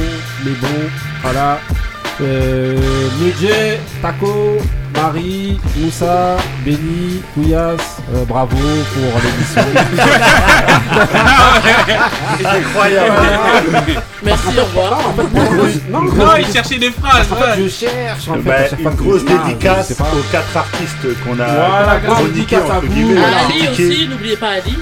mais 0.44 0.50
bon. 0.60 0.90
Voilà. 1.22 1.60
Euh, 2.20 2.76
Taco, 4.02 4.58
Marie, 4.94 5.58
Moussa, 5.76 6.36
Benny, 6.64 7.22
Kouyas, 7.34 7.76
euh, 8.14 8.24
bravo 8.26 8.56
pour 8.56 9.20
l'émission. 9.22 9.62
Incroyable. 12.44 13.12
Merci, 14.22 14.48
au 14.58 14.64
revoir. 14.64 14.98
En 15.08 15.12
fait, 15.14 15.28
moi, 15.32 15.44
non, 15.90 16.02
non, 16.02 16.12
Non, 16.14 16.32
il 16.38 16.46
cherchait 16.52 16.78
des 16.78 16.90
phrases. 16.90 17.26
En 17.30 17.36
fait, 17.36 17.44
ouais. 17.60 17.64
je 17.64 17.68
cherche. 17.68 18.28
En 18.28 18.34
fait, 18.34 18.40
Bah, 18.40 18.54
à 18.54 18.68
chaque 18.68 18.80
fois 18.82 18.90
une 18.92 18.96
que- 18.96 19.02
grosse 19.02 19.24
dédicace 19.24 19.88
je 19.88 19.94
sais 19.94 20.02
pas. 20.02 20.08
aux 20.14 20.22
quatre 20.32 20.56
artistes 20.56 21.06
qu'on 21.24 21.38
a 21.40 21.44
Voilà, 21.46 21.98
grande 22.04 22.16
chroniqués, 22.16 22.34
dédicace 22.34 22.62
à 22.62 22.64
entre 22.76 22.86
vous. 22.86 22.92
guillemets, 22.92 23.14
Voilà. 23.14 23.36
on 23.36 23.38
a 23.38 23.38
Ali 23.44 23.68
aussi, 23.72 24.08
n'oubliez 24.08 24.36
pas 24.36 24.48
Ali. 24.50 24.76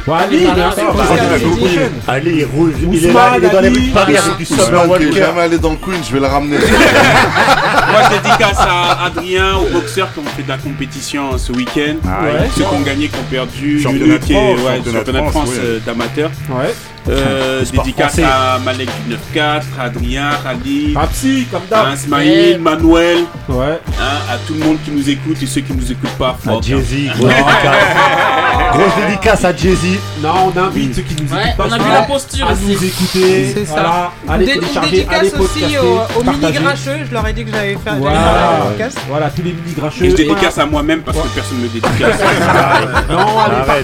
Bien 0.54 0.72
sûr, 0.72 0.92
bon. 0.92 0.98
qu'Ali, 1.04 1.20
Ali, 1.34 1.44
beaucoup. 1.44 1.68
Ali, 2.08 2.30
il 2.38 2.44
roule, 2.44 2.72
il 2.78 2.84
est 3.04 3.08
Ousmane, 3.08 3.14
là, 3.14 3.32
il 3.38 3.44
est 3.44 3.50
dans 3.50 3.60
les 3.60 3.68
rues 3.68 3.80
de 3.88 3.92
Paris 3.94 4.16
avec 4.16 4.36
du 4.36 4.44
Summer 4.44 4.68
Ousmane 4.68 4.82
qui 4.98 5.04
est 5.04 5.06
Walker. 5.06 5.20
jamais 5.20 5.40
allé 5.42 5.58
dans 5.58 5.70
le 5.70 5.76
Queen, 5.76 6.00
je 6.06 6.12
vais 6.12 6.20
le 6.20 6.26
ramener. 6.26 6.58
Moi, 6.58 8.00
je 8.04 8.10
dédicace 8.16 8.58
à 8.60 9.04
Adrien, 9.06 9.54
aux 9.56 9.80
qui 10.12 10.18
ont 10.20 10.24
fait 10.24 10.42
de 10.42 10.48
la 10.48 10.58
compétition 10.58 11.36
ce 11.38 11.52
week-end. 11.52 11.96
Ah, 12.06 12.24
Ouais. 12.24 12.48
Ceux 12.56 12.64
qui 12.64 12.74
ont 12.74 12.80
gagné, 12.80 13.08
qui 13.08 13.16
ont 13.18 13.30
perdu. 13.30 13.80
Championnat 13.80 14.18
de 14.18 14.24
France, 14.24 14.32
ouais, 14.34 14.76
championnat 14.76 14.78
de 14.78 14.90
championnat 14.92 15.20
de 15.20 15.30
France, 15.30 15.32
France 15.32 15.48
ouais. 15.50 15.64
euh, 15.64 15.78
d'amateur. 15.84 16.30
Ouais. 16.50 16.74
Euh, 17.08 17.64
sport 17.64 17.84
dédicace 17.84 18.12
français. 18.12 18.24
à 18.24 18.58
Malek 18.64 18.88
du 19.08 19.14
9-4, 19.14 19.62
Adrien, 19.80 20.30
Khalid, 20.44 20.96
Rapsi, 20.96 21.46
comme 21.50 21.62
à 21.72 21.82
d'hab. 21.84 21.94
Ismaïl, 21.94 22.58
Manuel, 22.60 23.18
Ouais. 23.48 23.80
hein, 24.00 24.18
à 24.32 24.36
tout 24.46 24.54
le 24.54 24.64
monde 24.64 24.76
qui 24.84 24.92
nous 24.92 25.10
écoute 25.10 25.36
et 25.42 25.46
ceux 25.46 25.62
qui 25.62 25.72
nous 25.72 25.90
écoutent 25.90 26.10
pas. 26.18 26.36
À 26.46 26.50
hein. 26.50 26.60
Jay-Z, 26.62 27.08
grosse 27.18 27.28
dédicace. 27.28 28.72
Grosse 28.72 29.06
dédicace 29.06 29.44
à 29.44 29.56
Jay-Z. 29.56 29.98
Non, 30.22 30.52
on 30.54 30.58
invite 30.60 30.94
ceux 30.94 31.02
qui 31.02 31.16
nous 31.22 31.32
Ouais, 31.34 31.42
écoutent 31.42 31.56
pas 31.56 31.64
on 31.68 31.72
a 31.72 31.78
vu 31.78 31.90
la- 31.90 32.02
posture 32.02 32.46
à 32.48 32.52
aussi. 32.52 32.62
nous 32.66 32.84
écouter. 32.84 33.52
C'est 33.54 33.64
ça. 33.66 33.72
Voilà. 33.72 34.10
Allez 34.28 34.46
Dé- 34.46 34.52
une 34.52 34.60
télécharger, 34.60 34.90
dédicace 34.90 35.18
allez 35.18 35.32
aussi 35.44 35.76
aux, 35.78 36.20
aux 36.20 36.24
mini 36.24 36.52
grincheux. 36.52 36.98
Je 37.08 37.12
leur 37.14 37.26
ai 37.26 37.32
dit 37.32 37.44
que 37.44 37.50
j'allais 37.50 37.76
faire 37.82 37.96
Voilà. 37.96 38.20
podcast. 38.68 38.98
Voilà, 39.08 39.30
tous 39.30 39.42
les 39.42 39.52
mini 39.52 39.74
grincheux. 39.76 40.04
Et 40.04 40.10
je 40.10 40.16
dédicace 40.16 40.58
à 40.58 40.66
moi-même 40.66 41.00
parce 41.02 41.18
que 41.18 41.28
personne 41.34 41.58
ne 41.58 41.62
me 41.64 41.68
dédicace. 41.68 42.16
Non, 43.10 43.26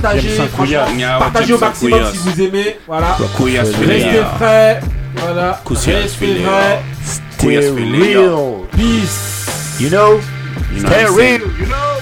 allez. 0.04 0.28
Saint-Couillard. 0.36 0.86
Partagez 1.18 1.52
au 1.54 1.58
maximum 1.58 2.00
si 2.12 2.18
vous 2.18 2.42
aimez. 2.42 2.78
Voilà. 2.86 3.07
Couillas 3.36 3.62
Restez 3.64 3.74
Féléa. 3.86 4.24
frais. 4.36 4.80
Voilà. 5.16 5.60
Restez 5.64 6.08
frais. 6.44 6.82
Couillas 7.40 7.62
Stay 7.62 7.82
real. 7.82 8.66
Peace. 8.72 9.76
You 9.80 9.90
know? 9.90 10.20
Stay 10.78 11.04
real. 11.06 11.40
You 11.58 11.66
know? 11.66 11.97